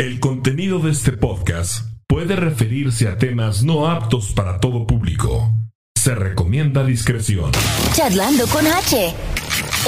El 0.00 0.20
contenido 0.20 0.78
de 0.78 0.92
este 0.92 1.10
podcast 1.10 1.80
puede 2.06 2.36
referirse 2.36 3.08
a 3.08 3.18
temas 3.18 3.64
no 3.64 3.90
aptos 3.90 4.32
para 4.32 4.60
todo 4.60 4.86
público. 4.86 5.50
Se 5.96 6.14
recomienda 6.14 6.84
discreción. 6.84 7.50
Charlando 7.94 8.46
con 8.46 8.64
H. 8.64 9.12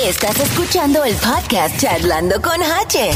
Estás 0.04 0.40
escuchando 0.40 1.04
el 1.04 1.14
podcast 1.14 1.78
Charlando 1.78 2.42
con 2.42 2.60
H. 2.60 3.10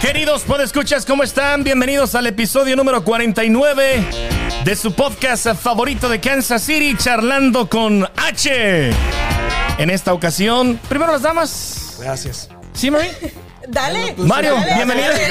Queridos 0.00 0.42
podescuchas, 0.42 1.04
¿cómo 1.04 1.24
están? 1.24 1.64
Bienvenidos 1.64 2.14
al 2.14 2.28
episodio 2.28 2.76
número 2.76 3.02
49 3.02 4.06
de 4.64 4.76
su 4.76 4.92
podcast 4.92 5.48
favorito 5.56 6.08
de 6.08 6.20
Kansas 6.20 6.62
City, 6.62 6.96
Charlando 6.96 7.68
con 7.68 8.04
H. 8.04 8.92
En 9.78 9.90
esta 9.90 10.12
ocasión, 10.12 10.78
primero 10.88 11.10
las 11.10 11.22
damas. 11.22 11.96
Gracias. 12.00 12.48
¿Sí, 12.72 12.88
Mari? 12.88 13.08
Dale. 13.68 14.14
Mario, 14.18 14.54
dale, 14.56 14.74
bienvenido. 14.74 15.08
dale. 15.12 15.22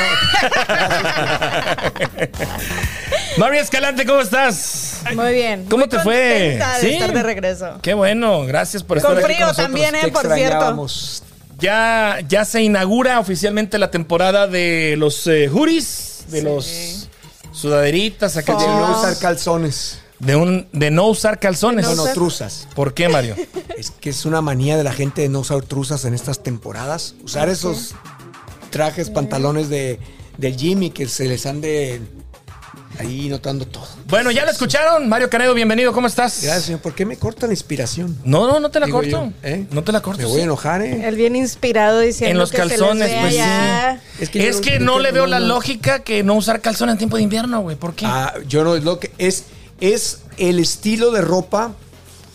Mario 3.38 3.62
Escalante, 3.62 4.06
¿cómo 4.06 4.22
estás? 4.22 5.02
Muy 5.16 5.34
bien. 5.34 5.66
¿Cómo 5.70 5.82
Muy 5.86 5.90
te 5.90 6.00
fue? 6.00 6.16
de 6.16 6.64
¿Sí? 6.80 6.90
estar 6.94 7.14
de 7.14 7.24
regreso. 7.24 7.80
Qué 7.82 7.94
bueno, 7.94 8.46
gracias 8.46 8.84
por 8.84 8.98
estar 8.98 9.12
Con 9.14 9.18
aquí 9.24 9.34
frío 9.34 9.48
nosotros. 9.48 9.66
también, 9.68 9.96
eh, 9.96 10.08
por 10.12 10.34
cierto. 10.34 10.88
Ya, 11.60 12.20
ya 12.28 12.46
se 12.46 12.62
inaugura 12.64 13.20
oficialmente 13.20 13.78
la 13.78 13.92
temporada 13.92 14.48
de 14.48 14.96
los 14.98 15.28
eh, 15.28 15.48
hoodies, 15.48 16.26
de 16.30 16.40
Sí. 16.40 16.46
los 16.46 17.10
sudaderitas, 17.52 18.38
acá 18.38 18.56
De 18.56 18.66
no 18.66 18.98
usar 19.00 19.18
calzones. 19.20 20.00
de 20.20 20.36
un 20.36 20.68
de 20.72 20.90
no 20.92 21.08
usar 21.08 21.40
calzones. 21.40 21.86
No, 21.86 21.96
no, 21.96 22.04
usar- 22.04 22.14
truzas. 22.14 22.68
¿Por 22.76 22.94
qué, 22.94 23.10
Mario? 23.10 23.36
Es 23.78 23.92
que 23.92 24.10
es 24.12 24.26
una 24.26 24.42
manía 24.42 24.78
de 24.78 24.84
la 24.84 24.94
gente 24.94 25.22
de 25.22 25.30
no 25.30 25.40
usar 25.40 25.62
truzas 25.64 26.06
en 26.06 26.14
estas 26.14 26.42
temporadas. 26.44 27.14
Usar 27.24 27.50
esos 27.50 27.94
trajes, 28.72 29.10
pantalones 29.10 29.70
de, 29.70 30.00
del 30.38 30.58
gym 30.58 30.84
y 30.84 30.90
que 30.90 31.08
se 31.08 31.28
les 31.28 31.46
ande 31.46 32.02
ahí 33.00 33.30
notando 33.30 33.66
todo. 33.68 33.88
Bueno, 34.08 34.32
ya 34.32 34.46
lo 34.46 34.52
escucharon. 34.52 35.08
Mario 35.08 35.30
Canedo, 35.30 35.54
bienvenido. 35.54 35.94
¿Cómo 35.94 36.08
estás? 36.08 36.42
Gracias, 36.42 36.66
señor. 36.66 36.82
¿Por 36.82 36.94
qué 36.94 37.06
me 37.06 37.18
corta 37.18 37.48
la 37.48 37.54
inspiración? 37.54 38.18
No, 38.24 38.48
no, 38.48 38.60
no 38.60 38.70
te 38.70 38.80
la 38.80 38.86
Digo 38.86 39.00
corto. 39.00 39.10
yo, 39.10 39.32
¿eh? 39.44 39.66
No 39.72 39.84
te 39.84 39.92
la 39.92 40.02
corto. 40.02 40.22
Me 40.22 40.26
voy 40.26 40.36
a 40.36 40.38
sí. 40.38 40.44
enojar, 40.44 40.82
¿eh? 40.82 41.08
Él 41.08 41.16
bien 41.16 41.36
inspirado 41.36 42.00
diciendo 42.00 42.32
En 42.32 42.38
los 42.38 42.52
que 42.52 42.58
se 42.58 42.66
les 42.66 42.80
calzones, 42.80 43.10
vea 43.10 43.22
pues 43.22 43.34
ya. 43.36 44.02
Es 44.20 44.30
que, 44.30 44.48
Es 44.48 44.62
que 44.62 44.80
no 44.80 45.00
le 45.00 45.12
veo 45.12 45.28
la 45.28 45.40
lógica 45.40 46.00
que 46.04 46.24
no 46.24 46.36
usar 46.36 46.62
calzón 46.62 46.90
en 46.90 46.98
tiempo 46.98 47.18
de 47.18 47.24
invierno, 47.24 47.62
güey. 47.62 47.76
¿Por 47.76 47.94
qué? 47.94 48.06
Ah, 48.06 48.34
yo 48.48 48.64
no, 48.64 48.76
es 48.76 48.84
lo 48.84 49.00
que 49.00 49.12
es, 49.18 49.46
es 49.80 50.20
el 50.38 50.60
estilo 50.60 51.12
de 51.12 51.22
ropa 51.22 51.74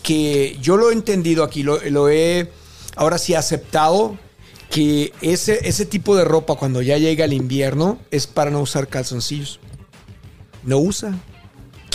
que 0.03 0.57
yo 0.61 0.77
lo 0.77 0.89
he 0.89 0.93
entendido 0.93 1.43
aquí, 1.43 1.63
lo, 1.63 1.79
lo 1.89 2.09
he 2.09 2.49
ahora 2.95 3.17
sí 3.17 3.35
aceptado 3.35 4.17
que 4.69 5.13
ese, 5.21 5.67
ese 5.67 5.85
tipo 5.85 6.15
de 6.15 6.25
ropa 6.25 6.55
cuando 6.55 6.81
ya 6.81 6.97
llega 6.97 7.25
el 7.25 7.33
invierno 7.33 7.99
es 8.11 8.27
para 8.27 8.51
no 8.51 8.61
usar 8.61 8.87
calzoncillos. 8.87 9.59
No 10.63 10.79
usa. 10.79 11.13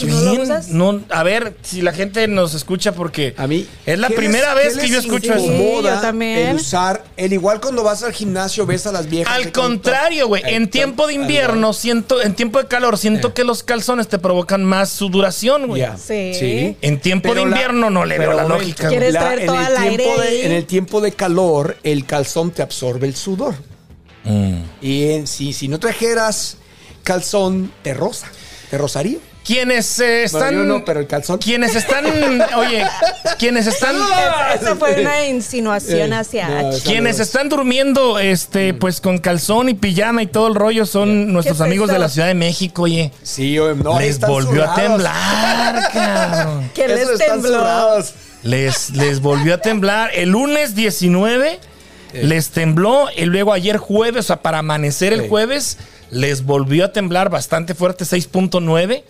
¿Qué 0.06 0.12
¿no 0.12 0.20
lo 0.20 0.30
bien? 0.30 0.42
usas? 0.42 0.68
No, 0.68 1.00
a 1.10 1.22
ver 1.22 1.56
si 1.62 1.82
la 1.82 1.92
gente 1.92 2.26
nos 2.28 2.54
escucha 2.54 2.92
porque 2.92 3.34
A 3.36 3.46
mí 3.46 3.66
es 3.86 3.98
la 3.98 4.08
¿qué 4.08 4.14
primera 4.14 4.54
les- 4.54 4.76
vez 4.76 4.78
que 4.84 4.88
yo 4.88 4.98
escucho 4.98 5.34
Sí, 5.38 5.44
eso. 5.84 6.00
también. 6.00 6.48
El 6.48 6.56
usar, 6.56 7.04
el 7.16 7.32
igual 7.32 7.60
cuando 7.60 7.82
vas 7.82 8.02
al 8.02 8.12
gimnasio 8.12 8.66
ves 8.66 8.86
a 8.86 8.92
las 8.92 9.08
viejas. 9.08 9.34
Al 9.34 9.52
contrario, 9.52 10.28
güey, 10.28 10.42
en 10.46 10.68
tiempo 10.70 11.06
de 11.06 11.14
invierno 11.14 11.72
siento, 11.72 12.22
en 12.22 12.34
tiempo 12.34 12.60
de 12.62 12.68
calor 12.68 12.98
siento 12.98 13.28
Eh. 13.28 13.32
que 13.34 13.44
los 13.44 13.62
calzones 13.62 14.08
te 14.08 14.18
provocan 14.18 14.64
más 14.64 14.90
sudoración, 14.90 15.66
güey. 15.66 15.80
Ya, 15.82 15.96
Sí. 15.96 16.76
En 16.80 17.00
tiempo 17.00 17.28
de 17.34 17.36
la- 17.36 17.42
invierno 17.42 17.90
no 17.90 18.04
le 18.04 18.18
veo 18.18 18.32
la 18.32 18.44
lógica. 18.44 18.88
¿Quieres 18.88 19.12
traer 19.12 19.40
en 19.40 19.46
todo 19.46 19.56
el 19.60 19.64
al 19.66 19.76
aire 19.78 19.96
tiempo 20.04 20.20
de- 20.20 20.28
ahí? 20.28 20.40
En 20.42 20.52
el 20.52 20.64
tiempo 20.66 21.00
de 21.00 21.12
calor, 21.12 21.76
el 21.82 22.04
calzón 22.06 22.50
te 22.50 22.62
absorbe 22.62 23.06
el 23.06 23.16
sudor. 23.16 23.54
Mm. 24.24 24.58
Y 24.80 25.10
en- 25.10 25.26
si, 25.26 25.52
si 25.52 25.68
no 25.68 25.80
trajeras 25.80 26.56
calzón, 27.02 27.72
te 27.82 27.94
roza. 27.94 28.26
¿Te 28.70 28.78
rozaría? 28.78 29.18
Quienes 29.44 29.98
eh, 29.98 30.26
Bueno, 30.30 30.46
están 30.46 30.54
yo 30.54 30.64
no, 30.64 30.84
pero 30.84 31.00
el 31.00 31.06
calzón. 31.06 31.38
quienes 31.38 31.74
están, 31.74 32.04
oye, 32.56 32.84
quienes 33.38 33.66
están 33.66 33.96
Esa 34.54 34.76
fue 34.76 35.00
una 35.00 35.26
insinuación 35.26 36.12
Eh, 36.12 36.16
hacia 36.16 36.48
no, 36.62 36.70
Quienes 36.84 37.18
están 37.18 37.48
durmiendo, 37.48 38.18
este, 38.18 38.72
pues 38.74 39.00
con 39.00 39.18
calzón 39.18 39.68
y 39.68 39.74
pijama 39.74 40.22
y 40.22 40.26
todo 40.26 40.46
el 40.48 40.54
rollo 40.54 40.86
son 40.86 41.32
nuestros 41.32 41.58
¿Qué 41.58 41.62
es 41.64 41.66
amigos 41.66 41.86
esto? 41.88 41.94
de 41.94 41.98
la 41.98 42.08
Ciudad 42.08 42.28
de 42.28 42.34
México, 42.34 42.82
oye. 42.82 43.10
Sí, 43.22 43.58
oye, 43.58 43.74
no, 43.82 43.98
les 43.98 44.10
están 44.10 44.30
volvió 44.30 44.70
a 44.70 44.74
temblar, 44.74 45.90
cabrón. 45.92 46.70
Que 46.74 46.88
les 46.88 47.00
Esos 47.00 47.18
tembló. 47.18 47.98
Les, 48.44 48.90
les 48.90 49.20
volvió 49.20 49.54
a 49.54 49.58
temblar. 49.58 50.10
El 50.14 50.30
lunes 50.30 50.74
19 50.74 51.58
les 52.14 52.50
tembló 52.50 53.06
y 53.16 53.24
luego 53.24 53.52
ayer 53.52 53.76
jueves, 53.78 54.20
o 54.20 54.26
sea, 54.28 54.42
para 54.42 54.58
amanecer 54.58 55.12
el 55.12 55.28
jueves, 55.28 55.78
les 56.10 56.44
volvió 56.44 56.84
a 56.84 56.92
temblar 56.92 57.30
bastante 57.30 57.74
fuerte, 57.74 58.04
6.9. 58.04 59.02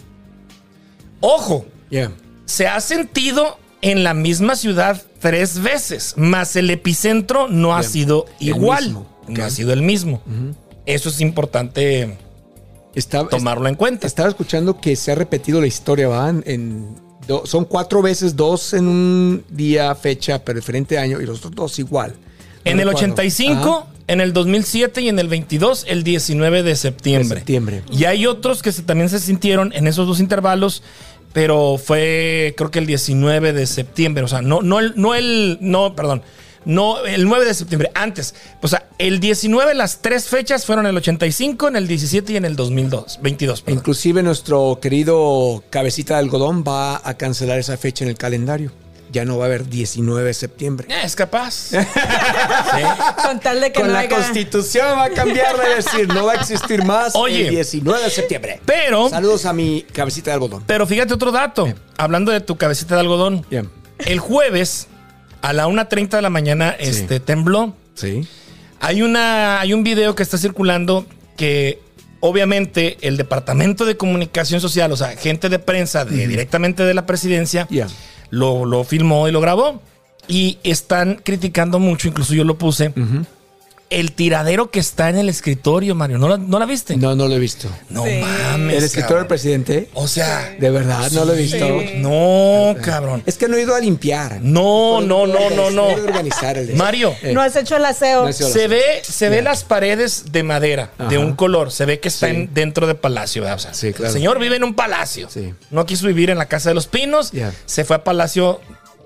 Ojo, 1.20 1.66
Yeah. 1.90 2.12
se 2.46 2.68
ha 2.68 2.80
sentido 2.80 3.58
en 3.82 4.02
la 4.04 4.14
misma 4.14 4.56
ciudad 4.56 5.02
tres 5.20 5.60
veces, 5.60 6.14
más 6.16 6.56
el 6.56 6.70
epicentro 6.70 7.48
no 7.48 7.76
ha 7.76 7.82
sido 7.82 8.26
igual. 8.40 8.84
mismo, 8.84 9.06
No 9.28 9.44
ha 9.44 9.50
sido 9.50 9.72
el 9.72 9.82
mismo. 9.82 10.20
Eso 10.86 11.08
es 11.10 11.20
importante 11.20 12.16
tomarlo 13.30 13.68
en 13.68 13.74
cuenta. 13.74 14.06
estaba 14.06 14.28
escuchando 14.28 14.80
que 14.80 14.96
se 14.96 15.12
ha 15.12 15.14
repetido 15.14 15.60
la 15.60 15.66
historia, 15.66 16.08
¿va? 16.08 16.30
En, 16.44 16.96
do- 17.26 17.46
son 17.46 17.64
cuatro 17.64 18.02
veces, 18.02 18.34
dos 18.36 18.72
en 18.74 18.88
un 18.88 19.44
día, 19.50 19.94
fecha, 19.94 20.42
pero 20.44 20.58
diferente 20.58 20.98
año, 20.98 21.20
y 21.20 21.26
los 21.26 21.38
otros 21.38 21.54
dos 21.54 21.78
igual. 21.78 22.14
No 22.64 22.72
en 22.72 22.80
el 22.80 22.88
recuerdo. 22.88 23.12
85, 23.12 23.52
Ajá. 23.52 23.86
en 24.08 24.20
el 24.20 24.32
2007 24.32 25.00
y 25.02 25.08
en 25.08 25.18
el 25.18 25.28
22, 25.28 25.84
el 25.88 26.02
19 26.02 26.62
de 26.62 26.74
septiembre. 26.76 27.28
De 27.28 27.34
septiembre. 27.36 27.82
Y 27.92 28.04
hay 28.04 28.26
otros 28.26 28.62
que 28.62 28.72
se- 28.72 28.82
también 28.82 29.08
se 29.08 29.20
sintieron 29.20 29.72
en 29.74 29.86
esos 29.86 30.06
dos 30.06 30.18
intervalos, 30.20 30.82
pero 31.32 31.78
fue 31.78 32.54
creo 32.56 32.70
que 32.70 32.78
el 32.78 32.86
19 32.86 33.52
de 33.52 33.66
septiembre. 33.66 34.24
O 34.24 34.28
sea, 34.28 34.42
no, 34.42 34.62
no, 34.62 34.78
el, 34.78 34.94
no 34.96 35.14
el, 35.14 35.58
no, 35.60 35.94
perdón, 35.94 36.22
no 36.64 37.04
el 37.04 37.24
9 37.24 37.44
de 37.44 37.54
septiembre, 37.54 37.90
antes. 37.94 38.34
O 38.60 38.68
sea, 38.68 38.86
el 38.98 39.20
19, 39.20 39.74
las 39.74 40.02
tres 40.02 40.28
fechas 40.28 40.66
fueron 40.66 40.86
el 40.86 40.96
85, 40.96 41.68
en 41.68 41.76
el 41.76 41.88
17 41.88 42.32
y 42.32 42.36
en 42.36 42.44
el 42.44 42.56
2002, 42.56 43.20
22. 43.22 43.62
perdón. 43.62 43.78
Inclusive 43.78 44.22
nuestro 44.22 44.78
querido 44.80 45.64
cabecita 45.70 46.14
de 46.14 46.20
algodón 46.20 46.64
va 46.66 47.00
a 47.02 47.14
cancelar 47.14 47.58
esa 47.58 47.76
fecha 47.76 48.04
en 48.04 48.10
el 48.10 48.16
calendario. 48.16 48.72
Ya 49.10 49.24
no 49.24 49.38
va 49.38 49.44
a 49.44 49.48
haber 49.48 49.68
19 49.68 50.22
de 50.26 50.34
septiembre. 50.34 50.86
Eh, 50.90 51.00
es 51.04 51.16
capaz. 51.16 51.70
Sí. 52.68 52.82
Con 53.24 53.40
tal 53.40 53.60
de 53.60 53.72
que 53.72 53.80
Con 53.80 53.88
no 53.88 53.94
la 53.94 54.00
haya... 54.00 54.10
constitución 54.16 54.98
va 54.98 55.04
a 55.04 55.10
cambiar, 55.10 55.58
va 55.58 55.64
a 55.64 55.74
decir, 55.76 56.06
no 56.08 56.26
va 56.26 56.32
a 56.32 56.36
existir 56.36 56.84
más 56.84 57.14
Oye. 57.14 57.44
el 57.48 57.50
19 57.50 58.02
de 58.04 58.10
septiembre. 58.10 58.60
Pero, 58.66 59.08
Saludos 59.08 59.46
a 59.46 59.52
mi 59.52 59.82
cabecita 59.92 60.30
de 60.30 60.34
algodón. 60.34 60.64
pero 60.66 60.86
fíjate 60.86 61.14
otro 61.14 61.32
dato. 61.32 61.72
Hablando 61.96 62.30
de 62.30 62.40
tu 62.40 62.56
cabecita 62.56 62.94
de 62.94 63.00
algodón. 63.00 63.46
Bien. 63.50 63.70
El 63.98 64.18
jueves, 64.20 64.86
a 65.40 65.52
la 65.54 65.66
1.30 65.66 66.10
de 66.10 66.22
la 66.22 66.30
mañana, 66.30 66.76
este, 66.78 67.20
tembló. 67.20 67.74
Sí. 67.94 68.28
Hay, 68.80 69.02
una, 69.02 69.60
hay 69.60 69.72
un 69.72 69.82
video 69.82 70.14
que 70.14 70.22
está 70.22 70.36
circulando 70.38 71.06
que 71.36 71.80
obviamente 72.20 72.98
el 73.00 73.16
Departamento 73.16 73.84
de 73.86 73.96
Comunicación 73.96 74.60
Social, 74.60 74.92
o 74.92 74.96
sea, 74.96 75.16
gente 75.16 75.48
de 75.48 75.58
prensa 75.58 76.04
de, 76.04 76.26
directamente 76.26 76.84
de 76.84 76.94
la 76.94 77.06
presidencia. 77.06 77.66
Lo, 78.30 78.64
lo 78.64 78.84
filmó 78.84 79.28
y 79.28 79.32
lo 79.32 79.40
grabó. 79.40 79.80
Y 80.26 80.58
están 80.62 81.20
criticando 81.24 81.78
mucho, 81.78 82.08
incluso 82.08 82.34
yo 82.34 82.44
lo 82.44 82.58
puse, 82.58 82.92
el 83.90 84.12
tiradero 84.12 84.70
que 84.70 84.80
está 84.80 85.08
en 85.10 85.16
el 85.16 85.28
escritorio, 85.28 85.94
Mario. 85.94 86.18
¿No 86.18 86.28
la, 86.28 86.36
no 86.36 86.58
la 86.58 86.66
viste? 86.66 86.96
No, 86.96 87.14
no 87.14 87.26
lo 87.28 87.34
he 87.34 87.38
visto. 87.38 87.68
No 87.88 88.04
Sí. 88.04 88.20
mames. 88.20 88.76
¿El 88.76 88.84
escritor 88.84 89.08
cabrón. 89.08 89.22
del 89.22 89.26
presidente? 89.28 89.88
O 89.94 90.06
sea, 90.08 90.54
De 90.58 90.70
verdad, 90.70 91.10
no 91.12 91.24
lo 91.24 91.34
he 91.34 91.36
visto. 91.38 91.58
Sí. 91.80 91.92
no, 91.96 92.76
cabrón. 92.82 93.22
Es 93.26 93.36
que 93.38 93.48
no 93.48 93.56
he 93.56 93.62
ido 93.62 93.74
a 93.74 93.80
limpiar. 93.80 94.40
No, 94.42 95.00
no, 95.00 95.26
no, 95.26 95.50
no, 95.50 95.70
no. 95.70 95.86
Organizar 95.88 96.58
el 96.58 96.74
Mario, 96.74 97.14
Eh. 97.22 97.32
No 97.32 97.40
has 97.40 97.56
hecho 97.56 97.76
el 97.76 97.84
aseo. 97.84 98.26
No 98.26 98.32
se 98.32 98.68
ve, 98.68 98.82
se 99.02 99.28
ve 99.28 99.42
las 99.42 99.64
paredes 99.64 100.32
de 100.32 100.42
madera, 100.42 100.90
de 101.08 101.18
un 101.18 101.34
color. 101.34 101.70
Se 101.72 101.84
ve 101.86 102.00
que 102.00 102.08
está 102.08 102.28
Sí. 102.28 102.34
en- 102.34 102.54
dentro 102.54 102.86
de 102.86 102.94
palacio. 102.94 103.42
¿verdad? 103.42 103.56
O 103.56 103.60
sea, 103.60 103.74
Sí, 103.74 103.92
claro. 103.92 104.06
El 104.08 104.12
señor 104.12 104.38
vive 104.38 104.56
en 104.56 104.64
un 104.64 104.74
palacio. 104.74 105.28
Sí. 105.30 105.54
No 105.70 105.86
quiso 105.86 106.06
vivir 106.06 106.30
en 106.30 106.38
la 106.38 106.46
Casa 106.46 106.68
de 106.70 106.74
los 106.74 106.86
Pinos. 106.86 107.32
Se 107.66 107.84
fue 107.84 107.96
a 107.96 108.04
Palacio 108.04 108.60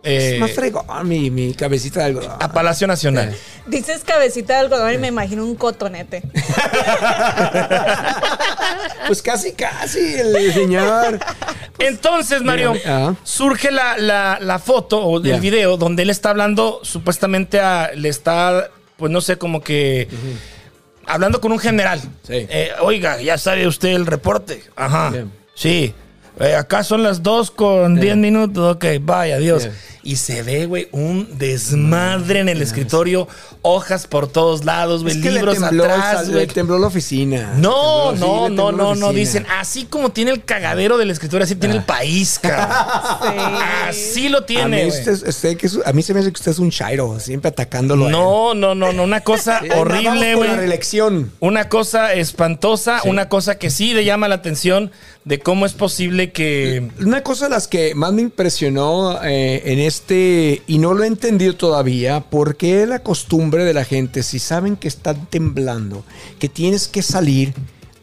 eh, 0.04 0.32
Es 0.34 0.40
más 0.40 0.50
fregón 0.52 0.84
mi, 1.08 1.30
mi 1.30 1.54
cabecita 1.54 2.00
de 2.00 2.06
algodón. 2.06 2.32
a 2.40 2.52
Palacio 2.52 2.86
Nacional. 2.86 3.36
Dices 3.66 4.02
cabecita 4.04 4.54
de 4.54 4.60
algodón 4.60 4.92
y 4.94 4.98
me 4.98 5.08
imagino 5.08 5.44
un 5.44 5.54
cotonete. 5.56 6.22
Pues 9.06 9.20
casi, 9.22 9.52
casi, 9.52 9.98
el 10.14 10.52
señor. 10.52 11.18
Entonces, 11.78 12.42
Mario. 12.42 12.74
Ajá. 12.84 13.14
surge 13.24 13.70
la, 13.70 13.96
la- 13.98 14.38
la 14.40 14.58
foto 14.58 15.04
o 15.04 15.20
Ya. 15.22 15.38
video 15.38 15.76
donde 15.76 16.02
él 16.04 16.10
está 16.10 16.30
hablando, 16.30 16.80
supuestamente 16.82 17.60
a- 17.60 17.90
le 17.94 18.08
está, 18.08 18.70
pues 18.96 19.10
no 19.10 19.20
sé, 19.20 19.36
como 19.38 19.60
que 19.62 20.08
hablando 21.06 21.40
con 21.40 21.52
un 21.52 21.58
general. 21.58 22.00
Sí. 22.22 22.46
Eh, 22.48 22.70
Oiga, 22.80 23.20
ya 23.20 23.36
sabe 23.38 23.66
usted 23.66 23.90
el 23.90 24.06
reporte. 24.06 24.62
Ajá. 24.76 25.10
Bien. 25.10 25.32
Sí. 25.54 25.94
Eh, 26.42 26.54
acá 26.56 26.82
son 26.84 27.02
las 27.02 27.22
dos 27.22 27.50
con 27.50 27.98
10 28.00 28.16
minutos. 28.16 28.76
Ok, 28.76 28.84
vaya, 29.00 29.36
adiós. 29.36 29.64
Bien. 29.64 29.76
Y 30.04 30.16
se 30.16 30.42
ve, 30.42 30.66
güey, 30.66 30.88
un 30.90 31.38
desmadre 31.38 32.40
en 32.40 32.48
el 32.48 32.60
escritorio, 32.60 33.28
hojas 33.62 34.08
por 34.08 34.26
todos 34.26 34.64
lados, 34.64 35.04
güey, 35.04 35.20
que 35.20 35.30
le 35.30 35.36
libros 35.36 35.60
tembló, 35.60 35.84
atrás, 35.84 36.28
güey. 36.28 36.48
tembló 36.48 36.76
la 36.80 36.88
oficina. 36.88 37.52
No, 37.56 38.12
tembló- 38.12 38.18
no, 38.18 38.48
no, 38.50 38.72
no, 38.72 38.94
no. 38.96 39.12
Dicen, 39.12 39.46
así 39.60 39.84
como 39.84 40.10
tiene 40.10 40.32
el 40.32 40.44
cagadero 40.44 40.98
del 40.98 41.10
escritorio, 41.12 41.44
así 41.44 41.54
tiene 41.54 41.76
el 41.76 41.84
país, 41.84 42.38
cabrón. 42.42 42.68
Así 43.88 44.28
lo 44.28 44.38
A 44.38 44.40
mí, 44.40 44.46
tiene. 44.48 44.86
usted- 44.88 45.28
usted 45.28 45.56
que 45.56 45.66
es- 45.66 45.78
a 45.84 45.92
mí 45.92 46.02
se 46.02 46.14
me 46.14 46.18
hace 46.20 46.32
que 46.32 46.38
usted 46.38 46.50
es 46.50 46.58
un 46.58 46.70
chairo, 46.72 47.20
siempre 47.20 47.50
atacándolo. 47.50 48.08
No, 48.10 48.54
no, 48.54 48.74
no, 48.74 48.92
no. 48.92 49.04
Una 49.04 49.20
cosa 49.20 49.60
Sí, 49.62 49.68
horrible, 49.76 50.34
güey. 50.34 50.50
reelección. 50.56 51.30
Una 51.38 51.68
cosa 51.68 52.12
espantosa, 52.12 53.02
una 53.04 53.28
cosa 53.28 53.56
que 53.56 53.70
sí 53.70 53.94
le 53.94 54.04
llama 54.04 54.26
la 54.26 54.34
atención 54.36 54.90
de 55.24 55.38
cómo 55.38 55.66
es 55.66 55.72
posible 55.72 56.32
que. 56.32 56.88
Una 57.00 57.22
cosa 57.22 57.44
de 57.46 57.50
las 57.50 57.68
que 57.68 57.94
más 57.94 58.12
me 58.12 58.22
impresionó 58.22 59.22
eh, 59.22 59.62
en 59.66 59.78
este, 59.78 60.62
y 60.66 60.78
no 60.78 60.94
lo 60.94 61.04
he 61.04 61.06
entendido 61.06 61.54
todavía, 61.54 62.24
porque 62.28 62.82
es 62.82 62.88
la 62.88 63.00
costumbre 63.02 63.64
de 63.64 63.74
la 63.74 63.84
gente, 63.84 64.22
si 64.22 64.38
saben 64.38 64.76
que 64.76 64.88
están 64.88 65.26
temblando, 65.26 66.04
que 66.38 66.48
tienes 66.48 66.88
que 66.88 67.02
salir, 67.02 67.54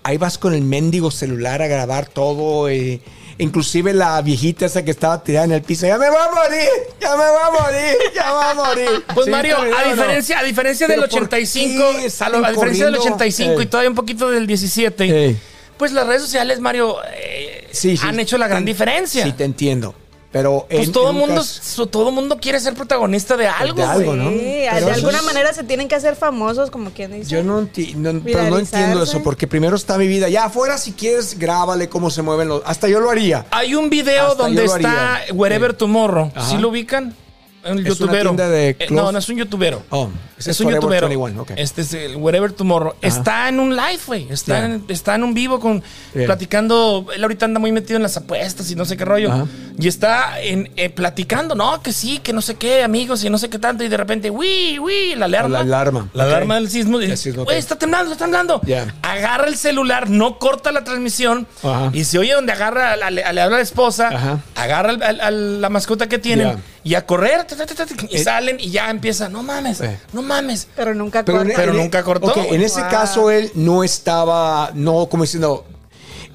ahí 0.04 0.18
vas 0.18 0.38
con 0.38 0.54
el 0.54 0.62
mendigo 0.62 1.12
celular 1.12 1.62
a 1.62 1.68
grabar 1.68 2.08
todo, 2.08 2.70
eh, 2.70 3.02
inclusive 3.38 3.94
la 3.94 4.22
viejita 4.22 4.66
esa 4.66 4.84
que 4.86 4.92
estaba 4.92 5.22
tirada 5.24 5.46
en 5.46 5.52
el 5.52 5.62
piso, 5.62 5.88
ya 5.88 5.98
me 5.98 6.10
va 6.10 6.26
a 6.26 6.32
morir, 6.32 6.70
ya 7.02 7.12
me 7.18 7.24
va 7.24 7.48
a 7.48 7.52
morir, 7.52 7.98
ya 8.16 8.32
va 8.32 8.52
a 8.52 8.54
morir. 8.54 8.90
Pues 9.14 9.26
¿Sí 9.26 9.32
Mario, 9.32 9.58
a 9.58 9.84
no? 9.86 9.92
diferencia, 9.92 10.40
a 10.40 10.44
diferencia 10.44 10.88
del 10.88 11.00
¿Pero 11.02 11.10
por 11.10 11.24
85, 11.24 11.74
qué 11.78 11.84
a, 11.98 12.00
diferencia 12.00 12.86
del 12.86 12.96
corriendo? 12.96 13.02
85 13.02 13.60
y 13.60 13.64
Eh. 13.64 13.68
todavía 13.68 13.90
un 13.90 13.96
poquito 13.96 14.30
del 14.32 14.48
17, 14.48 15.26
Eh. 15.30 15.36
Pues 15.80 15.92
las 15.94 16.06
redes 16.06 16.22
sociales, 16.22 16.60
Mario, 16.60 16.98
eh, 17.16 17.68
Sí, 17.72 17.98
sí. 17.98 18.06
han 18.06 18.20
hecho 18.20 18.38
la 18.38 18.48
gran 18.48 18.64
diferencia. 18.66 19.24
Sí, 19.24 19.32
te 19.32 19.46
entiendo. 19.46 19.96
Pero 20.32 20.68
pues 20.70 20.86
en- 20.86 20.92
todo 20.92 21.10
en 21.10 21.16
un 21.16 21.20
mundo, 21.22 21.36
caso- 21.42 21.60
so- 21.64 21.86
todo 21.88 22.12
mundo 22.12 22.38
quiere 22.40 22.60
ser 22.60 22.76
protagonista 22.76 23.36
de 23.36 23.48
algo, 23.48 23.78
De 23.78 23.84
algo. 23.84 24.16
¿no? 24.16 24.30
Sí, 24.30 24.36
de 24.38 24.70
alguna 24.70 25.18
es- 25.18 25.24
manera 25.24 25.54
se 25.54 25.64
tienen 25.64 25.88
que 25.88 25.96
hacer 25.96 26.16
famosos, 26.16 26.70
como 26.70 26.92
quien 26.92 27.14
dice. 27.14 27.32
Yo 27.32 27.44
no, 27.44 27.60
enti- 27.60 27.96
no- 27.96 28.22
pero 28.24 28.44
no 28.44 28.60
entiendo 28.60 29.02
eso, 29.02 29.24
porque 29.24 29.48
primero 29.48 29.76
está 29.76 29.98
mi 29.98 30.06
vida. 30.06 30.30
Ya 30.30 30.44
afuera, 30.46 30.78
si 30.78 30.92
quieres, 30.92 31.40
grábale 31.40 31.90
cómo 31.90 32.12
se 32.12 32.22
mueven 32.22 32.48
los. 32.50 32.62
Hasta 32.64 32.88
yo 32.88 33.00
lo 33.00 33.10
haría. 33.10 33.48
Hay 33.50 33.74
un 33.74 33.90
video 33.90 34.28
Hasta 34.28 34.44
donde 34.44 34.66
está. 34.66 35.22
Wherever 35.34 35.72
Sí. 35.72 35.78
Tomorrow. 35.78 36.32
Ajá. 36.36 36.48
¿Sí 36.48 36.58
lo 36.60 36.70
ubican? 36.70 37.16
Un 37.70 37.80
¿Es 37.86 38.00
una 38.02 38.12
youtubero. 38.14 38.36
Eh, 38.40 38.88
no, 38.90 39.12
no 39.12 39.18
es 39.20 39.30
un 39.30 39.38
youtubero. 39.38 39.84
Oh, 39.90 40.10
es, 40.38 40.60
un 40.60 40.72
youtubero. 40.72 41.08
21, 41.08 41.42
ok. 41.42 41.52
Este 41.56 41.82
es 41.82 41.94
el 41.94 42.16
Wherever 42.16 42.52
Tomorrow. 42.52 42.96
Está 43.02 43.50
en 43.50 43.60
un 43.60 43.76
live, 43.76 44.00
güey. 44.08 44.28
Está, 44.32 44.58
Yeah. 44.60 44.66
en, 44.66 44.84
está 44.88 45.16
en 45.16 45.24
un 45.24 45.34
vivo 45.34 45.60
con 45.60 45.84
Yeah. 46.14 46.26
platicando. 46.26 47.08
Él 47.16 47.22
ahorita 47.24 47.46
anda 47.46 47.60
muy 47.60 47.72
metido 47.72 47.98
en 47.98 48.04
las 48.04 48.18
apuestas 48.18 48.70
y 48.72 48.76
no 48.76 48.86
sé 48.86 48.98
qué 48.98 49.06
rollo. 49.06 49.32
Ajá. 49.32 49.46
Y 49.78 49.88
está 49.88 50.42
en, 50.42 50.70
eh, 50.76 50.90
platicando, 50.90 51.56
no, 51.56 51.82
que 51.82 51.94
sí, 51.94 52.20
que 52.20 52.34
no 52.34 52.42
sé 52.42 52.56
qué, 52.56 52.84
amigos, 52.84 53.24
y 53.24 53.30
no 53.30 53.38
sé 53.38 53.50
qué 53.50 53.60
tanto. 53.60 53.84
Y 53.84 53.88
de 53.88 53.96
repente, 53.98 54.30
uy, 54.30 54.78
uy, 54.80 55.16
la 55.16 55.26
alarma. 55.26 55.50
La 55.50 55.60
alarma, 55.62 56.10
La 56.14 56.24
alarma 56.26 56.56
del 56.56 56.70
sismo. 56.70 56.98
Ok. 56.98 57.52
está 57.52 57.78
temblando, 57.78 58.12
está 58.12 58.26
temblando. 58.26 58.60
Yeah. 58.62 58.94
Agarra 59.02 59.48
el 59.48 59.56
celular, 59.56 60.10
no 60.10 60.38
corta 60.40 60.72
la 60.72 60.84
transmisión. 60.84 61.48
Ajá. 61.64 61.92
Y 61.94 62.04
se 62.04 62.18
oye 62.20 62.34
donde 62.34 62.52
agarra, 62.52 62.96
le, 63.10 63.24
habla 63.24 63.44
a 63.46 63.50
la 63.50 63.62
esposa, 63.62 64.40
agarra 64.56 64.90
al- 64.90 65.04
al- 65.04 65.22
a 65.22 65.32
la 65.32 65.70
mascota 65.70 66.08
que 66.10 66.18
tienen 66.20 66.58
y 66.84 66.96
a 66.96 67.06
correr, 67.06 67.46
y 68.10 68.16
Eh. 68.18 68.24
salen 68.24 68.58
y 68.60 68.70
ya 68.72 68.90
empieza, 68.90 69.30
no 69.30 69.44
mames, 69.44 69.82
Eh. 69.82 70.00
no 70.14 70.22
mames. 70.22 70.68
Pero 70.76 70.94
nunca 70.94 71.24
Pero, 71.26 71.42
en- 71.42 71.54
Pero 71.56 71.72
en- 71.72 71.78
nunca 71.78 72.04
cortó, 72.04 72.28
ok, 72.28 72.36
güey. 72.38 72.56
en 72.56 72.62
ese 72.62 72.82
Wow. 72.82 72.90
caso, 72.90 73.30
él 73.32 73.52
no 73.56 73.84
estaba, 73.84 74.72
no, 74.74 75.08
como 75.08 75.24
diciendo. 75.24 75.66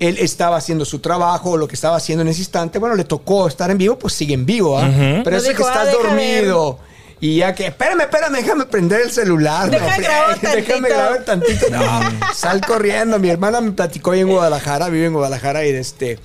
Él 0.01 0.19
estaba 0.19 0.57
haciendo 0.57 0.85
su 0.85 0.99
trabajo, 0.99 1.57
lo 1.57 1.69
que 1.69 1.77
estaba 1.77 1.97
haciendo 1.97 2.23
en 2.23 2.29
ese 2.29 2.41
instante. 2.41 2.81
Bueno, 2.81 2.97
le 2.97 3.05
tocó 3.05 3.47
estar 3.47 3.71
en 3.71 3.79
vivo, 3.79 3.97
pues 3.97 4.13
sigue 4.15 4.35
en 4.35 4.45
vivo, 4.45 4.77
¿ah? 4.77 4.91
Pero 4.93 5.31
No 5.31 5.37
eso 5.37 5.49
dijo, 5.51 5.63
que 5.63 5.69
"Ah, 5.69 5.73
estás 5.73 5.87
deja 5.87 5.99
dormido. 6.03 6.79
Y 7.21 7.37
ya 7.37 7.55
que, 7.55 7.69
espérame, 7.69 8.01
espérame, 8.03 8.33
déjame 8.35 8.67
prender 8.67 9.01
el 9.03 9.13
celular. 9.13 9.71
Deja 9.71 9.97
no, 9.97 10.03
grabar 10.03 10.41
déjame 10.41 10.89
grabar 10.89 11.25
tantito. 11.25 11.67
No, 11.71 12.01
sal 12.35 12.61
corriendo. 12.67 13.19
Mi 13.21 13.31
hermana 13.31 13.61
me 13.61 13.71
platicó 13.71 14.11
ahí 14.11 14.21
en 14.21 14.29
Guadalajara, 14.29 14.89
vive 14.89 15.07
en 15.07 15.13
Guadalajara 15.15 15.65
y 15.65 15.71
este 15.71 16.19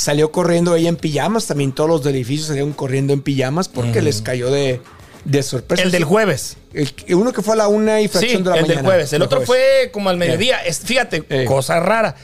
salió 0.00 0.32
corriendo 0.32 0.74
ella 0.76 0.88
en 0.88 0.96
pijamas. 0.96 1.46
También 1.46 1.72
todos 1.72 1.90
los 1.90 2.02
del 2.02 2.14
edificio 2.14 2.46
salieron 2.46 2.72
corriendo 2.72 3.12
en 3.12 3.20
pijamas 3.22 3.68
porque 3.68 4.00
les 4.02 4.22
cayó 4.22 4.50
de, 4.50 4.80
de 5.24 5.42
sorpresa. 5.42 5.82
El 5.82 5.90
del 5.90 6.04
jueves. 6.04 6.56
El- 6.72 6.92
uno 7.14 7.32
que 7.32 7.42
fue 7.42 7.54
a 7.54 7.56
la 7.56 7.68
una 7.68 8.00
y 8.00 8.04
Sí, 8.04 8.08
fracción 8.08 8.44
de 8.44 8.50
la 8.50 8.56
el 8.56 8.62
mañana. 8.62 8.80
del 8.80 8.86
jueves. 8.86 9.12
El 9.12 9.22
otro 9.22 9.42
fue 9.42 9.90
como 9.92 10.08
al 10.10 10.16
mediodía. 10.16 10.58
Es- 10.64 10.80
fíjate, 10.80 11.24
Eh. 11.28 11.44
cosa 11.44 11.80
rara. 11.80 12.14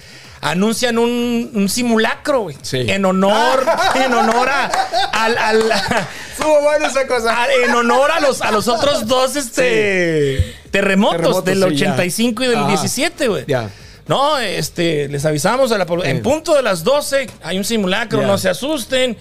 Anuncian 0.43 0.99
un, 0.99 1.50
un 1.55 1.69
simulacro, 1.69 2.40
güey. 2.43 2.56
Sí. 2.62 2.84
En 2.88 3.05
honor, 3.05 3.64
en 3.94 4.12
honor 4.14 4.49
a, 4.49 4.67
al, 5.12 5.37
al- 5.38 5.62
buena 6.62 6.87
esa 6.87 7.06
cosa. 7.06 7.43
a- 7.43 7.52
en 7.52 7.75
honor 7.75 8.11
a 8.11 8.20
los, 8.20 8.40
a 8.43 8.50
los 8.52 8.69
otros 8.69 9.06
dos 9.06 9.34
este, 9.37 10.55
terremotos, 10.70 11.17
Terremotos, 11.43 11.44
del 11.44 11.56
sí, 11.70 11.76
ya. 11.76 11.93
85 11.93 12.44
y 12.44 12.46
del 12.49 12.58
Ajá. 12.58 12.69
17, 12.69 13.29
güey. 13.29 13.44
Ya. 13.49 13.70
No, 14.08 14.38
este, 14.38 15.08
les 15.08 15.25
avisamos 15.25 15.73
a 15.73 15.79
la 15.79 15.87
pobl- 15.87 16.05
en 16.06 16.19
Eh. 16.19 16.20
punto 16.20 16.55
de 16.55 16.62
las 16.62 16.85
12 16.85 17.29
hay 17.43 17.58
un 17.58 17.64
simulacro, 17.64 18.23
no 18.23 18.38
se 18.38 18.49
asusten. 18.49 19.17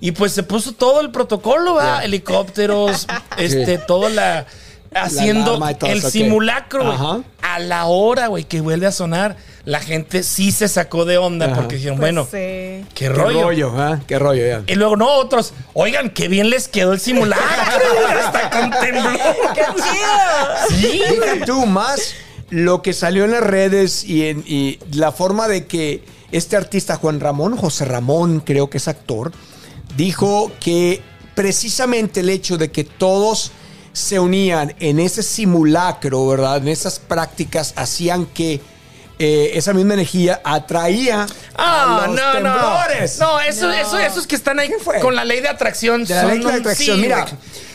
Y 0.00 0.12
pues 0.12 0.32
se 0.32 0.42
puso 0.42 0.72
todo 0.72 1.00
el 1.00 1.10
protocolo, 1.10 1.74
¿va? 1.74 2.02
Helicópteros, 2.04 3.06
este, 3.36 3.76
Sí. 3.76 3.82
toda 3.86 4.08
la 4.10 4.46
haciendo 4.94 5.60
el 5.86 6.02
simulacro, 6.02 6.84
güey. 6.84 6.94
Ajá. 6.94 7.20
A 7.42 7.58
la 7.58 7.84
hora, 7.86 8.26
güey, 8.28 8.44
que 8.44 8.60
vuelve 8.60 8.86
a 8.86 8.92
sonar, 8.92 9.36
la 9.64 9.80
gente 9.80 10.22
sí 10.22 10.52
se 10.52 10.68
sacó 10.68 11.04
de 11.04 11.18
onda 11.18 11.52
porque 11.54 11.76
dijeron, 11.76 11.98
Pues 11.98 12.12
bueno, 12.12 12.24
sí. 12.24 12.28
qué 12.30 12.84
Qué 12.94 13.08
rollo. 13.08 13.42
rollo, 13.42 13.72
¿ah? 13.76 14.00
Qué 14.06 14.18
rollo, 14.18 14.46
ya. 14.46 14.62
Y 14.66 14.74
luego, 14.76 14.96
no, 14.96 15.08
otros, 15.14 15.52
oigan, 15.74 16.10
qué 16.10 16.28
bien 16.28 16.50
les 16.50 16.66
quedó 16.68 16.92
el 16.92 17.00
simulacro, 17.00 17.44
hasta 18.24 18.50
con 18.50 18.70
temblor. 18.70 19.12
¡Qué 19.54 19.62
chido! 19.76 20.78
Sí, 20.78 21.02
Deja 21.20 21.44
tú 21.44 21.66
más 21.66 22.14
lo 22.50 22.82
que 22.82 22.92
salió 22.92 23.24
en 23.24 23.30
las 23.32 23.42
redes 23.42 24.04
y, 24.04 24.26
en, 24.26 24.44
y 24.46 24.78
la 24.92 25.12
forma 25.12 25.48
de 25.48 25.66
que 25.66 26.04
este 26.32 26.56
artista 26.56 26.96
Juan 26.96 27.20
Ramón, 27.20 27.56
José 27.56 27.84
Ramón, 27.84 28.40
creo 28.40 28.68
que 28.70 28.78
es 28.78 28.88
actor, 28.88 29.32
dijo 29.96 30.52
que 30.60 31.02
precisamente 31.34 32.20
el 32.20 32.28
hecho 32.28 32.58
de 32.58 32.70
que 32.70 32.84
todos 32.84 33.52
se 33.92 34.20
unían 34.20 34.74
en 34.78 35.00
ese 35.00 35.22
simulacro, 35.22 36.26
¿verdad? 36.28 36.58
En 36.58 36.68
esas 36.68 36.98
prácticas 37.00 37.72
hacían 37.76 38.26
que 38.26 38.60
eh, 39.18 39.50
esa 39.54 39.72
misma 39.74 39.94
energía 39.94 40.40
atraía 40.44 41.26
Ah, 41.56 42.04
a 42.04 42.06
los 42.06 42.16
no, 42.16 42.32
temblores. 42.32 43.18
no. 43.18 43.32
No, 43.32 43.40
eso, 43.40 43.66
No. 43.66 43.72
eso, 43.72 43.98
esos 43.98 44.26
que 44.26 44.34
están 44.36 44.58
ahí 44.60 44.70
con 45.02 45.14
la 45.14 45.24
ley 45.24 45.40
de 45.40 45.48
atracción. 45.48 46.04
De 46.04 46.14
la 46.14 46.20
son 46.22 46.30
ley 46.30 46.38
de 46.40 46.52
atracción, 46.52 46.96
sí, 46.96 47.02
mira. 47.02 47.26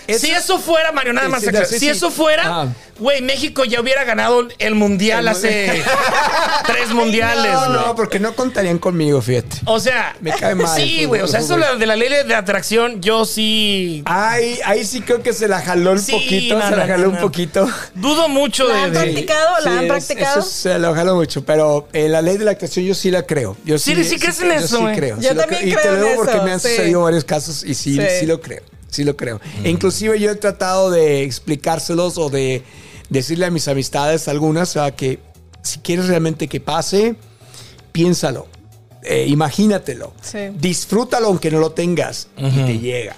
Eso- 0.07 0.25
si 0.25 0.31
eso 0.31 0.59
fuera, 0.59 0.91
Mario, 0.91 1.13
nada 1.13 1.27
Sí, 1.27 1.31
más. 1.31 1.41
sí, 1.41 1.49
sí, 1.51 1.73
si 1.73 1.79
sí. 1.79 1.89
eso 1.89 2.11
fuera, 2.11 2.43
Ah. 2.45 2.67
güey, 2.99 3.21
México 3.21 3.63
ya 3.65 3.81
hubiera 3.81 4.03
ganado 4.03 4.47
el 4.59 4.75
mundial 4.75 5.19
El 5.21 5.27
hace 5.29 5.83
tres 6.65 6.89
mundiales, 6.91 7.51
No, 7.51 7.59
güey. 7.59 7.71
no, 7.87 7.95
porque 7.95 8.19
no 8.19 8.35
contarían 8.35 8.77
conmigo, 8.79 9.21
fíjate. 9.21 9.57
O 9.65 9.79
sea, 9.79 10.15
Me 10.21 10.31
cae 10.31 10.55
mal 10.55 10.75
Sí, 10.79 11.05
güey. 11.05 11.21
O 11.21 11.27
sea, 11.27 11.39
eso 11.39 11.57
de 11.57 11.85
la 11.85 11.95
ley 11.95 12.09
de 12.25 12.35
atracción, 12.35 13.01
yo 13.01 13.25
sí 13.25 14.03
Ay, 14.05 14.59
ahí 14.65 14.85
sí 14.85 15.01
creo 15.01 15.21
que 15.21 15.33
se 15.33 15.47
la 15.47 15.61
jaló 15.61 15.91
un 15.91 15.99
Sí, 15.99 16.11
poquito, 16.11 16.57
no, 16.59 16.69
se 16.69 16.75
la 16.75 16.87
jaló 16.87 17.03
no, 17.07 17.09
un 17.11 17.17
poquito. 17.17 17.69
dudo 17.95 18.27
mucho 18.29 18.67
¿La 18.67 18.73
de. 18.75 18.81
han 18.81 18.93
de- 18.93 18.99
practicado? 18.99 19.59
¿La 19.63 19.79
han 19.79 19.87
practicado? 19.87 20.39
Eso 20.39 20.49
se 20.49 20.79
la 20.79 20.93
jaló 20.93 21.15
mucho, 21.15 21.43
pero 21.45 21.87
en 21.93 22.11
la 22.11 22.21
ley 22.21 22.37
de 22.37 22.45
la 22.45 22.51
actuación 22.51 22.85
yo 22.85 22.93
sí 22.95 23.11
la 23.11 23.23
creo. 23.23 23.57
Yo 23.65 23.77
Sí, 23.77 23.95
sí 24.03 24.17
crees 24.19 24.39
en 24.41 24.47
yo 24.49 24.53
eso, 24.53 24.77
sí 24.77 24.81
güey. 24.83 24.95
creo. 24.95 25.19
Yo 25.19 25.29
sí 25.31 25.35
también 25.35 25.67
Y 25.67 25.71
creo 25.71 25.81
te 25.83 25.91
lo 25.91 26.03
digo 26.09 26.15
porque 26.23 26.41
me 26.41 26.51
han 26.51 26.59
sí. 26.59 26.69
sucedido 26.69 27.01
varios 27.01 27.23
casos 27.23 27.63
y 27.63 27.73
sí, 27.73 27.95
sí, 27.95 28.01
Sí. 28.21 28.25
lo 28.25 28.41
creo. 28.41 28.61
Sí 28.95 29.03
lo 29.03 29.17
creo. 29.17 29.41
E 29.61 29.69
inclusive 29.69 30.17
yo 30.17 30.31
he 30.31 30.35
tratado 30.35 30.89
de 30.89 31.23
explicárselos 31.23 32.17
o 32.17 32.29
de 32.29 32.63
decirle 33.09 33.45
a 33.45 33.51
mis 33.51 33.67
amistades 33.67 34.29
algunas 34.29 34.69
o 34.69 34.73
sea, 34.73 34.95
que 34.95 35.19
si 35.61 35.79
quieres 35.79 36.07
realmente 36.07 36.47
que 36.47 36.61
pase, 36.61 37.17
piénsalo. 37.91 38.47
Eh, 39.03 39.25
imagínatelo. 39.27 40.13
Sí. 40.21 40.37
Disfrútalo 40.57 41.27
aunque 41.27 41.51
no 41.51 41.59
lo 41.59 41.73
tengas. 41.73 42.29
Y 42.37 42.49
te 42.51 42.79
llega. 42.79 43.17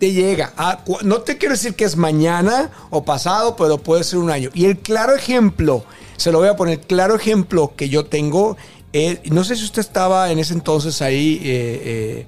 Te 0.00 0.12
llega. 0.12 0.52
Ah, 0.56 0.82
no 1.04 1.20
te 1.20 1.38
quiero 1.38 1.54
decir 1.54 1.74
que 1.74 1.84
es 1.84 1.96
mañana 1.96 2.72
o 2.90 3.04
pasado, 3.04 3.54
pero 3.54 3.78
puede 3.78 4.02
ser 4.02 4.18
un 4.18 4.30
año. 4.32 4.50
Y 4.52 4.64
el 4.64 4.78
claro 4.78 5.14
ejemplo, 5.14 5.84
se 6.16 6.32
lo 6.32 6.40
voy 6.40 6.48
a 6.48 6.56
poner, 6.56 6.80
claro 6.80 7.14
ejemplo 7.14 7.72
que 7.76 7.88
yo 7.88 8.06
tengo, 8.06 8.56
eh, 8.92 9.20
no 9.30 9.44
sé 9.44 9.54
si 9.54 9.62
usted 9.62 9.80
estaba 9.80 10.32
en 10.32 10.40
ese 10.40 10.54
entonces 10.54 11.00
ahí 11.02 11.40
eh, 11.44 11.82
eh, 11.84 12.26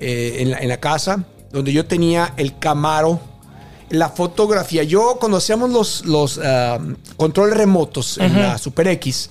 eh, 0.00 0.36
en, 0.40 0.50
la, 0.50 0.58
en 0.58 0.68
la 0.68 0.78
casa, 0.78 1.24
donde 1.52 1.72
yo 1.72 1.86
tenía 1.86 2.34
el 2.36 2.58
Camaro, 2.58 3.20
la 3.90 4.10
fotografía. 4.10 4.82
Yo 4.82 5.16
cuando 5.18 5.38
hacíamos 5.38 5.70
los, 5.70 6.04
los 6.04 6.38
ah, 6.42 6.78
controles 7.16 7.56
remotos 7.56 8.18
en 8.18 8.40
la 8.40 8.58
Super 8.58 8.88
X, 8.88 9.30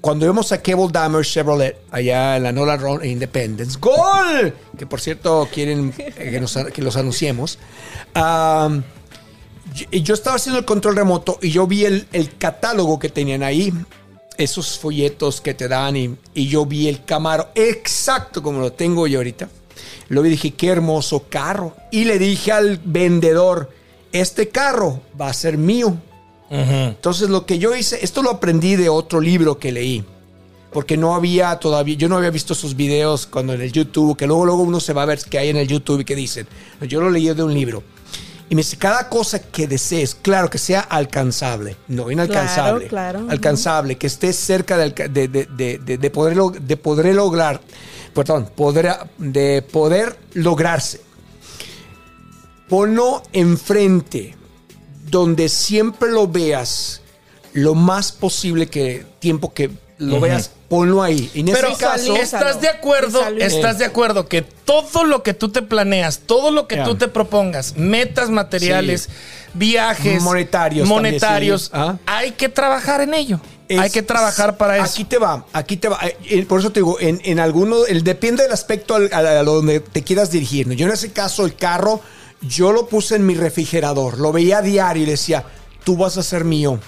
cuando 0.00 0.24
íbamos 0.24 0.52
a 0.52 0.62
Cable 0.62 0.88
Dahmer 0.92 1.24
Chevrolet, 1.24 1.78
allá 1.90 2.36
en 2.36 2.44
la 2.44 2.52
Nolan 2.52 2.80
Road 2.80 3.04
en 3.04 3.10
Independence, 3.12 3.76
¡Gol! 3.80 4.54
Que 4.78 4.86
por 4.86 5.00
cierto 5.00 5.48
quieren 5.52 5.92
eh, 5.98 6.12
que, 6.30 6.40
nos- 6.40 6.56
que 6.72 6.80
los 6.82 6.96
anunciemos. 6.96 7.58
Yo, 9.74 9.86
yo 9.90 10.14
estaba 10.14 10.36
haciendo 10.36 10.58
el 10.58 10.64
control 10.64 10.96
remoto 10.96 11.38
y 11.42 11.50
yo 11.50 11.66
vi 11.66 11.84
el, 11.84 12.06
el 12.12 12.36
catálogo 12.38 12.98
que 12.98 13.08
tenían 13.08 13.42
ahí, 13.42 13.72
esos 14.38 14.78
folletos 14.78 15.40
que 15.40 15.54
te 15.54 15.66
dan, 15.68 15.96
y, 15.96 16.16
y 16.34 16.46
yo 16.48 16.64
vi 16.66 16.88
el 16.88 17.04
Camaro 17.04 17.48
exacto 17.54 18.42
como 18.42 18.60
lo 18.60 18.72
tengo 18.72 19.06
yo 19.06 19.18
ahorita. 19.18 19.48
Lo 20.08 20.22
vi 20.22 20.28
y 20.28 20.32
dije, 20.32 20.50
qué 20.54 20.68
hermoso 20.68 21.24
carro. 21.28 21.76
Y 21.90 22.04
le 22.04 22.18
dije 22.18 22.52
al 22.52 22.80
vendedor, 22.84 23.70
este 24.12 24.48
carro 24.48 25.00
va 25.20 25.28
a 25.28 25.32
ser 25.34 25.58
mío. 25.58 25.96
Entonces 26.50 27.28
lo 27.28 27.44
que 27.44 27.58
yo 27.58 27.74
hice, 27.74 27.98
esto 28.04 28.22
lo 28.22 28.30
aprendí 28.30 28.76
de 28.76 28.88
otro 28.88 29.20
libro 29.20 29.58
que 29.58 29.72
leí. 29.72 30.04
Porque 30.72 30.96
no 30.96 31.14
había 31.14 31.56
todavía, 31.56 31.96
yo 31.96 32.08
no 32.08 32.16
había 32.18 32.30
visto 32.30 32.54
sus 32.54 32.76
videos 32.76 33.26
cuando 33.26 33.54
en 33.54 33.62
el 33.62 33.72
YouTube, 33.72 34.16
que 34.16 34.26
luego, 34.26 34.44
luego 34.44 34.62
uno 34.62 34.78
se 34.78 34.92
va 34.92 35.02
a 35.02 35.06
ver 35.06 35.18
qué 35.28 35.38
hay 35.38 35.48
en 35.48 35.56
el 35.56 35.66
YouTube 35.66 36.00
y 36.00 36.04
qué 36.04 36.14
dicen. 36.14 36.46
Yo 36.82 37.00
lo 37.00 37.10
leí 37.10 37.32
de 37.32 37.42
un 37.42 37.54
libro. 37.54 37.82
Y 38.48 38.54
me 38.54 38.60
dice, 38.60 38.76
cada 38.76 39.08
cosa 39.08 39.40
que 39.40 39.66
desees, 39.66 40.14
claro, 40.14 40.48
que 40.50 40.58
sea 40.58 40.80
alcanzable, 40.80 41.76
no 41.88 42.10
inalcanzable. 42.12 42.86
Claro, 42.88 43.18
claro. 43.20 43.30
Alcanzable, 43.32 43.96
que 43.96 44.06
esté 44.06 44.32
cerca 44.32 44.76
de, 44.76 44.90
de, 44.90 45.26
de, 45.28 45.46
de, 45.46 45.78
de- 45.78 45.98
de 45.98 46.10
poder, 46.10 46.36
log- 46.36 46.58
de 46.60 46.76
poder 46.76 47.12
lograr, 47.14 47.60
perdón, 48.16 48.50
poder, 48.56 48.96
de 49.18 49.60
poder 49.60 50.16
lograrse. 50.32 51.02
Ponlo 52.66 53.22
enfrente, 53.32 54.34
donde 55.08 55.50
siempre 55.50 56.10
lo 56.10 56.26
veas, 56.26 57.02
lo 57.52 57.74
más 57.74 58.12
posible 58.12 58.68
que 58.68 59.04
tiempo 59.18 59.52
que 59.52 59.70
lo 59.98 60.18
veas, 60.18 60.50
ponlo 60.68 61.02
ahí. 61.02 61.30
En 61.34 61.46
Pero 61.46 61.68
ese 61.68 61.78
caso, 61.78 62.16
estás 62.16 62.60
de 62.60 62.68
acuerdo, 62.68 63.20
estás 63.38 63.78
de 63.78 63.84
acuerdo 63.84 64.28
que 64.28 64.42
todo 64.42 65.04
lo 65.04 65.22
que 65.22 65.34
tú 65.34 65.50
te 65.50 65.60
planeas, 65.60 66.20
todo 66.20 66.50
lo 66.50 66.66
que 66.66 66.78
tú 66.78 66.96
te 66.96 67.08
propongas, 67.08 67.76
metas 67.76 68.30
materiales, 68.30 69.10
viajes, 69.52 70.22
Monetarios 70.22 70.88
también, 70.88 71.12
monetarios, 71.12 71.62
sí. 71.64 71.70
Ah. 71.74 71.98
hay 72.06 72.32
que 72.32 72.48
trabajar 72.48 73.02
en 73.02 73.14
ello. 73.14 73.40
Es- 73.68 73.80
hay 73.80 73.90
que 73.90 74.02
trabajar 74.02 74.56
para 74.56 74.76
eso. 74.76 74.84
Aquí 74.86 75.04
te 75.04 75.18
va, 75.18 75.44
aquí 75.52 75.76
te 75.76 75.88
va. 75.88 75.98
Eh, 76.04 76.16
eh, 76.30 76.46
Por 76.46 76.60
eso 76.60 76.70
te 76.70 76.80
digo, 76.80 76.98
en, 77.00 77.20
en 77.24 77.40
alguno, 77.40 77.84
el, 77.86 78.04
depende 78.04 78.42
del 78.44 78.52
aspecto 78.52 78.94
al, 78.94 79.10
al- 79.12 79.26
a 79.26 79.42
donde 79.42 79.80
te 79.80 80.02
quieras 80.02 80.30
dirigir. 80.30 80.66
¿no? 80.66 80.72
Yo 80.74 80.86
en 80.86 80.92
ese 80.92 81.10
caso, 81.12 81.44
el 81.44 81.56
carro, 81.56 82.00
yo 82.42 82.70
lo 82.72 82.86
puse 82.86 83.16
en 83.16 83.26
mi 83.26 83.34
refrigerador, 83.34 84.18
lo 84.18 84.30
veía 84.32 84.58
a 84.58 84.62
diario 84.62 85.02
y 85.02 85.06
decía, 85.06 85.44
tú 85.84 85.96
vas 85.96 86.16
a 86.16 86.22
ser 86.22 86.44
mío. 86.44 86.78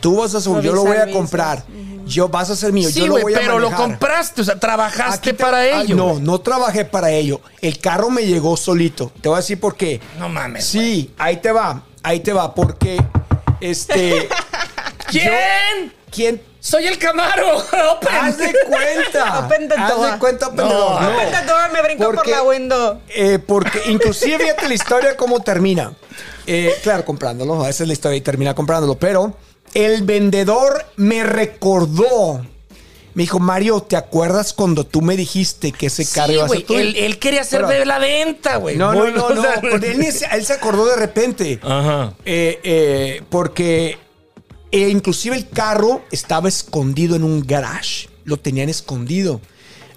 Tú 0.00 0.16
vas 0.16 0.34
a 0.34 0.40
ser, 0.40 0.52
Lo 0.52 0.62
yo 0.62 0.72
lo 0.72 0.84
voy 0.84 0.96
a 0.96 1.10
comprar. 1.10 1.62
Yo 2.06 2.28
vas 2.30 2.48
a 2.48 2.56
ser 2.56 2.72
mío. 2.72 2.88
sí, 2.88 3.00
yo 3.00 3.06
lo 3.08 3.20
voy 3.20 3.34
a 3.34 3.38
pero 3.38 3.58
lo 3.58 3.70
compraste, 3.70 4.40
o 4.40 4.44
sea, 4.44 4.58
trabajaste 4.58 5.34
te- 5.34 5.42
para 5.42 5.66
ello. 5.82 5.94
No, 5.94 6.08
güey. 6.12 6.22
no 6.22 6.40
trabajé 6.40 6.86
para 6.86 7.10
ello. 7.10 7.40
El 7.60 7.78
carro 7.78 8.08
me 8.08 8.24
llegó 8.24 8.56
solito. 8.56 9.12
Te 9.20 9.28
voy 9.28 9.36
a 9.36 9.40
decir 9.40 9.60
por 9.60 9.76
qué. 9.76 10.00
No 10.18 10.28
mames. 10.30 10.64
Sí, 10.64 11.10
ahí 11.18 11.36
te 11.36 11.52
va, 11.52 11.82
ahí 12.02 12.20
te 12.20 12.32
va, 12.32 12.54
porque 12.54 12.98
este. 13.60 14.26
¿Quién? 15.08 15.24
yo- 15.24 15.90
¿Quién? 16.10 16.42
Soy 16.60 16.86
el 16.86 16.98
Camaro. 16.98 17.56
Open. 17.92 18.08
Haz 18.14 18.36
de 18.38 18.52
cuenta. 18.68 19.38
Open 19.46 19.68
the 19.68 19.74
Haz 19.74 20.12
de 20.12 20.18
cuenta, 20.18 20.46
open 20.48 20.56
the 20.56 20.62
No. 20.64 20.68
door. 20.68 21.02
No. 21.02 21.08
Open 21.16 21.30
the 21.30 21.46
door, 21.46 21.72
me 21.72 21.82
brinco 21.82 22.12
por 22.12 22.26
la 22.28 22.42
window. 22.42 23.00
Eh, 23.08 23.38
porque 23.38 23.80
inclusive 23.86 24.38
fíjate 24.38 24.68
la 24.68 24.74
historia 24.74 25.16
cómo 25.16 25.40
termina. 25.40 25.92
Eh, 26.46 26.74
claro, 26.82 27.04
comprándolo. 27.04 27.66
Esa 27.66 27.84
es 27.84 27.86
la 27.86 27.92
historia 27.92 28.16
y 28.16 28.20
termina 28.20 28.54
comprándolo. 28.54 28.96
Pero 28.96 29.34
el 29.72 30.02
vendedor 30.02 30.84
me 30.96 31.22
recordó. 31.24 32.44
Me 33.14 33.24
dijo, 33.24 33.38
Mario, 33.40 33.80
¿te 33.80 33.96
acuerdas 33.96 34.52
cuando 34.52 34.84
tú 34.86 35.00
me 35.02 35.16
dijiste 35.16 35.72
que 35.72 35.86
ese 35.86 36.06
carro 36.06 36.28
Sí, 36.28 36.34
iba 36.34 36.44
a 36.44 36.48
ser 36.48 36.62
tuyo? 36.62 36.78
él, 36.80 36.94
él 36.96 37.18
quería 37.18 37.40
hacer 37.40 37.62
Pero- 37.66 37.78
de 37.80 37.84
la 37.84 37.98
venta, 37.98 38.56
güey. 38.56 38.76
No, 38.76 38.92
no, 38.94 39.10
no, 39.10 39.30
no. 39.34 39.44
él, 39.82 40.12
se- 40.12 40.26
él 40.32 40.44
se 40.46 40.52
acordó 40.52 40.86
de 40.86 40.96
repente. 40.96 41.58
Ajá. 41.62 42.12
Eh, 42.24 42.60
eh, 42.62 43.22
porque 43.28 43.98
eh, 44.72 44.88
inclusive 44.88 45.36
el 45.36 45.48
carro 45.48 46.02
estaba 46.10 46.48
escondido 46.48 47.16
en 47.16 47.24
un 47.24 47.46
garage. 47.46 48.08
Lo 48.24 48.36
tenían 48.36 48.68
escondido. 48.68 49.40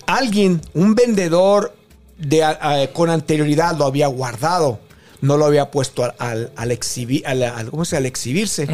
Alguien, 0.06 0.62
un 0.74 0.96
vendedor 0.96 1.76
de, 2.18 2.90
con 2.94 3.10
anterioridad 3.10 3.78
lo 3.78 3.86
había 3.86 4.08
guardado. 4.08 4.80
No 5.22 5.38
lo 5.38 5.46
había 5.46 5.72
puesto 5.72 6.04
al, 6.04 6.14
al, 6.20 6.52
al 6.56 6.72
exhibi- 6.72 7.24
al- 7.26 7.44
al- 7.44 7.70
¿cómo 7.70 7.86
se 7.86 7.96
llama? 7.96 8.00
al 8.00 8.06
exhibirse. 8.08 8.68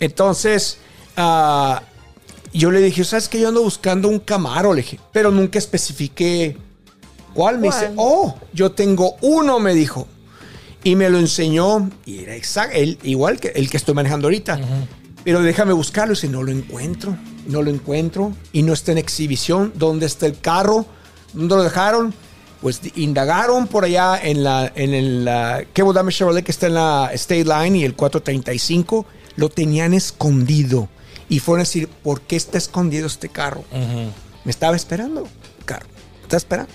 Entonces, 0.00 0.78
ah, 1.16 1.82
yo 2.52 2.70
le 2.70 2.80
dije, 2.80 3.04
¿sabes 3.04 3.28
qué? 3.28 3.40
Yo 3.40 3.48
ando 3.48 3.62
buscando 3.62 4.08
un 4.08 4.18
Camaro, 4.20 4.72
le 4.74 4.82
dije. 4.82 4.98
Pero 5.12 5.30
nunca 5.30 5.58
especifiqué 5.58 6.56
cuál. 7.34 7.58
Me 7.58 7.68
dice, 7.68 7.90
oh, 7.96 8.34
yo 8.52 8.72
tengo 8.72 9.16
uno, 9.22 9.58
me 9.60 9.74
dijo. 9.74 10.06
Y 10.84 10.94
me 10.94 11.08
lo 11.10 11.18
enseñó. 11.18 11.90
Y 12.06 12.20
era 12.20 12.36
exacto, 12.36 12.76
él, 12.76 12.98
igual 13.02 13.40
que 13.40 13.48
el 13.48 13.68
que 13.70 13.76
estoy 13.78 13.94
manejando 13.94 14.26
ahorita. 14.28 14.60
Pero 15.28 15.42
déjame 15.42 15.74
buscarlo. 15.74 16.14
Y 16.14 16.16
dice, 16.16 16.26
no 16.26 16.42
lo 16.42 16.50
encuentro. 16.50 17.14
No 17.46 17.60
lo 17.60 17.68
encuentro. 17.68 18.32
Y 18.50 18.62
no 18.62 18.72
está 18.72 18.92
en 18.92 18.98
exhibición. 18.98 19.74
¿Dónde 19.74 20.06
está 20.06 20.24
el 20.24 20.40
carro? 20.40 20.86
¿Dónde 21.34 21.54
lo 21.54 21.62
dejaron? 21.64 22.14
Pues 22.62 22.80
indagaron 22.94 23.66
por 23.66 23.84
allá 23.84 24.18
en 24.22 24.42
la 24.42 24.72
en 24.74 24.94
el 24.94 25.28
Cable 25.74 25.92
Dahmer 25.92 26.14
Chevrolet 26.14 26.42
que 26.42 26.50
está 26.50 26.68
en 26.68 26.74
la 26.76 27.10
State 27.12 27.44
Line 27.44 27.76
y 27.76 27.84
el 27.84 27.94
435 27.94 29.04
lo 29.36 29.50
tenían 29.50 29.92
escondido 29.92 30.88
y 31.28 31.40
fueron 31.40 31.60
a 31.60 31.64
decir 31.64 31.88
¿por 31.88 32.22
qué 32.22 32.36
está 32.36 32.56
escondido 32.56 33.06
este 33.06 33.28
carro? 33.28 33.64
Me 33.70 34.50
estaba 34.50 34.76
esperando, 34.76 35.28
carro, 35.66 35.86
está 36.22 36.38
esperando. 36.38 36.72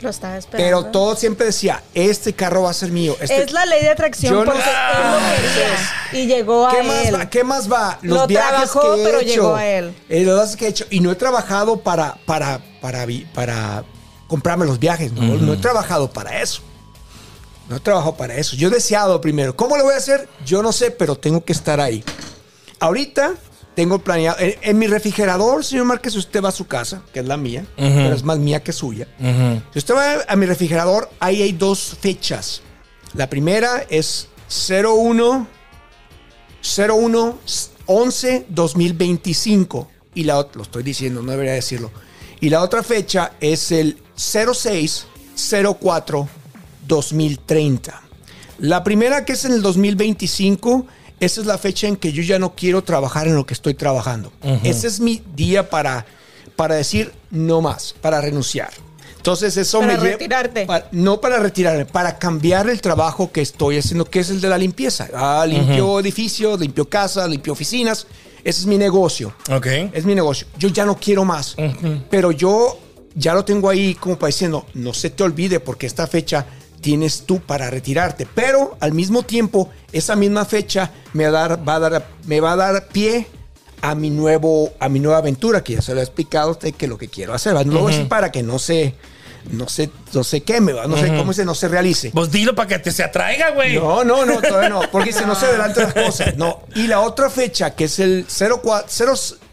Lo 0.00 0.10
estaba 0.10 0.36
esperando. 0.38 0.64
Pero 0.82 0.90
todo 0.90 1.14
siempre 1.16 1.46
decía 1.46 1.82
este 1.94 2.32
carro 2.32 2.62
va 2.62 2.70
a 2.70 2.74
ser 2.74 2.90
mío. 2.90 3.16
Este- 3.20 3.42
Es 3.42 3.52
la 3.52 3.66
ley 3.66 3.82
de 3.82 3.90
atracción 3.90 4.32
Yo 4.34 4.44
no- 4.44 4.52
porque 4.52 4.68
él 4.68 5.12
lo 5.12 5.18
quería 5.18 6.22
y 6.22 6.26
llegó 6.26 6.66
a 6.66 6.70
¿Qué 6.72 6.82
más, 6.82 7.06
él. 7.06 7.14
va, 7.14 7.30
¿Qué 7.30 7.44
más 7.44 7.70
va? 7.72 7.98
Lo 8.02 8.26
trabajó, 8.26 8.94
que 8.94 9.00
he 9.02 9.04
pero 9.04 9.20
hecho, 9.20 9.28
llegó 9.34 9.54
a 9.56 9.66
él. 9.66 9.94
eh, 10.08 10.24
los 10.24 10.34
viajes 10.36 10.56
que 10.56 10.66
he 10.66 10.68
hecho. 10.68 10.86
Y 10.90 11.00
no 11.00 11.10
he 11.12 11.16
trabajado 11.16 11.78
para, 11.80 12.16
para, 12.26 12.60
para 13.34 13.84
comprarme 14.26 14.64
los 14.66 14.78
viajes. 14.78 15.12
No, 15.12 15.22
no 15.36 15.52
he 15.52 15.56
trabajado 15.58 16.10
para 16.10 16.40
eso. 16.40 16.62
No 17.68 17.76
he 17.76 17.80
trabajado 17.80 18.16
para 18.16 18.34
eso. 18.34 18.56
Yo 18.56 18.68
he 18.68 18.70
deseado 18.70 19.20
primero. 19.20 19.54
¿Cómo 19.54 19.76
lo 19.76 19.84
voy 19.84 19.94
a 19.94 19.98
hacer? 19.98 20.28
Yo 20.44 20.62
no 20.62 20.72
sé, 20.72 20.90
pero 20.90 21.14
tengo 21.16 21.44
que 21.44 21.52
estar 21.52 21.80
ahí. 21.80 22.02
Ahorita 22.80 23.34
tengo 23.80 23.98
planeado. 23.98 24.38
En, 24.40 24.56
en 24.60 24.78
mi 24.78 24.86
refrigerador, 24.88 25.64
señor 25.64 25.86
Márquez, 25.86 26.12
si 26.12 26.18
usted 26.18 26.42
va 26.42 26.50
a 26.50 26.52
su 26.52 26.66
casa, 26.66 27.00
que 27.14 27.20
es 27.20 27.26
la 27.26 27.38
mía, 27.38 27.64
pero 27.76 28.14
es 28.14 28.22
más 28.22 28.38
mía 28.38 28.62
que 28.62 28.74
suya. 28.74 29.08
Si 29.72 29.78
usted 29.78 29.94
va 29.94 30.16
a 30.28 30.36
mi 30.36 30.44
refrigerador, 30.44 31.08
ahí 31.18 31.40
hay 31.40 31.52
dos 31.52 31.96
fechas. 31.98 32.60
La 33.14 33.30
primera 33.30 33.82
es 33.88 34.28
01 34.50 35.46
01 36.62 37.38
11 37.86 38.46
2025 38.50 39.90
y 40.14 40.24
la 40.24 40.36
otra, 40.36 40.58
lo 40.58 40.62
estoy 40.64 40.82
diciendo, 40.82 41.22
no 41.22 41.30
debería 41.30 41.54
decirlo. 41.54 41.90
Y 42.38 42.50
la 42.50 42.60
otra 42.60 42.82
fecha 42.82 43.32
es 43.40 43.72
el 43.72 43.96
06 44.14 45.06
04 45.80 46.28
2030. 46.86 48.02
La 48.58 48.84
primera 48.84 49.24
que 49.24 49.32
es 49.32 49.46
en 49.46 49.52
el 49.52 49.62
2025, 49.62 50.86
esa 51.20 51.40
es 51.40 51.46
la 51.46 51.58
fecha 51.58 51.86
en 51.86 51.96
que 51.96 52.12
yo 52.12 52.22
ya 52.22 52.38
no 52.38 52.54
quiero 52.54 52.82
trabajar 52.82 53.28
en 53.28 53.34
lo 53.34 53.46
que 53.46 53.54
estoy 53.54 53.74
trabajando. 53.74 54.32
Ese 54.64 54.86
es 54.88 55.00
mi 55.00 55.22
día 55.36 55.68
para, 55.70 56.06
para 56.56 56.74
decir 56.74 57.12
no 57.30 57.60
más, 57.60 57.94
para 58.00 58.20
renunciar. 58.20 58.70
Entonces 59.16 59.54
eso 59.58 59.80
Para 59.80 59.92
me 59.92 59.98
lleva- 59.98 60.12
retirarte. 60.16 60.64
pa- 60.66 60.84
no 60.92 61.20
para 61.20 61.38
retirarme, 61.38 61.84
para 61.84 62.18
cambiar 62.18 62.70
el 62.70 62.80
trabajo 62.80 63.30
que 63.30 63.42
estoy 63.42 63.76
haciendo, 63.76 64.06
que 64.06 64.20
es 64.20 64.30
el 64.30 64.40
de 64.40 64.48
la 64.48 64.56
limpieza. 64.56 65.08
Ah, 65.14 65.44
limpio 65.46 66.00
edificios, 66.00 66.58
limpio 66.58 66.88
casas, 66.88 67.28
limpio 67.28 67.52
oficinas. 67.52 68.06
Ese 68.42 68.60
es 68.60 68.66
mi 68.66 68.78
negocio. 68.78 69.34
Ok. 69.52 69.66
Es 69.92 70.06
mi 70.06 70.14
negocio. 70.14 70.46
Yo 70.58 70.68
ya 70.70 70.86
no 70.86 70.96
quiero 70.96 71.26
más. 71.26 71.54
Pero 72.08 72.32
yo 72.32 72.78
ya 73.14 73.34
lo 73.34 73.44
tengo 73.44 73.68
ahí 73.68 73.94
como 73.94 74.18
para 74.18 74.28
diciendo, 74.28 74.64
no 74.72 74.94
se 74.94 75.10
te 75.10 75.22
olvide 75.22 75.60
porque 75.60 75.86
esta 75.86 76.06
fecha 76.06 76.46
tienes 76.80 77.24
tú 77.26 77.40
para 77.40 77.70
retirarte. 77.70 78.26
Pero 78.34 78.76
al 78.80 78.92
mismo 78.92 79.22
tiempo, 79.22 79.70
esa 79.92 80.16
misma 80.16 80.44
fecha 80.44 80.90
me 81.12 81.28
va 81.28 81.44
a 81.44 81.48
dar, 81.48 81.68
va 81.68 81.74
a 81.74 81.80
dar, 81.80 82.06
me 82.26 82.40
va 82.40 82.52
a 82.52 82.56
dar 82.56 82.88
pie 82.88 83.26
a 83.82 83.94
mi 83.94 84.10
nuevo, 84.10 84.72
a 84.78 84.88
mi 84.88 85.00
nueva 85.00 85.18
aventura, 85.18 85.62
que 85.62 85.74
ya 85.74 85.82
se 85.82 85.94
lo 85.94 86.00
he 86.00 86.02
explicado 86.02 86.52
usted 86.52 86.74
que 86.74 86.86
lo 86.86 86.98
que 86.98 87.08
quiero 87.08 87.34
hacer. 87.34 87.54
No 87.54 87.72
lo 87.72 87.88
a 87.88 87.90
decir 87.90 88.08
para 88.08 88.30
que 88.30 88.42
no 88.42 88.58
se, 88.58 88.94
no 89.50 89.68
se, 89.68 89.90
no 90.12 90.24
se 90.24 90.42
queme, 90.42 90.72
¿va? 90.72 90.86
no 90.86 90.96
sé 90.96 91.08
cómo 91.16 91.32
se, 91.32 91.44
no 91.44 91.54
se 91.54 91.68
realice. 91.68 92.10
Pues 92.10 92.30
dilo 92.30 92.54
para 92.54 92.68
que 92.68 92.78
te 92.78 92.92
se 92.92 93.02
atraiga, 93.02 93.50
güey. 93.50 93.76
No, 93.76 94.04
no, 94.04 94.26
no, 94.26 94.40
todavía 94.40 94.68
no, 94.68 94.82
porque 94.92 95.12
si 95.12 95.24
no 95.24 95.34
se 95.34 95.46
adelantan 95.50 95.84
las 95.84 95.94
cosas. 95.94 96.36
No. 96.36 96.62
Y 96.74 96.86
la 96.86 97.00
otra 97.00 97.30
fecha, 97.30 97.74
que 97.74 97.84
es 97.84 97.98
el 97.98 98.26
04, 98.28 98.86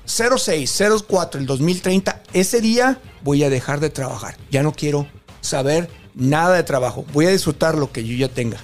0, 0.06 0.38
06, 0.38 0.84
04, 1.08 1.40
el 1.40 1.46
2030, 1.46 2.24
ese 2.34 2.62
día 2.62 3.00
voy 3.24 3.44
a 3.44 3.50
dejar 3.50 3.80
de 3.80 3.90
trabajar. 3.90 4.36
Ya 4.52 4.64
no 4.64 4.74
quiero 4.74 5.08
saber 5.42 5.90
nada 6.18 6.56
de 6.56 6.64
trabajo. 6.64 7.06
Voy 7.14 7.26
a 7.28 7.30
disfrutar 7.30 7.76
lo 7.76 7.92
que 7.92 8.04
yo 8.04 8.16
ya 8.18 8.28
tenga. 8.34 8.58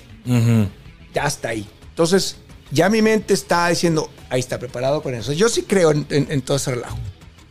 Ya 1.13 1.25
está 1.25 1.49
ahí. 1.49 1.67
Entonces, 1.89 2.37
ya 2.71 2.89
mi 2.89 3.01
mente 3.01 3.33
está 3.33 3.67
diciendo, 3.69 4.09
ahí 4.29 4.39
está 4.39 4.57
preparado 4.59 5.01
con 5.03 5.13
eso. 5.13 5.31
Yo 5.33 5.47
sí 5.49 5.61
creo 5.63 5.91
en, 5.91 6.05
en- 6.09 6.27
en 6.31 6.41
todo 6.41 6.57
ese 6.57 6.71
relajo. 6.71 6.97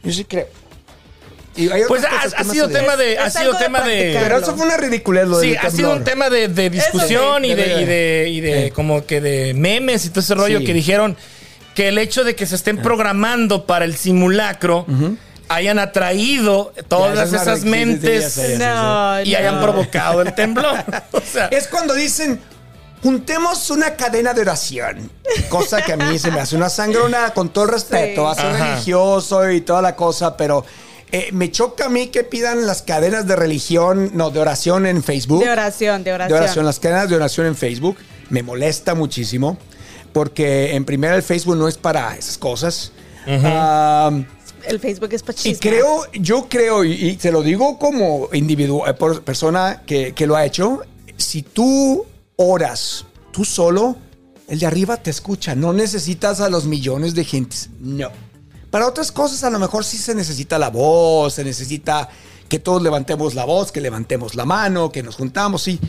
Yo 0.02 0.12
sí 0.12 0.25
creo. 0.25 0.49
Y 1.54 1.68
hay 1.71 1.82
Pues 1.87 2.02
ha, 2.04 2.44
sido 2.44 2.68
tema 2.68 2.97
de. 2.97 3.18
Ha 3.18 3.28
sido 3.30 3.52
de 3.52 3.59
tema 3.59 3.82
de. 3.82 4.18
Pero 4.21 4.38
eso 4.38 4.56
fue 4.56 4.64
una 4.66 4.78
ridiculez 4.78 5.28
lo 5.28 5.38
Sí, 5.38 5.50
del 5.50 5.59
ha 5.59 5.71
sido 5.71 5.92
un 5.92 6.02
tema 6.02 6.30
de, 6.30 6.49
de 6.49 6.71
discusión 6.71 7.42
sí. 7.42 7.50
y, 7.50 7.54
de, 7.54 7.82
y, 7.82 7.85
de, 7.85 8.28
y 8.30 8.40
de 8.40 8.64
Sí. 8.64 8.71
como 8.71 9.04
que 9.04 9.21
de 9.21 9.52
memes 9.54 10.06
y 10.06 10.09
todo 10.09 10.21
ese 10.21 10.35
rollo 10.35 10.61
Sí. 10.61 10.64
que 10.64 10.73
dijeron 10.75 11.14
que 11.75 11.88
el 11.88 11.99
hecho 11.99 12.25
de 12.25 12.35
que 12.35 12.47
se 12.47 12.54
estén 12.54 12.78
programando 12.78 13.66
para 13.66 13.85
el 13.85 13.94
simulacro 13.97 14.87
hayan 15.54 15.78
atraído 15.78 16.73
todas 16.88 17.14
Ya, 17.16 17.23
esa 17.25 17.25
es 17.25 17.32
una 17.32 17.42
esas 17.42 17.47
re- 17.47 17.54
sí, 17.56 17.62
sí, 17.62 17.64
sí, 17.64 17.71
mentes. 17.71 18.59
No, 18.59 19.23
y 19.23 19.30
no. 19.32 19.38
hayan 19.38 19.61
provocado 19.61 20.23
el 20.23 20.35
temblor. 20.35 20.76
O 21.12 21.21
sea, 21.21 21.47
Es 21.49 21.68
cuando 21.68 21.94
dicen, 21.94 22.40
juntemos 23.02 23.71
una 23.71 23.94
cadena 23.97 24.32
de 24.35 24.42
oración. 24.42 25.11
Cosa 25.49 25.82
que 25.82 25.92
a 25.92 25.97
mí 25.97 26.18
se 26.18 26.30
me 26.30 26.40
hace 26.40 26.56
una 26.56 26.68
sangrona, 26.68 27.30
con 27.35 27.49
todo 27.50 27.64
el 27.64 27.71
respeto, 27.71 28.32
Sí. 28.35 28.40
a 28.40 28.42
ser 28.42 28.61
religioso 28.62 29.50
y 29.50 29.61
toda 29.61 29.82
la 29.82 29.97
cosa, 29.97 30.37
pero 30.37 30.64
eh, 31.11 31.28
me 31.32 31.50
choca 31.50 31.87
a 31.87 31.88
mí 31.88 32.06
que 32.09 32.25
pidan 32.25 32.66
las 32.66 32.82
cadenas 32.82 33.26
de 33.26 33.37
religión, 33.37 34.11
no, 34.14 34.30
de 34.30 34.40
oración 34.40 34.87
en 34.87 35.02
Facebook. 35.02 35.42
De 35.44 35.50
oración, 35.50 36.04
de 36.04 36.11
De 36.11 36.14
oración. 36.14 36.38
oración, 36.38 36.64
las 36.66 36.78
cadenas 36.80 37.09
de 37.11 37.16
oración 37.16 37.47
en 37.47 37.56
Facebook. 37.56 37.97
Me 38.30 38.42
molesta 38.42 38.94
muchísimo, 38.94 39.59
porque 40.14 40.75
en 40.75 40.85
primera 40.87 41.14
el 41.14 41.23
Facebook 41.23 41.56
no 41.56 41.68
es 41.68 41.76
para 41.76 42.16
esas 42.16 42.38
cosas. 42.38 42.92
Ah, 43.26 44.11
El 44.66 44.81
Facebook 44.81 45.12
es 45.12 45.23
para 45.23 45.38
y 45.45 45.54
creo, 45.57 46.11
yo 46.12 46.49
creo, 46.49 46.85
y, 46.85 46.92
y 46.92 47.16
te 47.16 47.33
lo 47.33 47.42
digo 47.42 47.78
como 47.78 48.28
individuo, 48.33 48.87
eh, 48.87 48.95
por 48.95 49.23
persona 49.23 49.83
que, 49.87 50.12
que 50.14 50.26
lo 50.26 50.37
ha 50.37 50.45
hecho, 50.45 50.83
si 51.16 51.42
tú 51.42 52.04
oras 52.37 53.07
tú 53.33 53.45
solo, 53.45 53.97
el 54.49 54.59
de 54.59 54.66
arriba 54.66 54.97
te 54.97 55.11
escucha. 55.11 55.54
No 55.54 55.73
necesitas 55.73 56.40
a 56.40 56.49
los 56.49 56.66
millones 56.66 57.14
de 57.14 57.25
gentes. 57.25 57.71
No. 57.81 58.11
Para 58.71 58.87
otras 58.87 59.12
cosas 59.12 59.42
a 59.45 59.50
lo 59.50 59.59
mejor 59.59 59.85
sí 59.85 59.99
se 59.99 60.14
necesita 60.14 60.59
la 60.59 60.71
voz, 60.71 61.35
se 61.35 61.45
necesita 61.45 62.09
que 62.49 62.59
todos 62.59 62.83
levantemos 62.83 63.35
la 63.35 63.45
voz, 63.45 63.73
que 63.73 63.81
levantemos 63.81 64.35
la 64.35 64.45
mano, 64.45 64.92
que 64.92 65.02
nos 65.02 65.16
juntamos, 65.16 65.62
sí. 65.62 65.81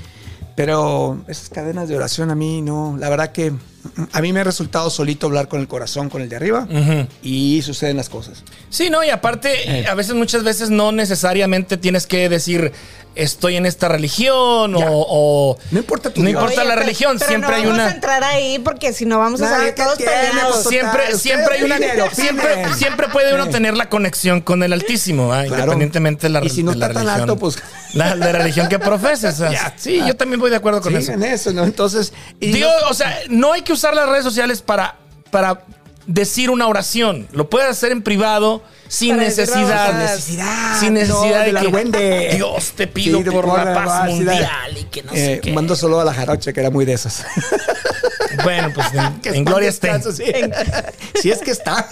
Pero 0.55 1.23
esas 1.27 1.49
cadenas 1.49 1.89
de 1.89 1.95
oración 1.95 2.31
a 2.31 2.35
mí 2.35 2.61
no, 2.61 2.95
la 2.97 3.09
verdad 3.09 3.31
que 3.31 3.53
a 4.11 4.21
mí 4.21 4.31
me 4.33 4.39
ha 4.39 4.43
resultado 4.43 4.89
solito 4.89 5.27
hablar 5.27 5.47
con 5.47 5.59
el 5.59 5.67
corazón, 5.67 6.09
con 6.09 6.21
el 6.21 6.29
de 6.29 6.35
arriba, 6.35 6.67
y 7.21 7.61
suceden 7.63 7.97
las 7.97 8.09
cosas. 8.09 8.43
Sí, 8.69 8.89
no, 8.89 9.03
y 9.03 9.09
aparte, 9.09 9.81
Eh. 9.81 9.87
a 9.87 9.93
veces, 9.95 10.13
muchas 10.15 10.43
veces 10.43 10.69
no 10.69 10.91
necesariamente 10.91 11.77
tienes 11.77 12.07
que 12.07 12.29
decir 12.29 12.71
estoy 13.15 13.57
en 13.57 13.67
esta 13.67 13.87
religión 13.89 14.73
o, 14.73 14.79
o- 14.81 15.57
No 15.69 15.77
importa 15.77 16.09
tu 16.09 16.21
No 16.23 16.29
Dios. 16.29 16.41
importa 16.41 16.63
la 16.63 16.73
religión, 16.75 17.19
siempre 17.19 17.41
no 17.51 17.55
hay 17.55 17.61
vamos 17.61 17.75
una- 17.75 17.87
a 17.87 17.91
entrar 17.91 18.23
ahí 18.23 18.57
porque 18.57 18.91
si 18.91 19.05
no 19.05 19.19
vamos 19.19 19.39
a 19.39 19.49
salir 19.51 19.75
todos 19.75 19.99
peleados. 19.99 20.63
pues, 20.63 20.67
siempre, 20.67 21.15
siempre 21.19 21.55
hay 21.57 21.63
una 21.63 21.75
opinen, 21.75 22.09
siempre, 22.15 22.73
siempre 22.75 23.07
puede 23.09 23.35
uno 23.35 23.49
tener 23.49 23.77
la 23.77 23.87
conexión 23.87 24.41
con 24.41 24.63
el 24.63 24.73
Altísimo, 24.73 25.31
ah, 25.31 25.43
Claro. 25.43 25.57
independientemente 25.63 26.23
de 26.23 26.29
la, 26.29 26.43
Y 26.43 26.49
si 26.49 26.63
no 26.63 26.71
de 26.71 26.77
la 26.77 26.87
está 26.87 26.93
tan 27.01 27.05
religión. 27.05 27.29
alto, 27.29 27.37
pues- 27.39 27.57
la, 27.93 28.15
la 28.15 28.31
religión 28.31 28.67
que 28.67 28.79
profeses. 28.79 29.35
o 29.35 29.37
sea, 29.37 29.51
Ya. 29.51 29.73
sí, 29.77 30.01
yo 30.07 30.15
también 30.15 30.39
voy 30.39 30.49
de 30.49 30.55
acuerdo 30.55 30.81
con 30.81 30.93
Sí, 30.93 30.97
eso. 30.97 31.11
en 31.11 31.21
eso, 31.23 31.53
¿no? 31.53 31.65
Entonces, 31.65 32.13
y 32.39 32.51
Digo, 32.51 32.67
no- 32.81 32.89
o 32.89 32.93
sea, 32.95 33.15
no 33.29 33.53
hay 33.53 33.61
que 33.61 33.72
usar 33.73 33.95
las 33.95 34.07
redes 34.09 34.23
sociales 34.23 34.61
para, 34.61 34.95
para 35.31 35.63
decir 36.07 36.49
una 36.49 36.67
oración. 36.67 37.27
Lo 37.31 37.49
puedes 37.49 37.69
hacer 37.69 37.91
en 37.91 38.01
privado 38.01 38.63
sin 38.87 39.11
Para 39.15 39.23
necesidad. 39.23 39.89
Sin 39.89 39.97
necesidad, 39.99 40.79
Sin 40.79 40.93
necesidad 40.93 41.21
no, 41.23 41.39
de, 41.39 41.45
de 41.45 41.51
la 41.51 41.61
que. 41.61 42.31
Dios 42.35 42.73
te 42.75 42.87
pido 42.87 43.19
Sí, 43.19 43.23
por 43.31 43.45
por 43.45 43.57
la 43.57 43.65
la 43.65 43.73
paz 43.73 43.87
la- 43.99 44.05
mundial 44.15 44.77
y 44.79 44.83
que 44.85 45.03
no 45.03 45.11
sé 45.13 45.33
eh, 45.35 45.39
qué. 45.41 45.51
mando 45.53 45.75
solo 45.75 45.99
a 45.99 46.05
la 46.05 46.13
jarocha, 46.13 46.53
que 46.53 46.59
era 46.59 46.69
muy 46.69 46.85
de 46.85 46.93
esas. 46.93 47.25
Bueno, 48.43 48.71
pues 48.73 48.87
en, 49.25 49.45
gloria 49.45 49.69
esté. 49.69 49.91
Si 51.21 51.31
es 51.31 51.39
que 51.39 51.51
está. 51.51 51.89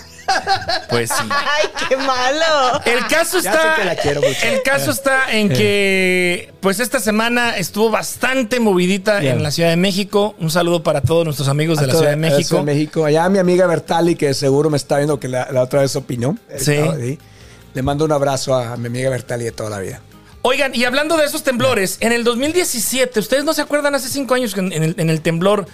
Pues 0.90 1.10
sí. 1.10 1.28
Ay, 1.30 1.68
qué 1.90 1.98
malo. 1.98 2.82
El 2.86 3.06
caso 3.08 3.40
Ya 3.40 3.52
está. 3.52 3.76
sé 3.76 3.82
que 3.82 3.86
la 3.86 3.96
quiero 3.96 4.22
mucho. 4.22 4.46
El 4.46 4.62
caso 4.64 4.92
está 4.92 5.32
en 5.32 5.50
que, 5.50 6.52
pues 6.60 6.80
esta 6.80 7.00
semana 7.00 7.58
estuvo 7.58 7.90
bastante 7.90 8.60
movidita 8.60 9.20
Bien. 9.20 9.38
en 9.38 9.44
la 9.44 9.52
Ciudad 9.52 9.70
de 9.70 9.78
México. 9.78 10.36
Un 10.40 10.52
saludo 10.52 10.84
para 10.84 11.02
todos 11.02 11.26
nuestros 11.26 11.48
amigos 11.48 11.80
de 11.80 11.88
la 11.88 11.94
Ciudad 11.94 12.10
de 12.12 12.16
la 12.18 12.22
México. 12.30 12.48
Ciudad 12.50 12.64
de 12.64 12.74
México. 12.74 13.06
Allá 13.06 13.30
mi 13.30 13.40
amiga 13.40 13.68
Bertali, 13.68 14.16
que 14.16 14.34
seguro 14.34 14.70
me 14.70 14.78
está 14.78 14.98
viendo 14.98 15.20
que 15.20 15.28
la, 15.28 15.48
la 15.52 15.62
otra 15.64 15.82
vez 15.82 15.96
opinó. 15.96 16.38
Sí. 16.58 16.78
Le 17.74 17.82
mando 17.82 18.04
un 18.06 18.12
abrazo 18.12 18.54
a 18.56 18.76
mi 18.78 18.88
amiga 18.88 19.10
Bertali 19.10 19.46
de 19.46 19.52
toda 19.52 19.70
la 19.70 19.80
vida. 19.80 20.02
Oigan, 20.44 20.74
y 20.74 20.86
hablando 20.86 21.18
de 21.18 21.26
esos 21.26 21.44
temblores, 21.44 21.98
en 22.00 22.12
el 22.12 22.24
2017, 22.24 23.20
¿ustedes 23.20 23.44
no 23.44 23.54
se 23.54 23.62
acuerdan 23.62 23.94
hace 23.94 24.10
cinco 24.10 24.34
años 24.34 24.54
que 24.56 24.60
en 24.60 24.74
en 24.74 24.84
el, 24.84 24.96
en 24.98 25.10
el 25.12 25.22
temblor 25.22 25.68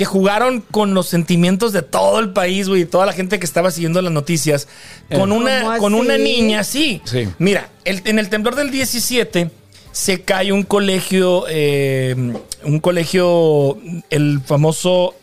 que 0.00 0.06
jugaron 0.06 0.62
con 0.62 0.94
los 0.94 1.08
sentimientos 1.08 1.74
de 1.74 1.82
todo 1.82 2.20
el 2.20 2.30
país, 2.30 2.70
güey, 2.70 2.80
y 2.80 2.84
toda 2.86 3.04
la 3.04 3.12
gente 3.12 3.38
que 3.38 3.44
estaba 3.44 3.70
siguiendo 3.70 4.00
las 4.00 4.10
noticias, 4.10 4.66
con, 5.14 5.30
una, 5.30 5.60
¿Cómo 5.60 5.76
con 5.76 5.92
una 5.94 6.14
así? 6.14 6.22
niña, 6.22 6.64
sí. 6.64 7.02
Sí. 7.04 7.28
Mira, 7.38 7.68
el- 7.84 8.00
en 8.06 8.18
el 8.18 8.30
temblor 8.30 8.54
del 8.56 8.70
17 8.70 9.50
se 9.92 10.22
cae 10.22 10.52
un 10.52 10.62
colegio, 10.62 11.44
eh, 11.50 12.16
un 12.64 12.80
colegio, 12.80 13.76
el 14.08 14.40
famoso 14.40 15.16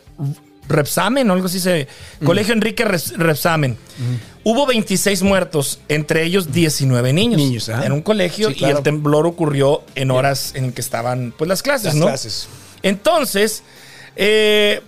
Repsamen, 0.69 1.27
o 1.31 1.33
algo 1.33 1.47
así 1.47 1.59
se. 1.59 1.87
Colegio 2.23 2.53
Enrique 2.53 2.85
Repsamen. 2.85 3.77
Hubo 4.43 4.67
26 4.67 5.23
muertos, 5.23 5.79
entre 5.89 6.23
ellos 6.23 6.51
19 6.51 7.13
niños. 7.13 7.37
Niños, 7.41 7.69
¿ah? 7.69 7.83
En 7.83 7.93
un 7.93 8.03
colegio 8.03 8.49
Sí, 8.51 8.57
y 8.59 8.65
el 8.65 8.83
temblor 8.83 9.25
ocurrió 9.25 9.81
en 9.95 10.11
horas 10.11 10.51
en 10.53 10.71
que 10.71 10.81
estaban 10.81 11.33
pues 11.35 11.47
las 11.47 11.63
clases, 11.63 11.85
Las 11.85 11.95
¿no? 11.95 12.05
clases. 12.05 12.47
Entonces, 12.83 13.63
eh, 14.17 14.81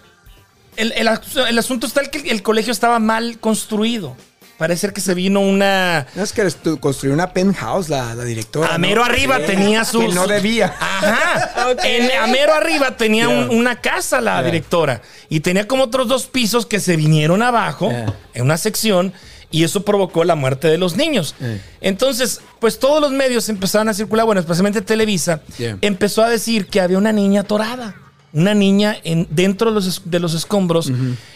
el, 0.75 0.91
el 0.93 1.07
asu- 1.07 1.47
el 1.47 1.57
asunto 1.57 1.87
está 1.87 2.01
el 2.01 2.09
que 2.09 2.29
el 2.29 2.41
colegio 2.43 2.71
estaba 2.71 2.99
mal 2.99 3.39
construido. 3.39 4.15
Parece 4.57 4.91
que 4.91 4.99
se 4.99 5.13
vino 5.13 5.39
una. 5.39 6.05
No 6.15 6.21
es 6.23 6.33
que 6.33 6.45
construyó 6.81 7.13
una 7.13 7.31
penthouse 7.31 7.87
la, 7.87 8.13
la 8.13 8.25
directora. 8.25 8.73
A 8.75 8.77
¿no? 8.77 8.79
mero 8.79 9.05
arriba 9.05 9.37
Sí, 9.37 9.43
tenía 9.45 9.85
su. 9.85 10.01
Que 10.01 10.09
no 10.09 10.27
debía. 10.27 10.75
Ajá. 10.77 11.75
En- 11.85 12.11
a 12.19 12.27
mero 12.27 12.53
arriba 12.53 12.97
tenía 12.97 13.29
un- 13.29 13.49
una 13.51 13.79
casa 13.79 14.19
la 14.19 14.43
directora. 14.43 15.01
Y 15.29 15.39
tenía 15.39 15.65
como 15.65 15.83
otros 15.85 16.09
dos 16.09 16.25
pisos 16.27 16.65
que 16.65 16.81
se 16.81 16.97
vinieron 16.97 17.41
abajo 17.41 17.89
en 18.33 18.43
una 18.43 18.57
sección. 18.57 19.13
Y 19.51 19.63
eso 19.63 19.83
provocó 19.85 20.25
la 20.25 20.35
muerte 20.35 20.67
de 20.67 20.77
los 20.77 20.95
niños. 20.97 21.35
Entonces, 21.81 22.41
pues 22.59 22.77
todos 22.79 22.99
los 23.01 23.11
medios 23.11 23.47
empezaron 23.49 23.87
a 23.89 23.93
circular, 23.93 24.25
bueno, 24.25 24.41
especialmente 24.41 24.81
Televisa, 24.81 25.41
empezó 25.81 26.21
a 26.23 26.29
decir 26.29 26.67
que 26.67 26.81
había 26.81 26.97
una 26.97 27.11
niña 27.13 27.41
atorada. 27.41 27.95
Una 28.31 28.53
niña 28.53 28.95
en, 29.03 29.25
dentro 29.31 29.69
de 29.71 29.75
los, 29.75 30.03
de 30.05 30.19
los 30.19 30.33
escombros, 30.35 30.91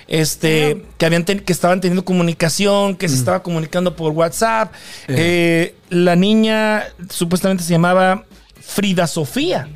este, 0.07 0.85
que, 0.99 1.05
habían 1.07 1.25
ten- 1.25 1.39
que 1.39 1.51
estaban 1.51 1.81
teniendo 1.81 2.05
comunicación, 2.05 2.95
que 2.95 3.09
se 3.09 3.15
estaba 3.15 3.41
comunicando 3.41 3.95
por 3.95 4.11
WhatsApp. 4.11 4.71
Eh, 5.07 5.75
la 5.89 6.15
niña 6.15 6.83
supuestamente 7.09 7.63
se 7.63 7.71
llamaba 7.71 8.25
Frida 8.61 9.07
Sofía. 9.07 9.69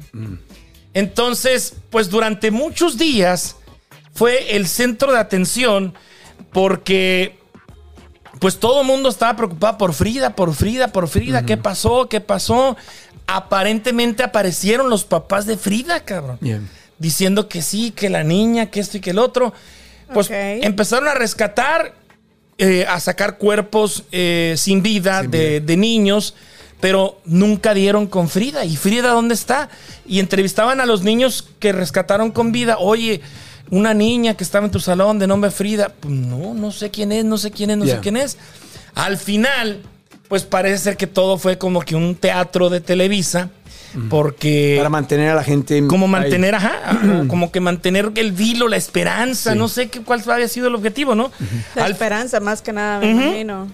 Entonces, 0.94 1.76
pues 1.90 2.10
durante 2.10 2.52
muchos 2.52 2.98
días 2.98 3.56
fue 4.14 4.56
el 4.56 4.68
centro 4.68 5.12
de 5.12 5.20
atención 5.20 5.94
porque 6.52 7.38
pues 8.40 8.60
todo 8.60 8.82
el 8.82 8.88
mundo 8.88 9.10
estaba 9.10 9.36
preocupado 9.36 9.78
por 9.78 9.94
Frida, 9.94 10.36
por 10.36 10.54
Frida, 10.54 10.90
por 10.90 11.08
Frida. 11.08 11.46
¿Qué 11.46 11.58
pasó? 11.58 12.08
¿Qué 12.10 12.22
pasó? 12.22 12.78
Aparentemente 13.26 14.24
aparecieron 14.24 14.90
los 14.90 15.04
papás 15.04 15.46
de 15.46 15.58
Frida, 15.58 16.04
cabrón. 16.06 16.38
Bien. 16.42 16.68
Diciendo 17.00 17.48
que 17.48 17.62
sí, 17.62 17.92
que 17.92 18.10
la 18.10 18.24
niña, 18.24 18.68
que 18.68 18.80
esto 18.80 18.98
y 18.98 19.02
que 19.02 19.12
el 19.12 19.20
otro. 19.20 19.54
Pues 20.14 20.30
empezaron 20.32 21.08
a 21.08 21.14
rescatar, 21.14 21.94
eh, 22.58 22.86
a 22.88 23.00
sacar 23.00 23.38
cuerpos 23.38 24.04
eh, 24.12 24.56
sin 24.58 24.82
vida 24.82 25.22
Sin 25.22 25.32
de, 25.32 25.60
de 25.60 25.78
niños, 25.78 26.34
pero 26.80 27.20
nunca 27.26 27.74
dieron 27.74 28.08
con 28.08 28.30
Frida. 28.30 28.64
¿Y 28.66 28.78
Frida 28.78 29.10
dónde 29.10 29.34
está? 29.34 29.70
Y 30.06 30.20
entrevistaban 30.20 30.80
a 30.80 30.86
los 30.86 31.04
niños 31.04 31.50
que 31.60 31.72
rescataron 31.72 32.32
con 32.32 32.52
vida. 32.52 32.78
Oye, 32.78 33.22
una 33.70 33.94
niña 33.94 34.36
que 34.36 34.44
estaba 34.44 34.66
en 34.66 34.72
tu 34.72 34.80
salón 34.80 35.20
de 35.20 35.28
nombre 35.28 35.52
Frida. 35.52 35.94
Pues 36.00 36.14
no, 36.14 36.54
no 36.54 36.72
sé 36.72 36.90
quién 36.90 37.12
es, 37.12 37.26
no 37.26 37.38
sé 37.38 37.52
quién 37.52 37.72
es, 37.72 37.78
no 37.78 37.86
sé 37.86 38.00
quién 38.02 38.18
es. 38.18 38.38
Al 38.96 39.18
final, 39.18 39.82
pues 40.28 40.44
parece 40.44 40.78
ser 40.78 40.98
que 40.98 41.08
todo 41.08 41.38
fue 41.38 41.58
como 41.58 41.82
que 41.82 41.96
un 41.96 42.16
teatro 42.16 42.70
de 42.70 42.82
Televisa, 42.82 43.50
porque 44.10 44.76
Para 44.78 44.90
mantener 44.90 45.30
a 45.30 45.36
la 45.36 45.44
gente. 45.44 45.86
como 45.88 46.06
ahí. 46.06 46.12
mantener, 46.12 46.56
ajá, 46.56 47.00
como 47.28 47.52
que 47.52 47.60
mantener 47.60 48.12
el 48.16 48.32
vilo, 48.32 48.68
la 48.68 48.78
esperanza, 48.78 49.56
no 49.56 49.68
sé 49.68 49.90
qué, 49.90 50.02
cuál 50.02 50.22
había 50.30 50.48
sido 50.48 50.68
el 50.68 50.76
objetivo, 50.76 51.16
¿no? 51.16 51.32
La 51.76 51.86
Al, 51.86 51.92
esperanza, 51.94 52.40
más 52.40 52.62
que 52.62 52.74
nada, 52.74 53.00
me 53.00 53.12
imagino. 53.12 53.68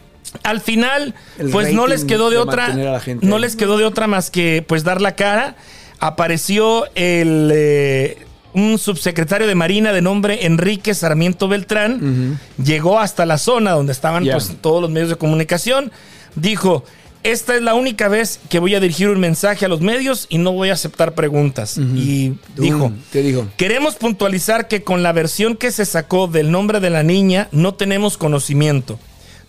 al 0.43 0.62
final, 0.62 1.13
El 1.38 1.49
pues 1.49 1.73
no 1.73 1.88
les 1.88 2.06
quedó 2.06 2.30
de 2.30 2.38
otra, 2.38 2.69
no 2.69 3.36
ahí. 3.36 3.41
les 3.41 3.56
quedó 3.56 3.78
de 3.78 3.86
otra 3.86 4.08
más 4.08 4.30
que 4.32 4.63
pues 4.67 4.84
dar 4.84 5.02
la 5.02 5.15
cara. 5.15 5.56
Apareció 5.99 6.86
el 6.95 7.49
eh, 7.54 8.17
un 8.54 8.78
subsecretario 8.78 9.47
de 9.47 9.56
Marina 9.56 9.93
de 9.93 10.02
nombre 10.02 10.45
Enrique 10.45 10.93
Sarmiento 10.93 11.47
Beltrán, 11.47 12.39
llegó 12.63 12.99
hasta 12.99 13.26
la 13.26 13.38
zona 13.38 13.71
donde 13.71 13.93
estaban 13.93 14.26
pues 14.26 14.56
todos 14.62 14.82
los 14.82 14.91
medios 14.91 15.10
de 15.10 15.15
comunicación, 15.15 15.91
dijo 16.36 16.84
esta 17.23 17.55
es 17.55 17.62
la 17.62 17.73
única 17.73 18.07
vez 18.07 18.39
que 18.49 18.59
voy 18.59 18.75
a 18.75 18.79
dirigir 18.79 19.09
un 19.09 19.19
mensaje 19.19 19.65
a 19.65 19.69
los 19.69 19.81
medios 19.81 20.27
y 20.29 20.38
no 20.38 20.51
voy 20.51 20.69
a 20.69 20.73
aceptar 20.73 21.13
preguntas. 21.13 21.77
Y 21.77 22.38
dijo, 22.57 22.91
¿Qué 23.12 23.21
dijo? 23.21 23.47
queremos 23.57 23.95
puntualizar 23.95 24.67
que 24.67 24.83
con 24.83 25.03
la 25.03 25.12
versión 25.13 25.55
que 25.55 25.71
se 25.71 25.86
sacó 25.86 26.27
del 26.27 26.51
nombre 26.51 26.79
de 26.79 26.89
la 26.89 27.03
niña 27.03 27.47
no 27.51 27.73
tenemos 27.73 28.17
conocimiento. 28.17 28.99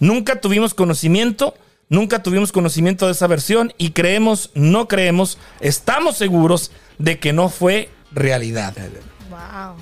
Nunca 0.01 0.41
tuvimos 0.41 0.75
conocimiento, 0.75 1.55
nunca 1.89 2.23
tuvimos 2.23 2.53
conocimiento 2.53 3.07
de 3.07 3.13
esa 3.13 3.27
versión 3.27 3.73
y 3.79 3.91
creemos, 3.91 4.51
no 4.55 4.89
creemos, 4.89 5.39
estamos 5.61 6.17
seguros 6.17 6.71
de 6.99 7.19
que 7.19 7.33
no 7.33 7.49
fue 7.49 7.89
realidad. 8.13 8.75
Wow. 9.31 9.77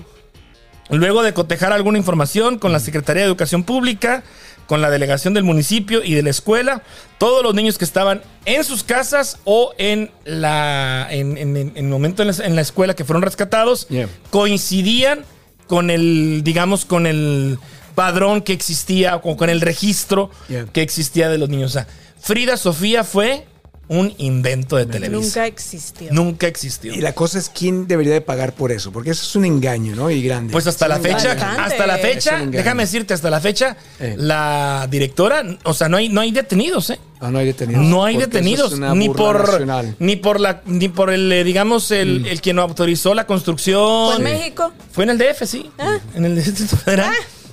Luego 0.99 1.23
de 1.23 1.33
cotejar 1.33 1.73
alguna 1.73 1.99
información 1.99 2.59
con 2.59 2.73
la 2.73 2.81
Secretaría 2.81 3.23
de 3.23 3.29
Educación 3.29 3.65
Pública, 3.65 4.25
con 4.73 4.81
la 4.81 4.89
delegación 4.89 5.35
del 5.35 5.45
municipio 5.45 6.03
y 6.03 6.15
de 6.15 6.23
la 6.23 6.31
escuela, 6.31 6.83
todos 7.19 7.43
los 7.43 7.55
niños 7.55 7.77
que 7.77 7.85
estaban 7.85 8.23
en 8.47 8.65
sus 8.65 8.83
casas 8.85 9.37
o 9.45 9.75
en 9.77 10.11
la 10.25 11.07
en, 11.11 11.37
en- 11.37 11.73
el 11.77 11.85
momento 11.85 12.23
en 12.23 12.29
la, 12.29 12.35
en 12.47 12.57
la 12.57 12.63
escuela 12.63 12.95
que 12.95 13.05
fueron 13.05 13.21
rescatados 13.21 13.87
Yeah. 13.91 14.09
coincidían 14.31 15.27
con 15.67 15.91
el 15.91 16.41
digamos 16.43 16.87
con 16.87 17.07
el 17.07 17.59
padrón 17.95 18.41
que 18.41 18.55
existía 18.55 19.17
o 19.17 19.37
con 19.37 19.51
el 19.51 19.61
registro 19.61 20.31
Yeah. 20.49 20.65
que 20.73 20.81
existía 20.81 21.29
de 21.29 21.37
los 21.37 21.51
niños. 21.51 21.73
O 21.73 21.75
sea, 21.75 21.87
Frida 22.19 22.57
Sofía 22.57 23.05
fue 23.05 23.45
un 23.93 24.13
invento 24.19 24.77
de 24.77 24.87
Televisa. 24.87 25.21
Nunca 25.21 25.47
existió. 25.47 26.09
Nunca 26.13 26.47
existió. 26.47 26.93
Y 26.95 27.01
la 27.01 27.13
cosa 27.15 27.39
es 27.39 27.49
quién 27.51 27.87
debería 27.87 28.13
de 28.13 28.21
pagar 28.21 28.55
por 28.55 28.73
eso, 28.73 28.91
porque 28.93 29.11
eso 29.11 29.23
es 29.23 29.37
un 29.37 29.45
engaño, 29.45 29.95
¿no? 29.95 30.11
Y 30.11 30.23
grande. 30.23 30.53
Pues 30.53 30.67
hasta 30.67 30.89
la 30.89 30.97
Es 30.97 31.03
fecha. 31.03 31.35
Bastante. 31.35 31.61
hasta 31.63 31.87
la 31.87 31.99
fecha, 31.99 32.43
déjame 32.47 32.83
decirte, 32.85 33.15
hasta 33.15 33.31
la 33.31 33.41
fecha, 33.41 33.77
Eh. 34.01 34.15
la 34.19 34.87
directora, 34.91 35.43
o 35.65 35.75
sea, 35.75 35.89
no 35.89 35.97
hay, 35.99 36.09
no 36.09 36.21
hay 36.21 36.31
detenidos, 36.33 36.91
¿eh? 36.91 36.99
No, 37.21 37.31
no 37.31 37.39
hay 37.39 37.47
detenidos. 37.47 37.85
No 37.85 38.05
hay 38.05 38.17
detenidos, 38.17 38.73
es 38.73 38.79
ni 38.81 39.09
por, 39.09 39.49
nacional. 39.49 39.95
ni 40.01 40.17
por 40.17 40.41
la, 40.41 40.63
ni 40.67 40.89
por 40.89 41.11
el, 41.11 41.31
eh, 41.31 41.45
digamos, 41.45 41.91
el, 41.93 42.27
el 42.27 42.41
quien 42.41 42.59
autorizó 42.59 43.15
la 43.15 43.27
construcción. 43.27 44.09
¿Fue 44.09 44.17
en 44.17 44.23
México? 44.25 44.73
Fue 44.91 45.05
en 45.05 45.11
el 45.11 45.19
DF, 45.19 45.47
sí, 45.47 45.71
en 46.17 46.25
el 46.25 46.35
Distrito 46.35 46.77
Federal. 46.77 47.13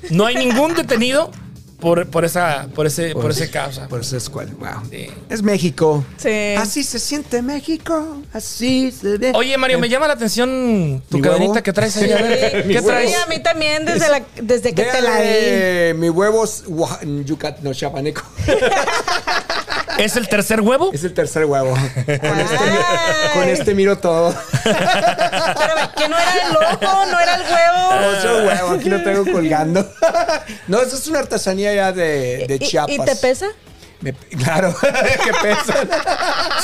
No 0.10 0.25
hay 0.25 0.36
ningún 0.36 0.73
detenido 0.73 1.30
por, 1.80 2.08
por 2.08 2.26
esa, 2.26 2.68
por 2.76 2.86
ese, 2.86 3.13
por, 3.13 3.32
ese 3.32 3.50
causa. 3.50 3.88
Por 3.88 4.02
esa 4.02 4.18
escuela. 4.18 4.52
Wow. 4.60 4.89
Sí. 4.89 5.10
Es 5.30 5.42
México. 5.42 6.04
Sí. 6.18 6.56
Así 6.58 6.84
se 6.84 7.00
siente 7.00 7.42
México. 7.42 8.22
Así 8.34 8.92
se 8.92 9.18
ve. 9.18 9.32
Oye, 9.36 9.58
Mario, 9.58 9.80
me 9.80 9.89
llama 9.89 10.08
la 10.08 10.13
atención 10.13 11.02
tu 11.10 11.18
¿Mi 11.18 11.24
cadenita 11.24 11.52
huevo? 11.52 11.63
que 11.63 11.74
traes 11.74 11.98
ahí. 11.98 12.12
A 12.12 12.22
ver, 12.22 12.65
Mi 12.65 12.74
¿qué 12.74 12.80
huevo. 12.80 12.88
traes? 12.89 13.10
Sí, 13.12 13.15
a 13.15 13.28
mí 13.28 13.39
también 13.42 13.86
desde, 13.86 14.10
la, 14.10 14.22
desde 14.42 14.74
que 14.74 14.84
te 14.84 15.02
la 15.02 15.22
di. 15.22 15.94
Mi 15.98 16.10
huevo 16.10 16.44
es 16.44 16.65
no, 16.68 17.74
chapaneco. 17.74 18.24
¿Es 20.00 20.16
el 20.16 20.28
tercer 20.30 20.62
huevo? 20.62 20.92
Es 20.94 21.04
el 21.04 21.14
tercer 21.14 21.46
huevo. 21.46 21.74
Con 21.74 22.40
este, 22.40 22.58
con 23.34 23.44
este 23.50 23.74
miro 23.76 23.98
todo. 23.98 24.30
Espérame, 24.30 25.92
que 25.96 26.08
no 26.10 26.18
era 26.18 26.34
el 26.34 26.56
ojo, 26.58 27.06
no 27.06 27.20
era 27.20 27.36
el 27.36 27.42
huevo. 27.42 28.18
Otro 28.18 28.38
huevo, 28.46 28.70
aquí 28.80 28.90
lo 28.90 29.04
tengo 29.04 29.32
colgando. 29.32 29.90
No, 30.68 30.82
eso 30.82 30.96
es 30.96 31.08
una 31.08 31.20
artesanía 31.20 31.74
ya 31.74 31.92
de, 31.92 32.46
de 32.48 32.56
¿Y- 32.56 32.60
Chiapas. 32.60 32.96
¿Y, 32.96 33.00
te 33.06 33.16
pesa? 33.16 33.48
Me- 34.02 34.14
claro, 34.14 34.74
que 34.82 35.34
pesa. 35.42 35.74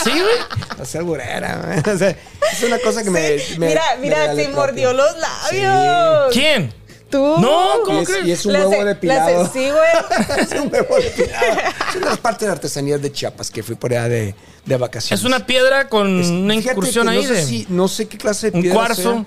Sí, 0.04 0.12
güey. 0.12 0.36
No 0.78 0.86
sea 0.86 1.02
alburera, 1.02 1.58
man. 1.58 1.84
O 1.94 1.98
sea, 1.98 2.10
es 2.10 2.64
una 2.64 2.80
cosa 2.80 3.04
que 3.04 3.10
me, 3.10 3.38
me- 3.58 3.68
mira, 3.68 3.82
me 3.96 4.02
mira, 4.02 4.18
regalé 4.20 4.46
te 4.46 4.50
mordió 4.54 4.94
los 4.94 5.12
labios. 5.18 6.34
¿Quién? 6.34 6.74
¿Tú? 7.16 7.42
No, 7.42 7.78
Y 7.82 7.84
¿cómo 7.86 8.00
es, 8.02 8.10
crees? 8.10 8.26
y 8.28 8.32
es 8.32 8.46
un 8.46 8.54
La 8.54 8.68
huevo 8.68 8.86
depilado. 8.86 9.44
la 9.44 9.50
ce- 9.50 9.54
Sí, 9.60 9.72
güey. 9.72 10.40
es 10.42 10.52
un 10.62 10.72
huevo 10.74 10.96
depilado. 10.96 11.46
Es 11.90 11.96
una 12.02 12.16
parte 12.18 12.46
de 12.46 12.52
artesanías 12.52 13.02
de 13.02 13.12
Chiapas 13.12 13.50
que 13.50 13.64
fui 13.64 13.76
por 13.76 13.92
allá 13.92 14.10
de, 14.10 14.36
de 14.66 14.78
vacaciones. 14.78 15.20
Es 15.20 15.26
una 15.26 15.46
piedra 15.46 15.88
con 15.88 16.08
una 16.08 16.56
incursión 16.56 17.08
ahí 17.08 17.22
no 17.22 17.28
sé 17.30 17.34
de. 17.34 17.46
si- 17.46 17.66
no 17.70 17.88
sé 17.88 18.08
qué 18.08 18.18
clase 18.18 18.52
de 18.52 18.58
un 18.58 18.62
piedra 18.64 18.78
cuarzo. 18.80 19.02
sea. 19.14 19.26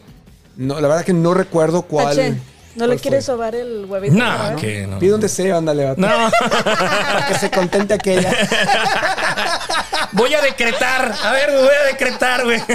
No, 0.57 0.81
la 0.81 0.89
verdad 0.89 1.05
que 1.05 1.13
no 1.15 1.33
recuerdo 1.35 1.83
cuál. 1.83 2.09
Pache, 2.17 2.35
¿no 2.79 2.87
le 2.87 2.97
quieres 2.99 3.25
sobar 3.25 3.55
el 3.55 3.85
huevito? 3.87 4.15
No, 4.15 4.57
que 4.57 4.87
no. 4.87 4.99
Pide 4.99 5.15
un 5.15 5.21
deseo, 5.21 5.59
ándale, 5.59 5.85
vato. 5.85 6.01
No. 6.01 6.31
Para 6.31 7.27
que 7.29 7.35
se 7.35 7.51
contente 7.51 7.95
aquella. 7.95 8.33
Voy 10.13 10.33
a 10.35 10.41
decretar. 10.41 11.13
A 11.23 11.33
ver, 11.33 11.51
voy 11.51 11.69
a 11.69 11.87
decretar, 11.87 12.45
güey. 12.45 12.63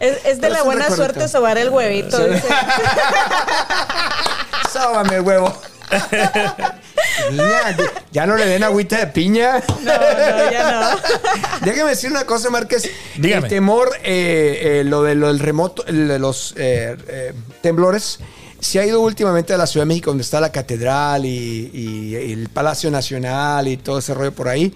Es, 0.00 0.18
es 0.26 0.40
de 0.40 0.40
Pero 0.40 0.54
la 0.54 0.62
buena 0.64 0.90
suerte 0.90 1.28
sobar 1.28 1.56
el 1.56 1.70
huevito. 1.70 2.18
Sóbame 4.70 5.16
el 5.16 5.22
huevo. 5.22 5.56
Niña, 7.30 7.76
ya 8.12 8.26
no 8.26 8.36
le 8.36 8.46
den 8.46 8.62
agüita 8.64 8.98
de 8.98 9.06
piña. 9.08 9.62
No, 9.68 9.92
no, 9.92 10.50
ya 10.52 10.90
no. 10.92 11.66
Déjame 11.66 11.90
decir 11.90 12.10
una 12.10 12.24
cosa, 12.24 12.50
Márquez. 12.50 12.90
Dígame. 13.16 13.46
El 13.46 13.50
temor, 13.50 13.90
eh, 14.02 14.80
eh, 14.80 14.84
lo, 14.84 15.02
de, 15.02 15.14
lo 15.14 15.28
del 15.28 15.38
remoto, 15.38 15.84
el 15.86 16.08
de 16.08 16.18
los 16.18 16.54
eh, 16.56 16.96
eh, 17.08 17.32
temblores, 17.62 18.18
se 18.60 18.80
ha 18.80 18.86
ido 18.86 19.00
últimamente 19.00 19.52
a 19.52 19.58
la 19.58 19.66
Ciudad 19.66 19.84
de 19.84 19.88
México, 19.88 20.10
donde 20.10 20.22
está 20.22 20.40
la 20.40 20.50
catedral 20.52 21.24
y, 21.26 21.70
y- 21.72 22.16
y 22.16 22.32
el 22.32 22.48
Palacio 22.48 22.90
Nacional 22.90 23.68
y 23.68 23.76
todo 23.76 23.98
ese 23.98 24.14
rollo 24.14 24.32
por 24.32 24.48
ahí. 24.48 24.74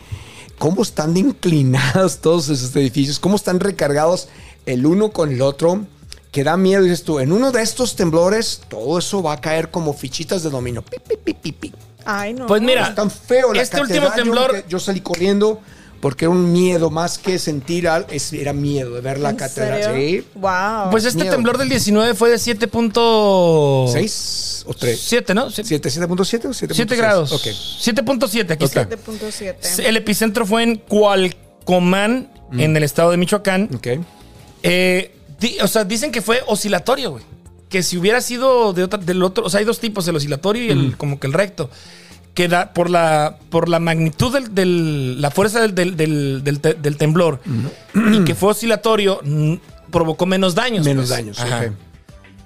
¿Cómo 0.59 0.83
están 0.83 1.15
de 1.15 1.21
inclinados 1.21 2.19
todos 2.19 2.49
esos 2.49 2.75
edificios? 2.77 3.19
¿Cómo 3.19 3.37
están 3.37 3.61
recargados 3.61 4.29
el 4.67 4.85
uno 4.87 5.11
con 5.11 5.33
el 5.33 5.41
otro? 5.41 5.85
Que 6.31 6.45
da 6.45 6.57
miedo, 6.57 6.83
dices 6.83 7.05
tú, 7.05 7.21
en 7.21 7.33
uno 7.33 7.51
de 7.53 7.63
estos 7.63 7.97
temblores, 7.97 8.61
todo 8.69 8.99
eso 8.99 9.23
va 9.23 9.33
a 9.35 9.41
caer 9.41 9.71
como 9.71 9.95
fichitas 9.95 10.43
de 10.43 10.51
dominó. 10.51 10.83
Pi, 10.83 10.97
pi, 11.07 11.17
pi, 11.17 11.33
pi, 11.35 11.53
pi. 11.53 11.73
Ay, 12.05 12.35
no. 12.35 12.47
Pues 12.47 12.61
mira, 12.63 12.89
Es 12.89 12.95
tan 12.95 13.11
feo 13.11 13.53
la 13.53 13.63
este 13.63 13.81
último 13.81 14.07
yo 14.09 14.13
temblor. 14.13 14.51
quedé- 14.53 14.65
Yo, 14.69 14.79
salí 14.79 15.01
corriendo 15.01 15.61
porque 16.01 16.27
era 16.27 16.31
un 16.31 16.53
miedo 16.53 16.91
más 16.91 17.19
que 17.19 17.39
sentir 17.39 17.89
algo, 17.89 18.09
es- 18.11 18.33
era 18.33 18.53
miedo 18.53 18.95
de 18.95 19.01
ver 19.01 19.19
la 19.19 19.31
¿En 19.31 19.37
catedral. 19.37 19.95
Sí. 19.97 20.25
Wow. 20.35 20.91
Pues 20.91 21.05
este 21.07 21.23
miedo. 21.23 21.35
temblor 21.35 21.59
del 21.59 21.69
19 21.71 22.15
fue 22.15 22.31
de 22.31 22.37
7.7, 22.39 23.89
¿Seis 23.93 24.65
o 24.67 24.75
tres? 24.75 25.01
¿no? 25.35 25.51
¿Siete, 25.51 25.91
7.7 25.91 26.47
o 26.49 26.53
7.6? 26.53 26.75
7 26.77 26.95
grados. 26.97 27.33
Ok. 27.33 27.47
7.7, 27.81 28.53
aquí 28.53 28.65
está. 28.67 28.87
7.7. 28.89 29.85
El 29.87 29.97
epicentro 29.97 30.45
fue 30.47 30.63
en 30.63 30.77
Cualcomán, 30.77 32.31
en 32.53 32.77
el 32.77 32.83
estado 32.85 33.11
de 33.11 33.17
Michoacán. 33.17 33.69
Ok. 33.75 33.89
Eh, 34.63 35.15
di- 35.41 35.57
o 35.63 35.69
sea, 35.69 35.85
dicen 35.85 36.13
que 36.13 36.23
fue 36.23 36.43
oscilatorio, 36.47 37.11
güey. 37.13 37.25
Que 37.69 37.83
si 37.83 37.97
hubiera 37.99 38.21
sido 38.21 38.73
de 38.73 38.85
otra- 38.85 38.99
del 38.99 39.23
otro, 39.23 39.45
o 39.45 39.51
sea, 39.51 39.61
hay 39.61 39.67
dos 39.67 39.79
tipos, 39.81 40.07
el 40.09 40.17
oscilatorio 40.17 40.65
y 40.65 40.71
el 40.71 40.97
como 40.97 41.21
que 41.21 41.27
el 41.27 41.33
recto. 41.33 41.71
Que 42.35 42.47
da 42.49 42.73
por 42.73 42.89
la, 42.89 43.37
por 43.51 43.69
la 43.69 43.79
magnitud 43.81 44.33
del, 44.33 44.55
del- 44.55 45.21
la 45.21 45.31
fuerza 45.31 45.61
del, 45.61 45.75
del- 45.75 45.97
del- 45.97 46.43
del 46.45 46.61
te- 46.61 46.75
del 46.75 46.97
temblor 46.97 47.41
y 47.95 48.25
que 48.25 48.35
fue 48.35 48.51
oscilatorio, 48.51 49.21
provocó 49.91 50.25
menos 50.25 50.55
daños. 50.55 50.85
Menos 50.87 51.09
pues. 51.09 51.11
daños, 51.11 51.41
Ajá. 51.41 51.67
ok. 51.67 51.73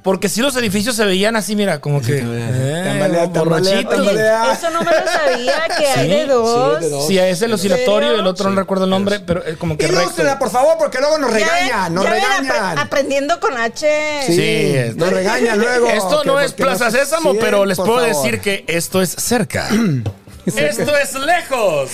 Porque 0.02 0.28
si 0.28 0.40
los 0.42 0.56
edificios 0.56 0.96
se 0.96 1.04
veían 1.04 1.36
así, 1.36 1.54
mira, 1.54 1.80
como 1.80 2.00
que. 2.00 2.18
eh, 2.18 2.82
Tambalea, 2.84 3.32
tambalea, 3.32 3.72
borrachito. 3.74 3.90
tambalea. 3.90 4.52
Eso 4.52 4.70
no 4.70 4.80
me 4.82 4.90
lo 4.90 5.06
sabía, 5.06 5.62
que 5.78 5.86
hay 5.86 6.08
de 6.08 6.26
dos. 6.26 6.78
sí, 6.78 6.84
de 6.84 6.90
dos. 6.90 7.06
Sí, 7.06 7.18
es 7.18 7.42
el 7.42 7.52
oscilatorio, 7.52 8.08
serio? 8.08 8.20
el 8.20 8.26
otro 8.26 8.50
no 8.50 8.56
recuerdo 8.56 8.84
el 8.84 8.90
nombre, 8.90 9.20
pero 9.20 9.44
es 9.44 9.56
como 9.56 9.76
que. 9.78 9.86
Ilústrela, 9.86 10.40
por 10.40 10.50
favor, 10.50 10.76
porque 10.76 10.98
luego 10.98 11.18
nos 11.18 11.32
regañan, 11.32 11.94
nos 11.94 12.04
regañan. 12.08 12.46
apre- 12.76 12.80
aprendiendo 12.82 13.38
con 13.38 13.56
H. 13.56 13.86
Sí, 14.26 14.34
Sí, 14.34 14.42
es- 14.42 14.96
nos 14.96 15.10
regañan 15.10 15.58
luego. 15.60 15.86
Esto 15.86 16.24
no 16.24 16.40
es 16.40 16.52
Plaza 16.52 16.86
nos- 16.86 16.94
Sésamo, 16.94 17.32
Sí, 17.32 17.38
pero 17.40 17.64
les 17.64 17.76
puedo 17.78 18.00
favor. 18.00 18.08
decir 18.08 18.40
que 18.40 18.64
esto 18.66 19.00
es 19.02 19.10
cerca. 19.10 19.68
esto 20.46 20.96
es 20.96 21.14
lejos. 21.14 21.90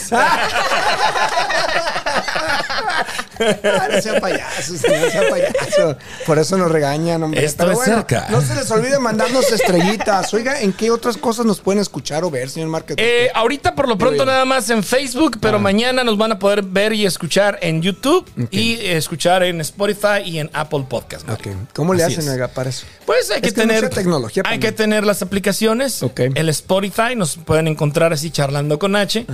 Ah, 3.41 3.89
no 3.93 4.03
sea 4.03 4.21
payaso, 4.21 4.77
señor, 4.77 5.01
no 5.01 5.11
sea 5.11 5.29
payaso. 5.31 5.97
Por 6.27 6.39
eso 6.39 6.57
nos 6.57 6.71
regañan, 6.71 7.23
hombre. 7.23 7.45
Esto 7.45 7.65
Pero 7.67 7.73
es 7.81 7.85
cerca. 7.85 8.27
No 8.31 8.41
se 8.41 8.55
les 8.55 8.71
olvide 8.71 8.99
mandarnos 8.99 9.51
estrellitas. 9.53 10.33
Oiga, 10.35 10.61
¿en 10.61 10.73
qué 10.73 10.91
otras 10.91 11.17
cosas 11.17 11.47
nos 11.47 11.61
pueden 11.61 11.81
escuchar 11.81 12.25
o 12.25 12.31
ver, 12.31 12.51
señor 12.51 12.69
Márquez? 12.69 12.97
Eh, 12.99 13.31
ahorita 13.35 13.75
por 13.75 13.89
lo 13.89 13.97
pronto 13.99 14.25
nada 14.25 14.45
más 14.45 14.69
en 14.71 14.83
Facebook, 14.83 15.39
pero 15.41 15.59
mañana 15.59 16.05
nos 16.05 16.17
van 16.19 16.33
a 16.33 16.39
poder 16.39 16.63
ver 16.63 16.93
y 16.93 17.07
escuchar 17.07 17.59
en 17.63 17.83
YouTube 17.83 18.25
y 18.51 18.75
escuchar 18.87 19.43
en 19.43 19.61
Spotify 19.61 20.23
y 20.25 20.39
en 20.39 20.51
Apple 20.53 20.87
Podcast. 20.89 21.27
Mario. 21.27 21.53
Ok. 21.53 21.59
¿Cómo 21.75 21.95
le 21.95 22.03
Así 22.05 22.15
hacen 22.15 22.25
es. 22.29 22.31
oiga, 22.35 22.49
para 22.49 22.71
eso? 22.71 22.87
Pues 23.07 23.31
hay 23.31 23.41
que 23.41 23.49
Es 23.49 23.55
que 23.55 23.61
tener 23.61 23.83
mucha 23.85 23.95
tecnología 23.95 24.43
Hay 24.47 24.53
también. 24.59 24.61
que 24.73 24.77
tener 24.77 25.05
las 25.07 25.23
aplicaciones. 25.23 26.03
Ok. 26.03 26.21
El 26.35 26.49
Spotify 26.49 27.15
nos 27.17 27.37
pueden 27.37 27.69
encontrar 27.69 28.13
así 28.13 28.31
charlando 28.31 28.79
con 28.79 28.97
H. 28.97 29.27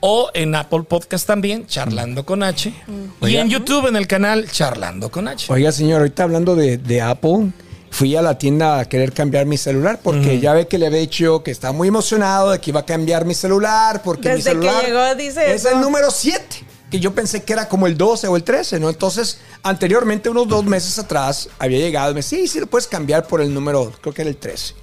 O 0.00 0.30
en 0.32 0.54
Apple 0.54 0.84
Podcast 0.84 1.26
también, 1.26 1.66
Charlando 1.66 2.24
con 2.24 2.42
H. 2.42 2.68
Y 2.68 3.24
Oiga. 3.24 3.40
en 3.40 3.48
YouTube 3.50 3.88
en 3.88 3.96
el 3.96 4.06
canal 4.06 4.48
Charlando 4.50 5.10
con 5.10 5.26
H. 5.26 5.52
Oiga, 5.52 5.72
señor, 5.72 5.98
ahorita 6.00 6.22
hablando 6.22 6.54
de, 6.54 6.78
de 6.78 7.00
Apple, 7.02 7.50
fui 7.90 8.14
a 8.14 8.22
la 8.22 8.38
tienda 8.38 8.78
a 8.78 8.84
querer 8.84 9.12
cambiar 9.12 9.46
mi 9.46 9.56
celular 9.56 9.98
porque 10.02 10.38
ya 10.38 10.52
ve 10.52 10.68
que 10.68 10.78
le 10.78 10.86
había 10.86 11.00
dicho 11.00 11.42
que 11.42 11.50
estaba 11.50 11.72
muy 11.72 11.88
emocionado 11.88 12.50
de 12.52 12.60
que 12.60 12.70
iba 12.70 12.80
a 12.80 12.86
cambiar 12.86 13.24
mi 13.24 13.34
celular 13.34 14.02
porque 14.02 14.28
mi 14.28 14.34
Desde 14.36 14.50
que 14.52 14.56
celular 14.68 14.84
llegó, 14.86 15.14
dice 15.16 15.52
es 15.52 15.64
eso. 15.64 15.74
el 15.74 15.80
número 15.80 16.10
7, 16.12 16.44
que 16.92 17.00
yo 17.00 17.12
pensé 17.12 17.42
que 17.42 17.52
era 17.54 17.68
como 17.68 17.88
el 17.88 17.96
12 17.98 18.28
o 18.28 18.36
el 18.36 18.44
13, 18.44 18.78
¿no? 18.78 18.90
Entonces, 18.90 19.38
anteriormente, 19.64 20.28
unos 20.30 20.46
dos 20.46 20.64
meses 20.64 20.96
atrás, 21.00 21.48
había 21.58 21.78
llegado 21.78 22.12
y 22.12 22.14
me 22.14 22.18
dice, 22.20 22.36
sí, 22.36 22.46
sí, 22.46 22.60
lo 22.60 22.68
puedes 22.68 22.86
cambiar 22.86 23.26
por 23.26 23.40
el 23.40 23.52
número, 23.52 23.92
creo 24.00 24.14
que 24.14 24.22
era 24.22 24.30
el 24.30 24.36
13. 24.36 24.74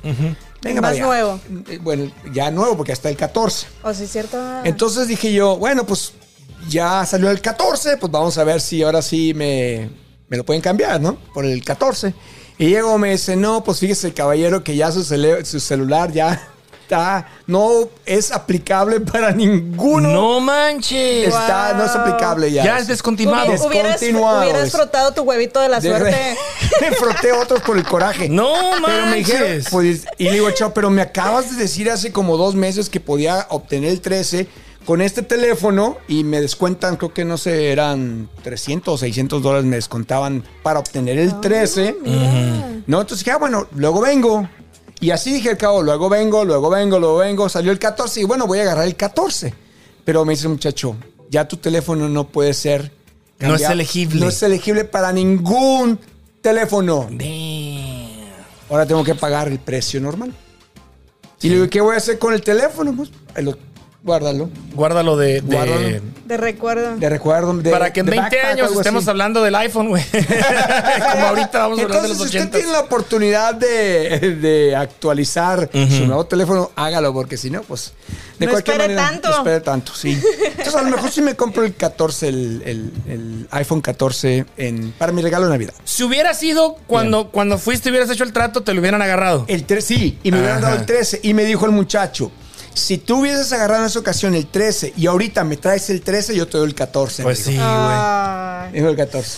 Venga, 0.65 0.82
Más 0.82 0.97
nuevo. 0.97 1.39
Eh, 1.69 1.80
Bueno, 1.82 2.12
ya 2.34 2.49
nuevo 2.51 2.75
porque 2.75 2.91
hasta 2.91 3.08
el 3.10 3.15
14. 3.15 3.67
O 3.84 3.93
sí, 3.93 4.08
cierto. 4.08 4.38
Entonces 4.63 5.08
dije 5.08 5.32
yo, 5.32 5.58
bueno, 5.58 5.86
pues 5.86 6.13
ya 6.67 7.06
salió 7.06 7.30
el 7.30 7.39
14, 7.39 7.97
pues 7.97 8.12
vamos 8.12 8.38
a 8.38 8.43
ver 8.43 8.60
si 8.60 8.82
ahora 8.82 9.01
sí 9.01 9.34
me, 9.36 9.89
me 10.28 10.38
lo 10.38 10.43
pueden 10.43 10.62
cambiar, 10.62 10.99
¿no? 10.99 11.17
Por 11.34 11.45
el 11.45 11.63
14. 11.63 12.13
Y 12.58 12.69
llego, 12.69 12.97
me 12.97 13.12
dice, 13.12 13.36
no, 13.36 13.63
pues 13.63 13.80
fíjese, 13.80 14.13
caballero, 14.13 14.63
que 14.63 14.75
ya 14.75 14.91
su 14.91 15.04
celular 15.04 16.12
ya 16.12 16.49
está, 16.86 17.28
no 17.48 17.89
es 18.06 18.32
aplicable 18.32 19.00
para 19.12 19.32
ninguno. 19.32 20.10
No 20.12 20.39
manches. 20.39 21.28
Está, 21.28 21.74
no 21.74 21.84
es 21.86 21.91
aplicable 21.91 22.52
ya. 22.52 22.63
Ya 22.63 22.78
es 22.80 22.88
descontinuado. 22.88 23.52
Hubi- 23.54 23.67
hubieras, 23.67 24.00
Descontinuado. 24.00 24.41
hubieras 24.41 24.71
frotado 24.71 25.12
tu 25.13 25.24
huevito 25.24 25.60
de 25.60 25.69
la 25.69 25.80
De- 25.80 25.89
suerte. 25.89 26.38
me 26.82 26.91
froté 26.91 27.32
otros 27.32 27.62
por 27.62 27.78
el 27.78 27.84
coraje. 27.84 28.30
No 28.30 28.54
Pero 28.86 29.06
me 29.08 29.15
dijeron, 29.17 29.41
manches. 29.50 29.69
pues, 29.71 30.06
y 30.17 30.26
le 30.26 30.34
digo, 30.34 30.52
chao, 30.52 30.74
pero 30.74 30.89
me 30.89 31.02
acabas 31.02 31.52
de 31.52 31.58
decir 31.58 31.89
hace 31.89 32.12
como 32.12 32.38
dos 32.38 32.56
meses 32.56 32.89
que 32.89 33.00
podía 33.00 33.48
obtener 33.50 33.89
el 33.89 34.02
13 34.02 34.48
con 34.86 35.02
este 35.02 35.24
teléfono 35.24 35.98
y 36.08 36.24
me 36.24 36.39
descuentan, 36.39 36.95
creo 36.98 37.12
que 37.12 37.26
no 37.26 37.39
sé, 37.39 37.71
eran 37.71 38.30
300 38.43 38.93
o 38.93 38.98
600 39.00 39.41
dólares 39.41 39.65
me 39.65 39.78
descontaban 39.78 40.43
para 40.62 40.78
obtener 40.80 41.17
el 41.17 41.39
13. 41.41 41.95
No, 42.86 43.02
entonces 43.02 43.19
dije, 43.26 43.32
ah, 43.32 43.38
bueno, 43.38 43.67
luego 43.74 44.02
vengo. 44.02 44.48
Y 44.99 45.12
así 45.12 45.34
dije 45.34 45.49
al 45.49 45.58
cabo, 45.58 45.81
luego 45.84 46.10
vengo, 46.10 46.45
luego 46.45 46.69
vengo, 46.69 46.99
luego 46.99 47.17
vengo. 47.17 47.49
Salió 47.49 47.71
el 47.71 47.79
14 47.79 48.21
y 48.21 48.23
bueno, 48.23 48.47
voy 48.47 48.60
a 48.60 48.62
agarrar 48.63 48.86
el 48.86 48.95
14. 48.95 49.53
Pero 50.03 50.23
me 50.25 50.34
dice 50.34 50.43
el 50.45 50.53
muchacho, 50.53 50.95
ya 51.29 51.47
tu 51.47 51.58
teléfono 51.58 52.08
no 52.10 52.27
puede 52.27 52.53
ser. 52.53 52.91
No 53.39 53.55
es 53.55 53.62
elegible. 53.63 54.19
No 54.21 54.29
es 54.29 54.41
elegible 54.43 54.86
para 54.86 55.12
ningún 55.12 55.99
teléfono. 56.41 57.08
Damn. 57.12 58.29
Ahora 58.69 58.86
tengo 58.86 59.03
que 59.03 59.15
pagar 59.15 59.47
el 59.47 59.60
precio 59.60 59.99
normal. 59.99 60.34
Y 61.41 61.49
le 61.49 61.55
digo, 61.55 61.69
¿qué 61.69 61.81
voy 61.81 61.93
a 61.95 61.97
hacer 61.97 62.17
con 62.17 62.34
el 62.34 62.41
teléfono? 62.41 62.95
Pues, 62.95 63.12
lo- 63.43 63.58
guárdalo. 64.06 64.50
Guárdalo 64.74 65.18
de, 65.18 65.41
de- 65.41 65.56
Guárdalo. 65.56 66.02
De 66.26 66.38
recuerdo. 66.38 66.96
De 66.98 67.10
recuerdo. 67.10 67.54
de- 67.58 67.70
para 67.72 67.91
que 67.91 68.00
en 68.00 68.06
de 68.06 68.12
20 68.13 68.24
backpack 68.38 68.46
o 68.46 68.52
años 68.65 68.78
estemos 68.78 69.04
así. 69.04 69.10
hablando 69.10 69.41
del 69.44 69.56
iPhone, 69.56 69.89
güey. 69.89 70.04
Como 71.12 71.26
ahorita 71.28 71.60
vamos 71.60 71.80
a 71.80 71.84
hablar 71.84 72.02
de 72.02 72.08
Entonces, 72.08 72.10
los 72.10 72.18
si 72.18 72.24
usted 72.26 72.39
80. 72.41 72.58
tiene 72.58 72.72
la 72.72 72.80
oportunidad 72.82 73.54
de, 73.56 74.36
de 74.41 74.76
actualizar 74.76 75.70
su 75.72 76.06
nuevo 76.06 76.26
teléfono, 76.26 76.72
hágalo, 76.76 77.13
porque 77.13 77.38
si 77.38 77.50
no, 77.50 77.62
pues. 77.63 77.94
De 78.39 78.46
No 78.48 78.52
cualquier 78.52 78.76
espere 78.82 78.96
manera. 78.96 79.12
tanto. 79.12 79.30
No 79.30 79.38
espere 79.38 79.60
tanto, 79.62 79.94
sí. 79.96 80.20
Entonces, 80.50 80.76
a 80.76 80.82
lo 80.82 80.89
mejor 80.89 81.10
sí 81.12 81.22
me 81.22 81.36
compro 81.36 81.63
el 81.63 81.74
14, 81.76 82.28
el, 82.28 82.62
el- 82.65 82.91
el 83.08 83.48
iPhone 83.52 83.82
14 83.82 84.46
en, 84.58 84.91
para 84.98 85.12
mi 85.12 85.22
regalo 85.22 85.46
de 85.46 85.52
Navidad. 85.52 85.74
Si 85.84 86.04
hubiera 86.04 86.34
sido 86.34 86.76
cuando, 86.88 87.30
cuando 87.32 87.58
fuiste 87.58 87.89
y 87.89 87.91
hubieras 87.91 88.10
hecho 88.10 88.24
el 88.24 88.34
trato, 88.34 88.62
te 88.62 88.74
lo 88.74 88.82
hubieran 88.82 89.02
agarrado. 89.02 89.46
El 89.48 89.63
3, 89.65 89.84
sí, 89.86 90.20
y 90.24 90.32
me 90.32 90.39
hubieran 90.39 90.58
Ajá. 90.58 90.68
dado 90.68 90.80
el 90.82 90.86
13. 90.86 91.22
Y 91.24 91.34
me 91.34 91.46
dijo 91.46 91.65
el 91.65 91.72
muchacho, 91.72 92.32
si 92.75 92.97
tú 92.99 93.21
hubieses 93.21 93.51
agarrado 93.53 93.81
en 93.81 93.88
esa 93.88 93.99
ocasión 93.99 94.35
el 94.35 94.45
13 94.47 94.93
y 94.95 95.07
ahorita 95.07 95.43
me 95.43 95.57
traes 95.57 95.89
el 95.89 96.01
13, 96.01 96.35
yo 96.35 96.47
te 96.47 96.57
doy 96.57 96.67
el 96.67 96.75
14. 96.75 97.23
Pues 97.23 97.39
sí, 97.39 97.55
güey. 97.55 97.59
Ay. 97.61 98.71
Me 98.71 98.77
dijo 98.79 98.89
el 98.89 98.95
14. 98.97 99.38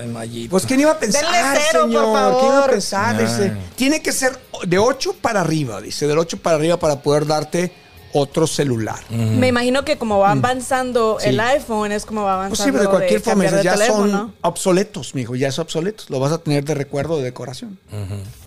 Ay, 0.00 0.08
Mayito. 0.08 0.50
Pues, 0.50 0.66
¿quién 0.66 0.80
iba 0.80 0.90
a 0.90 0.98
pensar, 0.98 1.22
Denle 1.22 1.60
cero, 1.70 1.80
por 1.82 1.88
señor? 1.90 2.12
favor. 2.16 2.40
¿Quién 2.40 2.52
iba 2.52 2.64
a 2.64 2.68
pensar? 2.70 3.16
Dice, 3.18 3.52
tiene 3.76 4.02
que 4.02 4.10
ser 4.12 4.36
de 4.66 4.78
8 4.78 5.14
para 5.20 5.40
arriba, 5.40 5.80
dice, 5.80 6.08
del 6.08 6.18
8 6.18 6.38
para 6.38 6.56
arriba 6.56 6.78
para 6.78 7.00
poder 7.00 7.26
darte 7.26 7.72
otro 8.14 8.46
celular. 8.46 8.98
Me 9.10 9.46
imagino 9.48 9.84
que 9.86 9.96
como 9.96 10.18
va 10.18 10.32
avanzando 10.32 11.16
Mm. 11.18 11.22
Sí. 11.22 11.28
el 11.30 11.40
iPhone, 11.40 11.92
es 11.92 12.04
como 12.04 12.24
va 12.24 12.48
Pues 12.48 12.60
avanzando. 12.60 12.64
sí, 12.64 12.70
pero 12.72 12.82
de 12.82 12.88
cualquier 12.98 13.20
forma, 13.20 13.44
de 13.44 13.62
ya 13.64 13.72
teléfono. 13.74 14.10
son 14.18 14.34
obsoletos, 14.42 15.14
mijo, 15.14 15.34
ya 15.36 15.50
son 15.52 15.62
obsoletos. 15.62 16.10
Lo 16.10 16.18
vas 16.20 16.32
a 16.32 16.38
tener 16.38 16.64
de 16.64 16.74
recuerdo 16.74 17.16
de 17.18 17.24
decoración. 17.24 17.78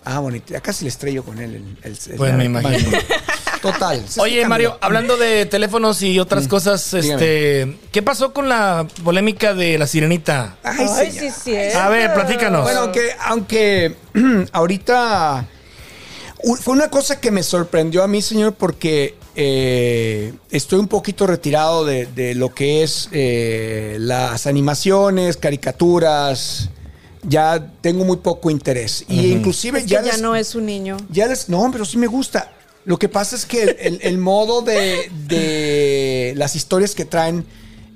Ah, 0.04 0.18
bonito. 0.20 0.52
Ya 0.52 0.60
casi 0.60 0.84
le 0.84 0.90
estrello 0.90 1.24
con 1.24 1.38
él. 1.40 1.54
el- 1.54 1.78
el- 1.92 1.98
el- 2.10 2.16
Pues 2.16 2.34
me 2.34 2.44
imagino. 2.44 2.90
Total. 3.72 4.04
Oye. 4.18 4.46
Mario, 4.46 4.78
hablando 4.80 5.16
de 5.16 5.46
teléfonos 5.46 6.02
y 6.02 6.18
otras 6.18 6.48
cosas, 6.48 6.94
este, 6.94 7.76
¿qué 7.92 8.02
pasó 8.02 8.32
con 8.32 8.48
la 8.48 8.86
polémica 9.04 9.54
de 9.54 9.78
la 9.78 9.86
sirenita? 9.86 10.56
Ay, 10.62 11.10
sí, 11.12 11.28
sí. 11.30 11.54
A 11.56 11.88
ver, 11.88 12.12
platícanos. 12.14 12.62
Bueno, 12.62 12.80
aunque, 12.80 13.10
aunque 13.24 13.96
ahorita 14.52 15.46
fue 16.60 16.74
una 16.74 16.90
cosa 16.90 17.20
que 17.20 17.30
me 17.30 17.42
sorprendió 17.42 18.02
a 18.02 18.08
mí, 18.08 18.22
señor, 18.22 18.54
porque 18.54 19.16
eh, 19.34 20.32
estoy 20.50 20.78
un 20.78 20.88
poquito 20.88 21.26
retirado 21.26 21.84
de, 21.84 22.06
de 22.06 22.34
lo 22.34 22.54
que 22.54 22.82
es 22.82 23.08
eh, 23.12 23.96
las 24.00 24.46
animaciones, 24.46 25.36
caricaturas. 25.36 26.70
Ya 27.28 27.72
tengo 27.80 28.04
muy 28.04 28.18
poco 28.18 28.50
interés. 28.50 29.04
Y 29.08 29.32
inclusive 29.32 29.78
Es 29.80 29.84
que 29.86 29.90
ya, 29.90 30.02
ya 30.02 30.12
les- 30.12 30.22
no 30.22 30.36
es 30.36 30.54
un 30.54 30.66
niño. 30.66 30.96
ya 31.10 31.26
les, 31.26 31.48
no, 31.48 31.68
pero 31.72 31.84
sí 31.84 31.96
me 31.98 32.06
gusta. 32.06 32.52
Lo 32.86 32.98
que 32.98 33.08
pasa 33.10 33.36
es 33.36 33.44
que 33.44 33.62
el, 33.64 33.76
el- 33.80 33.98
el 34.02 34.16
modo 34.18 34.62
de, 34.62 35.10
de 35.28 36.32
las 36.36 36.54
historias 36.56 36.94
que 36.94 37.04
traen, 37.04 37.44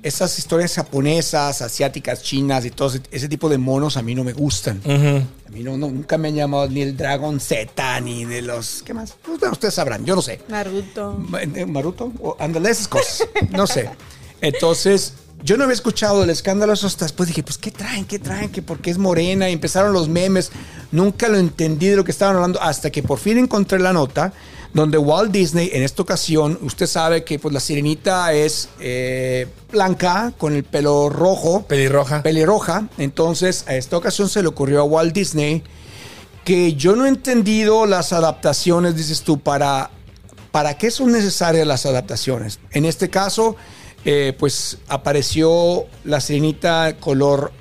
esas 0.03 0.37
historias 0.37 0.73
japonesas, 0.75 1.61
asiáticas, 1.61 2.21
chinas 2.23 2.65
y 2.65 2.71
todo 2.71 2.89
ese, 2.89 3.01
ese 3.11 3.27
tipo 3.29 3.47
de 3.49 3.57
monos 3.57 3.97
a 3.97 4.01
mí 4.01 4.13
no 4.15 4.23
me 4.23 4.33
gustan. 4.33 4.81
A 4.85 5.49
mí 5.51 5.63
no, 5.63 5.77
no- 5.77 5.89
nunca 5.89 6.17
me 6.17 6.27
han 6.27 6.35
llamado 6.35 6.67
ni 6.69 6.81
el 6.81 6.95
Dragon 6.97 7.39
Z, 7.39 8.01
ni 8.01 8.25
de 8.25 8.41
los... 8.41 8.83
¿Qué 8.83 8.93
más? 8.93 9.15
Pues, 9.23 9.39
bueno, 9.39 9.53
ustedes 9.53 9.73
sabrán, 9.73 10.05
yo 10.05 10.15
no 10.15 10.21
sé. 10.21 10.41
Naruto. 10.49 11.19
Eh, 11.55 11.65
Maruto, 11.65 12.11
o 12.21 12.35
esas 12.67 12.87
cosas. 12.87 13.27
No 13.51 13.67
sé. 13.67 13.89
Entonces, 14.41 15.13
yo 15.43 15.55
no 15.57 15.63
había 15.63 15.73
escuchado 15.75 16.23
el 16.23 16.29
escándalo 16.29 16.73
eso 16.73 16.87
hasta 16.87 17.05
después 17.05 17.27
dije, 17.27 17.43
pues, 17.43 17.57
¿qué 17.57 17.71
traen? 17.71 18.05
¿Qué 18.05 18.19
traen? 18.19 18.49
Que 18.51 18.61
porque 18.61 18.89
es 18.91 18.97
morena 18.97 19.49
y 19.49 19.53
empezaron 19.53 19.93
los 19.93 20.09
memes. 20.09 20.51
Nunca 20.91 21.29
lo 21.29 21.37
entendí 21.37 21.87
de 21.87 21.95
lo 21.95 22.03
que 22.03 22.11
estaban 22.11 22.35
hablando 22.35 22.61
hasta 22.61 22.89
que 22.89 23.03
por 23.03 23.19
fin 23.19 23.37
encontré 23.37 23.79
la 23.79 23.93
nota 23.93 24.33
donde 24.73 24.97
Walt 24.97 25.31
Disney, 25.31 25.69
en 25.73 25.83
esta 25.83 26.01
ocasión, 26.01 26.57
usted 26.61 26.87
sabe 26.87 27.23
que 27.23 27.39
pues 27.39 27.53
la 27.53 27.59
sirenita 27.59 28.33
es 28.33 28.69
eh, 28.79 29.47
blanca 29.71 30.33
con 30.37 30.55
el 30.55 30.63
pelo 30.63 31.09
rojo 31.09 31.63
Pelirroja. 31.63 32.23
pelirroja. 32.23 32.87
Entonces, 32.97 33.65
a 33.67 33.75
esta 33.75 33.97
ocasión 33.97 34.29
se 34.29 34.41
le 34.41 34.47
ocurrió 34.47 34.81
a 34.81 34.83
Walt 34.83 35.13
Disney 35.13 35.63
que 36.45 36.73
yo 36.73 36.95
no 36.95 37.05
he 37.05 37.09
entendido 37.09 37.85
las 37.85 38.13
adaptaciones, 38.13 38.95
dices 38.95 39.21
tú, 39.21 39.39
para, 39.39 39.91
para 40.51 40.77
qué 40.77 40.89
son 40.89 41.11
necesarias 41.11 41.67
las 41.67 41.85
adaptaciones. 41.85 42.59
En 42.71 42.85
este 42.85 43.09
caso, 43.09 43.55
eh, 44.05 44.33
pues 44.39 44.79
apareció 44.87 45.85
la 46.03 46.19
sirenita 46.21 46.95
color 46.99 47.51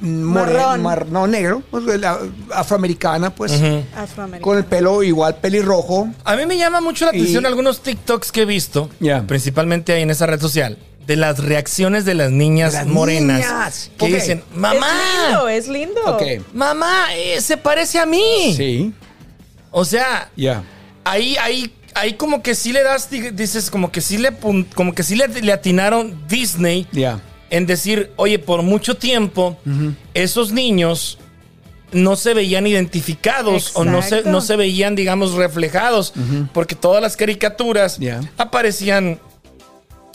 more- 0.00 0.52
Marrón. 0.52 0.82
mar- 0.82 1.06
no, 1.08 1.26
negro, 1.26 1.62
pues, 1.70 1.84
la 1.84 2.18
afroamericana, 2.54 3.30
pues, 3.34 3.52
Afroamericano. 3.96 4.42
con 4.42 4.58
el 4.58 4.64
pelo 4.64 5.02
igual 5.02 5.36
pelirrojo. 5.36 6.08
A 6.24 6.36
mí 6.36 6.46
me 6.46 6.56
llama 6.56 6.80
mucho 6.80 7.04
la 7.04 7.10
atención 7.10 7.44
Y- 7.44 7.46
algunos 7.46 7.82
TikToks 7.82 8.30
que 8.32 8.42
he 8.42 8.44
visto, 8.44 8.90
Ya. 9.00 9.22
principalmente 9.26 9.92
ahí 9.92 10.02
en 10.02 10.10
esa 10.10 10.26
red 10.26 10.40
social, 10.40 10.78
de 11.06 11.16
las 11.16 11.38
reacciones 11.38 12.04
de 12.04 12.14
las 12.14 12.30
niñas 12.30 12.74
Las 12.74 12.86
morenas 12.86 13.40
niñas. 13.40 13.90
que 13.98 14.06
dicen, 14.06 14.38
Es 14.38 14.44
lindo, 14.52 14.58
mamá, 14.60 15.52
es 15.52 15.68
lindo. 15.68 16.18
Mamá, 16.52 17.06
eh, 17.14 17.40
se 17.40 17.56
parece 17.56 17.98
a 17.98 18.06
mí. 18.06 18.54
Sí, 18.56 18.92
O 19.70 19.84
sea, 19.84 20.30
ya. 20.36 20.62
ahí, 21.04 21.36
ahí, 21.40 21.72
ahí 21.94 22.12
como 22.14 22.42
que 22.42 22.54
sí 22.54 22.72
le 22.72 22.82
das, 22.82 23.10
di- 23.10 23.30
dices, 23.30 23.70
como 23.70 23.90
que 23.90 24.00
sí 24.02 24.18
le, 24.18 24.32
como 24.74 24.94
que 24.94 25.02
sí 25.02 25.16
le, 25.16 25.28
le 25.28 25.52
atinaron 25.52 26.26
Disney 26.28 26.86
Ya. 26.92 27.20
En 27.50 27.66
decir, 27.66 28.10
oye, 28.16 28.38
por 28.38 28.62
mucho 28.62 28.96
tiempo, 28.96 29.56
esos 30.14 30.52
niños 30.52 31.18
no 31.92 32.16
se 32.16 32.34
veían 32.34 32.66
identificados 32.66 33.70
o 33.74 33.84
no 33.84 34.02
se, 34.02 34.22
no 34.22 34.40
se 34.40 34.56
veían, 34.56 34.94
digamos, 34.94 35.32
reflejados, 35.34 36.12
porque 36.52 36.74
todas 36.74 37.00
las 37.02 37.16
caricaturas 37.16 37.98
aparecían 38.36 39.18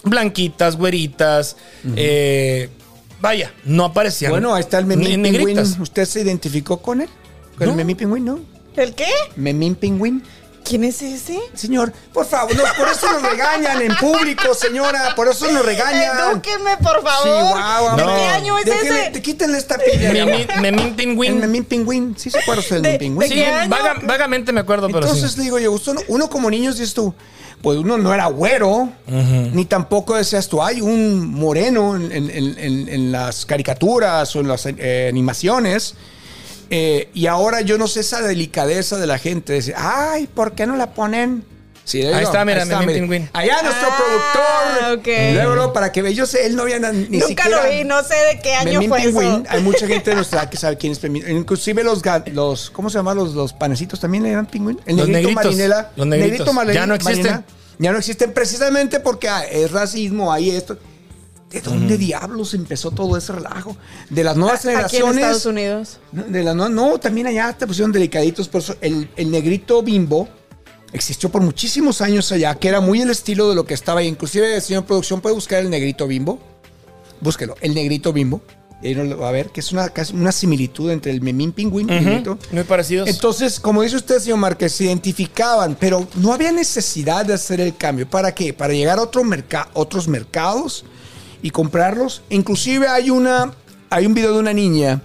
blanquitas, 0.04 0.76
güeritas, 0.76 1.56
eh, 1.96 2.70
vaya, 3.22 3.54
no 3.64 3.86
aparecían 3.86 4.32
Bueno, 4.32 4.54
ahí 4.54 4.62
está 4.62 4.80
el 4.80 4.86
Memín 4.86 5.22
Pingüín. 5.24 5.58
¿Usted 5.80 6.06
se 6.06 6.22
identificó 6.22 6.78
con 6.82 7.02
él? 7.02 7.10
¿Con 7.58 7.68
No. 7.68 7.72
el 7.72 7.78
Memín 7.78 7.98
Pingüín? 7.98 8.26
No. 8.26 8.40
¿El 8.76 8.94
qué? 8.96 9.08
Memín 9.36 9.76
Pingüín. 9.76 10.24
¿Quién 10.64 10.84
es 10.86 11.02
ese? 11.02 11.40
Señor, 11.54 11.92
por 12.14 12.26
favor, 12.26 12.56
no, 12.56 12.64
por 12.78 12.88
eso 12.88 13.12
nos 13.12 13.22
regañan 13.22 13.82
en 13.82 13.96
público, 13.98 14.54
señora, 14.54 15.14
por 15.16 15.28
eso 15.28 15.52
nos 15.52 15.66
regañan. 15.66 16.32
Edúqueme, 16.32 16.78
por 16.78 17.04
favor. 17.04 17.24
Chihuahua, 17.48 17.96
¿De 17.96 18.06
no. 18.06 18.16
qué 18.16 18.26
año 18.26 18.58
es 18.58 18.66
Déjenle- 18.66 19.02
ese? 19.02 19.10
te- 19.12 19.22
Quítenle 19.22 19.58
esta 19.58 19.78
pilla. 19.78 20.12
Memín, 20.62 20.96
Pingüín. 20.96 21.40
Memín 21.40 21.66
Pingüín. 21.66 22.16
Sí 22.18 22.30
se 22.30 22.40
acuerda 22.40 22.62
usted 22.62 22.76
del 22.78 22.84
De- 22.84 22.90
Memín 23.10 23.20
Pingüín. 23.30 23.30
Sí, 23.64 23.68
vaga- 23.70 23.96
vagamente 24.04 24.52
me 24.54 24.62
acuerdo, 24.62 24.88
pero 24.88 25.00
Entonces 25.02 25.32
sí. 25.34 25.38
le 25.40 25.44
digo 25.44 25.60
yo, 25.60 25.72
uno, 25.74 26.02
uno 26.08 26.30
como 26.30 26.50
niños 26.50 26.78
dices 26.78 26.94
tú, 26.94 27.14
pues 27.62 27.78
uno 27.78 27.98
no 27.98 28.14
era 28.14 28.26
güero, 28.28 28.90
ni 29.08 29.66
tampoco 29.66 30.16
decías 30.16 30.48
tú, 30.48 30.62
hay 30.64 30.82
un 30.82 31.30
moreno 31.30 31.96
en, 31.96 32.12
en- 32.12 32.30
en- 32.30 32.58
en- 32.58 32.90
en 32.90 33.12
las 33.12 33.46
caricaturas 33.46 34.36
o 34.36 34.40
en 34.40 34.48
las 34.48 34.66
eh, 34.66 35.08
animaciones. 35.10 35.96
Eh, 36.70 37.10
y 37.14 37.28
ahora 37.28 37.62
yo 37.62 37.78
no 37.78 37.88
sé 37.88 38.00
esa 38.02 38.22
delicadeza 38.22 38.98
de 38.98 39.08
la 39.08 39.18
gente, 39.18 39.54
de 39.54 39.60
decir, 39.60 39.76
ay, 39.78 40.28
¿por 40.28 40.54
qué 40.54 40.66
no 40.66 40.76
la 40.76 40.94
ponen 40.94 41.46
Sí, 41.86 42.02
Ahí 42.02 42.24
está, 42.24 42.46
mira, 42.46 42.64
Ahí 42.64 42.70
está. 42.70 42.80
Pingüín. 42.86 43.30
Allá 43.34 43.62
nuestro 43.62 43.90
Ah, 43.92 43.98
productor. 43.98 45.34
Luego, 45.34 45.56
luego, 45.56 45.74
para 45.74 45.92
que 45.92 46.02
vea, 46.02 46.12
yo 46.14 46.26
sé, 46.26 46.46
él 46.46 46.56
no 46.56 46.62
había 46.64 46.80
ni 46.80 47.18
Nunca 47.20 47.28
siquiera. 47.28 47.62
lo 47.66 47.70
vi, 47.70 47.84
no 47.84 48.02
sé 48.04 48.16
de 48.16 48.40
qué 48.42 48.54
año 48.56 48.80
Memín 48.80 48.90
fue 48.90 49.02
Pingüín, 49.02 49.28
eso. 49.28 49.44
hay 49.50 49.62
mucha 49.62 49.86
gente 49.86 50.12
de 50.12 50.16
nuestra 50.18 50.40
edad 50.44 50.50
que 50.50 50.56
sabe 50.56 50.78
quién 50.78 50.94
es 50.94 51.04
Memín. 51.04 51.30
Inclusive 51.30 51.84
los, 51.84 52.02
los 52.32 52.70
¿cómo 52.70 52.90
se 52.90 52.98
llaman 53.00 53.18
los, 53.18 53.34
los 53.34 53.52
panecitos 53.52 54.00
también 54.00 54.26
eran 54.26 54.46
pingüín? 54.46 54.80
El 54.86 54.96
Los 54.96 55.08
negrito 55.10 55.28
negritos, 55.30 55.44
marinela. 55.46 55.92
los 55.98 56.08
negritos. 56.08 56.48
Negrito 56.56 56.72
Ya 56.74 56.88
no 56.88 56.96
existen. 56.96 57.24
marina, 57.26 57.46
ya 57.80 57.92
no 57.92 57.98
existen 57.98 58.32
precisamente 58.34 59.00
porque 59.02 59.28
ah, 59.28 59.44
es 59.44 59.70
racismo, 59.72 60.32
hay 60.32 60.52
esto. 60.52 60.78
¿De 61.54 61.62
dónde 61.62 61.98
diablos 62.00 62.54
empezó 62.56 62.90
todo 62.92 63.16
ese 63.16 63.32
relajo? 63.32 63.78
De 64.10 64.24
las 64.24 64.36
nuevas 64.36 64.60
Aquí 64.62 64.70
en 64.70 64.74
generaciones. 64.74 65.18
Estados 65.18 65.46
Unidos. 65.46 66.00
No, 66.12 66.24
de 66.24 66.44
la 66.44 66.54
no, 66.56 66.68
no, 66.68 66.98
también 67.00 67.28
allá 67.28 67.54
te 67.54 67.68
pusieron 67.68 67.92
delicaditos. 67.92 68.48
Por 68.50 68.62
eso 68.62 68.76
el, 68.82 69.08
el 69.16 69.30
negrito 69.30 69.84
bimbo 69.84 70.28
existió 70.92 71.30
por 71.30 71.42
muchísimos 71.44 72.02
años 72.02 72.32
allá, 72.32 72.56
que 72.56 72.68
era 72.70 72.82
muy 72.82 73.02
el 73.02 73.12
estilo 73.12 73.50
de 73.50 73.56
lo 73.56 73.66
que 73.66 73.76
estaba 73.76 74.00
ahí. 74.00 74.08
Inclusive, 74.08 74.60
señor 74.62 74.86
producción, 74.86 75.22
puede 75.22 75.36
buscar 75.36 75.60
el 75.60 75.70
negrito 75.70 76.08
bimbo. 76.08 76.40
Búsquelo, 77.22 77.56
el 77.62 77.76
negrito 77.76 78.12
bimbo. 78.12 78.42
Y 78.82 78.88
ahí 78.88 78.96
lo 78.96 79.18
va 79.18 79.30
a 79.30 79.32
ver, 79.32 79.48
que 79.50 79.62
es 79.62 79.72
una, 79.72 79.94
una 80.14 80.32
similitud 80.34 80.90
entre 80.92 81.12
el 81.12 81.22
memín 81.22 81.54
pingüín 81.54 81.88
y 81.90 81.94
el 81.94 82.04
negrito. 82.04 82.38
Muy 82.52 82.64
parecidos. 82.64 83.08
Entonces, 83.08 83.60
como 83.60 83.82
dice 83.82 83.96
usted, 83.96 84.20
señor 84.20 84.40
Márquez, 84.40 84.74
se 84.74 84.86
identificaban, 84.86 85.78
pero 85.80 86.06
no 86.16 86.34
había 86.34 86.52
necesidad 86.52 87.26
de 87.26 87.34
hacer 87.36 87.62
el 87.62 87.78
cambio. 87.78 88.10
¿Para 88.10 88.34
qué? 88.36 88.54
Para 88.54 88.74
llegar 88.74 88.98
a 89.00 89.04
otro 89.04 89.24
merca- 89.24 89.70
otros 89.74 90.08
mercados 90.10 90.84
y 91.44 91.52
comprarlos. 91.52 92.24
Inclusive 92.30 92.88
hay 92.88 93.12
una, 93.12 93.54
hay 93.92 94.08
un 94.08 94.16
video 94.16 94.34
de 94.34 94.40
una 94.40 94.54
niña 94.54 95.02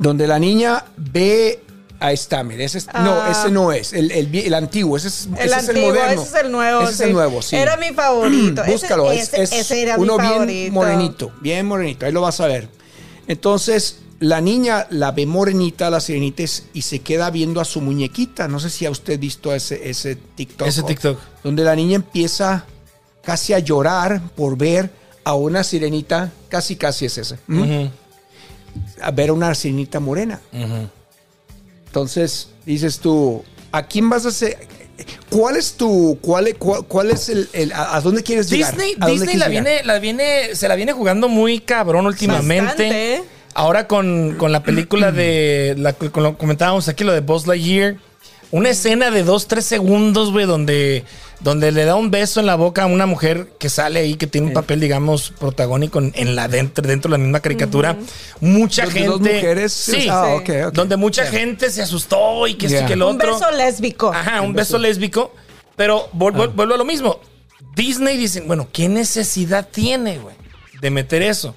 donde 0.00 0.26
la 0.26 0.40
niña 0.40 0.84
ve 0.96 1.62
a 2.00 2.42
mire, 2.44 2.64
ese 2.64 2.78
es- 2.78 2.86
no, 2.94 3.12
Ah. 3.12 3.28
ese 3.32 3.50
no 3.50 3.72
es, 3.72 3.92
el, 3.92 4.12
el 4.12 4.32
el 4.34 4.54
antiguo, 4.54 4.96
ese 4.96 5.08
es, 5.08 5.28
El 5.36 5.46
ese 5.48 5.54
antiguo, 5.54 5.66
es 5.66 5.68
el 5.78 5.82
moderno. 5.94 6.22
ese 6.22 6.36
es 6.38 6.44
el 6.44 6.52
nuevo. 6.52 6.82
Ese 6.82 6.92
es 6.92 7.00
el 7.00 7.12
nuevo, 7.12 7.42
sí. 7.42 7.56
Era 7.56 7.76
mi 7.76 7.88
favorito. 7.92 8.62
Búscalo, 8.68 9.10
es, 9.10 9.32
ese, 9.34 9.42
es 9.42 9.52
ese 9.52 9.82
era 9.82 9.96
uno 9.98 10.16
mi 10.16 10.22
bien 10.22 10.32
favorito. 10.34 10.72
morenito, 10.72 11.32
bien 11.40 11.66
morenito, 11.66 12.06
ahí 12.06 12.12
lo 12.12 12.20
vas 12.20 12.40
a 12.40 12.46
ver. 12.46 12.68
Entonces, 13.26 13.98
la 14.20 14.40
niña 14.40 14.86
la 14.90 15.10
ve 15.10 15.26
morenita, 15.26 15.90
la 15.90 15.98
sirenita, 16.00 16.44
y 16.72 16.82
se 16.82 17.00
queda 17.00 17.30
viendo 17.30 17.60
a 17.60 17.64
su 17.64 17.80
muñequita. 17.80 18.46
No 18.48 18.60
sé 18.60 18.70
si 18.70 18.86
ha 18.86 18.90
usted 18.90 19.18
visto 19.18 19.52
ese, 19.52 19.88
ese 19.90 20.14
TikTok. 20.16 20.68
Ese 20.68 20.82
TikTok. 20.84 21.18
Donde 21.42 21.64
la 21.64 21.74
niña 21.74 21.96
empieza 21.96 22.64
casi 23.24 23.54
a 23.54 23.58
llorar 23.58 24.22
por 24.36 24.56
ver 24.56 24.90
a 25.28 25.34
una 25.34 25.62
sirenita, 25.62 26.32
casi 26.48 26.74
casi 26.76 27.04
es 27.04 27.18
ese. 27.18 27.36
A 29.02 29.10
ver 29.10 29.28
a 29.28 29.32
una 29.34 29.54
sirenita 29.54 30.00
morena. 30.00 30.40
Entonces, 31.86 32.48
dices 32.64 32.98
tú, 32.98 33.44
¿a 33.72 33.86
quién 33.86 34.08
vas 34.08 34.24
a 34.24 34.28
hacer? 34.28 34.56
¿Cuál 35.30 35.56
es 35.56 35.74
tu, 35.74 36.18
cuál, 36.22 36.54
cuál, 36.56 36.84
cuál 36.86 37.10
es 37.10 37.28
el, 37.28 37.46
el- 37.52 37.72
a, 37.72 37.96
a 37.96 38.00
dónde 38.00 38.22
quieres 38.22 38.48
llegar? 38.50 38.72
Disney, 38.72 38.94
¿A 38.98 39.06
dónde 39.06 39.12
Disney 39.12 39.28
quieres 39.34 39.40
la 39.40 39.48
llegar? 39.48 39.64
viene, 39.64 39.84
la 39.84 39.98
viene, 39.98 40.54
se 40.56 40.66
la 40.66 40.74
viene 40.76 40.92
jugando 40.92 41.28
muy 41.28 41.60
cabrón 41.60 42.06
últimamente. 42.06 42.64
Bastante. 42.64 43.22
Ahora 43.54 43.86
con, 43.86 44.34
con 44.38 44.50
la 44.50 44.62
película 44.62 45.12
de, 45.12 45.74
la, 45.76 45.92
con 45.92 46.22
lo 46.22 46.32
que 46.32 46.38
comentábamos 46.38 46.88
aquí, 46.88 47.04
lo 47.04 47.12
de 47.12 47.20
Buzz 47.20 47.46
Lightyear, 47.46 47.96
una 48.50 48.70
escena 48.70 49.10
de 49.10 49.22
dos, 49.24 49.46
tres 49.46 49.66
segundos, 49.66 50.32
güey, 50.32 50.46
donde, 50.46 51.04
donde 51.40 51.70
le 51.72 51.84
da 51.84 51.94
un 51.94 52.10
beso 52.10 52.40
en 52.40 52.46
la 52.46 52.56
boca 52.56 52.82
a 52.82 52.86
una 52.86 53.06
mujer 53.06 53.52
que 53.58 53.68
sale 53.68 54.00
ahí, 54.00 54.14
que 54.16 54.26
tiene 54.26 54.48
un 54.48 54.52
papel, 54.52 54.80
digamos, 54.80 55.30
protagónico 55.38 56.00
en, 56.00 56.34
la 56.34 56.48
dentro, 56.48 56.86
dentro 56.86 57.10
de 57.10 57.18
la 57.18 57.22
misma 57.22 57.40
caricatura. 57.40 57.96
Mucha 58.40 58.84
¿Donde 58.84 59.00
gente. 59.00 59.08
dos 59.10 59.20
mujeres? 59.20 59.72
Sí, 59.72 60.08
Ah, 60.10 60.36
donde 60.72 60.96
mucha 60.96 61.26
gente 61.26 61.70
se 61.70 61.82
asustó 61.82 62.46
y 62.46 62.54
que 62.54 62.66
esto 62.66 62.78
Ya. 62.80 62.84
y 62.84 62.88
que 62.88 62.94
Un 62.94 63.02
otro. 63.02 63.34
beso 63.34 63.50
lésbico. 63.52 64.12
Ajá, 64.12 64.40
un 64.42 64.52
beso 64.52 64.78
lésbico. 64.78 65.32
Pero 65.76 66.06
Ah. 66.06 66.10
vuelvo 66.12 66.74
a 66.74 66.76
lo 66.76 66.84
mismo. 66.84 67.20
Disney 67.76 68.16
dicen, 68.16 68.48
bueno, 68.48 68.68
¿qué 68.72 68.88
necesidad 68.88 69.68
tiene, 69.70 70.18
güey, 70.18 70.34
de 70.80 70.90
meter 70.90 71.22
eso? 71.22 71.54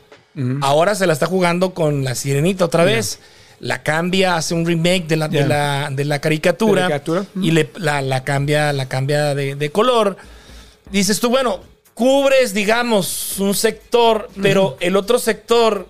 Ahora 0.61 0.95
se 0.95 1.07
la 1.07 1.13
está 1.13 1.25
jugando 1.25 1.73
con 1.73 2.03
la 2.03 2.15
sirenita 2.15 2.63
otra 2.65 2.83
vez. 2.85 3.19
La 3.61 3.83
cambia, 3.83 4.35
hace 4.35 4.53
un 4.53 4.65
remake 4.65 5.07
de 5.07 5.15
la, 5.15 5.27
de 5.27 5.47
la, 5.47 5.89
de 5.91 6.03
la 6.03 6.19
caricatura. 6.19 6.83
De 6.83 6.89
caricatura. 6.89 7.25
Y 7.41 7.51
le, 7.51 7.69
la, 7.77 8.01
la 8.01 8.23
cambia, 8.23 8.73
la 8.73 8.89
cambia 8.89 9.33
de, 9.35 9.55
de 9.55 9.71
color. 9.71 10.17
Dices 10.91 11.19
tú, 11.19 11.29
bueno, 11.29 11.61
cubres, 11.93 12.53
digamos, 12.53 13.39
un 13.39 13.53
sector, 13.53 14.29
pero 14.41 14.77
el 14.79 14.95
otro 14.95 15.19
sector, 15.19 15.87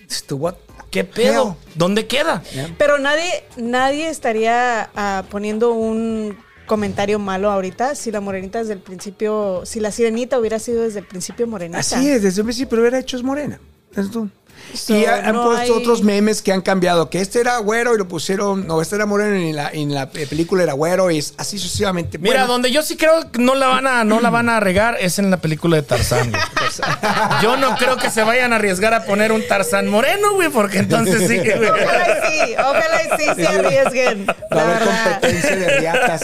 Dices 0.00 0.24
tú, 0.24 0.36
what? 0.36 0.54
¿qué 0.90 1.04
pedo? 1.04 1.56
Hell. 1.60 1.72
¿Dónde 1.74 2.06
queda? 2.06 2.42
Pero 2.78 2.98
nadie, 2.98 3.44
nadie 3.56 4.08
estaría 4.08 4.90
ah, 4.96 5.24
poniendo 5.30 5.72
un 5.72 6.36
comentario 6.66 7.18
malo 7.18 7.50
ahorita 7.50 7.94
si 7.94 8.10
la 8.10 8.20
morenita 8.20 8.58
desde 8.58 8.74
el 8.74 8.80
principio, 8.80 9.62
si 9.64 9.80
la 9.80 9.90
sirenita 9.90 10.38
hubiera 10.38 10.58
sido 10.58 10.82
desde 10.82 11.00
el 11.00 11.06
principio 11.06 11.46
morenita. 11.46 11.78
Así 11.78 12.08
es, 12.10 12.22
desde 12.22 12.40
el 12.40 12.44
principio, 12.44 12.78
hubiera 12.78 12.98
hecho 12.98 13.16
es 13.16 13.22
morena. 13.22 13.58
Es 13.96 14.10
tú. 14.10 14.28
So, 14.74 14.94
y 14.94 15.04
ha- 15.06 15.16
han 15.28 15.34
no 15.34 15.44
puesto 15.44 15.62
hay- 15.62 15.70
otros 15.70 16.02
memes 16.02 16.42
que 16.42 16.52
han 16.52 16.60
cambiado, 16.60 17.08
que 17.10 17.20
este 17.20 17.40
era 17.40 17.56
güero 17.58 17.94
y 17.94 17.98
lo 17.98 18.06
pusieron, 18.08 18.66
no, 18.66 18.82
este 18.82 18.96
era 18.96 19.06
moreno 19.06 19.36
y 19.36 19.50
en 19.50 19.56
la, 19.56 19.70
en 19.72 19.94
la 19.94 20.08
película 20.10 20.62
era 20.62 20.74
güero 20.74 21.10
y 21.10 21.18
es 21.18 21.34
así 21.38 21.58
sucesivamente. 21.58 22.18
Mira, 22.18 22.34
Bueno, 22.40 22.52
donde 22.52 22.70
yo 22.70 22.82
sí 22.82 22.96
creo 22.96 23.30
que 23.32 23.38
no 23.38 23.54
la 23.54 23.68
van 23.68 23.86
a, 23.86 24.04
no 24.04 24.20
la 24.20 24.30
van 24.30 24.48
a 24.48 24.60
regar 24.60 24.96
es 25.00 25.18
en 25.18 25.30
la 25.30 25.36
película 25.38 25.76
de 25.76 25.82
Tarzán. 25.82 26.30
güey. 26.30 26.42
Yo 27.42 27.56
no 27.56 27.76
creo 27.76 27.96
que 27.96 28.10
se 28.10 28.22
vayan 28.22 28.52
a 28.52 28.56
arriesgar 28.56 28.92
a 28.94 29.04
poner 29.04 29.32
un 29.32 29.46
Tarzán 29.46 29.88
moreno, 29.88 30.34
güey, 30.34 30.48
porque 30.50 30.78
entonces 30.78 31.26
sí 31.28 31.40
que, 31.42 31.56
güey. 31.56 31.70
Ojalá 31.70 32.06
y 32.08 32.30
sí, 32.46 32.54
ojalá 32.58 33.02
y 33.02 33.18
sí 33.22 33.34
se 33.36 33.46
arriesguen. 33.48 34.26
Va 34.26 34.34
a 34.50 34.54
La 34.54 34.62
haber 34.62 34.78
verdad. 34.78 35.04
competencia 35.20 35.56
de 35.56 35.78
riatas. 35.78 36.22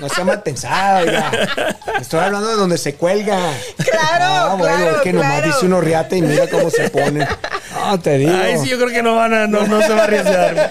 No 0.00 0.08
sea 0.08 0.24
mal 0.24 0.42
pensado, 0.42 1.06
ya. 1.06 1.30
Estoy 2.00 2.20
hablando 2.20 2.48
de 2.48 2.54
donde 2.56 2.78
se 2.78 2.94
cuelga. 2.94 3.38
Claro, 3.76 4.24
Ah, 4.24 4.54
bueno, 4.58 4.76
claro, 4.76 4.96
es 4.96 5.02
que 5.02 5.12
nomás 5.12 5.41
claro. 5.42 5.54
dice 5.56 5.66
uno 5.66 5.80
riata 5.80 6.16
y 6.16 6.22
mira 6.22 6.48
cómo 6.48 6.70
se 6.70 6.88
pone. 6.90 7.26
No, 7.74 7.98
te 8.00 8.18
digo. 8.18 8.32
Ay, 8.34 8.58
sí, 8.62 8.68
yo 8.68 8.76
creo 8.78 8.90
que 8.90 9.02
no 9.02 9.16
van 9.16 9.34
a, 9.34 9.46
no, 9.46 9.66
no 9.66 9.82
se 9.82 9.88
va 9.92 10.00
a 10.02 10.04
arriesgar. 10.04 10.70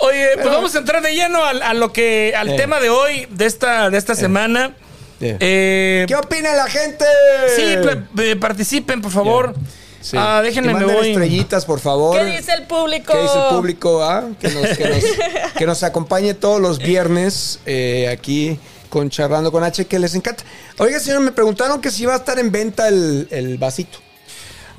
Oye, 0.00 0.28
pues 0.34 0.46
vamos 0.46 0.74
a 0.74 0.78
entrar 0.78 1.02
de 1.02 1.12
lleno 1.14 1.44
al, 1.44 1.62
a 1.62 1.74
lo 1.74 1.92
que, 1.92 2.34
al 2.36 2.50
Eh. 2.50 2.56
tema 2.56 2.80
de 2.80 2.90
hoy, 2.90 3.26
de 3.30 3.46
esta, 3.46 3.90
de 3.90 3.98
esta 3.98 4.14
semana. 4.14 4.74
Eh. 5.20 5.36
Eh, 5.40 6.04
¿Qué 6.08 6.14
opina 6.16 6.52
la 6.54 6.66
gente? 6.66 7.04
sí, 7.56 7.74
eh, 8.18 8.36
participen, 8.36 9.00
por 9.00 9.10
favor. 9.12 9.54
Sí. 10.00 10.16
Ah, 10.18 10.40
déjenme, 10.42 10.72
Y 10.72 10.74
me 10.76 10.84
voy. 10.84 11.08
estrellitas, 11.10 11.64
por 11.64 11.80
favor. 11.80 12.16
¿Qué 12.16 12.24
dice 12.24 12.52
el 12.52 12.62
público? 12.68 13.12
¿Qué 13.12 13.20
dice 13.20 13.34
el 13.36 13.54
público? 13.56 14.02
ah? 14.04 14.24
Que, 14.40 14.48
nos, 14.48 14.68
que, 14.78 14.88
nos, 14.88 15.04
que 15.56 15.66
nos 15.66 15.82
acompañe 15.82 16.34
todos 16.34 16.60
los 16.60 16.78
viernes 16.78 17.58
eh, 17.66 18.08
aquí 18.08 18.58
con 18.88 19.10
Charlando 19.10 19.50
con 19.52 19.62
H, 19.64 19.86
que 19.86 19.98
les 19.98 20.14
encanta. 20.14 20.44
Oiga, 20.78 20.98
señor, 21.00 21.20
me 21.20 21.32
preguntaron 21.32 21.80
que 21.80 21.90
si 21.90 22.02
iba 22.04 22.14
a 22.14 22.18
estar 22.18 22.38
en 22.38 22.50
venta 22.52 22.88
el, 22.88 23.28
el 23.30 23.58
vasito. 23.58 23.98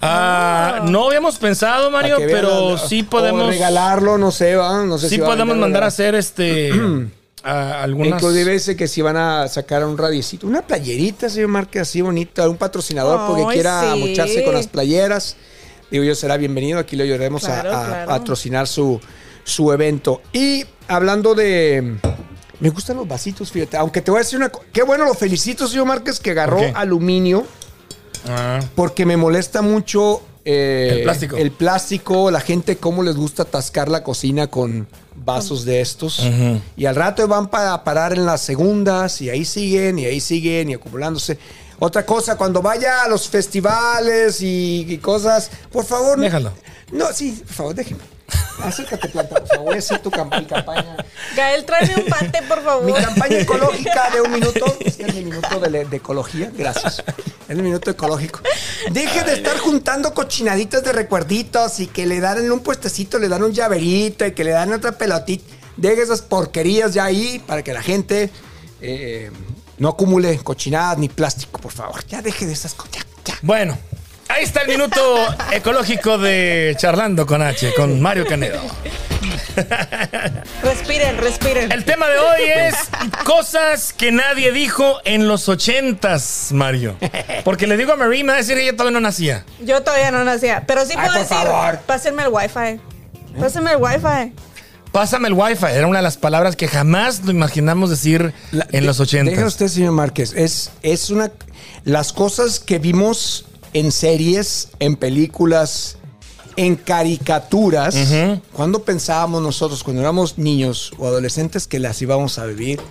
Ah, 0.02 0.86
no 0.86 1.08
habíamos 1.08 1.38
pensado, 1.38 1.92
Mario, 1.92 2.18
vean, 2.18 2.30
pero 2.32 2.78
sí 2.78 3.02
o 3.06 3.10
podemos. 3.10 3.48
regalarlo, 3.48 4.18
no 4.18 4.32
sé, 4.32 4.56
¿va? 4.56 4.84
No 4.86 4.98
sé 4.98 5.10
Sí 5.10 5.16
si 5.16 5.22
a 5.22 5.26
podemos 5.26 5.58
mandar 5.58 5.84
a 5.84 5.88
hacer 5.88 6.16
este 6.16 6.72
a 7.44 7.84
algunas. 7.84 8.14
Inclusive 8.22 8.54
dice 8.54 8.76
que 8.78 8.88
si 8.88 9.02
van 9.02 9.18
a 9.18 9.48
sacar 9.50 9.84
un 9.86 9.98
radiecito, 9.98 10.48
una 10.48 10.62
playerita, 10.62 11.28
señor 11.30 11.50
Márquez, 11.50 11.82
así 11.82 12.00
bonita, 12.02 12.48
un 12.48 12.56
patrocinador 12.56 13.28
porque 13.28 13.54
quiera 13.54 13.94
sí. 13.94 14.00
mocharse 14.00 14.44
con 14.46 14.54
las 14.54 14.68
playeras. 14.68 15.36
Digo 15.92 16.04
yo, 16.06 16.16
será 16.16 16.38
bienvenido, 16.38 16.80
aquí 16.80 16.96
lo 16.96 17.04
ayudaremos 17.04 17.44
a- 17.46 17.62
Claro, 17.62 17.78
a, 17.78 17.86
claro. 17.86 18.08
patrocinar 18.08 18.68
su, 18.68 19.02
su 19.44 19.74
evento. 19.74 20.22
Y 20.32 20.64
hablando 20.88 21.36
de... 21.36 21.98
Me 22.60 22.70
gustan 22.70 22.98
los 22.98 23.08
vasitos, 23.08 23.52
fíjate, 23.52 23.78
aunque 23.78 24.02
te 24.02 24.12
voy 24.12 24.20
a 24.20 24.24
decir 24.24 24.38
una 24.38 24.50
cosa, 24.50 24.66
qué 24.74 24.84
bueno, 24.84 25.06
lo 25.06 25.14
felicito, 25.14 25.68
señor 25.68 25.86
Márquez, 25.86 26.20
que 26.20 26.32
agarró 26.32 26.60
aluminio 26.76 27.46
Ah, 28.28 28.60
porque 28.76 29.06
me 29.06 29.16
molesta 29.16 29.62
mucho 29.62 30.22
eh, 30.44 30.90
El 30.98 31.04
plástico. 31.04 31.38
el 31.38 31.52
plástico, 31.52 32.32
la 32.32 32.42
gente 32.42 32.76
cómo 32.76 33.02
les 33.02 33.16
gusta 33.16 33.44
atascar 33.44 33.88
la 33.88 34.04
cocina 34.04 34.48
con 34.48 34.88
vasos 35.16 35.64
de 35.64 35.80
estos. 35.80 36.22
Y 36.76 36.86
al 36.86 36.96
rato 36.96 37.26
van 37.30 37.48
para 37.50 37.82
parar 37.86 38.12
en 38.14 38.26
las 38.26 38.42
segundas 38.42 39.22
y 39.22 39.30
ahí 39.30 39.46
siguen 39.46 40.00
y 40.00 40.06
ahí 40.06 40.20
siguen 40.20 40.70
y 40.70 40.74
acumulándose. 40.74 41.38
Otra 41.80 42.06
cosa, 42.06 42.36
cuando 42.36 42.62
vaya 42.62 43.04
a 43.04 43.08
los 43.08 43.30
festivales 43.30 44.42
y, 44.42 44.86
y 44.90 44.98
cosas, 44.98 45.50
por 45.72 45.86
favor. 45.86 46.20
Déjalo. 46.20 46.52
No, 46.92 47.14
sí, 47.14 47.42
por 47.46 47.56
favor, 47.56 47.76
déjeme. 47.76 48.02
Acércate, 48.64 49.10
planta, 49.10 49.36
por 49.36 49.48
favor. 49.48 49.66
Voy 49.66 49.76
a 49.76 49.80
hacer 49.80 50.00
tu 50.00 50.10
mi 50.10 50.46
campaña. 50.46 50.98
Gael, 51.36 51.66
tráeme 51.66 52.04
un 52.04 52.10
bate, 52.10 52.42
por 52.44 52.64
favor. 52.64 52.84
Mi 52.86 52.94
campaña 52.94 53.40
ecológica 53.40 54.10
de 54.12 54.22
un 54.22 54.32
minuto. 54.32 54.78
Este 54.80 55.06
es 55.06 55.16
mi 55.16 55.24
minuto 55.26 55.60
de, 55.60 55.88
ecología. 55.96 56.52
Gracias. 56.56 57.04
Es 57.48 57.56
mi 57.56 57.64
minuto 57.64 57.92
ecológico. 57.92 58.42
Deje 58.92 59.24
de 59.24 59.34
estar 59.34 59.58
juntando 59.58 60.14
cochinaditas 60.14 60.84
de 60.84 60.94
recuerditos 60.94 61.80
y 61.80 61.88
que 61.88 62.06
le 62.06 62.20
dan 62.20 62.40
en 62.40 62.52
un 62.52 62.60
puestecito, 62.62 63.20
le 63.20 63.28
dan 63.30 63.44
un 63.44 63.54
llaverito 63.54 64.26
y 64.26 64.34
que 64.34 64.44
le 64.44 64.52
dan 64.52 64.74
otra 64.74 64.92
pelotita. 64.94 65.44
Deje 65.78 66.02
esas 66.02 66.22
porquerías 66.22 66.94
ya 66.94 67.06
ahí 67.06 67.42
para 67.48 67.64
que 67.64 67.74
la 67.74 67.82
gente 67.82 68.30
eh, 68.82 69.32
no 69.78 69.90
acumule 69.90 70.38
cochinadas 70.40 70.98
ni 70.98 71.08
plástico, 71.08 71.60
por 71.60 71.72
favor. 71.72 72.06
Ya 72.08 72.22
deje 72.22 72.46
de 72.46 72.54
esas 72.54 72.74
cosas. 72.74 73.06
Bueno, 73.42 73.78
ahí 74.30 74.44
está 74.44 74.62
el 74.62 74.68
minuto 74.70 75.18
ecológico 75.52 76.18
de 76.18 76.76
Charlando 76.78 77.26
con 77.26 77.42
H, 77.42 77.74
con 77.76 78.00
Mario 78.02 78.26
Canedo. 78.26 78.62
Respiren, 80.64 81.18
respiren. 81.18 81.72
El 81.72 81.84
tema 81.86 82.08
de 82.08 82.18
hoy 82.18 82.42
es 82.56 82.76
cosas 83.26 83.94
que 83.94 84.12
nadie 84.12 84.52
dijo 84.52 85.00
en 85.06 85.28
los 85.28 85.50
ochentas, 85.50 86.50
Mario. 86.52 86.96
Porque 87.44 87.68
le 87.68 87.76
digo 87.78 87.94
a 87.94 87.96
Marie, 87.96 88.24
me 88.24 88.30
va 88.30 88.36
a 88.36 88.38
decir 88.38 88.56
que 88.56 88.64
ella 88.64 88.74
todavía 88.78 88.94
no 89.00 89.02
nacía. 89.02 89.46
Yo 89.62 89.82
todavía 89.84 90.12
no 90.12 90.24
nacía, 90.24 90.64
pero 90.66 90.86
sí 90.86 90.94
Ay, 90.96 91.08
puedo 91.10 91.12
por 91.12 91.22
decir, 91.30 91.38
favor. 91.48 91.80
pásenme 91.86 92.24
el 92.24 92.30
wifi. 92.30 92.80
Pásenme 93.40 93.72
el 93.72 93.78
wifi. 93.78 94.34
Pásame 94.92 95.28
el 95.28 95.34
wifi. 95.36 95.66
Era 95.72 95.86
una 95.86 96.00
de 96.00 96.04
las 96.04 96.18
palabras 96.18 96.56
que 96.56 96.68
jamás 96.68 97.24
lo 97.24 97.30
imaginamos 97.32 97.92
decir 97.92 98.34
La- 98.52 98.66
en 98.72 98.86
los 98.88 99.00
ochentas. 99.00 99.36
Deje 99.36 99.46
usted, 99.46 99.68
señor 99.68 99.92
Márquez. 99.92 100.34
Es, 100.36 100.72
es 100.82 101.10
una. 101.12 101.32
Las 101.84 102.12
cosas 102.12 102.60
que 102.60 102.80
vimos 102.80 103.46
en 103.74 103.92
series, 103.92 104.70
en 104.80 104.96
películas, 104.96 105.98
en 106.56 106.76
caricaturas, 106.76 107.96
cuando 108.54 108.84
pensábamos 108.84 109.42
nosotros, 109.42 109.84
cuando 109.84 110.02
éramos 110.02 110.38
niños 110.38 110.92
o 110.98 111.08
adolescentes, 111.08 111.68
que 111.68 111.80
las 111.80 112.02
íbamos 112.02 112.40
a 112.40 112.46
vivir 112.46 112.82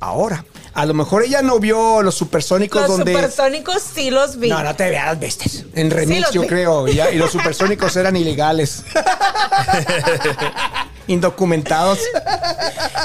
ahora. 0.00 0.44
A 0.74 0.86
lo 0.86 0.94
mejor 0.94 1.22
ella 1.22 1.42
no 1.42 1.58
vio 1.60 2.02
los 2.02 2.14
supersónicos 2.14 2.80
Los 2.88 2.96
donde. 2.96 3.12
supersónicos 3.12 3.82
sí 3.94 4.10
los 4.10 4.38
vi. 4.38 4.48
No, 4.48 4.62
no 4.64 4.74
te 4.74 4.88
veas, 4.88 5.20
bestes. 5.20 5.66
En 5.74 5.90
remix, 5.90 6.22
los 6.22 6.30
yo 6.32 6.40
vi. 6.42 6.46
creo. 6.48 6.88
Y, 6.88 6.94
ya- 6.94 7.10
y 7.10 7.18
los 7.18 7.30
supersónicos 7.30 7.94
eran 7.96 8.16
ilegales. 8.16 8.82
Indocumentados. 11.08 11.98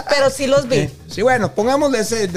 Pero 0.10 0.30
sí 0.30 0.48
los 0.48 0.68
vi. 0.68 0.90
Sí, 1.10 1.22
bueno, 1.24 1.54
pongamos 1.54 1.94
ese. 1.94 2.30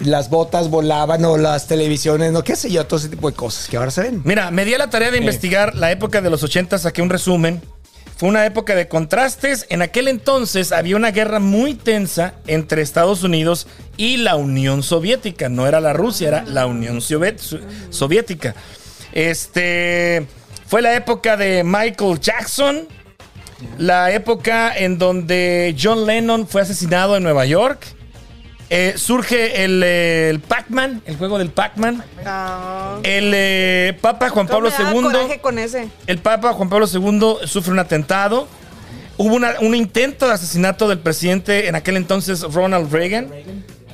Las 0.00 0.30
botas 0.30 0.70
volaban 0.70 1.24
o 1.24 1.36
las 1.36 1.66
televisiones, 1.66 2.32
no 2.32 2.44
qué 2.44 2.56
sé 2.56 2.70
yo, 2.70 2.86
todo 2.86 2.98
ese 2.98 3.08
tipo 3.08 3.30
de 3.30 3.36
cosas 3.36 3.68
que 3.68 3.76
ahora 3.76 3.90
se 3.90 4.02
ven. 4.02 4.22
Mira, 4.24 4.50
me 4.50 4.64
di 4.64 4.74
a 4.74 4.78
la 4.78 4.90
tarea 4.90 5.10
de 5.10 5.18
investigar 5.18 5.74
la 5.74 5.90
época 5.90 6.20
de 6.20 6.30
los 6.30 6.42
80, 6.42 6.78
saqué 6.78 7.02
un 7.02 7.10
resumen. 7.10 7.60
Fue 8.16 8.28
una 8.28 8.44
época 8.46 8.74
de 8.74 8.88
contrastes. 8.88 9.66
En 9.68 9.80
aquel 9.80 10.08
entonces 10.08 10.72
había 10.72 10.96
una 10.96 11.12
guerra 11.12 11.38
muy 11.38 11.74
tensa 11.74 12.34
entre 12.48 12.82
Estados 12.82 13.22
Unidos 13.22 13.68
y 13.96 14.16
la 14.16 14.34
Unión 14.34 14.82
Soviética. 14.82 15.48
No 15.48 15.68
era 15.68 15.80
la 15.80 15.92
Rusia, 15.92 16.26
era 16.26 16.42
la 16.42 16.66
Unión 16.66 17.00
Soviética. 17.00 18.56
Este 19.12 20.26
fue 20.66 20.82
la 20.82 20.94
época 20.94 21.36
de 21.36 21.62
Michael 21.62 22.18
Jackson, 22.18 22.88
la 23.78 24.10
época 24.10 24.76
en 24.76 24.98
donde 24.98 25.76
John 25.80 26.04
Lennon 26.04 26.48
fue 26.48 26.62
asesinado 26.62 27.16
en 27.16 27.22
Nueva 27.22 27.46
York. 27.46 27.97
Eh, 28.70 28.94
surge 28.96 29.64
el, 29.64 29.82
eh, 29.82 30.28
el 30.28 30.40
Pac-Man, 30.40 31.00
el 31.06 31.16
juego 31.16 31.38
del 31.38 31.48
Pac-Man. 31.50 32.04
No. 32.24 33.00
El 33.02 33.32
eh, 33.34 33.96
Papa 34.00 34.28
Juan 34.28 34.46
Pablo 34.46 34.68
Me 34.70 34.84
daba 34.84 34.92
coraje 35.02 35.34
II. 35.34 35.38
con 35.40 35.58
ese. 35.58 35.88
El 36.06 36.18
Papa 36.18 36.52
Juan 36.52 36.68
Pablo 36.68 36.86
II 36.92 37.46
sufre 37.46 37.72
un 37.72 37.78
atentado. 37.78 38.46
Hubo 39.16 39.34
una- 39.34 39.54
un 39.60 39.74
intento 39.74 40.28
de 40.28 40.34
asesinato 40.34 40.86
del 40.88 40.98
presidente 40.98 41.66
en 41.68 41.76
aquel 41.76 41.96
entonces 41.96 42.42
Ronald 42.42 42.92
Reagan. 42.92 43.30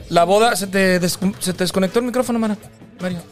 La 0.08 0.24
boda. 0.24 0.56
¿Se 0.56 0.66
te, 0.66 1.00
se 1.08 1.52
te 1.52 1.64
desconectó 1.64 2.00
el 2.00 2.06
micrófono, 2.06 2.38
Mara? 2.40 2.56
Mario. 3.00 3.22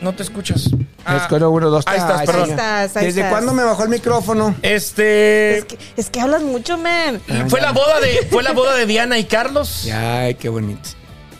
No 0.00 0.12
te 0.12 0.22
escuchas. 0.24 0.70
Ah, 1.04 1.16
Escuela 1.22 1.48
uno, 1.48 1.70
dos, 1.70 1.84
ahí 1.86 1.98
estás, 1.98 2.22
perdón. 2.26 2.44
Ahí 2.44 2.50
estás, 2.50 2.96
ahí 2.96 3.06
¿Desde 3.06 3.20
estás. 3.20 3.32
cuándo 3.32 3.52
me 3.54 3.62
bajó 3.64 3.82
el 3.84 3.88
micrófono? 3.88 4.54
Este. 4.62 5.58
Es 5.58 5.64
que, 5.64 5.78
es 5.96 6.10
que 6.10 6.20
hablas 6.20 6.42
mucho, 6.42 6.76
man. 6.78 7.20
fue 7.48 7.60
la 7.60 7.72
boda 7.72 8.00
de. 8.00 8.26
Fue 8.30 8.42
la 8.42 8.52
boda 8.52 8.74
de 8.76 8.86
Diana 8.86 9.18
y 9.18 9.24
Carlos. 9.24 9.88
Ay, 9.94 10.34
qué 10.34 10.48
bonito. 10.48 10.90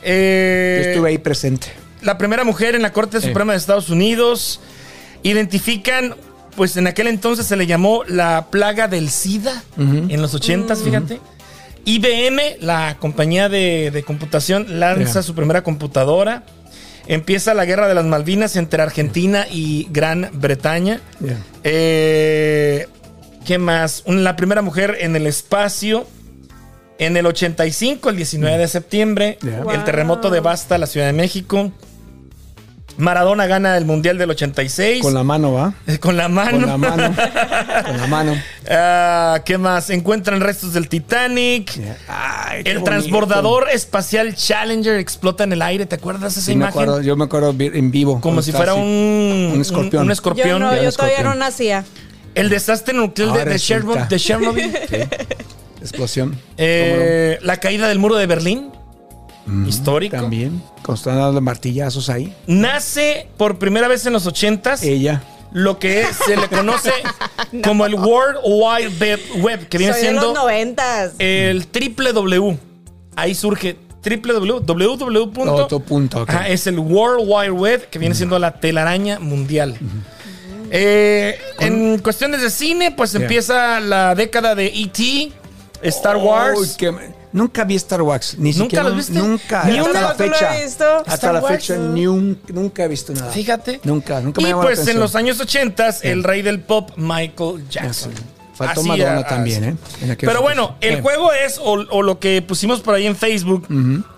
Eh, 0.03 0.81
Yo 0.83 0.89
estuve 0.91 1.09
ahí 1.09 1.17
presente. 1.19 1.67
la 2.01 2.17
primera 2.17 2.43
mujer 2.43 2.73
en 2.75 2.81
la 2.81 2.91
Corte 2.91 3.21
Suprema 3.21 3.53
de 3.53 3.59
Estados 3.59 3.89
Unidos. 3.89 4.59
Identifican, 5.23 6.15
pues 6.55 6.75
en 6.77 6.87
aquel 6.87 7.07
entonces 7.07 7.45
se 7.45 7.55
le 7.55 7.67
llamó 7.67 8.03
la 8.07 8.47
plaga 8.49 8.87
del 8.87 9.09
SIDA, 9.09 9.63
en 9.77 10.21
los 10.21 10.33
80 10.33 10.75
fíjate. 10.75 11.19
IBM, 11.85 12.57
la 12.61 12.97
compañía 12.99 13.49
de, 13.49 13.89
de 13.91 14.03
computación, 14.03 14.79
lanza 14.79 15.13
Yeah. 15.13 15.23
su 15.23 15.33
primera 15.35 15.63
computadora. 15.63 16.43
Empieza 17.07 17.53
la 17.53 17.65
guerra 17.65 17.87
de 17.87 17.95
las 17.95 18.05
Malvinas 18.05 18.55
entre 18.55 18.81
Argentina 18.81 19.45
y 19.51 19.87
Gran 19.91 20.29
Bretaña. 20.33 21.01
Yeah. 21.19 21.37
Eh, 21.63 22.87
¿Qué 23.45 23.57
más? 23.57 24.03
La 24.05 24.35
primera 24.35 24.61
mujer 24.61 24.97
en 24.99 25.15
el 25.15 25.27
espacio. 25.27 26.07
En 26.99 27.17
el 27.17 27.25
85, 27.25 28.09
el 28.11 28.15
19 28.17 28.57
de 28.59 28.67
septiembre, 28.67 29.37
Yeah. 29.41 29.63
el 29.73 29.83
terremoto 29.83 30.29
devasta 30.29 30.77
la 30.77 30.85
Ciudad 30.85 31.07
de 31.07 31.13
México. 31.13 31.71
Maradona 32.97 33.47
gana 33.47 33.77
el 33.77 33.85
Mundial 33.85 34.17
del 34.17 34.29
86. 34.31 35.01
Con 35.01 35.13
la 35.13 35.23
mano, 35.23 35.53
¿va? 35.53 35.73
Eh, 35.87 35.97
con 35.97 36.17
la 36.17 36.27
mano. 36.27 36.51
Con 36.51 36.65
la 36.67 36.77
mano. 36.77 37.15
Con 37.85 37.97
la 37.97 38.07
mano. 38.07 38.35
Ah, 38.73 39.41
¿Qué 39.43 39.57
más? 39.57 39.89
Encuentran 39.89 40.39
restos 40.39 40.71
del 40.73 40.87
Titanic. 40.87 41.71
Ay, 42.07 42.59
El 42.63 42.75
bonito. 42.77 42.83
transbordador 42.83 43.67
espacial 43.73 44.35
Challenger 44.35 44.95
explota 44.97 45.43
en 45.43 45.51
el 45.53 45.61
aire. 45.63 45.87
¿Te 45.87 45.95
acuerdas 45.95 46.21
de 46.35 46.39
esa 46.39 46.41
Sí, 46.41 46.51
me 46.51 46.65
imagen? 46.65 46.71
acuerdo, 46.83 47.01
yo 47.01 47.17
me 47.17 47.25
acuerdo 47.25 47.55
en 47.57 47.91
vivo. 47.91 48.21
Como 48.21 48.41
si 48.43 48.51
fuera 48.51 48.73
así. 48.73 48.81
un, 48.81 49.51
un 49.55 49.61
escorpión. 49.61 50.03
Un, 50.03 50.07
Yo 50.09 50.13
escorpión. 50.13 50.59
no, 50.59 50.73
yo 50.75 50.81
el 50.87 50.95
todavía 50.95 51.17
escorpión. 51.17 51.23
no 51.39 51.45
nacía. 51.45 51.83
El 52.35 52.49
desastre 52.49 52.93
nuclear 52.93 53.31
de, 53.33 53.39
Ahora 53.39 53.51
de 53.51 53.59
Chernobyl. 53.59 53.95
resulta. 53.95 54.15
De 54.15 54.19
Chernobyl. 54.19 54.71
Explosión. 55.81 56.37
Eh, 56.57 57.39
la 57.41 57.57
caída 57.57 57.87
del 57.89 57.97
muro 57.99 58.15
de 58.15 58.27
Berlín. 58.27 58.69
Histórico. 59.67 60.15
¿Cómo 60.15 60.23
no? 60.23 60.29
También. 60.29 60.63
Están 60.93 61.17
dando 61.17 61.41
martillazos 61.41 62.09
ahí. 62.09 62.33
Nace 62.47 63.27
por 63.37 63.57
primera 63.59 63.87
vez 63.87 64.05
en 64.05 64.13
los 64.13 64.25
80s 64.27 64.83
Ella. 64.83 65.23
lo 65.51 65.79
que 65.79 66.05
se 66.25 66.35
le 66.37 66.47
conoce 66.47 66.91
como 67.63 67.85
el 67.85 67.95
World 67.95 68.39
Wide 68.45 69.19
Web- 69.41 69.67
que 69.69 69.77
viene 69.77 69.93
Soy 69.93 70.01
de 70.01 70.07
siendo 70.09 70.27
los 70.27 70.33
noventas. 70.33 71.13
el 71.19 71.67
triple 71.67 72.13
W. 72.13 72.57
Ahí 73.15 73.35
surge 73.35 73.77
triple 74.01 74.33
W, 74.33 74.59
www. 74.65 75.31
punto. 75.31 75.55
Otro 75.55 75.79
punto. 75.79 76.25
Ajá, 76.27 76.47
es 76.47 76.65
el 76.67 76.79
World 76.79 77.23
Wide 77.27 77.51
Web, 77.51 77.89
que 77.89 77.99
viene 77.99 78.15
siendo 78.15 78.39
la 78.39 78.59
telaraña 78.59 79.19
mundial. 79.19 79.77
Eh, 80.71 81.37
en 81.59 81.99
cuestiones 81.99 82.41
de 82.41 82.49
cine, 82.49 82.91
pues 82.91 83.11
Yeah. 83.11 83.21
empieza 83.21 83.79
la 83.79 84.15
década 84.15 84.55
de 84.55 84.67
E.T., 84.67 85.31
Star 85.83 86.17
Wars. 86.17 86.57
Uy, 86.59 86.67
que- 86.77 86.93
Nunca 87.33 87.63
vi 87.63 87.75
Star 87.75 88.01
Wars. 88.01 88.35
Ni 88.37 88.51
¿Nunca 88.51 88.63
siquiera. 88.63 88.83
lo 88.89 88.95
viste? 88.95 89.13
Nunca. 89.13 89.63
Ni 89.65 89.77
hasta 89.77 89.89
una 89.89 90.01
la 90.01 90.07
lo 90.07 90.13
he 90.13 90.29
fecha. 90.29 90.61
visto. 90.63 90.85
Hasta 90.97 91.13
Star 91.15 91.33
la 91.35 91.39
Wars, 91.41 91.55
fecha 91.55 91.75
no. 91.77 91.93
ni 91.93 92.07
un- 92.07 92.39
nunca 92.53 92.83
he 92.83 92.87
visto 92.87 93.13
nada. 93.13 93.31
Fíjate. 93.31 93.79
Nunca, 93.83 94.19
nunca 94.21 94.41
me 94.41 94.49
Y 94.49 94.51
la 94.51 94.61
pues 94.61 94.87
en 94.87 94.99
los 94.99 95.15
años 95.15 95.39
80, 95.39 95.89
el 96.03 96.23
rey 96.23 96.41
del 96.41 96.59
pop, 96.59 96.91
Michael 96.97 97.67
Jackson. 97.69 98.11
Faltó 98.53 98.81
Así, 98.81 98.89
Madonna 98.89 99.23
también. 99.25 99.63
¿eh? 99.63 99.75
En 100.01 100.15
Pero 100.17 100.41
bueno, 100.41 100.75
el 100.81 101.01
juego 101.01 101.31
es, 101.31 101.57
o, 101.57 101.71
o 101.89 102.03
lo 102.03 102.19
que 102.19 102.41
pusimos 102.41 102.81
por 102.81 102.93
ahí 102.95 103.07
en 103.07 103.15
Facebook, 103.15 103.65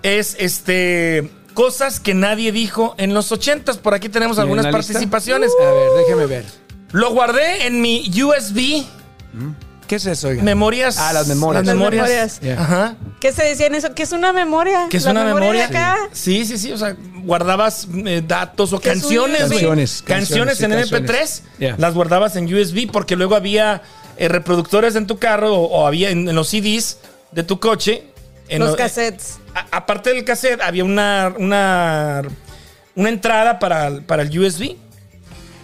es 0.01 0.35
este 0.39 1.29
cosas 1.53 1.99
que 1.99 2.15
nadie 2.15 2.51
dijo 2.51 2.95
en 2.97 3.13
los 3.13 3.31
80 3.31 3.73
Por 3.75 3.93
aquí 3.93 4.09
tenemos 4.09 4.37
¿Tiene 4.37 4.49
algunas 4.51 4.71
participaciones. 4.73 5.51
A 5.61 5.71
ver, 5.71 5.89
déjeme 5.99 6.25
ver. 6.25 6.45
Lo 6.91 7.11
guardé 7.13 7.67
en 7.67 7.79
mi 7.79 8.03
USB, 8.23 8.83
¿Qué 9.87 9.95
es 9.95 10.05
eso, 10.05 10.29
oiga? 10.29 10.41
memorias. 10.43 10.97
Ah, 10.97 11.13
las 11.13 11.27
memorias. 11.27 11.65
Las 11.65 11.75
memorias. 11.75 12.07
memorias. 12.07 12.39
Yeah. 12.39 12.61
Ajá. 12.61 12.95
¿Qué 13.19 13.31
se 13.31 13.43
decía 13.43 13.67
en 13.67 13.75
eso? 13.75 13.93
¿Qué 13.93 14.03
es 14.03 14.11
una 14.11 14.31
memoria? 14.33 14.87
Que 14.89 14.97
es 14.97 15.03
La 15.05 15.11
una 15.11 15.23
memoria. 15.25 15.67
de 15.67 15.77
acá. 15.77 15.97
Sí, 16.11 16.45
sí, 16.45 16.57
sí. 16.57 16.71
O 16.71 16.77
sea, 16.77 16.95
guardabas 17.23 17.87
eh, 18.05 18.23
datos 18.25 18.73
o 18.73 18.79
¿Qué 18.79 18.89
canciones, 18.89 19.39
güey. 19.47 19.49
Canciones, 19.59 20.03
Canciones, 20.05 20.57
canciones, 20.57 20.57
sí, 20.57 20.63
en 20.65 20.71
canciones. 21.01 21.41
MP3. 21.51 21.59
Yeah. 21.59 21.75
Las 21.77 21.93
guardabas 21.93 22.35
en 22.35 22.45
USB 22.53 22.89
porque 22.91 23.15
luego 23.15 23.35
había 23.35 23.81
eh, 24.17 24.27
reproductores 24.27 24.95
en 24.95 25.05
tu 25.07 25.17
carro 25.19 25.53
o, 25.53 25.65
o 25.81 25.87
había 25.87 26.09
en, 26.09 26.27
en 26.27 26.35
los 26.35 26.49
CDs 26.49 26.97
de 27.31 27.43
tu 27.43 27.59
coche. 27.59 28.03
En 28.49 28.59
Los 28.59 28.71
lo- 28.71 28.75
cassettes. 28.75 29.37
a- 29.55 29.67
aparte 29.77 30.13
del 30.13 30.23
cassette, 30.25 30.61
había 30.61 30.83
una, 30.83 31.33
una, 31.37 32.21
una 32.95 33.09
entrada 33.09 33.57
para, 33.59 34.01
para 34.05 34.23
el 34.23 34.37
USB. 34.39 34.75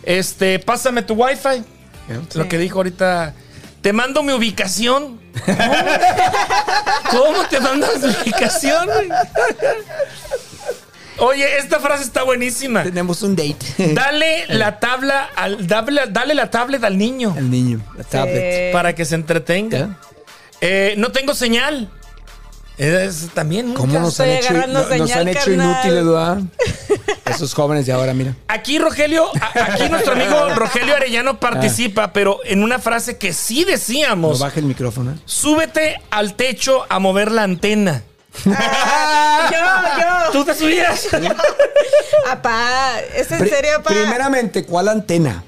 Este, 0.04 0.60
pásame 0.60 1.02
tu 1.04 1.14
Wi-Fi. 1.14 1.64
Yeah. 2.08 2.22
Lo 2.36 2.48
que 2.48 2.58
dijo 2.58 2.78
ahorita. 2.80 3.34
Te 3.82 3.94
mando 3.94 4.24
mi 4.24 4.34
ubicación. 4.34 5.20
¿Cómo, 5.46 7.24
¿Cómo 7.24 7.46
te 7.50 7.60
mandas 7.60 8.02
mi 8.02 8.10
ubicación? 8.24 8.86
güey? 8.88 9.10
Oye, 11.20 11.58
esta 11.58 11.80
frase 11.80 12.04
está 12.04 12.24
buenísima. 12.24 12.84
Tenemos 12.84 13.22
un 13.24 13.36
date. 13.36 13.94
Dale 13.94 14.46
la 14.50 14.80
tabla 14.80 15.30
al, 15.36 15.68
dale, 15.68 16.04
dale 16.10 16.34
la 16.34 16.50
tablet 16.50 16.84
al 16.84 16.98
niño 16.98 17.36
El 17.38 17.52
niño, 17.52 17.82
la 17.98 18.04
tablet. 18.06 18.72
para 18.72 18.96
que 18.96 19.04
se 19.06 19.16
entretenga. 19.16 19.98
Eh, 20.62 20.96
no 20.98 21.12
tengo 21.12 21.34
señal. 21.34 21.90
Es 22.78 23.28
también. 23.34 23.74
¿Cómo 23.74 24.00
nos 24.00 24.18
han 24.22 24.30
hecho, 24.30 24.54
no- 24.54 24.68
nos 24.68 24.88
señal, 24.88 25.20
han 25.20 25.28
hecho 25.28 25.40
carnal. 25.46 25.70
inútiles, 25.84 26.06
¿verdad? 26.06 26.38
Esos 27.26 27.54
jóvenes 27.54 27.86
de 27.86 27.94
ahora, 27.94 28.14
mira. 28.14 28.36
Aquí 28.48 28.80
Rogelio, 28.80 29.30
aquí 29.56 29.90
nuestro 29.90 30.14
amigo 30.14 30.50
Rogelio 30.56 30.96
Arellano 30.96 31.40
participa, 31.40 32.12
pero 32.14 32.40
en 32.44 32.64
una 32.64 32.80
frase 32.80 33.18
que 33.18 33.34
sí 33.34 33.62
No 33.66 33.72
decíamos, 33.72 34.40
baje 34.40 34.60
el 34.60 34.66
micrófono. 34.66 35.12
¿eh? 35.12 35.16
súbete 35.26 36.02
al 36.12 36.36
techo 36.36 36.86
a 36.90 37.00
mover 37.00 37.32
la 37.32 37.44
antena. 37.44 38.04
Ah, 38.48 39.50
yo, 39.52 40.02
yo. 40.02 40.32
¿Tú 40.32 40.46
te 40.46 40.54
subías? 40.56 41.08
Apá, 42.30 43.00
¿es 43.16 43.32
en 43.32 43.40
Pri- 43.40 43.50
serio, 43.50 43.78
apá? 43.78 43.90
Primeramente, 43.92 44.66
¿cuál 44.66 44.88
antena? 44.90 45.44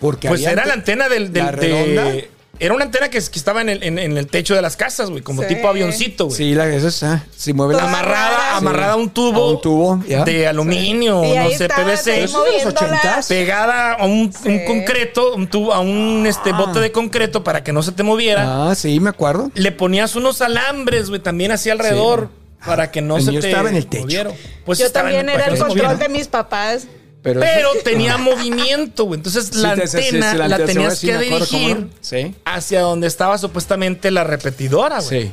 Porque 0.00 0.28
Pues 0.28 0.40
había 0.40 0.50
era 0.52 0.66
la 0.66 0.74
ante- 0.74 0.92
antena 0.92 1.08
del, 1.08 1.32
del- 1.32 1.44
¿La 1.44 1.52
de- 1.52 1.56
redonda? 1.56 2.26
Era 2.58 2.74
una 2.74 2.84
antena 2.84 3.08
que, 3.08 3.18
que 3.18 3.38
estaba 3.38 3.60
en 3.60 3.68
el, 3.68 3.82
en- 3.82 3.98
en 3.98 4.16
el 4.16 4.26
techo 4.26 4.54
de 4.54 4.62
las 4.62 4.76
casas, 4.76 5.10
güey, 5.10 5.22
como 5.22 5.42
Sí. 5.42 5.48
tipo 5.48 5.68
avioncito, 5.68 6.26
güey. 6.26 6.36
Sí, 6.36 6.54
la, 6.54 6.66
eso 6.68 6.88
es, 6.88 7.02
ah, 7.02 7.24
sí 7.36 7.52
mueve 7.52 7.74
la 7.74 7.84
Amarrada, 7.84 8.38
Sí. 8.38 8.56
amarrada 8.58 8.92
a 8.92 8.96
un 8.96 9.10
tubo, 9.10 9.42
A 9.42 9.50
un 9.52 9.60
tubo, 9.60 10.02
ya. 10.08 10.24
de 10.24 10.46
aluminio, 10.48 11.22
no 11.22 11.50
sé, 11.50 11.68
PVC. 11.68 12.24
Eso 12.24 12.42
de 12.44 12.52
los 12.52 12.64
moviéndola. 12.64 12.68
ochentas. 12.80 13.26
Pegada 13.28 13.92
a 13.94 14.04
un, 14.06 14.32
Sí. 14.32 14.48
un 14.48 14.64
concreto, 14.64 15.34
un 15.34 15.46
tubo, 15.48 15.72
a 15.74 15.80
un 15.80 16.24
este, 16.26 16.52
bote 16.52 16.80
de 16.80 16.92
concreto 16.92 17.44
para 17.44 17.62
que 17.62 17.72
no 17.72 17.82
se 17.82 17.92
te 17.92 18.02
moviera. 18.02 18.70
Ah, 18.70 18.74
sí, 18.74 18.98
me 19.00 19.10
acuerdo. 19.10 19.50
Le 19.54 19.72
ponías 19.72 20.16
unos 20.16 20.40
alambres, 20.42 21.08
güey, 21.08 21.20
también 21.20 21.52
así 21.52 21.70
alrededor. 21.70 22.28
Para 22.64 22.90
que 22.90 23.00
no 23.00 23.18
El 23.18 23.22
se 23.22 23.30
mío 23.30 23.40
te 23.40 23.48
estaba 23.50 23.68
en 23.68 23.76
el 23.76 23.86
techo. 23.86 24.32
Pues 24.64 24.78
Yo 24.80 24.90
también 24.90 25.28
era 25.28 25.44
el 25.46 25.58
control 25.58 25.98
de 25.98 26.08
mis 26.08 26.26
papás. 26.26 26.88
Pero, 27.22 27.40
Pero 27.40 27.70
tenía 27.82 28.16
movimiento, 28.18 29.04
güey. 29.04 29.18
Entonces 29.18 29.54
la 29.56 29.74
Sí, 29.74 29.82
sí, 29.86 29.96
antena 29.98 30.30
sí, 30.32 30.36
la, 30.38 30.44
antena, 30.44 30.64
tenías 30.66 31.00
que 31.00 31.06
me 31.06 31.26
acuerdo, 31.26 31.46
¿cómo 31.50 31.66
dirigir 31.68 32.24
no? 32.24 32.34
Hacia 32.44 32.80
donde 32.82 33.06
estaba 33.06 33.38
supuestamente 33.38 34.10
la 34.10 34.24
repetidora, 34.24 35.00
güey. 35.00 35.22
Sí. 35.28 35.32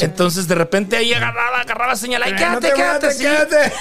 Entonces 0.00 0.48
de 0.48 0.54
repente 0.54 0.96
ahí 0.96 1.12
agarraba, 1.12 1.60
agarraba 1.60 1.96
señal. 1.96 2.22
Ay, 2.22 2.34
quédate, 2.34 2.68
te 2.68 2.74
quédate, 2.74 3.08
quédate. 3.18 3.72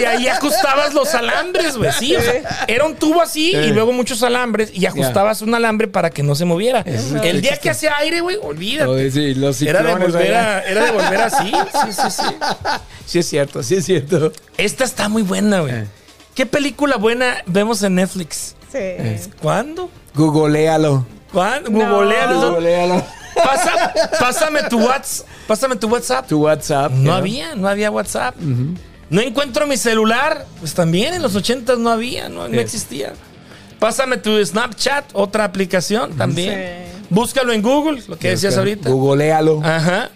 Y 0.00 0.04
ahí 0.06 0.26
ajustabas 0.26 0.94
los 0.94 1.14
alambres, 1.14 1.76
güey. 1.76 1.92
Sí, 1.92 2.16
o 2.16 2.22
sea, 2.22 2.64
era 2.66 2.86
un 2.86 2.96
tubo 2.96 3.20
así 3.20 3.50
y 3.52 3.68
luego 3.72 3.92
muchos 3.92 4.22
alambres 4.22 4.70
y 4.72 4.86
ajustabas 4.86 5.42
un 5.42 5.54
alambre 5.54 5.86
para 5.86 6.08
que 6.08 6.22
no 6.22 6.34
se 6.34 6.46
moviera. 6.46 6.80
El 7.22 7.42
día 7.42 7.58
que 7.58 7.68
hacía 7.68 7.94
aire, 7.98 8.22
güey, 8.22 8.38
olvídate. 8.40 9.10
Sí, 9.10 9.34
los 9.34 9.60
Era 9.60 9.82
de, 9.82 9.88
ciclones 9.90 10.12
volver 10.14 10.34
allá. 10.34 10.56
a, 10.56 10.62
era 10.62 10.84
de 10.86 10.90
volver 10.92 11.20
así. 11.20 11.52
Sí, 11.84 11.92
sí, 11.92 12.10
sí. 12.10 12.22
Sí 13.06 13.18
es 13.18 13.28
cierto, 13.28 13.62
sí 13.62 13.74
es 13.76 13.84
cierto. 13.84 14.32
Esta 14.56 14.84
está 14.84 15.08
muy 15.10 15.22
buena, 15.22 15.60
güey. 15.60 15.74
Eh. 15.74 15.86
¿Qué 16.38 16.46
película 16.46 16.94
buena 16.98 17.42
vemos 17.46 17.82
en 17.82 17.96
Netflix? 17.96 18.54
Sí. 18.70 19.28
¿Cuándo? 19.42 19.90
Googlealo. 20.14 21.04
¿Cuándo? 21.32 21.68
No. 21.68 21.96
Googlealo. 21.96 22.52
Googlealo. 22.52 23.04
Pasa- 23.34 23.92
pásame 24.20 24.62
tu 24.70 24.78
WhatsApp. 24.78 25.26
Pásame 25.48 25.74
tu 25.74 25.88
WhatsApp. 25.88 26.28
Tu 26.28 26.38
WhatsApp. 26.40 26.92
No 26.92 27.12
había, 27.12 27.56
no 27.56 27.66
había 27.66 27.90
WhatsApp. 27.90 28.36
No 29.10 29.20
encuentro 29.20 29.66
mi 29.66 29.76
celular. 29.76 30.46
Pues 30.60 30.74
también 30.74 31.12
en 31.12 31.22
los 31.22 31.34
80 31.34 31.74
no 31.74 31.90
había, 31.90 32.28
no, 32.28 32.46
existía. 32.46 33.14
Pásame 33.80 34.18
tu 34.18 34.38
Snapchat, 34.44 35.06
otra 35.14 35.42
aplicación 35.42 36.16
también. 36.16 36.54
Sí. 36.92 37.04
Búscalo 37.10 37.52
en 37.52 37.62
Google, 37.62 38.00
lo 38.06 38.16
que 38.16 38.28
decías 38.28 38.56
ahorita. 38.56 38.88
Googlealo. 38.90 39.60
Ajá. 39.64 40.10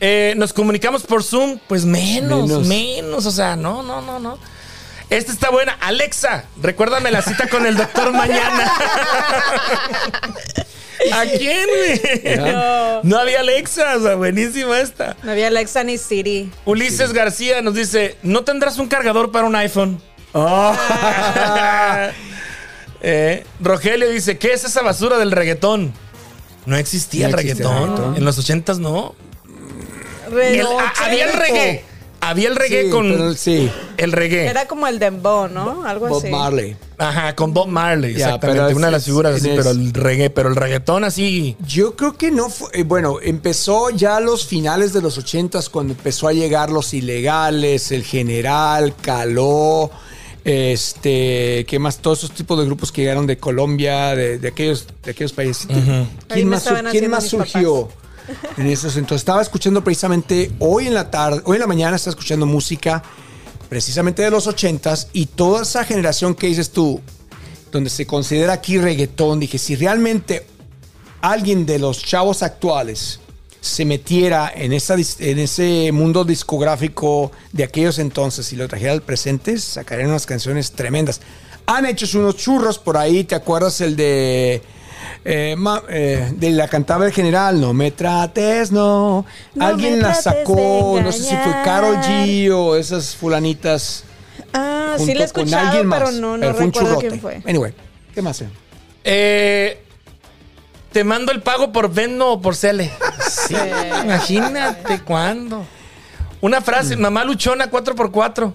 Eh, 0.00 0.34
Nos 0.36 0.52
comunicamos 0.52 1.04
por 1.04 1.22
Zoom, 1.22 1.60
pues 1.68 1.84
menos, 1.84 2.48
Menos. 2.48 2.66
menos, 2.66 3.24
o 3.26 3.30
sea, 3.30 3.54
no, 3.54 3.84
no, 3.84 4.02
no, 4.02 4.18
no. 4.18 4.36
Esta 5.10 5.32
está 5.32 5.50
buena. 5.50 5.72
Alexa, 5.80 6.44
recuérdame 6.62 7.10
la 7.10 7.22
cita 7.22 7.48
con 7.48 7.66
el 7.66 7.76
doctor 7.76 8.12
mañana. 8.12 8.72
¿A 11.12 11.24
quién? 11.26 11.68
No. 12.40 13.02
No 13.02 13.18
había 13.18 13.40
Alexa, 13.40 13.96
o 13.96 14.00
sea, 14.02 14.14
buenísima 14.14 14.78
esta. 14.80 15.16
No 15.22 15.32
había 15.32 15.48
Alexa 15.48 15.84
ni 15.84 15.98
Siri. 15.98 16.50
Ulises 16.64 17.12
García 17.12 17.60
nos 17.62 17.74
dice, 17.74 18.16
¿no 18.22 18.42
tendrás 18.44 18.78
un 18.78 18.88
cargador 18.88 19.30
para 19.30 19.46
un 19.46 19.54
iPhone? 19.56 20.00
Eh, 23.06 23.44
Rogelio 23.60 24.08
dice, 24.08 24.38
¿qué 24.38 24.54
es 24.54 24.64
esa 24.64 24.80
basura 24.80 25.18
del 25.18 25.30
reggaetón? 25.30 25.92
No 26.64 26.74
existía 26.76 27.28
No 27.28 27.34
el 27.38 27.40
existía 27.46 27.66
el 27.68 27.82
reggaetón. 27.88 28.16
En 28.16 28.24
los 28.24 28.38
ochentas 28.38 28.78
no. 28.78 29.14
Re- 30.30 30.58
El- 30.58 30.62
no, 30.64 30.80
ah, 30.80 30.90
había 31.04 31.26
el 31.26 31.32
reggae. 31.34 31.84
Había 32.28 32.48
el 32.48 32.56
reggae 32.56 32.84
Sí, 32.84 32.90
con 32.90 33.10
pero 33.10 33.34
sí. 33.34 33.70
el 33.96 34.12
reggae. 34.12 34.46
Era 34.46 34.66
como 34.66 34.86
el 34.86 34.98
dembow, 34.98 35.48
¿no? 35.48 35.84
Algo 35.84 36.08
Bob 36.08 36.18
así. 36.22 36.28
Marley. 36.30 36.76
Ajá, 36.96 37.34
con 37.34 37.52
Bob 37.52 37.66
Marley, 37.68 38.12
exactamente. 38.12 38.70
es- 38.70 38.76
una 38.76 38.86
de 38.86 38.92
las 38.92 39.04
figuras 39.04 39.34
así, 39.36 39.50
es- 39.50 39.56
pero 39.56 39.70
el 39.70 39.92
reggae, 39.92 40.30
pero 40.30 40.48
el 40.48 40.56
reggaetón 40.56 41.04
así. 41.04 41.56
Yo 41.66 41.96
creo 41.96 42.16
que 42.16 42.30
no 42.30 42.48
fue. 42.50 42.68
eh, 42.72 42.82
bueno, 42.84 43.18
empezó 43.22 43.90
ya 43.90 44.16
a 44.16 44.20
los 44.20 44.46
finales 44.46 44.92
de 44.92 45.02
los 45.02 45.18
ochentas 45.18 45.68
cuando 45.68 45.92
empezó 45.92 46.28
a 46.28 46.32
llegar 46.32 46.70
los 46.70 46.94
ilegales, 46.94 47.90
el 47.92 48.04
general, 48.04 48.94
Caló, 49.02 49.90
este, 50.44 51.64
¿qué 51.68 51.78
más? 51.78 51.98
Todos 51.98 52.18
esos 52.18 52.30
tipos 52.32 52.58
de 52.58 52.64
grupos 52.66 52.92
que 52.92 53.02
llegaron 53.02 53.26
de 53.26 53.38
Colombia, 53.38 54.14
de, 54.14 54.38
de 54.38 54.48
aquellos, 54.48 54.86
de 55.04 55.10
aquellos 55.10 55.32
países. 55.32 55.66
¿Quién 56.28 56.48
más, 56.48 56.64
quién 56.90 57.10
más 57.10 57.26
surgió? 57.26 57.88
En 58.56 58.66
esos 58.66 58.96
entonces 58.96 59.22
estaba 59.22 59.42
escuchando 59.42 59.82
precisamente 59.84 60.52
hoy 60.58 60.86
en 60.86 60.94
la 60.94 61.10
tarde, 61.10 61.42
hoy 61.44 61.56
en 61.56 61.60
la 61.60 61.66
mañana 61.66 61.96
estaba 61.96 62.12
escuchando 62.12 62.46
música 62.46 63.02
precisamente 63.68 64.22
de 64.22 64.30
los 64.30 64.46
ochentas 64.46 65.08
y 65.12 65.26
toda 65.26 65.62
esa 65.62 65.84
generación 65.84 66.34
que 66.34 66.46
dices 66.46 66.70
tú, 66.70 67.00
donde 67.72 67.90
se 67.90 68.06
considera 68.06 68.52
aquí 68.52 68.78
reggaetón, 68.78 69.40
dije, 69.40 69.58
si 69.58 69.74
realmente 69.76 70.46
alguien 71.20 71.66
de 71.66 71.78
los 71.78 72.02
chavos 72.02 72.42
actuales 72.42 73.20
se 73.60 73.86
metiera 73.86 74.52
en, 74.54 74.74
esa, 74.74 74.94
en 74.94 75.38
ese 75.38 75.90
mundo 75.90 76.24
discográfico 76.24 77.32
de 77.52 77.64
aquellos 77.64 77.98
entonces 77.98 78.52
y 78.52 78.56
lo 78.56 78.68
trajera 78.68 78.92
al 78.92 79.02
presente, 79.02 79.58
sacarían 79.58 80.10
unas 80.10 80.26
canciones 80.26 80.72
tremendas. 80.72 81.22
Han 81.66 81.86
hecho 81.86 82.18
unos 82.18 82.36
churros 82.36 82.78
por 82.78 82.98
ahí, 82.98 83.24
¿te 83.24 83.34
acuerdas 83.34 83.80
el 83.80 83.96
de... 83.96 84.62
eh, 85.24 85.54
ma- 85.56 85.82
eh, 85.88 86.32
de 86.34 86.50
la 86.50 86.68
cantaba 86.68 87.06
el 87.06 87.12
general, 87.12 87.60
no 87.60 87.72
me 87.72 87.90
trates, 87.90 88.70
no. 88.72 89.24
No 89.54 89.66
Alguien 89.66 90.00
la 90.00 90.14
sacó, 90.14 91.00
no 91.02 91.12
sé 91.12 91.22
si 91.22 91.36
fue. 91.36 91.52
Carol 91.64 91.96
G 91.98 92.50
o 92.52 92.76
esas 92.76 93.14
fulanitas. 93.16 94.04
Ah, 94.52 94.96
sí 94.98 95.14
lo 95.14 95.20
he 95.20 95.24
escuchado, 95.24 95.66
alguien 95.68 95.86
más. 95.86 95.98
pero 95.98 96.12
no, 96.12 96.36
no 96.36 96.40
Pero 96.40 96.54
fue 96.54 96.64
un 96.66 96.72
recuerdo 96.72 96.98
quién 96.98 97.20
fue. 97.20 97.42
Anyway, 97.46 97.72
¿qué 98.14 98.22
más? 98.22 98.40
eh? 98.42 98.48
Eh, 99.04 99.82
te 100.92 101.02
mando 101.04 101.32
el 101.32 101.42
pago 101.42 101.72
por 101.72 101.92
Venmo 101.92 102.26
o 102.32 102.40
por 102.40 102.54
Cele. 102.56 102.90
Sí, 103.48 103.56
imagínate 104.04 105.00
cuándo. 105.00 105.66
Una 106.44 106.60
frase, 106.60 106.94
mamá 106.98 107.24
luchona 107.24 107.70
4x4. 107.70 108.52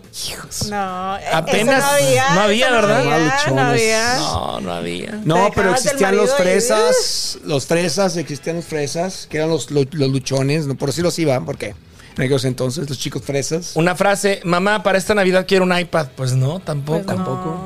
No, 0.70 1.18
eh, 1.18 1.22
Apenas 1.34 1.80
eso 1.80 1.88
no 1.88 1.92
había. 1.96 2.30
no 2.36 2.42
había, 2.42 2.66
eso 2.68 2.76
¿verdad? 2.76 3.04
No 3.04 3.12
había, 3.12 3.52
no 3.52 3.62
había. 3.62 4.16
No, 4.18 4.60
no 4.62 4.74
había. 4.74 5.12
No, 5.26 5.46
Te 5.50 5.52
pero 5.56 5.72
existían 5.72 6.16
los 6.16 6.32
fresas, 6.36 7.40
los 7.46 7.66
fresas, 7.66 8.16
existían 8.18 8.58
los 8.58 8.66
fresas, 8.66 9.26
que 9.28 9.38
eran 9.38 9.50
los, 9.50 9.72
lo- 9.72 9.86
los 9.92 10.10
luchones, 10.10 10.68
no 10.68 10.76
por 10.76 10.90
así 10.90 11.02
los 11.02 11.18
iban, 11.18 11.46
porque 11.46 11.70
en 11.70 11.76
aquellos 12.24 12.46
entonces, 12.46 12.88
los 12.88 13.00
chicos 13.00 13.24
fresas. 13.24 13.72
Una 13.74 13.96
frase, 13.96 14.42
mamá, 14.44 14.84
para 14.84 15.00
esta 15.00 15.16
Navidad 15.16 15.46
quiero 15.48 15.64
un 15.66 15.76
iPad. 15.76 16.10
Pues 16.16 16.34
no, 16.34 16.60
tampoco. 16.60 17.04
Pues 17.06 17.18
no. 17.18 17.24
tampoco. 17.26 17.60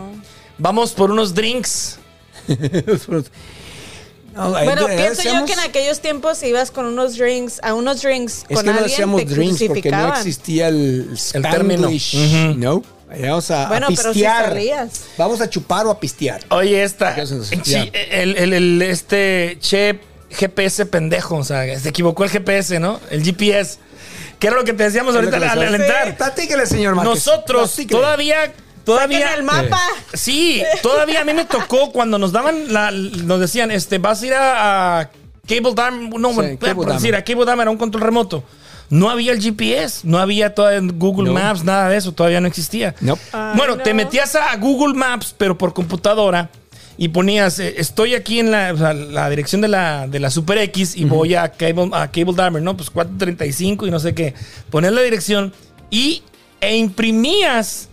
Vamos 0.58 0.92
por 0.94 1.12
unos 1.12 1.34
drinks. 1.34 2.00
No, 4.34 4.58
eh, 4.58 4.64
Bueno, 4.64 4.88
eh, 4.90 4.96
pienso 4.98 5.24
yo 5.24 5.46
que 5.46 5.54
en 5.54 5.60
aquellos 5.60 6.00
tiempos 6.02 6.42
ibas 6.44 6.72
con 6.72 6.86
unos 6.86 7.18
drinks, 7.18 7.60
a 7.64 7.74
unos 7.74 8.02
drinks 8.02 8.46
Es 8.50 8.56
con 8.58 8.58
que 8.58 8.64
no 8.66 8.72
alguien, 8.72 8.84
decíamos 8.90 9.22
te 9.22 9.26
drinks 9.28 9.52
porque 9.60 9.68
no 9.68 9.74
crucificaban. 9.74 10.18
existía 10.18 10.68
el, 10.70 11.18
El 11.34 11.42
término. 11.44 11.90
¿no? 12.58 12.84
Vamos 13.22 13.52
a, 13.52 13.66
a 13.66 13.68
Bueno, 13.70 13.88
pero 13.90 14.02
sí 14.14 14.20
pistear. 14.22 14.46
salías. 14.50 15.02
Vamos 15.18 15.40
a 15.42 15.48
chupar 15.50 15.86
o 15.86 15.92
a 15.92 16.00
pistear. 16.00 16.42
Oye, 16.50 16.82
esta. 16.84 17.14
¿Qué? 17.14 17.28
Sí, 17.28 17.62
Ya. 17.66 17.84
el, 17.84 18.36
el- 18.38 18.54
el- 18.54 18.82
este 18.82 19.58
che 19.60 20.00
GPS 20.32 20.88
pendejo. 20.88 21.36
O 21.36 21.44
sea, 21.44 21.80
se 21.80 21.90
equivocó 21.90 22.24
el 22.24 22.32
GPS, 22.32 22.80
¿no? 22.80 23.00
El 23.12 23.22
GPS. 23.24 23.78
Que 24.40 24.48
era 24.48 24.56
lo 24.56 24.64
que 24.64 24.74
te 24.74 24.84
decíamos 24.84 25.14
ahorita 25.16 25.38
al, 25.38 25.44
al 25.44 25.76
entrar. 25.76 26.18
Platíquele, 26.18 26.66
señor 26.66 26.96
Márquez. 26.96 27.14
Nosotros 27.14 27.70
Platíquele. 27.72 28.00
todavía. 28.02 28.54
Todavía. 28.84 29.34
El 29.36 29.44
mapa. 29.44 29.80
Sí, 30.14 30.62
todavía 30.82 31.22
a 31.22 31.26
mí 31.26 31.34
me 31.34 31.46
tocó 31.46 31.92
cuando 31.92 32.18
nos 32.18 32.32
daban 32.32 32.72
la, 32.74 32.92
nos 32.92 33.40
decían, 33.40 33.72
este, 33.72 33.98
vas 33.98 34.22
a 34.22 34.26
ir 34.26 34.34
a, 34.34 35.00
a 35.00 35.10
Cable 35.48 35.74
Dam, 35.74 36.10
no, 36.10 36.30
Sí, 36.30 36.36
bueno, 36.36 36.60
Cable 36.60 36.76
por 36.76 36.88
Dam. 36.88 36.98
decir, 36.98 37.16
a 37.16 37.24
Cable 37.24 37.46
Dam 37.46 37.62
era 37.62 37.72
un 37.72 37.78
control 37.78 38.04
remoto. 38.04 38.44
No 38.90 39.10
había 39.10 39.32
el 39.32 39.42
GPS, 39.42 40.02
no 40.04 40.20
había 40.20 40.54
todavía 40.54 40.92
Google 40.94 41.28
No. 41.30 41.34
Maps, 41.34 41.64
nada 41.64 41.90
de 41.90 41.98
eso, 41.98 42.12
todavía 42.12 42.42
no 42.42 42.48
existía. 42.48 42.94
Nope. 43.00 43.22
Ay, 43.32 43.58
bueno, 43.58 43.78
no. 43.78 43.84
te 43.84 43.94
metías 43.94 44.36
a 44.36 44.56
Google 44.58 44.94
Maps, 44.94 45.34
pero 45.38 45.58
por 45.58 45.74
computadora, 45.74 46.50
y 46.96 47.08
ponías, 47.08 47.58
eh, 47.58 47.74
estoy 47.78 48.14
aquí 48.14 48.40
en 48.40 48.52
la, 48.52 48.72
o 48.72 48.78
sea, 48.78 48.94
la 48.94 49.30
dirección 49.30 49.62
de 49.62 49.68
la, 49.70 50.08
de 50.08 50.20
la 50.20 50.30
Super 50.30 50.60
X 50.60 50.96
y 50.96 51.06
voy 51.06 51.34
a 51.34 51.50
Cable, 51.50 51.90
a 51.94 52.12
Cable 52.12 52.34
Dahmer, 52.36 52.62
¿no? 52.62 52.78
Pues 52.78 52.92
435 52.92 53.88
y 53.88 53.92
no 53.92 54.00
sé 54.00 54.14
qué. 54.14 54.36
Ponías 54.70 54.94
la 54.94 55.02
dirección 55.02 55.54
y, 55.90 56.22
e 56.62 56.76
imprimías 56.78 57.90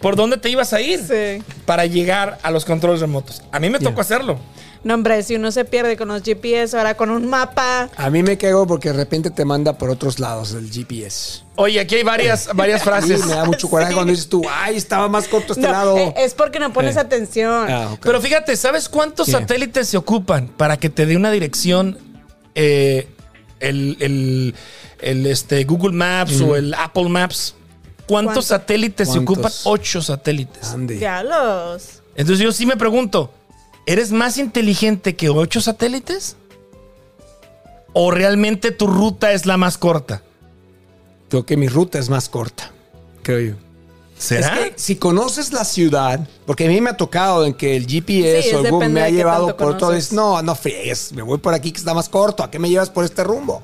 por 0.00 0.16
dónde 0.16 0.36
te 0.36 0.48
ibas 0.50 0.72
a 0.72 0.80
ir 0.80 1.00
Sí. 1.00 1.42
para 1.66 1.86
llegar 1.86 2.38
a 2.42 2.50
los 2.50 2.64
controles 2.64 3.00
remotos. 3.00 3.42
A 3.52 3.58
mí 3.60 3.68
me 3.70 3.78
tocó 3.78 4.00
hacerlo. 4.00 4.38
No, 4.84 4.94
hombre, 4.94 5.24
si 5.24 5.34
uno 5.34 5.50
se 5.50 5.64
pierde 5.64 5.96
con 5.96 6.06
los 6.06 6.22
GPS, 6.22 6.76
ahora 6.78 6.96
con 6.96 7.10
un 7.10 7.26
mapa. 7.26 7.90
A 7.96 8.10
mí 8.10 8.22
me 8.22 8.38
cago 8.38 8.64
porque 8.64 8.90
de 8.92 8.94
repente 8.96 9.28
te 9.30 9.44
manda 9.44 9.76
por 9.76 9.90
otros 9.90 10.20
lados 10.20 10.52
el 10.52 10.70
GPS. 10.70 11.40
Oye, 11.56 11.80
aquí 11.80 11.96
hay 11.96 12.04
varias, 12.04 12.48
varias 12.54 12.80
Sí, 12.82 12.88
frases. 12.88 13.26
me 13.26 13.32
da 13.34 13.44
mucho 13.44 13.68
coraje 13.68 13.92
cuando 13.92 14.12
dices 14.12 14.28
tú, 14.28 14.40
ay, 14.48 14.76
estaba 14.76 15.08
más 15.08 15.26
corto 15.26 15.54
este 15.54 15.66
No, 15.66 15.72
lado. 15.72 15.98
eh, 15.98 16.14
es 16.18 16.34
porque 16.34 16.60
no 16.60 16.72
pones 16.72 16.94
Eh. 16.94 17.00
atención. 17.00 17.66
Ah. 17.68 17.96
Pero 18.00 18.20
fíjate, 18.20 18.56
¿sabes 18.56 18.88
cuántos 18.88 19.26
¿Qué? 19.26 19.32
satélites 19.32 19.88
se 19.88 19.96
ocupan 19.96 20.46
para 20.46 20.76
que 20.76 20.88
te 20.90 21.06
dé 21.06 21.16
una 21.16 21.32
dirección 21.32 21.98
eh, 22.54 23.08
el, 23.58 23.96
el- 23.98 24.54
el, 25.00 25.26
este, 25.26 25.64
Google 25.64 25.92
Maps 25.92 26.40
o 26.40 26.54
el 26.54 26.72
Apple 26.74 27.08
Maps? 27.08 27.56
¿Cuántos 28.08 28.32
¿Cuánto? 28.34 28.42
satélites 28.42 29.12
se 29.12 29.18
ocupan? 29.18 29.52
Ocho 29.64 30.00
satélites. 30.02 30.74
Los. 30.74 32.02
Entonces 32.16 32.42
yo 32.42 32.50
sí 32.52 32.64
me 32.66 32.76
pregunto, 32.76 33.30
¿eres 33.86 34.10
más 34.10 34.38
inteligente 34.38 35.14
que 35.14 35.28
ocho 35.28 35.60
satélites? 35.60 36.36
¿O 37.92 38.10
realmente 38.10 38.70
tu 38.70 38.86
ruta 38.86 39.32
es 39.32 39.44
la 39.46 39.56
más 39.56 39.76
corta? 39.78 40.22
Creo 41.28 41.44
que 41.44 41.56
mi 41.56 41.68
ruta 41.68 41.98
es 41.98 42.08
más 42.08 42.28
corta, 42.28 42.72
creo 43.22 43.40
yo. 43.52 43.54
¿Será? 44.16 44.58
Es 44.60 44.72
que 44.72 44.78
si 44.78 44.96
conoces 44.96 45.52
la 45.52 45.64
ciudad, 45.64 46.26
porque 46.46 46.64
a 46.64 46.68
mí 46.68 46.80
me 46.80 46.90
ha 46.90 46.96
tocado 46.96 47.44
en 47.46 47.54
que 47.54 47.76
el 47.76 47.86
GPS 47.86 48.42
Sí, 48.48 48.54
o 48.54 48.64
el 48.64 48.70
Google 48.70 48.88
me 48.88 49.02
ha 49.02 49.10
llevado 49.10 49.56
por 49.56 49.76
todo. 49.76 49.92
Es, 49.92 50.12
no, 50.12 50.42
no 50.42 50.54
friegues, 50.54 51.12
me 51.12 51.22
voy 51.22 51.38
por 51.38 51.54
aquí 51.54 51.70
que 51.70 51.78
está 51.78 51.94
más 51.94 52.08
corto. 52.08 52.42
¿A 52.42 52.50
qué 52.50 52.58
me 52.58 52.68
llevas 52.68 52.90
por 52.90 53.04
este 53.04 53.22
rumbo? 53.22 53.62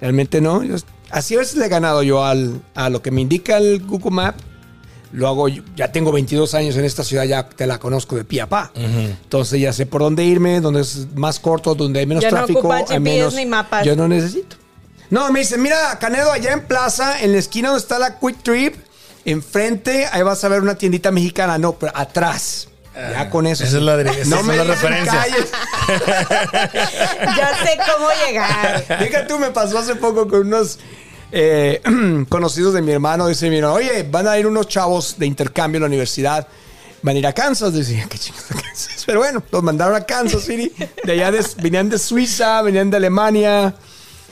Realmente 0.00 0.40
no. 0.40 0.62
Yo- 0.62 0.76
así 1.10 1.34
a 1.34 1.38
veces 1.38 1.56
le 1.56 1.66
he 1.66 1.68
ganado 1.68 2.02
yo 2.02 2.24
al, 2.24 2.60
a 2.74 2.88
lo 2.90 3.02
que 3.02 3.10
me 3.10 3.20
indica 3.20 3.56
el 3.58 3.84
Google 3.84 4.10
Map. 4.10 4.36
Lo 5.12 5.28
hago, 5.28 5.48
yo- 5.48 5.62
ya 5.76 5.92
tengo 5.92 6.10
22 6.12 6.54
años 6.54 6.76
en 6.76 6.84
esta 6.84 7.02
ciudad, 7.04 7.24
ya 7.24 7.48
te 7.48 7.66
la 7.66 7.78
conozco 7.78 8.16
de 8.16 8.24
pie 8.24 8.42
a 8.42 8.48
pa. 8.48 8.70
Entonces 8.74 9.60
ya 9.60 9.72
sé 9.72 9.86
por 9.86 10.02
dónde 10.02 10.24
irme, 10.24 10.60
dónde 10.60 10.80
es 10.82 11.06
más 11.14 11.38
corto, 11.40 11.74
donde 11.74 12.00
hay 12.00 12.06
menos 12.06 12.22
Ya 12.22 12.30
no 12.30 12.38
tráfico. 12.38 12.58
ocupa 12.60 12.82
hay 12.88 13.00
menos, 13.00 13.34
ni 13.34 13.46
mapas. 13.46 13.84
Yo 13.86 13.94
no 13.96 14.08
necesito. 14.08 14.56
No, 15.08 15.30
me 15.30 15.38
dice, 15.40 15.56
mira, 15.56 15.98
Canedo, 16.00 16.32
allá 16.32 16.52
en 16.52 16.66
Plaza, 16.66 17.22
en 17.22 17.32
la 17.32 17.38
esquina 17.38 17.68
donde 17.68 17.80
está 17.82 17.98
la 18.00 18.18
Quick 18.18 18.42
Trip, 18.42 18.74
enfrente, 19.24 20.06
ahí 20.10 20.22
vas 20.22 20.42
a 20.44 20.48
ver 20.48 20.60
una 20.60 20.74
tiendita 20.76 21.10
mexicana. 21.12 21.56
No, 21.58 21.72
pero 21.74 21.92
atrás. 21.94 22.68
Ya 22.96 23.28
con 23.30 23.46
eso. 23.46 23.62
Ah, 23.64 23.66
esa 23.66 23.76
es 23.76 23.82
la 23.82 24.00
esa 24.00 24.10
es 24.20 24.28
la 24.28 24.52
digas 24.52 24.66
referencia. 24.66 25.12
calles. 25.12 25.52
Ya 27.36 27.54
sé 27.64 27.78
cómo 27.92 28.08
llegar. 28.26 28.82
Fíjate, 28.98 29.26
tú 29.26 29.38
me 29.38 29.50
pasó 29.50 29.78
hace 29.78 29.96
poco 29.96 30.26
con 30.28 30.40
unos 30.46 30.78
eh, 31.32 31.80
conocidos 32.28 32.74
de 32.74 32.82
mi 32.82 32.92
hermano. 32.92 33.26
Dice, 33.28 33.50
mira, 33.50 33.72
oye, 33.72 34.02
van 34.10 34.26
a 34.28 34.38
ir 34.38 34.46
unos 34.46 34.68
chavos 34.68 35.18
de 35.18 35.26
intercambio 35.26 35.78
a 35.78 35.80
la 35.82 35.86
universidad. 35.86 36.46
Van 37.02 37.14
a 37.16 37.18
ir 37.18 37.26
a 37.26 37.32
Kansas. 37.32 37.72
Decía, 37.72 38.06
qué 38.08 38.18
chingados 38.18 38.48
Kansas. 38.62 39.02
Pero 39.06 39.18
bueno, 39.20 39.42
los 39.50 39.62
mandaron 39.62 39.94
a 39.94 40.00
Kansas 40.02 40.42
City. 40.44 40.72
De 41.04 41.12
allá 41.12 41.30
de- 41.30 41.44
venían 41.58 41.88
de 41.88 41.98
Suiza, 41.98 42.62
venían 42.62 42.90
de 42.90 42.96
Alemania. 42.96 43.74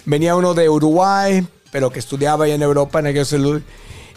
Venía 0.07 0.37
uno 0.37 0.53
de 0.55 0.69
Uruguay, 0.69 1.47
pero 1.71 1.91
que 1.91 1.99
estudiaba 1.99 2.45
allá 2.45 2.55
en 2.55 2.63
Europa, 2.63 2.99
en 2.99 3.07
aquel 3.09 3.25
salud. 3.27 3.63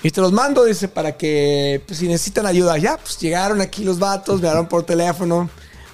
Y 0.04 0.12
te 0.12 0.22
los 0.22 0.32
mando, 0.32 0.64
dice, 0.64 0.88
para 0.88 1.18
que 1.18 1.82
pues, 1.86 2.00
si 2.00 2.08
necesitan 2.08 2.46
ayuda. 2.46 2.78
Ya, 2.78 2.98
pues 2.98 3.18
llegaron 3.20 3.62
aquí 3.62 3.84
los 3.84 4.00
vatos, 4.00 4.42
me 4.42 4.48
hablaron 4.48 4.68
por 4.68 4.84
teléfono. 4.84 5.50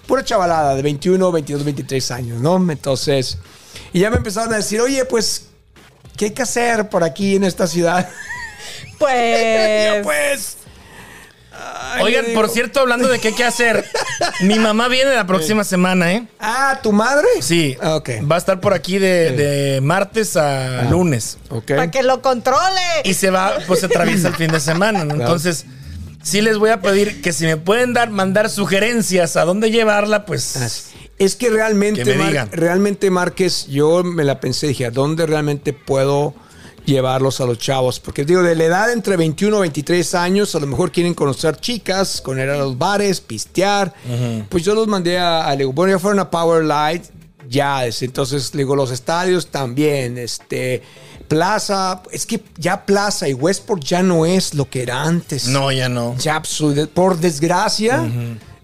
Pura 0.08 0.24
chavalada 0.24 0.76
de 0.76 0.82
21, 0.82 1.32
22, 1.32 1.64
23 1.64 2.12
años, 2.12 2.42
¿no? 2.42 2.58
Entonces, 2.72 3.38
y 3.94 4.02
ya 4.02 4.10
me 4.10 4.18
empezaron 4.18 4.54
a 4.54 4.58
decir, 4.58 4.82
oye, 4.82 5.06
pues, 5.06 5.48
¿qué 6.18 6.26
hay 6.26 6.32
que 6.32 6.42
hacer 6.42 6.90
por 6.90 7.04
aquí 7.04 7.36
en 7.38 7.46
esta 7.46 7.68
ciudad? 7.68 8.10
Pues. 9.00 9.96
Yo, 9.98 10.04
pues. 10.04 10.58
Ay, 11.54 12.04
Oigan, 12.04 12.26
por 12.34 12.50
cierto, 12.50 12.80
hablando 12.80 13.08
de 13.08 13.20
qué 13.20 13.30
hay 13.30 13.34
que 13.36 13.44
hacer, 13.44 13.86
mi 14.42 14.60
mamá 14.60 14.88
viene 14.88 15.14
la 15.14 15.26
próxima 15.28 15.64
semana, 15.64 16.14
¿eh? 16.14 16.28
Ah, 16.40 16.80
¿tu 16.82 16.92
madre? 16.92 17.28
Sí. 17.42 17.78
Ah, 17.82 17.96
Ok. 17.96 18.10
Va 18.30 18.36
a 18.36 18.40
estar 18.40 18.60
por 18.60 18.74
aquí 18.74 18.98
de, 19.00 19.32
de 19.32 19.82
martes 19.82 20.36
a 20.38 20.84
lunes. 20.90 21.38
Ok. 21.50 21.68
Para 21.70 21.92
que 21.92 22.04
lo 22.04 22.22
controle. 22.22 22.82
Y 23.04 23.14
se 23.14 23.30
va, 23.30 23.58
pues 23.68 23.80
se 23.82 23.86
atraviesa 23.88 24.30
el 24.30 24.36
fin 24.36 24.52
de 24.52 24.60
semana, 24.60 25.00
¿no? 25.06 25.16
Claro. 25.16 25.22
Entonces, 25.22 25.66
sí 26.24 26.42
les 26.42 26.58
voy 26.58 26.72
a 26.72 26.82
pedir 26.82 27.22
que 27.22 27.32
si 27.34 27.46
me 27.46 27.58
pueden 27.58 27.94
dar, 27.94 28.10
mandar 28.10 28.50
sugerencias 28.50 29.36
a 29.38 29.46
dónde 29.46 29.72
llevarla, 29.72 30.26
pues. 30.26 30.56
Así. 30.58 30.84
Es 31.20 31.36
que 31.36 31.50
realmente, 31.52 32.04
Que 32.04 32.12
me 32.12 32.18
Mar- 32.18 32.28
digan. 32.30 32.50
realmente 32.52 33.10
Márquez, 33.12 33.68
yo 33.68 34.04
me 34.04 34.24
la 34.24 34.40
pensé, 34.40 34.68
dije, 34.68 34.88
¿a 34.88 34.92
dónde 34.92 35.26
realmente 35.28 35.72
puedo 35.72 36.34
llevarlos 36.86 37.40
a 37.42 37.46
los 37.46 37.58
chavos? 37.58 38.00
Porque 38.00 38.26
digo, 38.26 38.42
de 38.44 38.56
la 38.56 38.64
edad 38.66 38.92
entre 38.92 39.18
21 39.18 39.58
y 39.58 39.60
23 39.62 40.16
años, 40.16 40.54
a 40.56 40.60
lo 40.60 40.68
mejor 40.68 40.92
quieren 40.92 41.14
conocer 41.14 41.58
chicas, 41.58 42.22
con 42.22 42.40
ir 42.40 42.50
a 42.50 42.58
los 42.58 42.78
bares, 42.78 43.22
pistear. 43.22 43.94
Pues 44.50 44.64
yo 44.64 44.76
los 44.76 44.88
mandé 44.88 45.18
a, 45.20 45.50
a- 45.50 45.56
bueno, 45.68 45.94
ya 45.94 46.00
fueron 46.00 46.20
a 46.20 46.30
Power 46.30 46.64
Light, 46.64 47.04
ya, 47.50 47.86
es- 47.86 48.02
entonces 48.02 48.54
le 48.54 48.60
digo, 48.60 48.76
los 48.76 48.92
estadios 48.92 49.48
también, 49.48 50.18
este, 50.18 50.82
Plaza, 51.28 52.02
es 52.12 52.26
que 52.26 52.44
ya 52.58 52.86
Plaza 52.86 53.28
y 53.30 53.34
Westport 53.34 53.84
ya 53.84 54.04
no 54.04 54.26
es 54.26 54.54
lo 54.54 54.70
que 54.70 54.84
era 54.84 55.04
antes. 55.04 55.48
No, 55.48 55.72
ya 55.72 55.90
no. 55.90 56.16
Ya, 56.18 56.36
absurdo. 56.36 56.88
por 56.90 57.18
desgracia, 57.18 58.04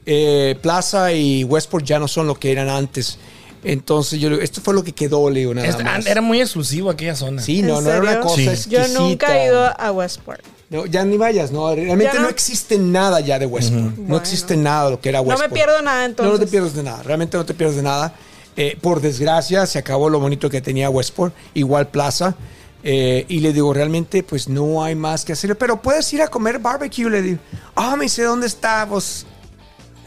eh, 0.06 0.58
Plaza 0.62 1.12
y 1.14 1.44
Westport 1.44 1.86
ya 1.86 2.00
no 2.00 2.08
son 2.08 2.28
lo 2.28 2.36
que 2.36 2.52
eran 2.52 2.70
antes. 2.70 3.18
Entonces, 3.64 4.20
yo 4.20 4.30
le 4.30 4.36
digo, 4.36 4.44
esto 4.44 4.62
fue 4.62 4.74
lo 4.74 4.84
que 4.84 4.94
quedó, 4.94 5.30
le 5.30 5.42
digo, 5.42 5.54
nada 5.54 5.68
Este, 5.68 5.84
más. 5.84 6.06
Era 6.06 6.22
muy 6.22 6.40
exclusivo 6.42 6.90
aquella 6.90 7.16
zona. 7.16 7.42
sí, 7.42 7.60
¿En 7.60 7.68
no, 7.68 7.82
no 7.82 7.90
era 7.90 8.00
una 8.02 8.20
cosa 8.22 8.36
Sí. 8.36 8.48
exquisita. 8.48 8.88
Yo 8.88 9.00
nunca 9.00 9.38
he 9.38 9.48
ido 9.48 9.66
a 9.80 9.92
Westport. 9.92 10.42
No, 10.70 10.86
ya 10.86 11.04
ni 11.04 11.18
vayas, 11.18 11.52
no. 11.52 11.74
Realmente 11.74 12.06
¿Ya 12.06 12.14
no? 12.14 12.22
no? 12.22 12.30
existe 12.30 12.78
nada 12.78 13.20
ya 13.22 13.40
de 13.40 13.46
Westport. 13.48 13.82
No 13.82 13.92
Bueno. 14.04 14.18
existe 14.18 14.56
nada 14.56 14.86
de 14.86 14.92
lo 14.92 15.02
que 15.02 15.10
era 15.10 15.20
No 15.20 15.26
me 15.26 15.30
Westport. 15.32 15.54
pierdo 15.54 15.82
nada, 15.82 16.06
entonces. 16.06 16.32
No, 16.32 16.40
no 16.40 16.46
te 16.46 16.50
pierdes 16.50 16.74
de 16.76 16.84
nada. 16.84 17.04
Realmente 17.04 17.38
no 17.38 17.46
te 17.46 17.54
pierdes 17.54 17.76
de 17.78 17.82
nada. 17.84 18.14
Eh, 18.56 18.78
por 18.80 19.02
desgracia, 19.02 19.66
se 19.66 19.80
acabó 19.80 20.10
lo 20.10 20.20
bonito 20.20 20.50
que 20.50 20.62
tenía 20.62 20.90
Westport. 20.90 21.34
Igual 21.54 21.88
Plaza. 21.90 22.36
Eh, 22.84 23.26
y 23.28 23.40
le 23.40 23.52
digo, 23.52 23.74
realmente, 23.74 24.24
pues 24.24 24.48
no 24.48 24.84
hay 24.84 24.96
más 24.96 25.26
que 25.26 25.34
hacer. 25.34 25.58
Pero 25.58 25.82
puedes 25.82 26.12
ir 26.14 26.22
a 26.22 26.28
comer 26.28 26.60
barbecue. 26.60 27.10
Le 27.10 27.22
digo, 27.22 27.40
ah, 27.76 27.96
me 27.98 28.04
dice, 28.04 28.24
¿dónde 28.24 28.48
está? 28.48 28.86
Pues, 28.90 29.26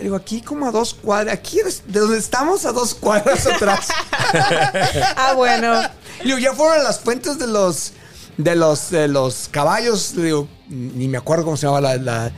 le 0.02 0.06
digo, 0.08 0.16
aquí 0.16 0.40
como 0.42 0.66
a 0.66 0.72
dos 0.72 0.94
cuadras. 0.94 1.32
Aquí 1.34 1.58
de 1.86 2.00
donde 2.00 2.18
estamos, 2.18 2.66
a 2.66 2.72
dos 2.72 2.94
cuadras 2.94 3.46
atrás. 3.46 3.88
Ah, 5.16 5.34
bueno. 5.36 5.80
Le 6.20 6.24
digo, 6.24 6.38
ya 6.38 6.52
fueron 6.52 6.80
a 6.80 6.82
las 6.82 7.00
fuentes 7.00 7.38
de 7.38 7.46
los 7.46 7.92
de 8.36 8.56
los 8.56 8.90
de 8.90 9.06
los 9.08 9.48
caballos. 9.50 10.14
Le 10.14 10.24
digo, 10.24 10.48
ni 10.68 11.06
me 11.08 11.18
acuerdo 11.18 11.44
cómo 11.44 11.56
se 11.56 11.66
llama 11.66 11.80
la. 11.80 11.96
la- 11.96 12.32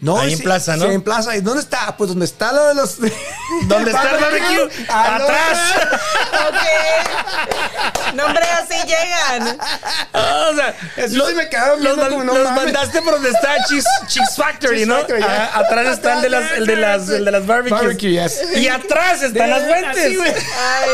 no, 0.00 0.18
Ahí 0.18 0.32
en 0.32 0.38
Plaza, 0.40 0.76
¿no? 0.76 0.86
Sí, 0.86 0.92
en 0.92 1.02
Plaza. 1.02 1.36
¿Y 1.36 1.40
dónde 1.42 1.60
está? 1.62 1.96
Pues 1.96 2.08
donde 2.08 2.24
está 2.24 2.52
lo 2.52 2.68
de 2.68 2.74
los. 2.74 2.96
¿Dónde 3.66 3.90
está 3.90 4.10
el 4.10 4.20
barbecue? 4.20 4.68
Ah, 4.88 5.16
no. 5.18 5.24
¡Atrás! 5.24 5.58
Ok. 6.48 8.14
No, 8.14 8.24
hombre, 8.26 8.42
así 8.44 8.74
llegan. 8.86 9.58
Ah, 10.12 10.48
o 10.50 10.54
sea, 10.54 10.74
Eso 10.96 11.26
sí 11.28 11.34
me 11.34 11.48
quedaron 11.48 11.82
los, 11.84 11.96
como, 11.98 12.24
no 12.24 12.32
los 12.34 12.44
mames. 12.44 12.64
mandaste 12.64 13.02
por 13.02 13.14
donde 13.14 13.28
está 13.30 13.54
Cheese, 13.68 13.86
Cheese 14.08 14.34
Factory, 14.36 14.84
¿no? 14.86 14.96
Factory, 14.96 15.20
ya. 15.20 15.50
Ah, 15.54 15.58
atrás 15.60 15.86
está 15.88 16.14
el 16.14 16.22
de 16.22 16.28
las, 16.30 16.52
el 16.52 16.66
de 16.66 16.76
las, 16.76 17.08
el 17.08 17.24
de 17.24 17.30
las 17.30 17.46
barbecues. 17.46 17.80
Barbecue, 17.82 18.10
yes. 18.10 18.40
Y 18.56 18.68
atrás 18.68 19.22
están 19.22 19.50
las 19.50 19.62
fuentes. 19.64 20.18
Ay, 20.18 20.90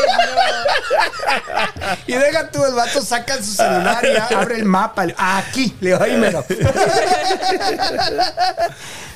Y 2.07 2.13
deja 2.13 2.49
tú, 2.51 2.63
el 2.65 2.73
vato 2.73 3.01
saca 3.01 3.37
su 3.37 3.53
celular 3.53 4.05
y 4.05 4.15
a- 4.15 4.27
abre 4.39 4.55
el 4.57 4.65
mapa. 4.65 5.05
Le- 5.05 5.15
Aquí, 5.17 5.75
le 5.79 5.91
digo, 5.91 6.03
ahí 6.03 6.17
mero. 6.17 6.45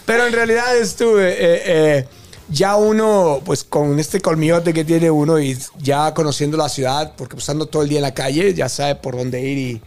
Pero 0.06 0.26
en 0.28 0.34
realidad 0.34 0.76
estuve. 0.78 1.32
eh, 1.32 1.62
eh, 1.66 2.06
ya 2.54 2.76
uno, 2.76 3.40
pues 3.46 3.64
con 3.64 3.98
este 3.98 4.20
colmillote 4.20 4.74
que 4.74 4.84
tiene 4.84 5.10
uno 5.10 5.40
y 5.40 5.58
ya 5.80 6.14
conociendo 6.14 6.58
la 6.58 6.68
ciudad, 6.68 7.14
porque 7.18 7.36
pues 7.36 7.48
ando 7.50 7.66
todo 7.66 7.82
el 7.84 7.88
día 7.88 8.00
en 8.00 8.04
la 8.04 8.14
calle, 8.14 8.54
ya 8.54 8.68
sabe 8.68 8.96
por 8.96 9.16
dónde 9.16 9.40
ir 9.42 9.58
y, 9.58 9.82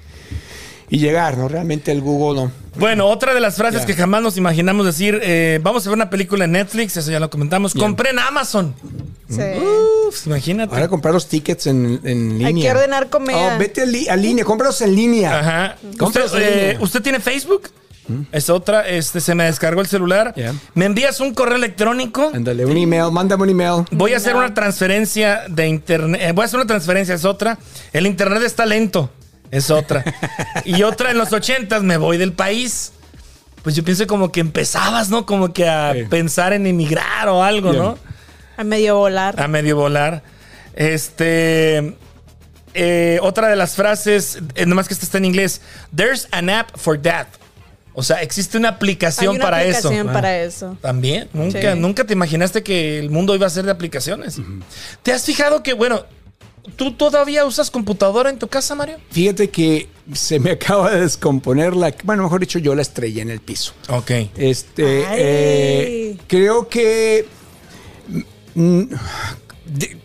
y 0.89 0.99
llegar, 0.99 1.37
¿no? 1.37 1.47
Realmente 1.47 1.93
el 1.93 2.01
Google 2.01 2.41
no. 2.45 2.53
Bueno, 2.77 3.07
otra 3.09 3.35
de 3.35 3.41
las 3.41 3.57
frases 3.57 3.85
que 3.85 3.93
jamás 3.93 4.23
nos 4.23 4.39
imaginamos 4.39 4.87
decir, 4.87 5.21
eh, 5.23 5.61
vamos 5.63 5.87
a 5.87 5.91
ver 5.91 5.97
una 5.99 6.09
película 6.09 6.47
en 6.47 6.53
Netflix, 6.53 6.97
eso 6.97 7.11
ya 7.11 7.21
lo 7.21 7.29
comentamos, 7.29 7.75
compré 7.75 8.11
en 8.11 8.19
Amazon. 8.19 8.75
Sí. 9.29 9.43
Uf, 10.09 10.27
imagínate. 10.27 10.75
Ahora 10.75 10.89
comprar 10.89 11.13
los 11.13 11.27
tickets 11.29 11.67
en, 11.67 12.01
en 12.03 12.39
línea. 12.39 12.47
Hay 12.49 12.63
que 12.63 12.71
ordenar 12.71 13.11
comida. 13.11 13.57
Oh, 13.57 13.59
vete 13.59 13.83
a, 13.83 13.87
li- 13.87 14.09
a 14.09 14.17
línea, 14.17 14.43
cómpralos 14.43 14.81
en 14.81 14.97
línea. 14.97 15.39
Ajá. 15.39 15.77
¿Usted, 16.01 16.23
eh, 16.37 16.69
línea. 16.71 16.83
¿Usted 16.83 17.03
tiene 17.03 17.21
Facebook? 17.21 17.69
Es 18.33 18.51
otra, 18.51 18.87
este 18.89 19.21
se 19.21 19.35
me 19.35 19.45
descargó 19.45 19.81
el 19.81 19.87
celular. 19.87 20.35
Me 20.75 20.85
envías 20.85 21.21
un 21.21 21.33
correo 21.35 21.57
electrónico. 21.57 22.31
Ándale, 22.35 22.67
un 22.67 22.77
email, 22.77 23.11
mándame 23.13 23.45
un 23.45 23.51
email. 23.51 23.85
Voy 23.91 24.13
a 24.13 24.19
hacer 24.19 24.37
una 24.37 24.53
transferencia 24.55 25.45
de 25.49 25.69
internet. 25.69 26.21
eh, 26.23 26.33
voy 26.33 26.43
a 26.43 26.47
hacer 26.47 26.59
una 26.59 26.67
transferencia, 26.67 27.15
es 27.15 27.25
otra. 27.25 27.59
El 27.93 28.07
internet 28.07 28.43
está 28.43 28.67
lento, 28.67 29.11
es 29.51 29.71
otra. 29.71 30.05
y 30.65 30.83
otra 30.83 31.11
en 31.13 31.19
los 31.19 31.33
ochentas, 31.33 31.83
me 31.83 31.97
voy 31.97 32.19
del 32.19 32.33
país. 32.33 32.93
Pues 33.63 33.75
yo 33.75 33.83
pienso 33.83 34.07
como 34.07 34.31
que 34.31 34.41
empezabas, 34.41 35.09
¿no? 35.09 35.25
Como 35.25 35.55
que 35.55 35.67
a 35.67 35.95
Sí. 35.95 36.03
pensar 36.11 36.53
en 36.53 36.67
emigrar 36.67 37.29
o 37.29 37.43
algo. 37.43 37.73
¿no? 37.73 37.97
A 38.59 38.65
medio 38.65 38.97
volar. 38.99 39.41
A 39.41 39.49
medio 39.49 39.77
volar. 39.77 40.23
Este. 40.75 41.97
eh, 42.75 43.19
otra 43.23 43.49
de 43.49 43.57
las 43.57 43.75
frases, 43.77 44.39
eh, 44.57 44.67
nomás 44.67 44.89
que 44.89 44.95
esta 44.95 45.07
está 45.07 45.17
en 45.19 45.25
inglés. 45.25 45.61
There's 45.97 46.29
an 46.33 46.51
app 46.51 46.77
for 46.77 47.01
that. 47.01 47.27
O 47.95 48.03
sea, 48.03 48.23
existe 48.23 48.59
una 48.59 48.69
Hay 48.71 48.75
aplicación 48.75 49.37
una 49.37 49.45
para 49.45 49.59
aplicación 49.59 49.95
eso. 49.95 50.13
para 50.13 50.39
eso. 50.43 50.77
También, 50.81 51.29
nunca, 51.33 51.73
Sí. 51.75 51.79
nunca 51.79 52.05
te 52.05 52.13
imaginaste 52.13 52.63
que 52.63 52.99
el 52.99 53.11
mundo 53.11 53.35
iba 53.35 53.47
a 53.47 53.51
ser 53.51 53.65
de 53.65 53.71
aplicaciones. 53.71 54.39
¿Te 55.03 55.13
has 55.13 55.25
fijado 55.25 55.63
que, 55.63 55.75
bueno, 55.75 56.05
tú 56.77 56.93
todavía 56.93 57.45
usas 57.45 57.71
computadora 57.71 58.31
en 58.31 58.39
tu 58.39 58.49
casa, 58.49 58.75
Mario? 58.75 58.97
Fíjate 59.11 59.49
que 59.51 59.89
se 60.13 60.41
me 60.41 60.51
acaba 60.59 60.91
de 60.91 61.03
descomponer 61.03 61.77
la. 61.77 61.95
Bueno, 62.03 62.25
mejor 62.25 62.41
dicho, 62.41 62.59
yo 62.59 62.75
la 62.75 62.83
estrellé 62.83 63.23
en 63.23 63.31
el 63.31 63.41
piso. 63.41 63.73
Ok. 63.89 64.11
Este. 64.37 65.05
Eh, 65.13 66.17
creo 66.27 66.69
que. 66.69 67.27
mm, 68.55 68.83
de- 69.67 69.97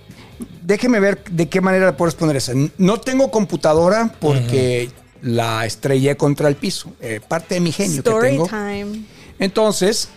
déjeme 0.61 0.99
ver 0.99 1.23
de 1.31 1.49
qué 1.49 1.61
manera 1.61 1.97
puedo 1.97 2.07
responder 2.11 2.37
esa. 2.37 2.53
No 2.77 2.99
tengo 2.99 3.31
computadora 3.31 4.13
porque 4.19 4.89
la 5.21 5.65
estrellé 5.65 6.15
contra 6.17 6.47
el 6.47 6.55
piso. 6.55 6.91
eh, 7.01 7.19
parte 7.27 7.55
de 7.55 7.61
mi 7.61 7.71
genio 7.71 8.01
que 8.03 8.09
Story 8.09 8.29
tengo. 8.29 8.45
time. 8.47 9.03
Entonces, 9.39 10.09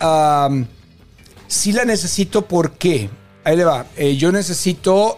sí 1.47 1.71
la 1.71 1.85
necesito 1.85 2.43
porque 2.43 3.09
ahí 3.43 3.55
le 3.57 3.63
va. 3.65 3.85
Eh, 3.97 4.15
yo 4.15 4.31
necesito. 4.31 5.17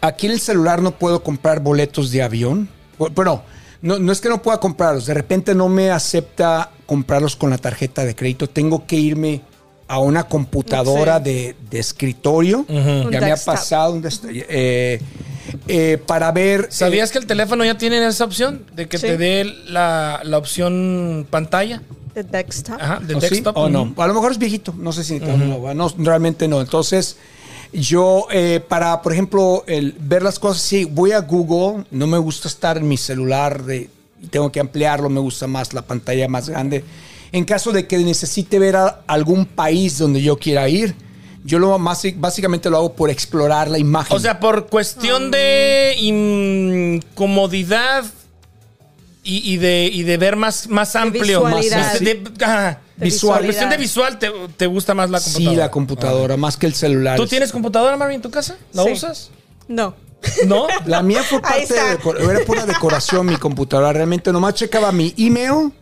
Aquí 0.00 0.26
en 0.26 0.32
el 0.32 0.40
celular 0.40 0.80
no 0.82 0.92
puedo 0.92 1.22
comprar 1.22 1.60
boletos 1.60 2.10
de 2.10 2.22
avión. 2.22 2.68
Bu- 2.98 3.12
Bueno, 3.14 3.42
no, 3.82 3.98
no 3.98 4.12
es 4.12 4.20
que 4.20 4.28
no 4.28 4.40
pueda 4.42 4.58
comprarlos. 4.58 5.06
De 5.06 5.14
repente 5.14 5.54
no 5.54 5.68
me 5.68 5.90
acepta 5.90 6.70
comprarlos 6.86 7.36
con 7.36 7.50
la 7.50 7.58
tarjeta 7.58 8.04
de 8.04 8.14
crédito. 8.14 8.48
Tengo 8.48 8.86
que 8.86 8.96
irme 8.96 9.42
a 9.88 9.98
una 9.98 10.24
computadora 10.24 11.18
Sí. 11.18 11.24
de, 11.24 11.56
de 11.70 11.78
escritorio. 11.78 12.64
Ya 12.68 13.20
me 13.20 13.32
ha 13.32 13.36
pasado 13.36 13.92
un 13.94 14.02
eh, 14.28 15.00
eh, 15.68 15.98
para 16.06 16.32
ver. 16.32 16.68
¿Sabías 16.70 17.10
que 17.10 17.18
el 17.18 17.26
teléfono 17.26 17.64
ya 17.64 17.76
tiene 17.78 18.04
esa 18.06 18.24
opción? 18.24 18.64
De 18.74 18.86
que 18.88 18.98
Sí. 18.98 19.06
te 19.06 19.16
dé 19.16 19.44
la, 19.68 20.20
la 20.24 20.38
opción 20.38 21.26
pantalla. 21.30 21.82
De 22.14 22.22
desktop. 22.22 22.80
Ajá, 22.80 23.00
del 23.00 23.16
¿O 23.16 23.20
sí? 23.20 23.28
desktop. 23.28 23.56
¿O 23.56 23.68
no? 23.68 23.92
A 23.96 24.06
lo 24.06 24.14
mejor 24.14 24.32
es 24.32 24.38
viejito, 24.38 24.74
no 24.78 24.92
sé 24.92 25.04
si 25.04 25.18
no, 25.20 25.74
no, 25.74 25.88
realmente 25.98 26.48
no. 26.48 26.60
Entonces, 26.62 27.16
yo 27.72 28.26
eh, 28.30 28.60
para, 28.66 29.02
por 29.02 29.12
ejemplo, 29.12 29.64
el, 29.66 29.94
ver 30.00 30.22
las 30.22 30.38
cosas, 30.38 30.62
sí, 30.62 30.84
voy 30.84 31.12
a 31.12 31.20
Google, 31.20 31.84
no 31.90 32.06
me 32.06 32.16
gusta 32.18 32.48
estar 32.48 32.78
en 32.78 32.88
mi 32.88 32.96
celular, 32.96 33.64
de, 33.64 33.90
y 34.22 34.26
tengo 34.28 34.50
que 34.50 34.60
ampliarlo, 34.60 35.10
me 35.10 35.20
gusta 35.20 35.46
más 35.46 35.74
la 35.74 35.82
pantalla 35.82 36.26
más 36.28 36.48
grande. 36.48 36.84
En 37.32 37.44
caso 37.44 37.70
de 37.72 37.86
que 37.86 37.98
necesite 37.98 38.58
ver 38.58 38.76
a 38.76 39.00
algún 39.06 39.44
país 39.44 39.98
donde 39.98 40.22
yo 40.22 40.38
quiera 40.38 40.68
ir, 40.70 40.94
yo 41.46 41.58
lo 41.58 41.78
más, 41.78 42.02
básicamente 42.16 42.68
lo 42.68 42.76
hago 42.78 42.92
por 42.94 43.08
explorar 43.08 43.68
la 43.68 43.78
imagen. 43.78 44.16
O 44.16 44.20
sea, 44.20 44.38
por 44.40 44.66
cuestión 44.66 45.30
de 45.30 45.94
incomodidad 47.06 48.04
y, 49.22 49.52
y 49.54 49.56
de, 49.56 49.90
y 49.92 50.02
de 50.02 50.16
ver 50.18 50.36
más, 50.36 50.68
más 50.68 50.94
amplio. 50.96 51.42
Más, 51.42 51.60
visualidad. 51.62 52.00
de- 52.00 52.14
de- 52.14 52.44
ajá. 52.44 52.80
De 52.96 53.04
Visual. 53.04 53.36
Por 53.38 53.44
cuestión 53.46 53.68
de 53.70 53.76
visual, 53.76 54.18
te, 54.18 54.30
te 54.56 54.66
gusta 54.66 54.94
más 54.94 55.10
la 55.10 55.18
computadora. 55.20 55.50
sí, 55.50 55.56
la 55.56 55.70
computadora, 55.70 56.36
más 56.38 56.56
que 56.56 56.64
el 56.66 56.72
celular. 56.74 57.16
¿Tú 57.18 57.26
tienes 57.26 57.52
computadora, 57.52 57.94
Marvin, 57.98 58.16
en 58.16 58.22
tu 58.22 58.30
casa? 58.30 58.56
¿La 58.72 58.84
Sí. 58.84 58.92
usas? 58.92 59.30
No. 59.68 59.94
¿No? 60.46 60.66
La 60.86 61.02
mía 61.02 61.22
fue 61.22 61.36
Ahí 61.44 61.66
parte 61.66 61.74
de 61.74 61.80
está. 61.80 61.98
decor- 61.98 62.18
era 62.30 62.44
pura 62.46 62.64
decoración 62.64 63.26
mi 63.26 63.36
computadora. 63.36 63.92
Realmente 63.92 64.32
nomás 64.32 64.54
checaba 64.54 64.90
mi 64.92 65.12
email, 65.18 65.72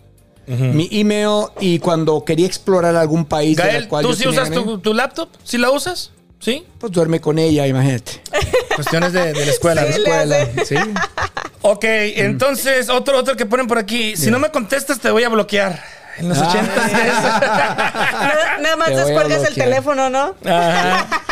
mi 0.47 0.89
email 0.93 1.47
y 1.61 1.79
cuando 1.79 2.25
quería 2.25 2.47
explorar 2.47 2.97
algún 2.97 3.25
país 3.25 3.57
de 3.57 3.63
Gael, 3.63 3.83
la 3.85 3.89
cual 3.89 4.03
¿tú 4.05 4.11
yo 4.11 4.17
sí 4.17 4.29
usas 4.29 4.51
tu, 4.51 4.79
tu 4.79 4.93
laptop? 4.95 5.29
¿Sí 5.43 5.59
la 5.59 5.71
usas? 5.71 6.11
¿Sí? 6.41 6.67
pues 6.79 6.93
duerme 6.93 7.21
con 7.23 7.39
ella, 7.39 7.67
imagínate. 7.67 8.21
Cuestiones 8.77 9.13
de, 9.15 9.33
de 9.33 9.47
la 9.47 9.51
escuela. 9.53 9.83
Sí, 9.85 9.89
¿no? 9.93 9.97
le 10.05 10.43
Escuela, 10.43 10.65
sí. 10.67 10.75
Ok, 11.67 11.85
entonces, 11.87 12.91
otro, 12.91 13.19
otro 13.19 13.37
que 13.37 13.47
ponen 13.47 13.67
por 13.67 13.79
aquí. 13.79 14.19
Si 14.19 14.31
no 14.31 14.39
me 14.39 14.51
contestas, 14.51 15.01
te 15.01 15.11
voy 15.11 15.25
a 15.25 15.31
bloquear. 15.31 15.83
En 16.19 16.29
los 16.29 16.39
Ah. 16.39 16.49
80 16.49 16.75
Nada, 18.21 18.59
nada 18.61 18.77
más 18.77 18.91
descuelgas 18.91 19.45
el 19.49 19.55
teléfono, 19.55 20.11
¿no? 20.11 20.35
Ajá. 20.45 21.07
Me- 21.09 21.25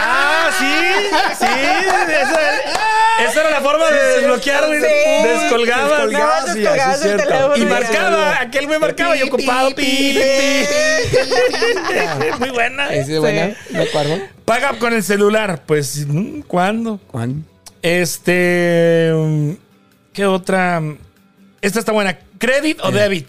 Ah, 0.00 0.48
sí, 0.58 0.74
sí. 1.38 1.46
Esa, 1.46 2.40
esa 3.24 3.40
era 3.40 3.50
la 3.50 3.60
forma 3.60 3.90
de 3.90 4.02
desbloquear, 4.02 4.66
güey. 4.66 4.80
Sí. 4.80 5.28
Descolgabas. 5.28 6.56
El 6.56 7.16
teléfono. 7.16 7.56
Y 7.56 7.66
marcaba, 7.66 8.40
aquel 8.40 8.66
güey 8.66 8.78
marcaba 8.78 9.16
y 9.16 9.22
ocupado. 9.22 9.74
pi, 9.74 9.82
pi, 9.82 10.14
pi. 10.14 10.18
Muy 12.38 12.50
buena. 12.50 12.92
Ese, 12.92 13.18
buena, 13.18 13.56
me 13.70 13.82
acuerdo. 13.82 14.18
Paga 14.44 14.78
con 14.78 14.92
el 14.92 15.02
celular. 15.02 15.62
Pues, 15.66 16.06
¿cuándo? 16.46 17.00
Juan. 17.08 17.44
Este. 17.82 19.12
mm, 19.14 19.52
¿Qué 20.12 20.26
otra? 20.26 20.82
Esta 21.60 21.78
está 21.78 21.92
buena. 21.92 22.18
¿Credit 22.38 22.80
o 22.82 22.90
debit? 22.90 23.28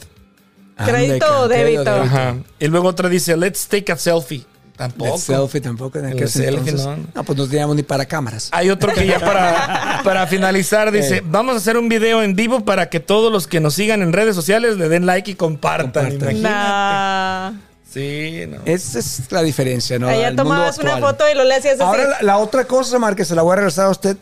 ¿Crédito 0.86 1.42
o 1.42 1.48
débito? 1.48 1.84
débito. 1.84 2.04
Ajá. 2.04 2.36
Y 2.60 2.68
luego 2.68 2.90
otra 2.90 3.10
dice, 3.10 3.38
let's 3.38 3.68
take 3.68 3.92
a 3.92 3.96
selfie. 3.96 4.44
Tampoco. 4.76 5.14
El 5.16 5.20
selfie 5.22 5.62
tampoco 5.62 6.00
en 6.00 6.06
El 6.06 6.14
aquel 6.14 6.30
selfie, 6.30 6.72
entonces. 6.72 6.86
no. 6.86 6.98
No, 7.14 7.24
pues 7.24 7.38
no 7.38 7.48
teníamos 7.48 7.76
ni 7.76 7.84
para 7.84 8.06
cámaras. 8.06 8.50
Hay 8.52 8.70
otro 8.72 8.92
que 8.92 9.06
ya 9.06 9.20
para, 9.20 10.02
para 10.04 10.26
finalizar 10.28 10.92
dice, 10.92 11.18
Eh. 11.18 11.24
vamos 11.24 11.54
a 11.54 11.58
hacer 11.58 11.78
un 11.78 11.88
video 11.90 12.24
en 12.24 12.36
vivo 12.36 12.62
para 12.66 12.90
que 12.90 13.00
todos 13.00 13.32
los 13.32 13.46
que 13.48 13.60
nos 13.60 13.76
sigan 13.76 14.02
en 14.02 14.14
redes 14.14 14.36
sociales 14.36 14.78
le 14.78 14.90
den 14.90 15.06
like 15.06 15.30
y 15.30 15.36
compartan. 15.36 16.10
Compartan. 16.10 16.38
Imagínate. 16.38 16.42
Nah. 16.42 17.52
Sí, 17.88 18.46
no. 18.50 18.58
Esa 18.66 18.98
es 18.98 19.32
la 19.32 19.44
diferencia, 19.44 20.00
¿no? 20.00 20.08
Allá 20.08 20.36
tomabas 20.36 20.80
una 20.80 20.98
foto 20.98 21.24
y 21.32 21.36
lo 21.36 21.44
le 21.44 21.54
hacías 21.54 21.76
así. 21.76 21.84
Ahora 21.84 22.08
la, 22.08 22.22
la 22.24 22.38
otra 22.40 22.66
cosa, 22.66 22.98
Mar, 22.98 23.16
que 23.16 23.24
se 23.26 23.36
la 23.36 23.44
voy 23.44 23.54
a 23.54 23.58
regresar 23.58 23.86
a 23.86 23.90
usted. 23.92 24.18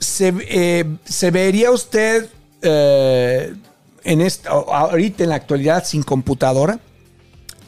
¿Se, 0.00 0.34
eh, 0.48 0.84
¿se 1.04 1.30
vería 1.30 1.70
usted 1.70 2.26
eh, 2.62 3.54
en 4.02 4.20
esta, 4.20 4.50
ahorita 4.50 5.22
en 5.22 5.30
la 5.30 5.36
actualidad 5.36 5.84
sin 5.84 6.02
computadora? 6.02 6.80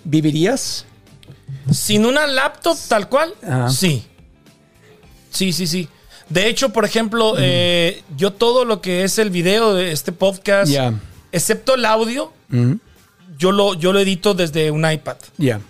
¿Vivirías? 0.03 0.87
Sin 1.73 2.05
una 2.07 2.27
laptop 2.27 2.77
tal 2.89 3.09
cual, 3.09 3.35
Ajá. 3.43 3.71
sí. 3.71 4.05
Sí, 5.31 5.53
sí, 5.53 5.67
sí. 5.67 5.89
De 6.29 6.49
hecho, 6.49 6.71
por 6.71 6.85
ejemplo, 6.85 7.35
eh, 7.39 8.03
yo 8.17 8.33
todo 8.33 8.65
lo 8.65 8.81
que 8.81 9.05
es 9.05 9.19
el 9.19 9.31
video 9.31 9.75
de 9.75 9.93
este 9.93 10.13
podcast, 10.13 10.73
excepto 11.33 11.75
el 11.75 11.85
audio, 11.85 12.33
Mm, 12.49 12.75
yo 13.39 13.53
lo, 13.53 13.75
yo 13.75 13.93
lo 13.93 14.01
edito 14.01 14.35
desde 14.35 14.73
un 14.73 14.91
iPad. 14.91 15.17
Ya. 15.39 15.61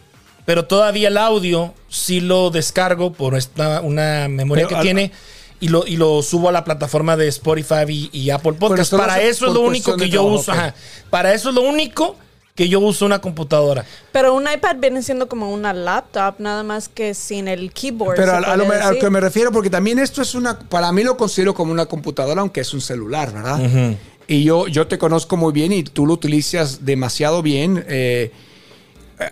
Pero 0.47 0.65
todavía 0.65 1.09
el 1.09 1.19
audio 1.19 1.75
sí 1.91 2.21
lo 2.21 2.51
descargo 2.51 3.13
por 3.13 3.37
esta, 3.37 3.83
una 3.83 4.29
memoria 4.29 4.67
Pero 4.67 4.79
que 4.79 4.83
tiene 4.83 5.13
y 5.61 5.69
lo, 5.69 5.87
y 5.87 5.99
lo 5.99 6.23
subo 6.23 6.49
a 6.49 6.53
la 6.53 6.65
plataforma 6.65 7.19
de 7.19 7.29
Spotify 7.29 7.85
y, 7.87 8.09
y 8.13 8.31
Apple 8.31 8.55
Podcast. 8.55 8.95
Para 8.95 9.21
es 9.21 9.37
eso 9.37 9.49
es 9.49 9.53
lo 9.53 9.61
único 9.61 9.95
que 9.97 10.09
yo 10.09 10.23
uso. 10.25 10.53
ajá. 10.53 10.75
Para 11.11 11.35
eso 11.35 11.51
es 11.51 11.55
lo 11.55 11.61
único 11.61 12.17
que 12.61 12.69
yo 12.69 12.79
uso 12.81 13.07
una 13.07 13.21
computadora. 13.23 13.87
Pero 14.13 14.35
un 14.35 14.45
iPad 14.47 14.77
viene 14.79 15.03
siendo 15.03 15.31
como 15.31 15.51
una 15.51 15.73
laptop, 15.73 16.35
nada 16.41 16.63
más 16.63 16.91
que 16.91 17.15
sin 17.15 17.49
el 17.49 17.73
keyboard. 17.73 18.17
Pero 18.17 18.33
a, 18.33 18.37
a 18.37 18.57
lo, 18.59 18.71
a 18.71 18.95
que 19.01 19.09
me 19.09 19.19
refiero, 19.19 19.51
porque 19.51 19.71
también 19.71 19.99
esto 19.99 20.21
es 20.21 20.35
una, 20.35 20.59
para 20.59 20.93
mí 20.93 21.03
lo 21.03 21.17
considero 21.17 21.55
como 21.55 21.73
una 21.73 21.87
computadora, 21.87 22.43
aunque 22.43 22.61
es 22.61 22.75
un 22.75 22.83
celular, 22.83 23.33
¿verdad? 23.33 23.97
Y 24.27 24.45
yo, 24.45 24.69
yo 24.69 24.87
te 24.87 24.99
conozco 24.99 25.39
muy 25.39 25.55
bien 25.55 25.73
y 25.73 25.85
tú 25.85 26.05
lo 26.05 26.13
utilizas 26.13 26.85
demasiado 26.85 27.41
bien. 27.41 27.83
eh, 27.89 28.31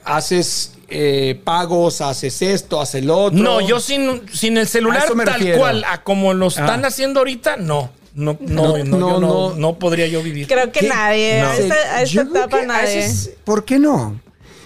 haces 0.05 0.75
eh, 0.89 1.39
pagos, 1.45 2.01
haces 2.01 2.41
esto, 2.41 2.81
haces 2.81 3.05
lo 3.05 3.17
otro. 3.19 3.39
No, 3.39 3.61
yo 3.61 3.79
sin, 3.79 4.23
sin 4.33 4.57
el 4.57 4.67
celular 4.67 5.05
tal 5.07 5.19
refiero. 5.27 5.59
cual, 5.59 5.85
a 5.85 6.03
como 6.03 6.33
lo 6.33 6.47
están 6.49 6.83
Ah. 6.85 6.89
haciendo 6.89 7.21
ahorita, 7.21 7.59
no. 7.59 7.91
No, 8.19 8.37
no, 8.41 8.77
No, 8.77 8.79
no, 8.79 8.85
no, 8.85 8.99
yo 9.11 9.21
no, 9.21 9.21
no. 9.21 9.55
no 9.55 9.79
podría 9.79 10.07
yo 10.09 10.23
vivir. 10.23 10.49
Creo 10.49 10.73
que 10.73 10.81
¿Qué? 10.81 10.89
nadie. 10.89 11.41
No. 11.41 11.49
A 11.49 11.57
esta, 12.03 12.23
etapa 12.23 12.63
nadie. 12.63 13.09
¿Por 13.45 13.65
qué 13.65 13.79
no? 13.79 14.21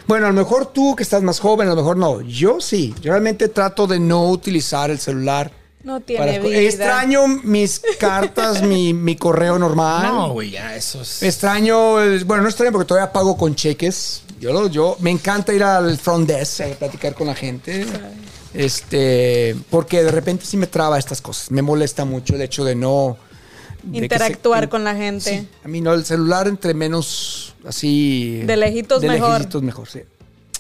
Bueno, 0.07 0.27
a 0.27 0.31
lo 0.31 0.35
mejor 0.35 0.73
tú 0.73 0.97
que 0.97 1.03
estás 1.03 1.23
más 1.23 1.39
joven, 1.39 1.69
a 1.69 1.71
lo 1.73 1.77
mejor 1.77 1.97
no. 1.99 2.23
Yo 2.23 2.61
sí. 2.61 2.95
Yo 3.03 3.13
realmente 3.13 3.49
trato 3.49 3.87
de 3.87 4.01
no 4.01 4.29
utilizar 4.31 4.91
el 4.91 4.99
celular. 4.99 5.53
No 5.85 6.01
tiene 6.01 6.25
para- 6.25 6.39
vida. 6.39 6.59
Extraño 6.61 7.27
mis 7.29 7.83
cartas, 7.99 8.63
mi, 8.63 8.95
mi 8.95 9.17
correo 9.17 9.59
normal. 9.59 10.03
No, 10.07 10.33
güey, 10.33 10.51
ya, 10.53 10.75
eso 10.77 11.03
es. 11.03 11.23
Extraño, 11.23 12.01
el- 12.01 12.25
bueno, 12.25 12.43
no 12.45 12.49
extraño 12.49 12.73
porque 12.73 12.87
todavía 12.89 13.13
pago 13.13 13.37
con 13.37 13.55
cheques. 13.55 14.23
Yo, 14.41 14.53
lo- 14.53 14.69
yo 14.69 14.97
me 15.01 15.11
encanta 15.11 15.53
ir 15.53 15.63
al 15.63 15.99
front 15.99 16.27
desk 16.29 16.61
a 16.63 16.67
platicar 16.79 17.15
con 17.15 17.27
la 17.27 17.35
gente. 17.35 17.85
Este, 18.55 19.57
porque 19.71 20.03
de 20.05 20.11
repente 20.11 20.45
sí 20.47 20.57
me 20.57 20.67
traba 20.67 20.99
estas 20.99 21.21
cosas. 21.21 21.51
Me 21.51 21.63
molesta 21.63 22.05
mucho 22.05 22.35
el 22.35 22.43
hecho 22.43 22.65
de 22.65 22.75
no 22.75 23.17
de 23.83 23.99
se- 23.99 24.05
Interactuar 24.05 24.69
con 24.69 24.85
la 24.85 24.95
gente. 24.95 25.41
Sí, 25.41 25.49
a 25.65 25.69
mí 25.69 25.81
no, 25.81 25.93
el 25.95 26.05
celular 26.05 26.49
entre 26.49 26.75
menos 26.75 27.55
así. 27.67 28.43
De 28.47 28.57
lejitos 28.57 29.01
de 29.03 29.09
mejor. 29.09 29.39
lejitos 29.39 29.63
mejor, 29.63 29.89
sí. 29.89 30.01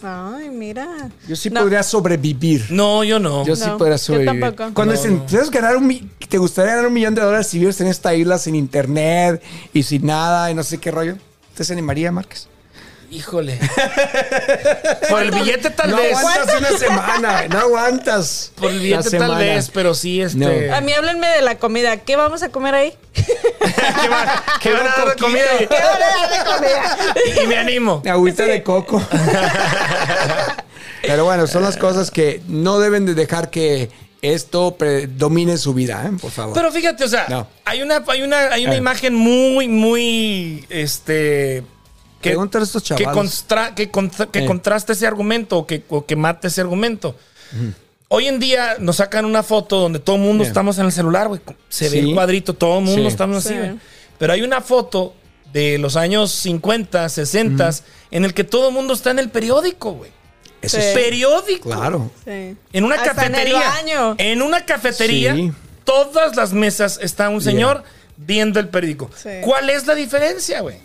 Ay, 0.04 0.48
mira. 0.50 1.10
Yo 1.28 1.36
sí 1.36 1.48
No. 1.48 1.60
podría 1.60 1.82
sobrevivir. 1.84 2.66
No, 2.70 3.04
yo 3.04 3.20
no. 3.20 3.46
Yo 3.46 3.54
sí 3.54 3.62
No, 3.66 3.78
podría 3.78 3.94
yo 3.96 4.02
sobrevivir. 4.02 4.40
tampoco. 4.40 4.74
Cuando 4.74 4.94
No. 4.94 5.00
dicen, 5.00 5.24
¿te, 5.26 5.50
ganar 5.50 5.76
un, 5.76 6.10
¿te 6.28 6.38
gustaría 6.38 6.72
ganar 6.72 6.88
un 6.88 6.92
millón 6.94 7.14
de 7.14 7.22
dólares 7.22 7.46
si 7.46 7.60
vives 7.60 7.80
en 7.80 7.86
esta 7.86 8.12
isla 8.14 8.36
sin 8.38 8.56
internet 8.56 9.40
y 9.72 9.84
sin 9.84 10.04
nada 10.06 10.50
y 10.50 10.54
no 10.54 10.64
sé 10.64 10.78
qué 10.78 10.90
rollo? 10.90 11.16
¿Usted 11.50 11.64
se 11.64 11.72
animaría, 11.72 12.10
Márquez? 12.10 12.48
Híjole. 13.12 13.58
Por 15.10 15.22
el 15.22 15.30
billete 15.30 15.70
tal 15.70 15.90
no 15.90 15.96
vez. 15.98 16.16
aguantas 16.16 16.58
una 16.58 16.78
semana, 16.78 17.32
güey, 17.36 17.48
no 17.50 17.58
aguantas. 17.58 18.52
Por 18.56 18.70
el 18.70 18.78
billete 18.80 19.02
tal 19.02 19.10
semana. 19.10 19.38
vez, 19.38 19.70
pero 19.72 19.94
sí, 19.94 20.22
este. 20.22 20.38
No. 20.38 20.74
A 20.74 20.80
mí 20.80 20.92
háblenme 20.92 21.28
de 21.28 21.42
la 21.42 21.56
comida. 21.58 21.98
¿Qué 21.98 22.16
vamos 22.16 22.42
a 22.42 22.48
comer 22.48 22.74
ahí? 22.74 22.94
¿Qué, 23.14 24.08
va- 24.08 24.42
qué 24.62 24.72
van 24.72 24.86
a 24.86 24.96
dar 24.96 25.08
de 25.10 25.16
comida? 25.22 25.44
¿Qué 25.58 25.66
van 25.66 26.02
a 26.02 26.28
dar 26.28 26.30
de 26.30 26.50
comida? 26.52 27.42
Y, 27.42 27.46
me 27.46 27.56
animo. 27.58 28.02
Agüita 28.08 28.44
de 28.44 28.62
coco. 28.62 29.02
Pero 31.02 31.24
bueno, 31.24 31.46
son 31.46 31.62
las 31.62 31.76
cosas 31.76 32.10
que 32.10 32.40
no 32.48 32.78
deben 32.78 33.04
de 33.06 33.14
dejar 33.14 33.50
que 33.50 33.90
esto 34.22 34.76
predomine 34.76 35.58
su 35.58 35.74
vida, 35.74 36.04
¿eh? 36.06 36.16
por 36.20 36.30
favor. 36.30 36.54
Pero 36.54 36.70
fíjate, 36.70 37.02
o 37.04 37.08
sea, 37.08 37.26
No. 37.28 37.48
hay 37.64 37.82
una, 37.82 38.04
hay 38.06 38.22
una, 38.22 38.38
hay 38.52 38.64
una 38.64 38.74
Eh. 38.74 38.78
imagen 38.78 39.14
muy, 39.14 39.66
muy, 39.66 40.64
este, 40.70 41.64
que, 42.22 42.30
Pregúntale 42.30 42.62
a 42.62 42.66
estos 42.66 42.82
que, 42.84 43.04
constra- 43.04 43.74
que, 43.74 43.90
contra- 43.90 44.26
que 44.26 44.38
Eh. 44.40 44.46
contraste 44.46 44.94
ese 44.94 45.06
argumento 45.06 45.58
o 45.58 45.66
que, 45.66 45.82
o 45.90 46.06
que 46.06 46.16
mate 46.16 46.48
ese 46.48 46.60
argumento. 46.62 47.14
Hoy 48.08 48.28
en 48.28 48.38
día 48.40 48.76
nos 48.78 48.96
sacan 48.96 49.24
una 49.24 49.42
foto 49.42 49.78
donde 49.78 49.98
todo 49.98 50.16
el 50.16 50.22
mundo 50.22 50.44
Yeah. 50.44 50.50
estamos 50.50 50.78
en 50.78 50.86
el 50.86 50.92
celular, 50.92 51.28
güey. 51.28 51.40
Se 51.68 51.86
ve 51.86 51.90
Sí. 51.90 52.08
el 52.08 52.14
cuadrito, 52.14 52.54
todo 52.54 52.78
el 52.78 52.84
mundo 52.84 53.02
Sí. 53.02 53.08
estamos 53.08 53.42
Sí. 53.42 53.48
así, 53.50 53.58
güey. 53.58 53.78
Pero 54.18 54.32
hay 54.34 54.42
una 54.42 54.60
foto 54.60 55.14
de 55.52 55.78
los 55.78 55.96
años 55.96 56.30
50, 56.30 57.08
60, 57.08 57.70
en 58.10 58.24
el 58.24 58.32
que 58.34 58.44
todo 58.44 58.68
el 58.68 58.74
mundo 58.74 58.94
está 58.94 59.10
en 59.10 59.18
el 59.18 59.30
periódico, 59.30 59.92
güey. 59.92 60.10
Eso 60.62 60.76
Sí. 60.78 60.82
es 60.84 60.94
Periódico. 60.94 61.70
claro. 61.70 62.10
Sí. 62.24 62.56
En 62.72 62.84
una 62.84 62.94
Hasta 62.96 63.14
cafetería. 63.14 63.56
En 63.80 63.88
el 63.88 63.96
baño. 63.98 64.14
En 64.18 64.42
una 64.42 64.64
cafetería, 64.64 65.34
Sí. 65.34 65.50
todas 65.84 66.36
las 66.36 66.52
mesas 66.52 66.98
está 67.02 67.28
un 67.30 67.40
señor 67.40 67.82
viendo 68.16 68.60
el 68.60 68.68
periódico. 68.68 69.10
Sí. 69.20 69.28
¿Cuál 69.42 69.70
es 69.70 69.86
la 69.86 69.94
diferencia, 69.94 70.60
güey? 70.60 70.76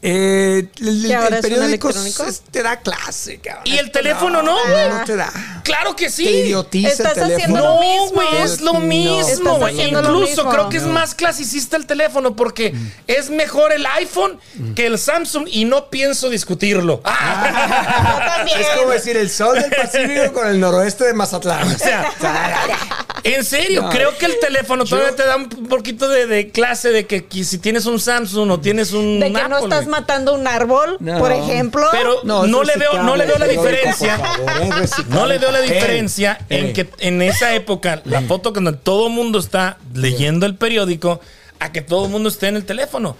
Eh, 0.00 0.68
el, 0.80 1.04
¿Que 1.08 1.14
ahora 1.16 1.28
el 1.28 1.34
es 1.34 1.44
un 1.44 1.50
periódico 1.50 1.88
electrónico? 1.88 2.24
es- 2.24 2.40
te 2.52 2.62
da 2.62 2.76
clase, 2.78 3.38
cabrón. 3.40 3.64
¿Y 3.66 3.78
el 3.78 3.90
teléfono 3.90 4.42
no, 4.44 4.56
güey? 4.68 4.88
No 4.90 5.04
te 5.04 5.16
da. 5.16 5.32
Claro 5.64 5.96
que 5.96 6.08
sí. 6.08 6.24
Te 6.24 6.30
idiotiza 6.30 6.88
Estás 6.90 7.16
el 7.18 7.24
teléfono. 7.24 7.36
haciendo 7.36 7.60
lo 7.60 7.74
No, 7.74 7.80
mismo. 7.80 8.14
güey, 8.14 8.42
es 8.42 8.60
lo 8.60 8.72
No. 8.74 8.80
mismo, 8.80 9.28
Estás 9.28 9.58
güey. 9.58 9.74
haciendo 9.74 10.02
lo 10.02 10.08
Incluso 10.14 10.36
mismo. 10.44 10.50
creo 10.52 10.68
que 10.68 10.76
es 10.76 10.82
No. 10.84 10.92
más 10.92 11.14
clasicista 11.16 11.76
el 11.76 11.86
teléfono 11.86 12.36
porque 12.36 12.74
es 13.08 13.28
mejor 13.30 13.72
el 13.72 13.84
iPhone 13.86 14.38
que 14.76 14.86
el 14.86 14.98
Samsung 15.00 15.48
y 15.50 15.64
no 15.64 15.90
pienso 15.90 16.30
discutirlo. 16.30 17.00
Ah, 17.04 18.04
Yo 18.08 18.18
también. 18.36 18.60
Es 18.60 18.66
como 18.78 18.90
decir 18.90 19.16
el 19.16 19.28
sol 19.30 19.60
del 19.60 19.70
Pacífico 19.72 20.32
con 20.32 20.46
el 20.46 20.60
noroeste 20.60 21.06
de 21.06 21.12
Mazatlán. 21.14 21.66
o 21.74 21.76
sea, 21.76 22.12
en 23.24 23.44
serio, 23.44 23.82
No. 23.82 23.90
creo 23.90 24.16
que 24.18 24.26
el 24.26 24.38
teléfono 24.40 24.84
todavía 24.84 25.14
te 25.16 25.24
da 25.24 25.36
un 25.36 25.48
poquito 25.48 26.08
de, 26.08 26.26
de 26.26 26.50
clase 26.50 26.90
de 26.90 27.06
que, 27.06 27.24
que 27.26 27.44
si 27.44 27.58
tienes 27.58 27.86
un 27.86 27.98
Samsung 28.00 28.50
o 28.50 28.60
tienes 28.60 28.92
un 28.92 29.20
De 29.20 29.32
que 29.32 29.48
no 29.48 29.58
estás 29.58 29.86
matando 29.86 30.34
un 30.34 30.46
árbol, 30.46 30.96
No. 31.00 31.18
por 31.18 31.32
ejemplo. 31.32 31.86
Pero 31.92 32.20
no, 32.24 32.62
le 32.64 32.76
veo, 32.76 33.02
no 33.02 33.16
le 33.16 33.26
veo 33.26 33.38
la 33.38 33.46
diferencia. 33.46 34.18
favor, 34.18 34.78
reciclable. 34.80 35.14
No 35.14 35.26
le 35.26 35.38
veo 35.38 35.50
la 35.50 35.60
Eh, 35.64 35.72
diferencia 35.74 36.38
en 36.48 36.66
eh. 36.66 36.72
que 36.72 36.88
en 37.00 37.22
esa 37.22 37.54
época, 37.54 38.02
la 38.04 38.22
foto 38.22 38.52
cuando 38.52 38.74
todo 38.74 39.08
el 39.08 39.12
mundo 39.12 39.38
está 39.38 39.78
leyendo 39.94 40.46
el 40.46 40.54
periódico, 40.56 41.20
a 41.60 41.72
que 41.72 41.80
todo 41.82 42.06
el 42.06 42.10
mundo 42.12 42.28
esté 42.28 42.48
en 42.48 42.56
el 42.56 42.64
teléfono. 42.64 43.16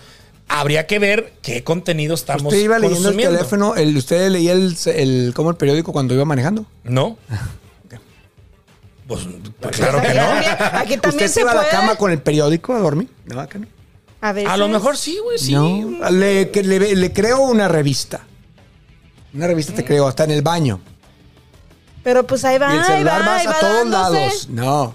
Habría 0.51 0.87
que 0.87 0.99
ver 0.99 1.35
qué 1.43 1.63
contenido 1.63 2.15
estamos 2.15 2.45
Usted 2.45 2.59
iba 2.65 2.79
leyendo 2.79 3.03
consumiendo. 3.03 3.33
el 3.33 3.39
teléfono, 3.39 3.75
el, 3.75 3.97
usted 3.97 4.31
leía 4.31 4.53
el, 4.53 4.77
el, 4.87 5.33
como 5.35 5.51
el 5.51 5.57
periódico 5.57 5.93
cuando 5.93 6.15
iba 6.15 6.25
manejando. 6.25 6.65
¿No? 6.85 7.19
Pues, 9.09 9.23
pues 9.59 9.77
claro 9.77 10.01
que 10.03 10.09
Aquí 10.09 10.17
no. 10.19 10.23
también, 10.27 10.53
aquí 10.61 10.95
¿Usted 10.95 11.01
también 11.01 11.29
se 11.29 11.35
se 11.35 11.41
iba 11.41 11.51
a 11.51 11.55
la 11.55 11.61
puede. 11.63 11.73
cama 11.73 11.97
con 11.97 12.13
el 12.13 12.21
periódico 12.23 12.75
a 12.75 12.79
dormir? 12.79 13.09
No, 13.25 13.41
acá 13.41 13.59
no. 13.59 13.67
A 14.21 14.33
veces. 14.33 14.51
A 14.51 14.57
lo 14.59 14.69
mejor 14.69 14.97
sí, 14.97 15.19
güey, 15.25 15.39
sí. 15.39 15.55
No, 15.55 16.11
le, 16.11 16.51
que 16.51 16.63
le, 16.63 16.95
le 16.95 17.13
creo 17.13 17.41
una 17.41 17.69
revista. 17.69 18.21
Una 19.35 19.47
revista 19.47 19.73
te 19.75 19.85
creo, 19.85 20.07
hasta 20.07 20.25
en 20.25 20.33
el 20.33 20.43
baño. 20.43 20.81
Pero 22.05 22.27
pues 22.27 22.45
ahí 22.45 22.59
va, 22.59 22.73
y 22.75 22.77
el 22.77 22.83
ahí 22.83 22.87
celular 22.87 23.23
va, 23.23 23.27
vas 23.27 23.41
ahí 23.41 23.47
va 23.47 23.53
a 23.57 23.61
todos 23.61 23.91
dándose. 23.91 24.21
lados. 24.21 24.49
No. 24.51 24.95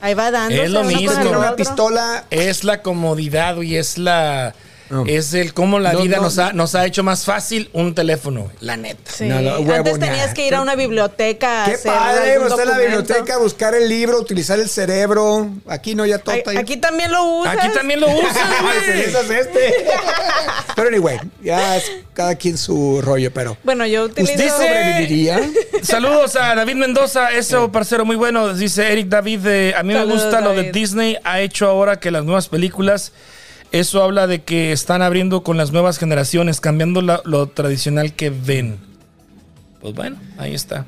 Ahí 0.00 0.14
va 0.14 0.30
dándose. 0.30 0.64
Es 0.64 0.70
lo 0.70 0.84
mismo. 0.84 1.30
una 1.38 1.56
pistola. 1.56 2.24
Es 2.30 2.64
la 2.64 2.82
comodidad 2.82 3.60
y 3.62 3.76
es 3.76 3.98
la. 3.98 4.54
Es 5.06 5.34
el 5.34 5.54
cómo 5.54 5.78
la 5.78 5.92
No, 5.92 6.02
vida 6.02 6.16
no. 6.16 6.24
Nos, 6.24 6.38
ha, 6.38 6.52
nos 6.52 6.74
ha 6.74 6.86
hecho 6.86 7.02
más 7.02 7.24
fácil 7.24 7.70
un 7.72 7.94
teléfono, 7.94 8.50
la 8.60 8.76
neta. 8.76 9.10
Sí. 9.10 9.26
No, 9.26 9.40
no, 9.40 9.58
huevo, 9.60 9.74
Antes 9.74 9.98
tenías 9.98 10.34
que 10.34 10.46
ir 10.46 10.54
a 10.54 10.62
una 10.62 10.74
biblioteca 10.74 11.64
Qué 11.66 11.74
hacer 11.74 11.92
padre, 11.92 12.34
en 12.34 12.68
la 12.68 12.78
biblioteca, 12.78 13.38
buscar 13.38 13.74
el 13.74 13.88
libro, 13.88 14.18
utilizar 14.18 14.58
el 14.58 14.68
cerebro. 14.68 15.50
Aquí 15.66 15.94
no, 15.94 16.06
ya 16.06 16.18
todo 16.18 16.34
Ay, 16.34 16.38
está 16.40 16.50
ahí. 16.52 16.56
Aquí 16.56 16.76
también 16.76 17.12
lo 17.12 17.24
usas. 17.24 17.56
Aquí 17.58 17.68
también 17.74 18.00
lo 18.00 18.08
usas, 18.10 19.30
este. 19.30 19.74
Pero 20.76 20.88
anyway, 20.88 21.18
ya 21.42 21.76
es 21.76 21.90
cada 22.14 22.34
quien 22.36 22.56
su 22.56 23.00
rollo, 23.02 23.30
pero. 23.32 23.56
Bueno, 23.64 23.86
yo 23.86 24.04
utilizo... 24.04 24.32
¿Usted 24.32 24.48
sobreviviría? 24.48 25.40
Saludos 25.82 26.36
a 26.36 26.54
David 26.54 26.76
Mendoza, 26.76 27.30
eso 27.32 27.70
parcero 27.70 28.04
muy 28.04 28.16
bueno. 28.16 28.54
Dice 28.54 28.90
Eric 28.90 29.08
David, 29.08 29.46
eh, 29.46 29.74
a 29.76 29.82
mí 29.82 29.92
me 29.92 30.04
gusta 30.04 30.40
lo 30.40 30.54
de. 30.54 30.70
Disney, 30.72 31.16
ha 31.24 31.40
hecho 31.40 31.68
ahora 31.68 31.98
que 31.98 32.10
las 32.10 32.24
nuevas 32.24 32.48
películas, 32.48 33.12
eso 33.72 34.02
habla 34.02 34.26
de 34.26 34.42
que 34.42 34.72
están 34.72 35.02
abriendo 35.02 35.42
con 35.42 35.56
las 35.56 35.72
nuevas 35.72 35.98
generaciones, 35.98 36.60
cambiando 36.60 37.02
la- 37.02 37.22
lo 37.24 37.46
tradicional 37.48 38.14
que 38.14 38.30
ven. 38.30 38.78
Pues 39.80 39.94
bueno, 39.94 40.18
ahí 40.38 40.54
está. 40.54 40.86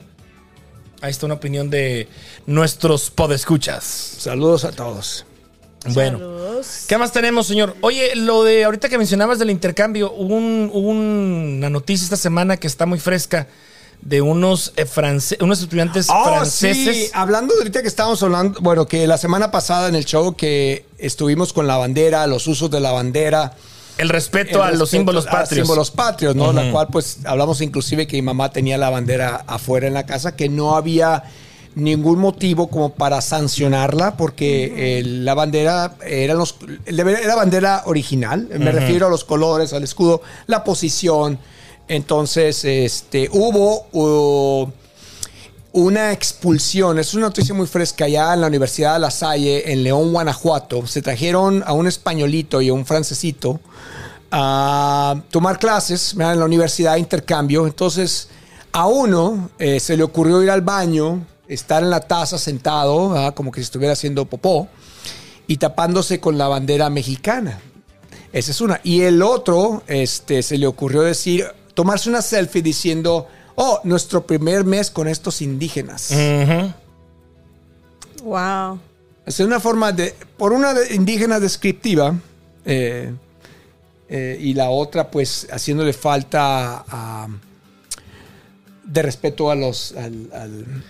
Ahí 1.01 1.11
está 1.11 1.27
una 1.27 1.35
opinión 1.37 1.71
de 1.71 2.09
nuestros 2.47 3.11
podescuchas. 3.11 3.85
Saludos 3.85 4.65
a 4.65 4.71
todos. 4.73 5.25
Bueno. 5.95 6.19
Saludos. 6.19 6.85
¿Qué 6.89 6.97
más 6.99 7.13
tenemos, 7.13 7.47
señor? 7.47 7.75
Oye, 7.81 8.15
lo 8.15 8.45
de 8.45 8.65
ahorita 8.65 8.89
que 8.89 8.99
mencionabas 8.99 9.39
del 9.41 9.51
intercambio, 9.51 10.13
hubo, 10.13 10.37
un- 10.37 10.71
hubo 10.73 10.91
una 10.91 11.71
noticia 11.71 12.05
esta 12.05 12.17
semana 12.17 12.57
que 12.57 12.69
está 12.69 12.87
muy 12.87 13.01
fresca 13.01 13.49
de 14.03 14.21
unos, 14.21 14.73
eh, 14.77 14.85
france- 14.85 15.39
unos 15.41 15.63
estudiantes 15.63 16.09
Oh, 16.11 16.25
franceses. 16.25 16.97
sí. 16.97 17.11
Hablando 17.15 17.55
de 17.55 17.61
ahorita 17.61 17.83
que 17.83 17.89
estábamos 17.89 18.23
hablando, 18.23 18.61
bueno, 18.61 18.87
que 18.87 19.07
la 19.07 19.17
semana 19.17 19.51
pasada 19.51 19.89
en 19.89 19.95
el 19.95 20.05
show 20.05 20.35
que 20.35 20.87
estuvimos 20.99 21.53
con 21.53 21.67
la 21.67 21.77
bandera, 21.77 22.27
los 22.27 22.47
usos 22.49 22.71
de 22.71 22.81
la 22.81 22.91
bandera. 22.93 23.53
El 23.99 24.09
respeto 24.09 24.59
el 24.65 24.75
a 24.75 24.77
los 24.77 24.91
símbolos 24.91 25.27
a 25.29 25.31
patrios. 25.31 25.67
símbolos 25.67 25.91
patrios, 25.91 26.35
¿no? 26.35 26.53
La 26.53 26.71
cual, 26.73 26.89
pues, 26.91 27.19
hablamos 27.25 27.61
inclusive 27.61 28.07
que 28.07 28.17
mi 28.17 28.23
mamá 28.23 28.51
tenía 28.51 28.77
la 28.77 28.91
bandera 28.91 29.45
afuera 29.47 29.87
en 29.87 29.95
la 29.95 30.05
casa, 30.07 30.35
que 30.35 30.49
no 30.49 30.75
había 30.77 31.23
ningún 31.75 32.19
motivo 32.19 32.69
como 32.69 32.95
para 32.95 33.21
sancionarla, 33.21 34.17
porque 34.17 34.99
eh, 34.99 35.03
la 35.05 35.35
bandera 35.35 35.95
era, 36.07 36.35
los, 36.35 36.57
era 36.87 37.35
bandera 37.37 37.83
original, 37.87 38.49
me 38.59 38.73
refiero 38.73 39.07
a 39.07 39.11
los 39.11 39.25
colores, 39.25 39.73
al 39.73 39.85
escudo, 39.85 40.23
la 40.47 40.65
posición. 40.65 41.39
Entonces, 41.89 42.65
este, 42.65 43.29
hubo... 43.33 44.73
una 45.75 46.13
expulsión. 46.13 46.99
Es 46.99 47.15
una 47.15 47.29
noticia 47.29 47.55
muy 47.55 47.67
fresca 47.67 48.05
allá 48.05 48.35
en 48.35 48.43
la 48.43 48.47
Universidad 48.47 48.93
de 48.95 49.01
La 49.01 49.11
Salle, 49.11 49.73
en 49.73 49.83
León, 49.83 50.13
Guanajuato. 50.13 50.87
Se 50.87 51.01
trajeron 51.01 51.65
a 51.67 51.73
un 51.73 51.87
españolito 51.87 52.61
y 52.61 52.69
a 52.69 52.75
un 52.75 52.85
francesito 52.85 53.59
a 54.31 55.23
tomar 55.31 55.59
clases 55.59 56.13
en 56.13 56.39
la 56.39 56.45
universidad 56.45 56.95
de 56.95 57.01
intercambio. 57.01 57.67
Entonces, 57.67 58.29
a 58.73 58.87
uno 58.87 59.51
eh, 59.59 59.81
se 59.81 59.97
le 59.97 60.03
ocurrió 60.03 60.43
ir 60.43 60.51
al 60.51 60.61
baño, 60.63 61.27
estar 61.49 61.83
en 61.83 61.91
la 61.91 62.01
taza 62.01 62.39
sentado, 62.39 63.33
como 63.35 63.51
que 63.51 63.61
si 63.61 63.65
estuviera 63.65 63.93
haciendo 63.93 64.25
popó, 64.27 64.69
y 65.47 65.57
tapándose 65.57 66.21
con 66.21 66.39
la 66.39 66.49
bandera 66.49 66.89
mexicana. 66.91 67.61
Esa 68.33 68.51
es 68.51 68.61
una. 68.61 68.81
Y 68.85 69.03
el 69.03 69.23
otro, 69.23 69.83
este, 69.87 70.43
se 70.43 70.57
le 70.57 70.67
ocurrió 70.67 71.03
decir, 71.03 71.47
tomarse 71.75 72.09
una 72.09 72.23
selfie 72.23 72.63
diciendo, 72.63 73.27
oh, 73.55 73.81
nuestro 73.85 74.27
primer 74.27 74.65
mes 74.65 74.91
con 74.91 75.09
estos 75.09 75.41
indígenas. 75.43 76.11
Wow. 78.23 78.79
Es 79.27 79.39
una 79.41 79.61
forma 79.61 79.93
de, 79.93 80.15
por 80.37 80.53
una 80.53 80.75
indígena 80.91 81.39
descriptiva, 81.41 82.15
eh, 82.65 83.13
eh, 84.09 84.37
y 84.41 84.55
la 84.55 84.71
otra, 84.71 85.11
pues, 85.11 85.47
haciéndole 85.51 85.93
falta 85.93 86.85
a- 86.89 87.29
de 88.85 89.03
respeto 89.03 89.51
a 89.51 89.55
los, 89.55 89.93
al- 89.97 90.29
al- 90.35 90.85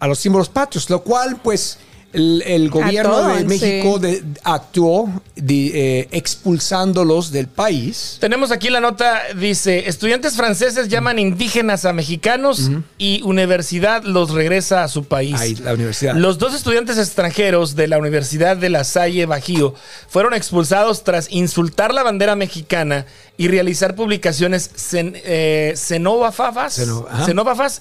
a 0.00 0.06
los 0.08 0.18
símbolos 0.18 0.48
patrios, 0.48 0.88
lo 0.90 1.02
cual, 1.02 1.36
pues, 1.42 1.78
el, 2.12 2.42
el 2.46 2.70
gobierno 2.70 3.28
de 3.28 3.40
sí. 3.40 3.44
México 3.46 3.98
de- 3.98 4.22
actuó 4.42 5.10
de, 5.36 6.00
eh, 6.00 6.08
expulsándolos 6.10 7.30
del 7.30 7.46
país. 7.48 8.16
Tenemos 8.20 8.50
aquí 8.50 8.70
la 8.70 8.80
nota, 8.80 9.20
dice, 9.38 9.88
estudiantes 9.88 10.34
franceses 10.34 10.88
llaman 10.88 11.18
indígenas 11.18 11.84
a 11.84 11.92
mexicanos 11.92 12.70
y 12.96 13.20
universidad 13.22 14.02
los 14.04 14.30
regresa 14.30 14.82
a 14.84 14.88
su 14.88 15.04
país. 15.04 15.34
Ahí, 15.38 15.54
la 15.56 15.74
universidad. 15.74 16.14
Los 16.14 16.38
dos 16.38 16.54
estudiantes 16.54 16.96
extranjeros 16.98 17.76
de 17.76 17.88
la 17.88 17.98
Universidad 17.98 18.56
de 18.56 18.70
La 18.70 18.84
Salle 18.84 19.26
Bajío 19.26 19.74
fueron 20.08 20.32
expulsados 20.34 21.04
tras 21.04 21.30
insultar 21.30 21.92
la 21.92 22.02
bandera 22.02 22.36
mexicana 22.36 23.04
y 23.36 23.48
realizar 23.48 23.94
publicaciones 23.94 24.70
xen- 24.74 25.20
eh, 25.24 25.74
Xeno- 25.76 26.18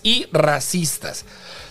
y 0.04 0.28
racistas. 0.34 1.26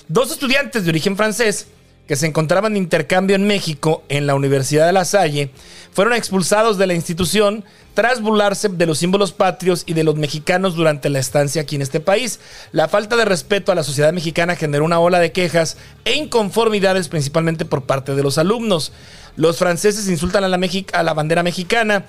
Dos 0.08 0.30
estudiantes 0.32 0.84
de 0.84 0.90
origen 0.90 1.16
francés 1.16 1.66
que 2.06 2.16
se 2.16 2.26
encontraban 2.26 2.72
de 2.74 2.78
intercambio 2.78 3.36
en 3.36 3.46
México 3.46 4.02
en 4.08 4.26
la 4.26 4.34
Universidad 4.34 4.86
de 4.86 4.92
La 4.92 5.04
Salle 5.04 5.50
fueron 5.92 6.12
expulsados 6.14 6.78
de 6.78 6.86
la 6.86 6.94
institución 6.94 7.64
tras 7.94 8.20
burlarse 8.20 8.68
de 8.68 8.84
los 8.86 8.98
símbolos 8.98 9.32
patrios 9.32 9.82
y 9.86 9.94
de 9.94 10.04
los 10.04 10.16
mexicanos 10.16 10.76
durante 10.76 11.08
la 11.08 11.18
estancia 11.18 11.62
aquí 11.62 11.76
en 11.76 11.82
este 11.82 11.98
país. 11.98 12.38
La 12.72 12.88
falta 12.88 13.16
de 13.16 13.24
respeto 13.24 13.72
a 13.72 13.74
la 13.74 13.82
sociedad 13.82 14.12
mexicana 14.12 14.54
generó 14.54 14.84
una 14.84 15.00
ola 15.00 15.18
de 15.18 15.32
quejas 15.32 15.78
e 16.04 16.14
inconformidades 16.14 17.08
principalmente 17.08 17.64
por 17.64 17.84
parte 17.84 18.14
de 18.14 18.22
los 18.22 18.36
alumnos. 18.38 18.92
Los 19.36 19.56
franceses 19.58 20.08
insultan 20.08 20.44
a 20.44 20.48
la, 20.48 20.58
Mexi- 20.58 20.86
a 20.92 21.02
la 21.02 21.14
bandera 21.14 21.42
mexicana. 21.42 22.04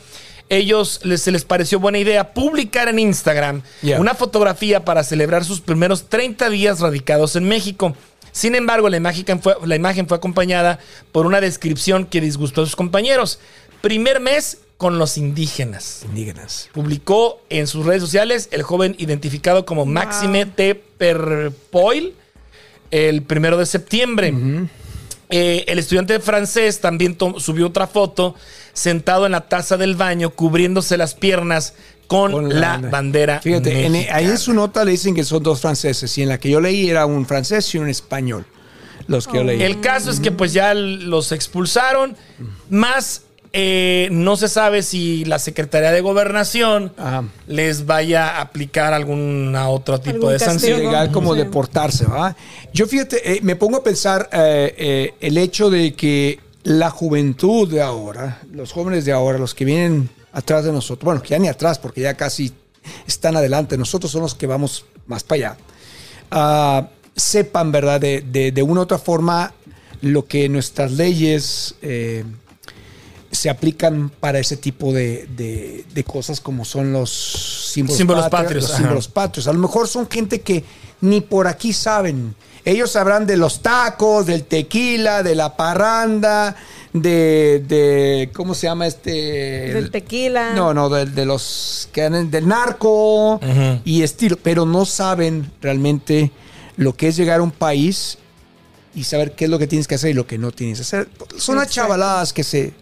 Ellos 0.49 1.01
les, 1.03 1.21
se 1.21 1.31
les 1.31 1.43
pareció 1.43 1.79
buena 1.79 1.97
idea 1.99 2.33
publicar 2.33 2.87
en 2.87 2.99
Instagram 2.99 3.61
Yeah. 3.81 3.99
una 3.99 4.13
fotografía 4.13 4.85
para 4.85 5.03
celebrar 5.03 5.43
sus 5.43 5.59
primeros 5.61 6.07
30 6.09 6.49
días 6.49 6.79
radicados 6.81 7.35
en 7.35 7.47
México. 7.47 7.95
Sin 8.37 8.53
embargo, 8.53 8.87
la 8.87 8.97
imagen, 8.97 9.41
fue, 9.41 9.55
la 9.65 9.75
imagen 9.75 10.07
fue 10.07 10.15
acompañada 10.15 10.77
por 11.11 11.25
una 11.25 11.41
descripción 11.41 12.05
que 12.05 12.21
disgustó 12.21 12.61
a 12.61 12.65
sus 12.65 12.75
compañeros. 12.75 13.39
Primer 13.81 14.19
mes 14.19 14.59
con 14.77 14.99
los 14.99 15.17
indígenas. 15.17 16.03
Indígenas. 16.05 16.69
Publicó 16.71 17.41
en 17.49 17.65
sus 17.65 17.83
redes 17.83 18.03
sociales 18.03 18.47
el 18.51 18.61
joven 18.61 18.95
identificado 18.99 19.65
como 19.65 19.87
Maxime 19.87 20.45
T. 20.45 20.75
Perpoil 20.75 22.13
el 22.91 23.23
primero 23.23 23.57
de 23.57 23.65
septiembre. 23.65 24.31
Eh, 25.29 25.65
el 25.67 25.79
estudiante 25.79 26.19
francés 26.19 26.79
también 26.79 27.17
subió 27.39 27.65
otra 27.65 27.87
foto 27.87 28.35
sentado 28.73 29.25
en 29.25 29.31
la 29.31 29.49
taza 29.49 29.77
del 29.77 29.95
baño 29.95 30.29
cubriéndose 30.29 30.95
las 30.95 31.15
piernas 31.15 31.73
con, 32.07 32.31
Con 32.31 32.59
la, 32.59 32.77
bandera. 32.77 33.41
Fíjate, 33.41 33.85
en- 33.85 33.95
ahí 34.11 34.25
en 34.25 34.37
su 34.37 34.53
nota 34.53 34.83
le 34.85 34.91
dicen 34.91 35.13
que 35.13 35.23
son 35.23 35.43
dos 35.43 35.59
franceses 35.61 36.17
y 36.17 36.23
en 36.23 36.29
la 36.29 36.39
que 36.39 36.49
yo 36.49 36.59
leí 36.61 36.89
era 36.89 37.05
un 37.05 37.25
francés 37.25 37.73
y 37.75 37.77
un 37.77 37.89
español. 37.89 38.45
Los 39.07 39.27
que 39.27 39.37
yo 39.37 39.43
leí. 39.43 39.61
El 39.61 39.79
caso 39.81 40.09
es 40.11 40.19
que 40.19 40.31
pues 40.31 40.51
ya 40.53 40.73
los 40.73 41.31
expulsaron, 41.31 42.15
más 42.69 43.21
eh, 43.53 44.09
no 44.11 44.35
se 44.35 44.49
sabe 44.49 44.83
si 44.83 45.23
la 45.25 45.39
Secretaría 45.39 45.91
de 45.91 46.01
Gobernación 46.01 46.91
Ajá. 46.97 47.23
les 47.47 47.85
vaya 47.85 48.35
a 48.37 48.41
aplicar 48.41 48.93
alguna 48.93 49.69
otro 49.69 49.99
tipo 49.99 50.15
Algún 50.27 50.33
de 50.33 50.39
sanción. 50.39 50.79
legal 50.79 51.11
como 51.11 51.33
Sí. 51.33 51.39
deportarse, 51.39 52.05
¿va? 52.05 52.35
Yo 52.73 52.85
fíjate, 52.87 53.33
eh, 53.37 53.39
me 53.43 53.55
pongo 53.55 53.77
a 53.77 53.83
pensar 53.83 54.29
eh, 54.33 54.75
eh, 54.77 55.13
el 55.21 55.37
hecho 55.37 55.69
de 55.69 55.93
que 55.93 56.39
la 56.63 56.89
juventud 56.89 57.69
de 57.71 57.81
ahora, 57.81 58.41
los 58.51 58.73
jóvenes 58.73 59.05
de 59.05 59.13
ahora, 59.13 59.37
los 59.37 59.55
que 59.55 59.63
vienen 59.65 60.09
atrás 60.37 60.63
de 60.65 60.71
nosotros, 60.71 61.03
bueno, 61.05 61.23
ya 61.23 61.39
ni 61.39 61.47
atrás, 61.47 61.79
porque 61.79 62.01
ya 62.01 62.13
casi 62.15 62.53
están 63.07 63.35
adelante, 63.35 63.77
nosotros 63.77 64.11
somos 64.11 64.31
los 64.31 64.39
que 64.39 64.47
vamos 64.47 64.85
más 65.07 65.23
para 65.23 65.35
allá, 65.37 65.57
ah, 66.31 66.87
sepan, 67.15 67.71
¿verdad? 67.71 67.99
De, 67.99 68.21
de- 68.21 68.51
de 68.51 68.61
una 68.61 68.81
u 68.81 68.83
otra 68.83 68.97
forma 68.99 69.53
lo 70.01 70.25
que 70.25 70.47
nuestras 70.49 70.91
leyes... 70.91 71.75
eh, 71.81 72.23
se 73.29 73.49
aplican 73.49 74.09
para 74.09 74.39
ese 74.39 74.55
tipo 74.55 74.93
de, 74.93 75.27
de- 75.35 76.03
cosas 76.05 76.39
como 76.39 76.63
son 76.63 76.93
los 76.93 77.11
símbolos, 77.73 77.97
Símbolos 77.97 78.23
patrios, 78.29 78.41
patrios, 78.43 78.63
los 78.63 78.71
ajá. 78.71 78.77
símbolos 78.79 79.07
patrios. 79.09 79.47
A 79.47 79.53
lo 79.53 79.59
mejor 79.59 79.87
son 79.89 80.09
gente 80.09 80.41
que 80.41 80.63
ni 81.01 81.19
por 81.21 81.45
aquí 81.47 81.73
saben. 81.73 82.33
Ellos 82.63 82.91
sabrán 82.91 83.27
de 83.27 83.35
los 83.37 83.61
tacos, 83.61 84.25
del 84.25 84.45
tequila, 84.45 85.23
de 85.23 85.35
la 85.35 85.55
parranda, 85.57 86.55
de, 87.01 87.63
de 87.67 88.29
¿cómo 88.33 88.53
se 88.53 88.67
llama 88.67 88.87
este? 88.87 89.11
Del 89.73 89.91
tequila. 89.91 90.53
No, 90.53 90.73
no, 90.73 90.89
de, 90.89 91.05
de 91.05 91.25
los 91.25 91.89
que 91.91 92.03
andan- 92.03 92.29
del 92.29 92.47
narco 92.47 93.39
y 93.85 94.03
estilo, 94.03 94.37
pero 94.41 94.65
no 94.65 94.85
saben 94.85 95.51
realmente 95.61 96.31
lo 96.75 96.95
que 96.95 97.07
es 97.09 97.15
llegar 97.17 97.39
a 97.39 97.43
un 97.43 97.51
país 97.51 98.17
y 98.95 99.03
saber 99.03 99.33
qué 99.33 99.45
es 99.45 99.51
lo 99.51 99.59
que 99.59 99.67
tienes 99.67 99.87
que 99.87 99.95
hacer 99.95 100.11
y 100.11 100.13
lo 100.13 100.25
que 100.27 100.37
no 100.37 100.51
tienes 100.51 100.77
que 100.79 100.81
hacer. 100.83 101.09
Son 101.37 101.55
las 101.55 101.69
chavaladas 101.69 102.33
que 102.33 102.43
se 102.43 102.73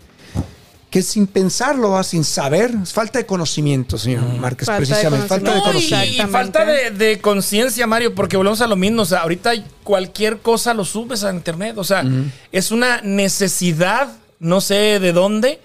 que 0.95 1.01
sin 1.01 1.27
pensarlo, 1.27 1.89
¿va? 1.89 2.03
sin 2.05 2.23
saber, 2.23 2.71
es 2.81 2.93
falta 2.93 3.19
de 3.19 3.25
conocimiento, 3.25 3.97
señor 3.97 4.23
Márquez, 4.39 4.65
Falta 4.65 4.79
de 4.79 4.87
precisamente, 4.87 5.27
falta 5.27 5.51
de 5.51 5.57
No, 5.57 5.61
y- 5.61 5.65
conocimiento. 5.67 6.05
y, 6.05 6.09
Exactamente. 6.11 6.31
falta 6.31 6.65
de, 6.71 6.91
de 6.91 7.19
conciencia, 7.19 7.85
Mario, 7.85 8.15
porque 8.15 8.37
volvemos 8.37 8.61
a 8.61 8.67
lo 8.67 8.77
mismo. 8.77 9.01
O 9.01 9.05
sea, 9.05 9.19
ahorita 9.19 9.51
cualquier 9.83 10.37
cosa 10.37 10.73
lo 10.73 10.85
subes 10.85 11.25
a 11.25 11.33
internet. 11.33 11.73
O 11.77 11.83
sea, 11.83 12.05
es 12.53 12.71
una 12.71 13.01
necesidad, 13.01 14.07
no 14.39 14.59
sé 14.61 14.99
de 14.99 15.13
dónde, 15.13 15.61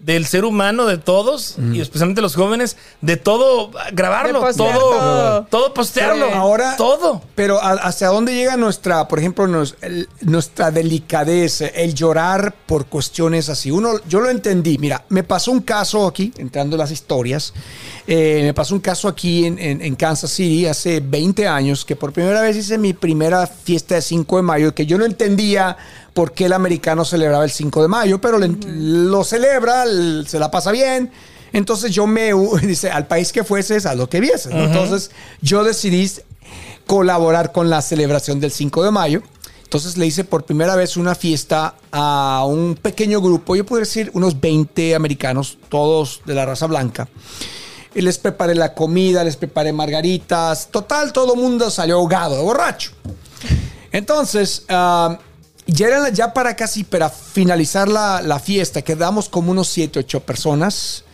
del 0.00 0.26
ser 0.26 0.44
humano, 0.44 0.86
de 0.86 0.98
todos, 0.98 1.56
y 1.72 1.80
especialmente 1.80 2.20
los 2.20 2.34
jóvenes, 2.34 2.76
de 3.00 3.16
todo 3.16 3.70
grabarlo, 3.92 4.40
De 4.40 4.46
postear 4.46 4.78
todo, 4.78 4.90
todo. 4.90 5.42
todo 5.50 5.74
postearlo. 5.74 6.26
Ahora- 6.34 6.76
todo. 6.76 7.22
Pero 7.34 7.62
¿a- 7.62 7.72
¿hacia 7.72 8.08
dónde 8.08 8.34
llega 8.34 8.56
nuestra, 8.56 9.08
por 9.08 9.18
ejemplo, 9.18 9.46
nos- 9.46 9.76
el- 9.82 10.08
nuestra 10.22 10.70
delicadeza, 10.70 11.66
el 11.66 11.94
llorar 11.94 12.54
por 12.66 12.86
cuestiones 12.86 13.48
así? 13.48 13.70
Uno, 13.70 13.94
yo 14.08 14.20
lo 14.20 14.30
entendí. 14.30 14.78
Mira, 14.78 15.04
me 15.08 15.22
pasó 15.22 15.50
un 15.52 15.60
caso 15.60 16.06
aquí, 16.06 16.32
entrando 16.38 16.76
en 16.76 16.80
las 16.80 16.90
historias, 16.90 17.52
eh, 18.06 18.40
me 18.42 18.54
pasó 18.54 18.74
un 18.74 18.80
caso 18.80 19.08
aquí 19.08 19.46
en, 19.46 19.58
en- 19.58 19.80
en 19.82 19.94
Kansas 19.96 20.30
City 20.30 20.66
hace 20.66 21.00
20 21.00 21.46
años, 21.48 21.84
que 21.84 21.96
por 21.96 22.12
primera 22.12 22.40
vez 22.42 22.56
hice 22.56 22.76
mi 22.78 22.92
primera 22.92 23.46
fiesta 23.46 23.94
de 23.94 24.02
5 24.02 24.36
de 24.36 24.42
mayo, 24.42 24.74
que 24.74 24.86
yo 24.86 24.98
no 24.98 25.04
entendía 25.04 25.76
por 26.14 26.32
qué 26.32 26.46
el 26.46 26.52
americano 26.54 27.04
celebraba 27.04 27.44
el 27.44 27.50
5 27.50 27.82
de 27.82 27.88
mayo, 27.88 28.20
pero 28.20 28.38
le- 28.38 28.48
lo 28.66 29.22
celebra, 29.24 29.84
se 30.26 30.38
la 30.38 30.50
pasa 30.50 30.70
bien. 30.72 31.10
Entonces 31.52 31.92
yo 31.92 32.06
me, 32.06 32.32
dice, 32.62 32.90
al 32.90 33.06
país 33.06 33.32
que 33.32 33.44
fueses, 33.44 33.84
a 33.86 33.94
lo 33.94 34.08
que 34.08 34.20
vieses. 34.20 34.52
¿no? 34.54 34.64
Entonces 34.64 35.10
yo 35.42 35.62
decidí 35.64 36.10
colaborar 36.86 37.52
con 37.52 37.68
la 37.70 37.82
celebración 37.82 38.40
del 38.40 38.50
5 38.50 38.82
de 38.84 38.90
mayo. 38.90 39.22
Entonces 39.64 39.96
le 39.96 40.06
hice 40.06 40.22
por 40.22 40.44
primera 40.44 40.76
vez 40.76 40.96
una 40.96 41.14
fiesta 41.16 41.74
a 41.90 42.44
un 42.46 42.76
pequeño 42.80 43.20
grupo, 43.20 43.56
yo 43.56 43.66
puedo 43.66 43.80
decir 43.80 44.08
unos 44.14 44.40
20 44.40 44.94
americanos, 44.94 45.58
todos 45.68 46.20
de 46.26 46.34
la 46.34 46.46
raza 46.46 46.66
blanca. 46.66 47.08
Y 47.92 48.00
les 48.02 48.18
preparé 48.18 48.54
la 48.54 48.74
comida, 48.74 49.24
les 49.24 49.36
preparé 49.36 49.72
margaritas. 49.72 50.68
Total, 50.70 51.12
todo 51.12 51.34
el 51.34 51.40
mundo 51.40 51.70
salió 51.70 51.96
ahogado, 51.96 52.40
borracho. 52.42 52.92
Entonces, 53.92 54.64
ah, 54.68 55.18
ya, 55.66 55.86
era, 55.88 56.08
ya 56.10 56.32
para 56.32 56.54
casi 56.56 56.84
para 56.84 57.08
finalizar 57.10 57.88
la, 57.88 58.20
la 58.22 58.38
fiesta, 58.38 58.82
quedamos 58.82 59.28
como 59.28 59.50
unos 59.50 59.68
7, 59.68 59.98
8 60.00 60.20
personas. 60.20 61.04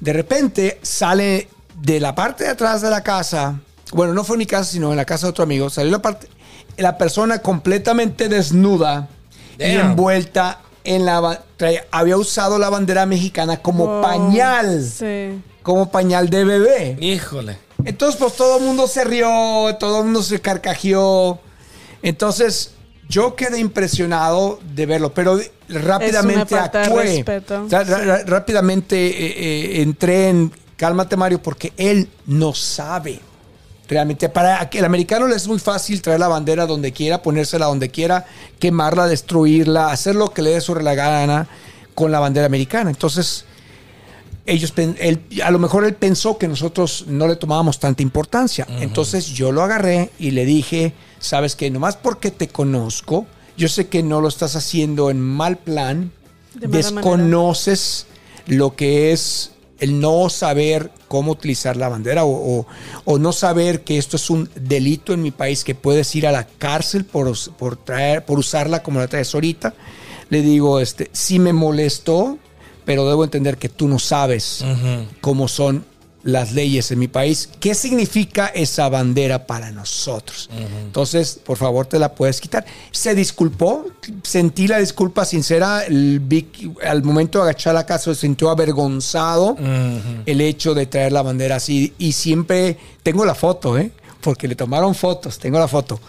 De 0.00 0.12
repente 0.12 0.78
sale 0.82 1.48
de 1.80 2.00
la 2.00 2.14
parte 2.14 2.44
de 2.44 2.50
atrás 2.50 2.82
de 2.82 2.90
la 2.90 3.02
casa, 3.02 3.60
bueno, 3.92 4.12
no 4.14 4.22
fue 4.24 4.34
en 4.34 4.38
mi 4.38 4.46
casa, 4.46 4.70
sino 4.70 4.90
en 4.90 4.96
la 4.96 5.04
casa 5.04 5.26
de 5.26 5.30
otro 5.30 5.44
amigo, 5.44 5.70
salió 5.70 5.90
la 5.92 6.02
parte, 6.02 6.28
la 6.76 6.98
persona 6.98 7.38
completamente 7.40 8.28
desnuda 8.28 9.08
y 9.58 9.64
envuelta 9.64 10.60
en 10.84 11.04
la... 11.04 11.42
había 11.90 12.16
usado 12.16 12.58
la 12.58 12.70
bandera 12.70 13.06
mexicana 13.06 13.60
como 13.60 13.86
Wow. 13.86 14.02
pañal, 14.02 14.84
Sí. 14.84 15.42
como 15.62 15.90
pañal 15.90 16.30
de 16.30 16.44
bebé. 16.44 16.96
Híjole. 17.00 17.58
Entonces, 17.84 18.18
pues 18.20 18.34
todo 18.34 18.58
el 18.58 18.64
mundo 18.64 18.86
se 18.86 19.04
rió, 19.04 19.28
todo 19.78 19.98
el 19.98 20.04
mundo 20.04 20.22
se 20.22 20.40
carcajeó. 20.40 21.40
Entonces, 22.02 22.70
yo 23.08 23.34
quedé 23.36 23.58
impresionado 23.58 24.58
de 24.74 24.86
verlo, 24.86 25.12
pero 25.14 25.38
rápidamente 25.68 26.56
falta 26.56 26.78
de 26.80 26.84
actué. 26.86 27.02
respeto. 27.04 27.64
O 27.64 27.68
sea, 27.68 27.84
ra- 27.84 27.98
ra- 28.04 28.22
rápidamente 28.26 28.96
eh, 29.06 29.34
eh, 29.78 29.82
entré 29.82 30.28
en 30.28 30.52
cálmate, 30.76 31.16
Mario, 31.16 31.42
porque 31.42 31.72
él 31.76 32.08
no 32.26 32.52
sabe. 32.54 33.20
Realmente, 33.88 34.28
para 34.28 34.68
que 34.68 34.80
el 34.80 34.84
americano 34.84 35.26
le 35.26 35.34
es 35.36 35.48
muy 35.48 35.58
fácil 35.58 36.02
traer 36.02 36.20
la 36.20 36.28
bandera 36.28 36.66
donde 36.66 36.92
quiera, 36.92 37.22
ponérsela 37.22 37.64
donde 37.66 37.88
quiera, 37.88 38.26
quemarla, 38.58 39.06
destruirla, 39.06 39.90
hacer 39.90 40.14
lo 40.14 40.28
que 40.30 40.42
le 40.42 40.50
dé 40.50 40.60
su 40.60 40.74
la 40.74 40.94
gana 40.94 41.48
con 41.94 42.12
la 42.12 42.20
bandera 42.20 42.44
americana. 42.46 42.90
Entonces, 42.90 43.46
ellos 44.44 44.74
él- 44.76 45.22
a 45.42 45.50
lo 45.50 45.58
mejor 45.58 45.84
él 45.84 45.94
pensó 45.94 46.36
que 46.36 46.46
nosotros 46.48 47.06
no 47.08 47.26
le 47.28 47.36
tomábamos 47.36 47.78
tanta 47.78 48.02
importancia. 48.02 48.66
Entonces 48.80 49.26
yo 49.28 49.52
lo 49.52 49.62
agarré 49.62 50.10
y 50.18 50.30
le 50.32 50.44
dije, 50.44 50.92
sabes 51.20 51.56
que 51.56 51.70
nomás 51.70 51.96
porque 51.96 52.30
te 52.30 52.48
conozco, 52.48 53.26
yo 53.56 53.68
sé 53.68 53.88
que 53.88 54.02
no 54.02 54.20
lo 54.20 54.28
estás 54.28 54.56
haciendo 54.56 55.10
en 55.10 55.20
mal 55.20 55.58
plan, 55.58 56.12
De 56.54 56.66
desconoces 56.68 58.06
lo 58.46 58.74
que 58.76 59.12
es 59.12 59.52
el 59.80 60.00
no 60.00 60.28
saber 60.28 60.90
cómo 61.06 61.32
utilizar 61.32 61.76
la 61.76 61.88
bandera 61.88 62.24
o, 62.24 62.58
o- 62.60 62.66
o 63.04 63.18
no 63.18 63.32
saber 63.32 63.82
que 63.84 63.96
esto 63.98 64.16
es 64.16 64.28
un 64.30 64.48
delito 64.56 65.12
en 65.12 65.22
mi 65.22 65.30
país, 65.30 65.62
que 65.64 65.74
puedes 65.74 66.14
ir 66.16 66.26
a 66.26 66.32
la 66.32 66.46
cárcel 66.46 67.04
por, 67.04 67.32
por, 67.56 67.76
traer, 67.76 68.24
por 68.24 68.38
usarla 68.38 68.82
como 68.82 68.98
la 68.98 69.06
traes 69.08 69.32
ahorita. 69.34 69.74
Le 70.30 70.42
digo, 70.42 70.80
este, 70.80 71.10
sí 71.12 71.38
me 71.38 71.52
molestó, 71.52 72.38
pero 72.84 73.08
debo 73.08 73.22
entender 73.24 73.56
que 73.56 73.68
tú 73.68 73.86
no 73.88 73.98
sabes 73.98 74.64
cómo 75.20 75.46
son 75.48 75.84
las 76.24 76.52
leyes 76.52 76.90
en 76.90 76.98
mi 76.98 77.08
país. 77.08 77.48
¿Qué 77.60 77.74
significa 77.74 78.46
esa 78.48 78.88
bandera 78.88 79.46
para 79.46 79.70
nosotros? 79.70 80.50
Entonces, 80.84 81.38
por 81.44 81.56
favor, 81.56 81.86
te 81.86 81.98
la 81.98 82.14
puedes 82.14 82.40
quitar. 82.40 82.66
Se 82.90 83.14
disculpó, 83.14 83.86
sentí 84.22 84.66
la 84.68 84.78
disculpa 84.78 85.24
sincera. 85.24 85.84
el 85.84 86.20
vi- 86.20 86.48
al 86.86 87.02
momento 87.04 87.38
de 87.38 87.44
agachar 87.44 87.74
la 87.74 87.86
casa, 87.86 88.12
se 88.14 88.20
sintió 88.22 88.50
avergonzado 88.50 89.56
el 90.26 90.40
hecho 90.40 90.74
de 90.74 90.86
traer 90.86 91.12
la 91.12 91.22
bandera 91.22 91.56
así. 91.56 91.94
Y 91.98 92.12
siempre 92.12 92.76
tengo 93.02 93.24
la 93.24 93.34
foto, 93.34 93.78
¿eh? 93.78 93.90
Porque 94.20 94.48
le 94.48 94.56
tomaron 94.56 94.96
fotos, 94.96 95.38
tengo 95.38 95.60
la 95.60 95.68
foto. 95.68 96.00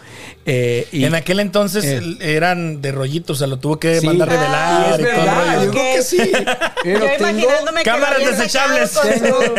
Eh, 0.44 0.88
y- 0.90 1.04
en 1.04 1.14
aquel 1.14 1.38
entonces 1.38 1.84
Eh. 1.84 2.16
eran 2.20 2.82
de 2.82 2.90
rollitos, 2.90 3.36
o 3.36 3.38
sea, 3.38 3.46
lo 3.46 3.58
tuvo 3.60 3.78
que 3.78 4.00
Sí. 4.00 4.06
mandar 4.06 4.28
a 4.30 4.32
Ah, 4.32 4.36
revelar 4.36 4.82
es 4.82 4.98
y 4.98 5.02
todo 5.02 5.10
el 5.10 5.16
verdad, 5.16 5.64
yo 5.64 5.70
creo 5.70 5.94
que 5.94 6.02
sí. 6.02 6.16
Pero 6.82 7.06
Yo 7.06 7.24
tengo- 7.24 7.48
cámaras 7.84 8.18
desechables. 8.36 8.90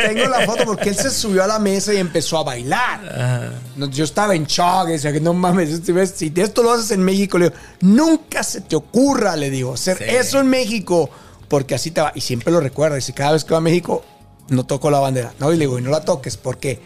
tengo, 0.06 0.28
la 0.28 0.42
foto 0.46 0.66
porque 0.66 0.90
él 0.90 0.96
se 0.96 1.10
subió 1.12 1.46
a 1.46 1.48
la 1.48 1.60
mesa 1.60 1.94
y 1.94 1.98
empezó 1.98 2.38
a 2.40 2.44
bailar. 2.44 3.54
Yo 3.92 4.04
estaba 4.04 4.36
en 4.36 4.46
shock, 4.46 4.88
decía 4.88 5.14
que 5.14 5.22
no 5.22 5.34
mames, 5.34 5.70
este 5.70 6.06
si 6.08 6.34
esto 6.36 6.62
lo 6.62 6.74
haces 6.74 6.92
en 6.92 7.04
México, 7.04 7.38
le 7.38 7.46
digo, 7.52 7.56
nunca 7.80 8.44
se 8.44 8.60
te 8.62 8.76
ocurra, 8.76 9.38
le 9.38 9.50
digo, 9.50 9.74
hacer 9.74 9.98
Sí. 9.98 10.04
eso 10.08 10.40
en 10.42 10.48
México, 10.48 11.10
porque 11.48 11.74
así 11.76 11.92
te 11.92 12.02
va. 12.02 12.12
Y 12.16 12.22
siempre 12.22 12.52
lo 12.52 12.60
recuerda, 12.60 12.98
dice, 12.98 13.14
cada 13.14 13.32
vez 13.32 13.46
que 13.46 13.52
va 13.54 13.60
a 13.60 13.62
México, 13.62 14.04
no 14.50 14.66
toco 14.66 14.92
la 14.92 15.00
bandera. 15.00 15.34
No, 15.40 15.54
y 15.54 15.58
le 15.58 15.62
digo, 15.62 15.80
y 15.80 15.82
no 15.82 15.90
la 15.90 16.02
toques, 16.04 16.36
porque 16.36 16.80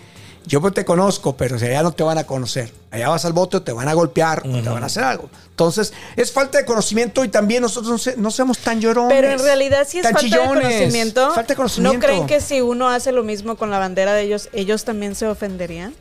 yo 0.48 0.62
pues 0.62 0.74
te 0.74 0.86
conozco, 0.86 1.36
pero 1.36 1.58
si 1.60 1.66
allá 1.66 1.84
no 1.84 1.92
te 1.92 2.04
van 2.04 2.18
a 2.18 2.24
conocer. 2.26 2.72
Allá 2.92 3.10
vas 3.10 3.26
al 3.26 3.34
bote 3.34 3.58
o 3.58 3.62
te 3.62 3.72
van 3.72 3.88
a 3.88 3.94
golpear 3.94 4.40
o 4.48 4.62
te 4.62 4.70
van 4.70 4.84
a 4.84 4.86
hacer 4.86 5.04
algo. 5.04 5.30
Entonces, 5.50 5.94
es 6.16 6.32
falta 6.32 6.58
de 6.58 6.66
conocimiento 6.66 7.24
y 7.24 7.30
también 7.30 7.62
nosotros 7.62 7.92
no, 7.92 7.98
se- 7.98 8.18
no 8.18 8.30
seamos 8.32 8.58
tan 8.60 8.80
llorones. 8.80 9.12
Pero 9.14 9.32
en 9.32 9.40
realidad 9.40 9.88
sí 9.90 10.00
es 10.00 10.04
falta 10.10 10.22
de 10.22 10.48
conocimiento. 10.48 11.32
Falta 11.34 11.54
de 11.54 11.56
conocimiento. 11.56 11.98
¿No 11.98 12.02
creen 12.06 12.28
que 12.28 12.40
si 12.42 12.62
uno 12.62 12.90
hace 12.90 13.12
lo 13.12 13.24
mismo 13.24 13.56
con 13.58 13.70
la 13.72 13.80
bandera 13.80 14.14
de 14.14 14.22
ellos, 14.24 14.50
ellos 14.54 14.84
también 14.86 15.16
se 15.16 15.28
ofenderían? 15.28 15.94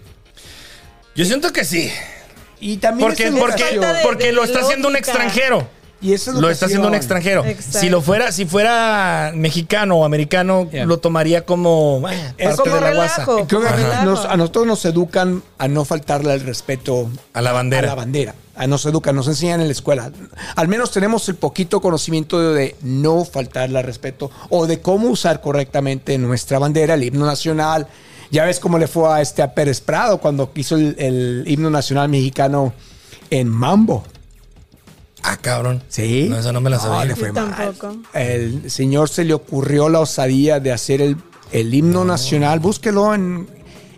Yo 1.15 1.25
siento 1.25 1.53
que 1.53 1.65
sí. 1.65 1.91
Y 2.61 2.79
también 2.79 3.09
Porque, 3.09 3.25
es 3.29 3.35
porque, 3.35 3.65
de- 3.79 4.03
porque 4.03 4.27
de 4.27 4.33
lo 4.33 4.45
está 4.45 4.61
haciendo 4.61 4.89
un 4.89 4.97
extranjero. 4.97 5.69
Y 6.05 6.13
esa 6.13 6.33
lo 6.33 6.51
está 6.51 6.67
haciendo 6.67 6.89
un 6.89 6.95
extranjero. 6.95 7.45
Exacto. 7.47 7.79
Si 7.81 7.89
lo 7.89 8.03
fuera, 8.03 8.31
si 8.31 8.45
fuera 8.45 9.33
mexicano 9.35 9.97
o 9.97 10.05
americano, 10.05 10.69
Yeah. 10.71 10.85
lo 10.85 10.99
tomaría 10.99 11.47
como 11.47 12.03
eh, 12.11 12.35
Es 12.37 12.57
parte 12.57 12.63
como 12.71 12.75
de 12.77 12.81
la 12.83 12.95
guasa. 12.95 13.25
relajo. 13.25 13.47
Creo 13.47 13.61
que 13.63 13.69
Ajá. 13.69 14.05
nos- 14.05 14.25
a 14.27 14.37
nosotros 14.37 14.67
nos 14.67 14.85
educan 14.85 15.43
a 15.59 15.67
no 15.69 15.85
faltarle 15.85 16.33
al 16.33 16.41
respeto 16.41 17.09
A 17.33 17.41
la 17.41 17.53
bandera. 17.53 17.89
A 17.89 17.91
la 17.91 17.95
bandera. 17.95 18.35
A 18.57 18.67
nos 18.67 18.85
educan, 18.87 19.17
nos 19.17 19.27
enseñan 19.29 19.61
en 19.63 19.67
la 19.67 19.73
escuela. 19.73 20.13
Al 20.57 20.69
menos 20.69 20.91
tenemos 20.93 21.29
el 21.29 21.35
poquito 21.37 21.81
conocimiento 21.81 22.39
de, 22.41 22.55
de 22.55 22.77
no 22.83 23.25
faltarle 23.25 23.79
al 23.79 23.85
respeto 23.85 24.31
o 24.51 24.67
de 24.67 24.81
cómo 24.81 25.09
usar 25.09 25.41
correctamente 25.41 26.17
nuestra 26.19 26.59
bandera, 26.59 26.95
el 26.95 27.03
himno 27.03 27.25
nacional. 27.27 27.89
Ya 28.31 28.45
ves 28.45 28.61
cómo 28.61 28.79
le 28.79 28.87
fue 28.89 29.13
a 29.13 29.21
este 29.23 29.43
a 29.43 29.55
Pérez 29.55 29.81
Prado 29.81 30.19
cuando 30.19 30.51
hizo 30.55 30.77
el, 30.77 30.95
el 30.99 31.45
himno 31.47 31.71
nacional 31.71 32.09
mexicano 32.11 32.73
en 33.31 33.49
Mambo. 33.49 34.05
Ah, 35.27 35.39
cabrón. 35.41 35.83
Sí. 35.89 36.27
No, 36.29 36.39
esa 36.39 36.53
no 36.53 36.61
me 36.61 36.69
la 36.71 36.77
No, 36.77 36.83
sabía. 36.83 37.05
le 37.07 37.17
fue 37.17 37.33
mal. 37.33 37.55
tampoco. 37.57 37.97
El 38.13 38.71
señor 38.71 39.09
se 39.09 39.25
le 39.25 39.33
ocurrió 39.35 39.89
la 39.89 40.01
osadía 40.01 40.61
de 40.61 40.71
hacer 40.71 41.01
el, 41.01 41.17
el 41.51 41.73
himno 41.75 42.05
nacional. 42.05 42.61
Búsquelo 42.61 43.15
en. 43.15 43.49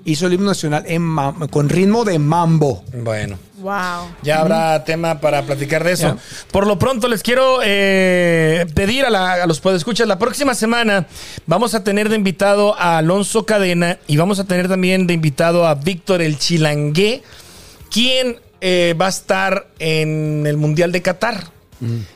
Hizo 0.05 0.29
el 0.29 0.35
himno 0.35 0.47
nacional 0.51 0.85
en 0.87 1.03
mam- 1.03 1.51
con 1.51 1.69
ritmo 1.69 2.05
de 2.05 2.21
mambo. 2.21 2.85
Bueno. 2.95 3.39
Wow. 3.59 4.09
Ya 4.23 4.41
habrá 4.41 4.85
tema 4.85 5.21
para 5.21 5.43
platicar 5.43 5.83
de 5.83 5.93
eso. 5.93 6.17
Por 6.53 6.65
lo 6.65 6.79
pronto 6.79 7.09
les 7.09 7.25
quiero 7.25 7.59
eh, 7.65 8.67
pedir 8.75 9.05
a, 9.05 9.11
la- 9.11 9.43
a 9.43 9.47
los 9.49 9.59
podescuchas, 9.59 10.07
la 10.07 10.17
próxima 10.21 10.55
semana 10.55 11.09
vamos 11.47 11.75
a 11.75 11.83
tener 11.83 12.09
de 12.09 12.15
invitado 12.15 12.79
a 12.79 12.99
Alonso 12.99 13.45
Cadena 13.47 13.99
y 14.07 14.17
vamos 14.17 14.39
a 14.39 14.45
tener 14.45 14.69
también 14.69 15.09
de 15.09 15.15
invitado 15.15 15.67
a 15.67 15.75
Víctor 15.75 16.23
el 16.23 16.39
Chilangué, 16.39 17.25
quien 17.91 18.39
eh, 18.61 18.95
va 19.01 19.07
a 19.07 19.11
estar 19.11 19.69
en 19.79 20.45
el 20.47 20.57
Mundial 20.57 20.93
de 20.93 21.03
Qatar. 21.03 21.45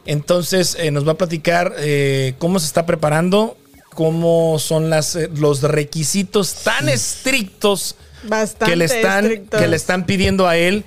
Entonces 0.07 0.77
eh, 0.81 0.91
nos 0.91 1.07
va 1.07 1.13
a 1.13 1.17
platicar 1.19 1.75
eh, 1.79 2.35
cómo 2.39 2.59
se 2.59 2.67
está 2.67 2.87
preparando, 2.87 3.59
cómo 3.91 4.59
son 4.59 4.89
las, 4.89 5.17
eh, 5.17 5.29
los 5.37 5.63
requisitos 5.63 6.55
tan 6.65 6.89
estrictos 6.89 7.97
Bastante 8.25 8.73
que 8.73 8.77
le 8.77 8.85
están 8.87 9.25
estrictos. 9.27 9.61
que 9.61 9.69
le 9.69 9.77
están 9.77 10.07
pidiendo 10.07 10.49
a 10.49 10.57
él 10.57 10.85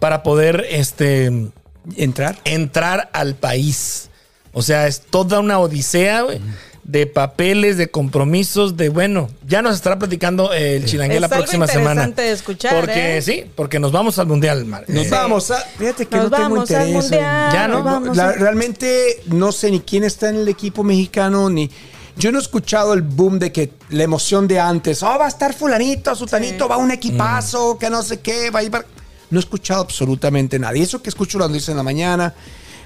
para 0.00 0.22
poder 0.24 0.66
este 0.70 1.30
Entrar. 1.96 2.36
entrar 2.44 3.10
al 3.12 3.36
país. 3.36 4.10
O 4.52 4.62
sea, 4.62 4.88
es 4.88 5.02
toda 5.02 5.38
una 5.38 5.60
odisea 5.60 6.22
güey, 6.22 6.40
de 6.88 7.06
papeles, 7.08 7.76
de 7.78 7.88
compromisos, 7.88 8.76
de 8.76 8.88
bueno, 8.90 9.28
ya 9.44 9.60
nos 9.60 9.74
estará 9.74 9.98
platicando 9.98 10.52
el 10.52 10.84
chilangué 10.84 11.16
Es 11.16 11.20
la 11.20 11.28
próxima 11.28 11.66
semana. 11.66 12.04
interesante 12.04 12.22
de 12.22 12.30
escuchar, 12.32 12.74
Porque 12.80 13.16
¿eh? 13.18 13.22
sí, 13.22 13.44
porque 13.56 13.80
nos 13.80 13.90
vamos 13.90 14.20
al 14.20 14.28
mundial, 14.28 14.64
Mar. 14.66 14.84
Nos 14.86 15.06
Eh, 15.06 15.10
vamos 15.10 15.50
a. 15.50 15.56
Fíjate 15.78 16.06
que 16.06 16.16
Nos 16.16 16.30
no 16.30 16.36
tengo 16.36 16.54
al 16.54 16.60
interés. 16.62 16.92
mundial. 16.92 17.52
Ya, 17.52 17.66
¿no? 17.66 17.74
nos 17.74 17.84
vamos 17.84 18.16
La- 18.16 18.28
a- 18.28 18.32
realmente 18.32 19.20
no 19.26 19.50
sé 19.50 19.72
ni 19.72 19.80
quién 19.80 20.04
está 20.04 20.28
en 20.28 20.36
el 20.36 20.48
equipo 20.48 20.84
mexicano, 20.84 21.50
ni. 21.50 21.68
Yo 22.18 22.30
no 22.32 22.38
he 22.38 22.40
escuchado 22.42 22.94
el 22.94 23.02
boom 23.02 23.38
de 23.40 23.50
que 23.52 23.72
la 23.90 24.04
emoción 24.04 24.46
de 24.46 24.60
antes. 24.60 25.02
Oh, 25.02 25.18
va 25.18 25.24
a 25.26 25.28
estar 25.28 25.52
Fulanito, 25.54 26.14
Sutanito, 26.14 26.68
va 26.68 26.76
un 26.78 26.90
equipazo, 26.92 27.76
que 27.78 27.90
no 27.90 28.02
sé 28.02 28.20
qué, 28.20 28.50
va 28.50 28.60
a 28.60 28.62
ir. 28.62 28.70
para-". 28.70 28.86
No 29.28 29.38
he 29.38 29.40
escuchado 29.40 29.82
absolutamente 29.82 30.56
nada. 30.58 30.76
Y 30.78 30.82
eso 30.82 31.02
que 31.02 31.10
escucho 31.10 31.36
las 31.38 31.48
noticias 31.48 31.70
en 31.70 31.76
la 31.78 31.82
mañana, 31.82 32.32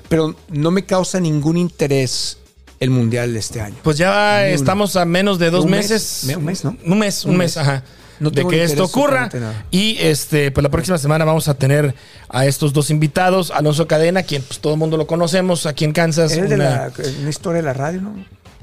pero 0.09 0.35
no 0.49 0.71
me 0.71 0.85
causa 0.87 1.21
ningún 1.21 1.59
interés 1.59 2.39
el 2.81 2.91
mundial 2.91 3.35
de 3.35 3.39
este 3.39 3.61
año. 3.61 3.77
Pues 3.83 3.99
ya 3.99 4.39
Ni 4.41 4.47
uno. 4.47 4.55
estamos 4.55 4.97
a 4.97 5.05
menos 5.05 5.39
de 5.39 5.51
dos 5.51 5.67
Un 5.67 5.71
meses. 5.71 6.23
Me- 6.27 6.37
un 6.37 6.45
mes, 6.47 6.65
¿no? 6.65 6.77
Un 6.85 6.99
mes, 6.99 7.25
un, 7.27 7.33
Un 7.33 7.37
mes, 7.37 7.57
mes. 7.57 7.57
ajá. 7.59 7.83
No 8.19 8.31
de 8.31 8.47
que 8.47 8.63
esto 8.65 8.85
ocurra. 8.85 9.31
Y 9.71 9.97
este, 9.99 10.51
pues 10.51 10.63
la 10.63 10.69
próxima 10.71 10.99
semana 10.99 11.25
vamos 11.25 11.49
a 11.49 11.55
tener 11.55 11.95
a 12.29 12.45
estos 12.47 12.73
dos 12.75 12.91
invitados. 12.91 13.51
Alonso 13.51 13.87
Cadena, 13.87 14.23
quien 14.25 14.43
pues 14.43 14.61
todo 14.61 14.75
el 14.75 14.79
mundo 14.79 14.97
lo 14.99 15.07
conocemos 15.07 15.65
aquí 15.67 15.85
en 15.87 15.93
Kansas. 15.93 16.33
¿Es 16.33 16.39
el 16.39 16.49
de 16.51 16.55
una- 16.57 16.65
la 16.71 16.93
una 17.21 17.31
historia 17.31 17.57
de 17.61 17.67
la 17.67 17.73
radio, 17.73 18.01
no? 18.03 18.15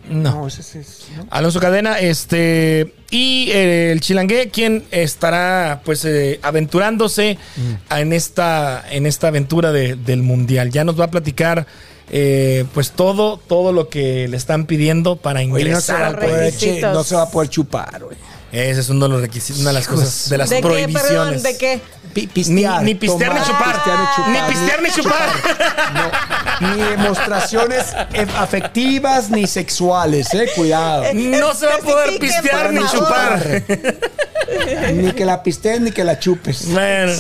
No. 0.10 0.48
ese 0.48 0.62
es. 0.80 1.08
¿no? 1.18 1.28
Alonso 1.32 1.60
Cadena, 1.60 2.00
este, 2.00 2.94
y 3.12 3.50
eh, 3.52 3.92
el 3.92 4.00
Chilangué, 4.00 4.50
quien 4.50 4.86
estará 4.92 5.82
pues 5.84 6.06
eh, 6.06 6.40
aventurándose 6.44 7.38
Mm. 7.58 7.94
en, 7.94 8.14
esta, 8.14 8.86
en 8.90 9.06
esta 9.08 9.28
aventura 9.30 9.72
de- 9.72 9.96
del 9.96 10.22
Mundial. 10.24 10.70
Ya 10.72 10.84
nos 10.84 11.00
va 11.00 11.06
a 11.06 11.12
platicar 11.12 11.66
eh, 12.10 12.66
pues 12.74 12.92
todo, 12.92 13.38
todo 13.38 13.72
lo 13.74 13.90
que 13.90 14.28
le 14.28 14.38
están 14.38 14.66
pidiendo 14.66 15.16
para 15.18 15.42
ingresar 15.44 16.04
al 16.04 16.18
poder, 16.18 16.54
no 16.94 17.04
se 17.04 17.16
va 17.16 17.24
a 17.24 17.30
poder 17.30 17.50
chupar, 17.50 18.04
güey. 18.04 18.18
Ese 18.52 18.80
es 18.80 18.90
uno 18.90 19.06
de 19.08 19.12
los 19.12 19.22
requisitos, 19.22 19.60
una 19.62 19.72
de 19.72 19.74
las 19.74 19.88
cosas, 19.88 20.30
de 20.30 20.38
las 20.38 20.50
¿De 20.50 20.56
qué, 20.58 20.62
prohibiciones. 20.62 21.42
perdón? 21.42 21.44
¿De 21.44 21.58
qué? 21.58 21.82
Ni, 22.48 22.66
ni 22.84 22.96
pistear 22.96 23.34
ni 23.34 23.42
chupar. 23.46 23.76
pistear 23.76 24.00
ni 24.00 24.06
chupar, 24.16 24.30
Ni 24.32 24.54
pistear 24.54 24.82
ni 24.82 24.90
chupar. 24.90 25.30
No, 25.94 26.12
ni 26.60 26.82
demostraciones 26.82 27.94
afectivas 28.38 29.30
ni 29.30 29.48
sexuales, 29.48 30.34
eh, 30.34 30.50
cuidado. 30.56 31.04
No 31.14 31.54
se 31.54 31.66
va 31.68 31.76
a 31.76 31.80
poder 31.80 32.20
pistear 32.20 32.74
ni 32.74 32.82
favor. 32.82 33.00
chupar. 33.00 33.64
Ni 34.94 35.12
que 35.12 35.26
la 35.26 35.44
pisteen 35.44 35.84
ni 35.84 35.92
que 35.92 36.04
la 36.06 36.20
chupes. 36.20 36.72
Bueno, 36.72 37.12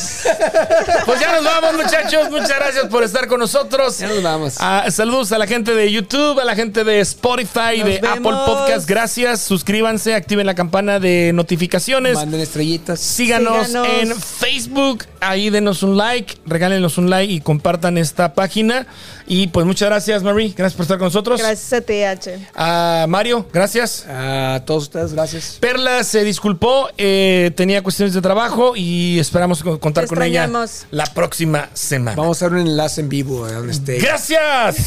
pues 1.05 1.19
ya 1.19 1.33
nos 1.33 1.43
vamos, 1.43 1.83
muchachos. 1.83 2.29
Muchas 2.29 2.55
gracias 2.55 2.85
por 2.85 3.03
estar 3.03 3.27
con 3.27 3.39
nosotros. 3.39 3.97
Ya 3.99 4.07
nos 4.07 4.23
vamos. 4.23 4.55
Ah, 4.59 4.85
saludos 4.89 5.31
a 5.33 5.37
la 5.37 5.45
gente 5.45 5.73
de 5.75 5.91
YouTube, 5.91 6.39
a 6.39 6.45
la 6.45 6.55
gente 6.55 6.83
de 6.85 6.99
Spotify, 7.01 7.79
Nos 7.79 7.85
de 7.85 7.99
vemos. 8.01 8.11
Apple 8.11 8.31
Podcast. 8.45 8.87
Gracias. 8.89 9.41
Suscríbanse, 9.41 10.15
activen 10.15 10.45
la 10.45 10.55
campana 10.55 10.99
de 10.99 11.31
notificaciones. 11.33 12.15
Manden 12.15 12.39
estrellitas. 12.39 12.99
Síganos, 12.99 13.67
Síganos. 13.67 13.87
en 14.01 14.21
Facebook, 14.21 15.03
ahí 15.19 15.49
denos 15.49 15.83
un 15.83 15.97
like, 15.97 16.35
regálenos 16.45 16.97
un 16.97 17.09
like 17.09 17.31
y 17.31 17.41
compartan 17.41 17.97
esta 17.97 18.33
página. 18.33 18.87
Y 19.29 19.47
pues 19.47 19.65
muchas 19.65 19.89
gracias, 19.89 20.23
Marie, 20.23 20.53
gracias 20.55 20.73
por 20.75 20.83
estar 20.83 20.97
con 20.97 21.07
nosotros. 21.07 21.39
Gracias 21.41 21.73
a 21.73 21.81
TH. 21.81 22.29
A 22.55 23.05
Mario, 23.09 23.45
gracias. 23.51 24.05
A 24.07 24.61
todos 24.65 24.83
ustedes, 24.83 25.11
gracias. 25.13 25.57
Perla 25.59 26.03
se 26.05 26.23
disculpó, 26.23 26.89
eh, 26.97 27.51
tenía 27.55 27.83
cuestiones 27.83 28.13
de 28.13 28.21
trabajo 28.21 28.73
y 28.75 29.19
esperamos 29.19 29.61
co- 29.63 29.79
contar 29.81 30.05
Te 30.05 30.07
con 30.09 30.23
ella 30.23 30.49
la 30.91 31.05
próxima 31.07 31.69
semana. 31.73 32.15
Vamos 32.15 32.41
a 32.41 32.45
hacer 32.45 32.57
un 32.57 32.65
enlace 32.67 33.01
en 33.01 33.09
vivo 33.09 33.43
a 33.45 33.51
donde 33.51 33.73
esté. 33.73 33.97
Gracias. 33.99 34.77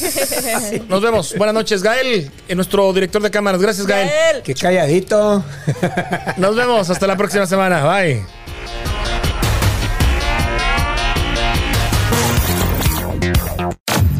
Nos 0.89 1.03
vemos. 1.03 1.35
Buenas 1.37 1.55
noches, 1.55 1.83
Gael, 1.83 2.31
eh, 2.49 2.55
nuestro 2.55 2.91
director 2.95 3.21
de 3.23 3.31
cámaras. 3.31 3.61
Gracias, 3.61 3.87
Gael. 3.87 4.09
Gael. 4.09 4.43
Que 4.43 4.55
calladito. 4.55 5.45
Nos 6.39 6.57
vemos 6.57 6.89
hasta 6.89 7.07
la 7.07 7.17
próxima 7.17 7.47
semana. 7.47 7.85
Bye. 7.85 8.40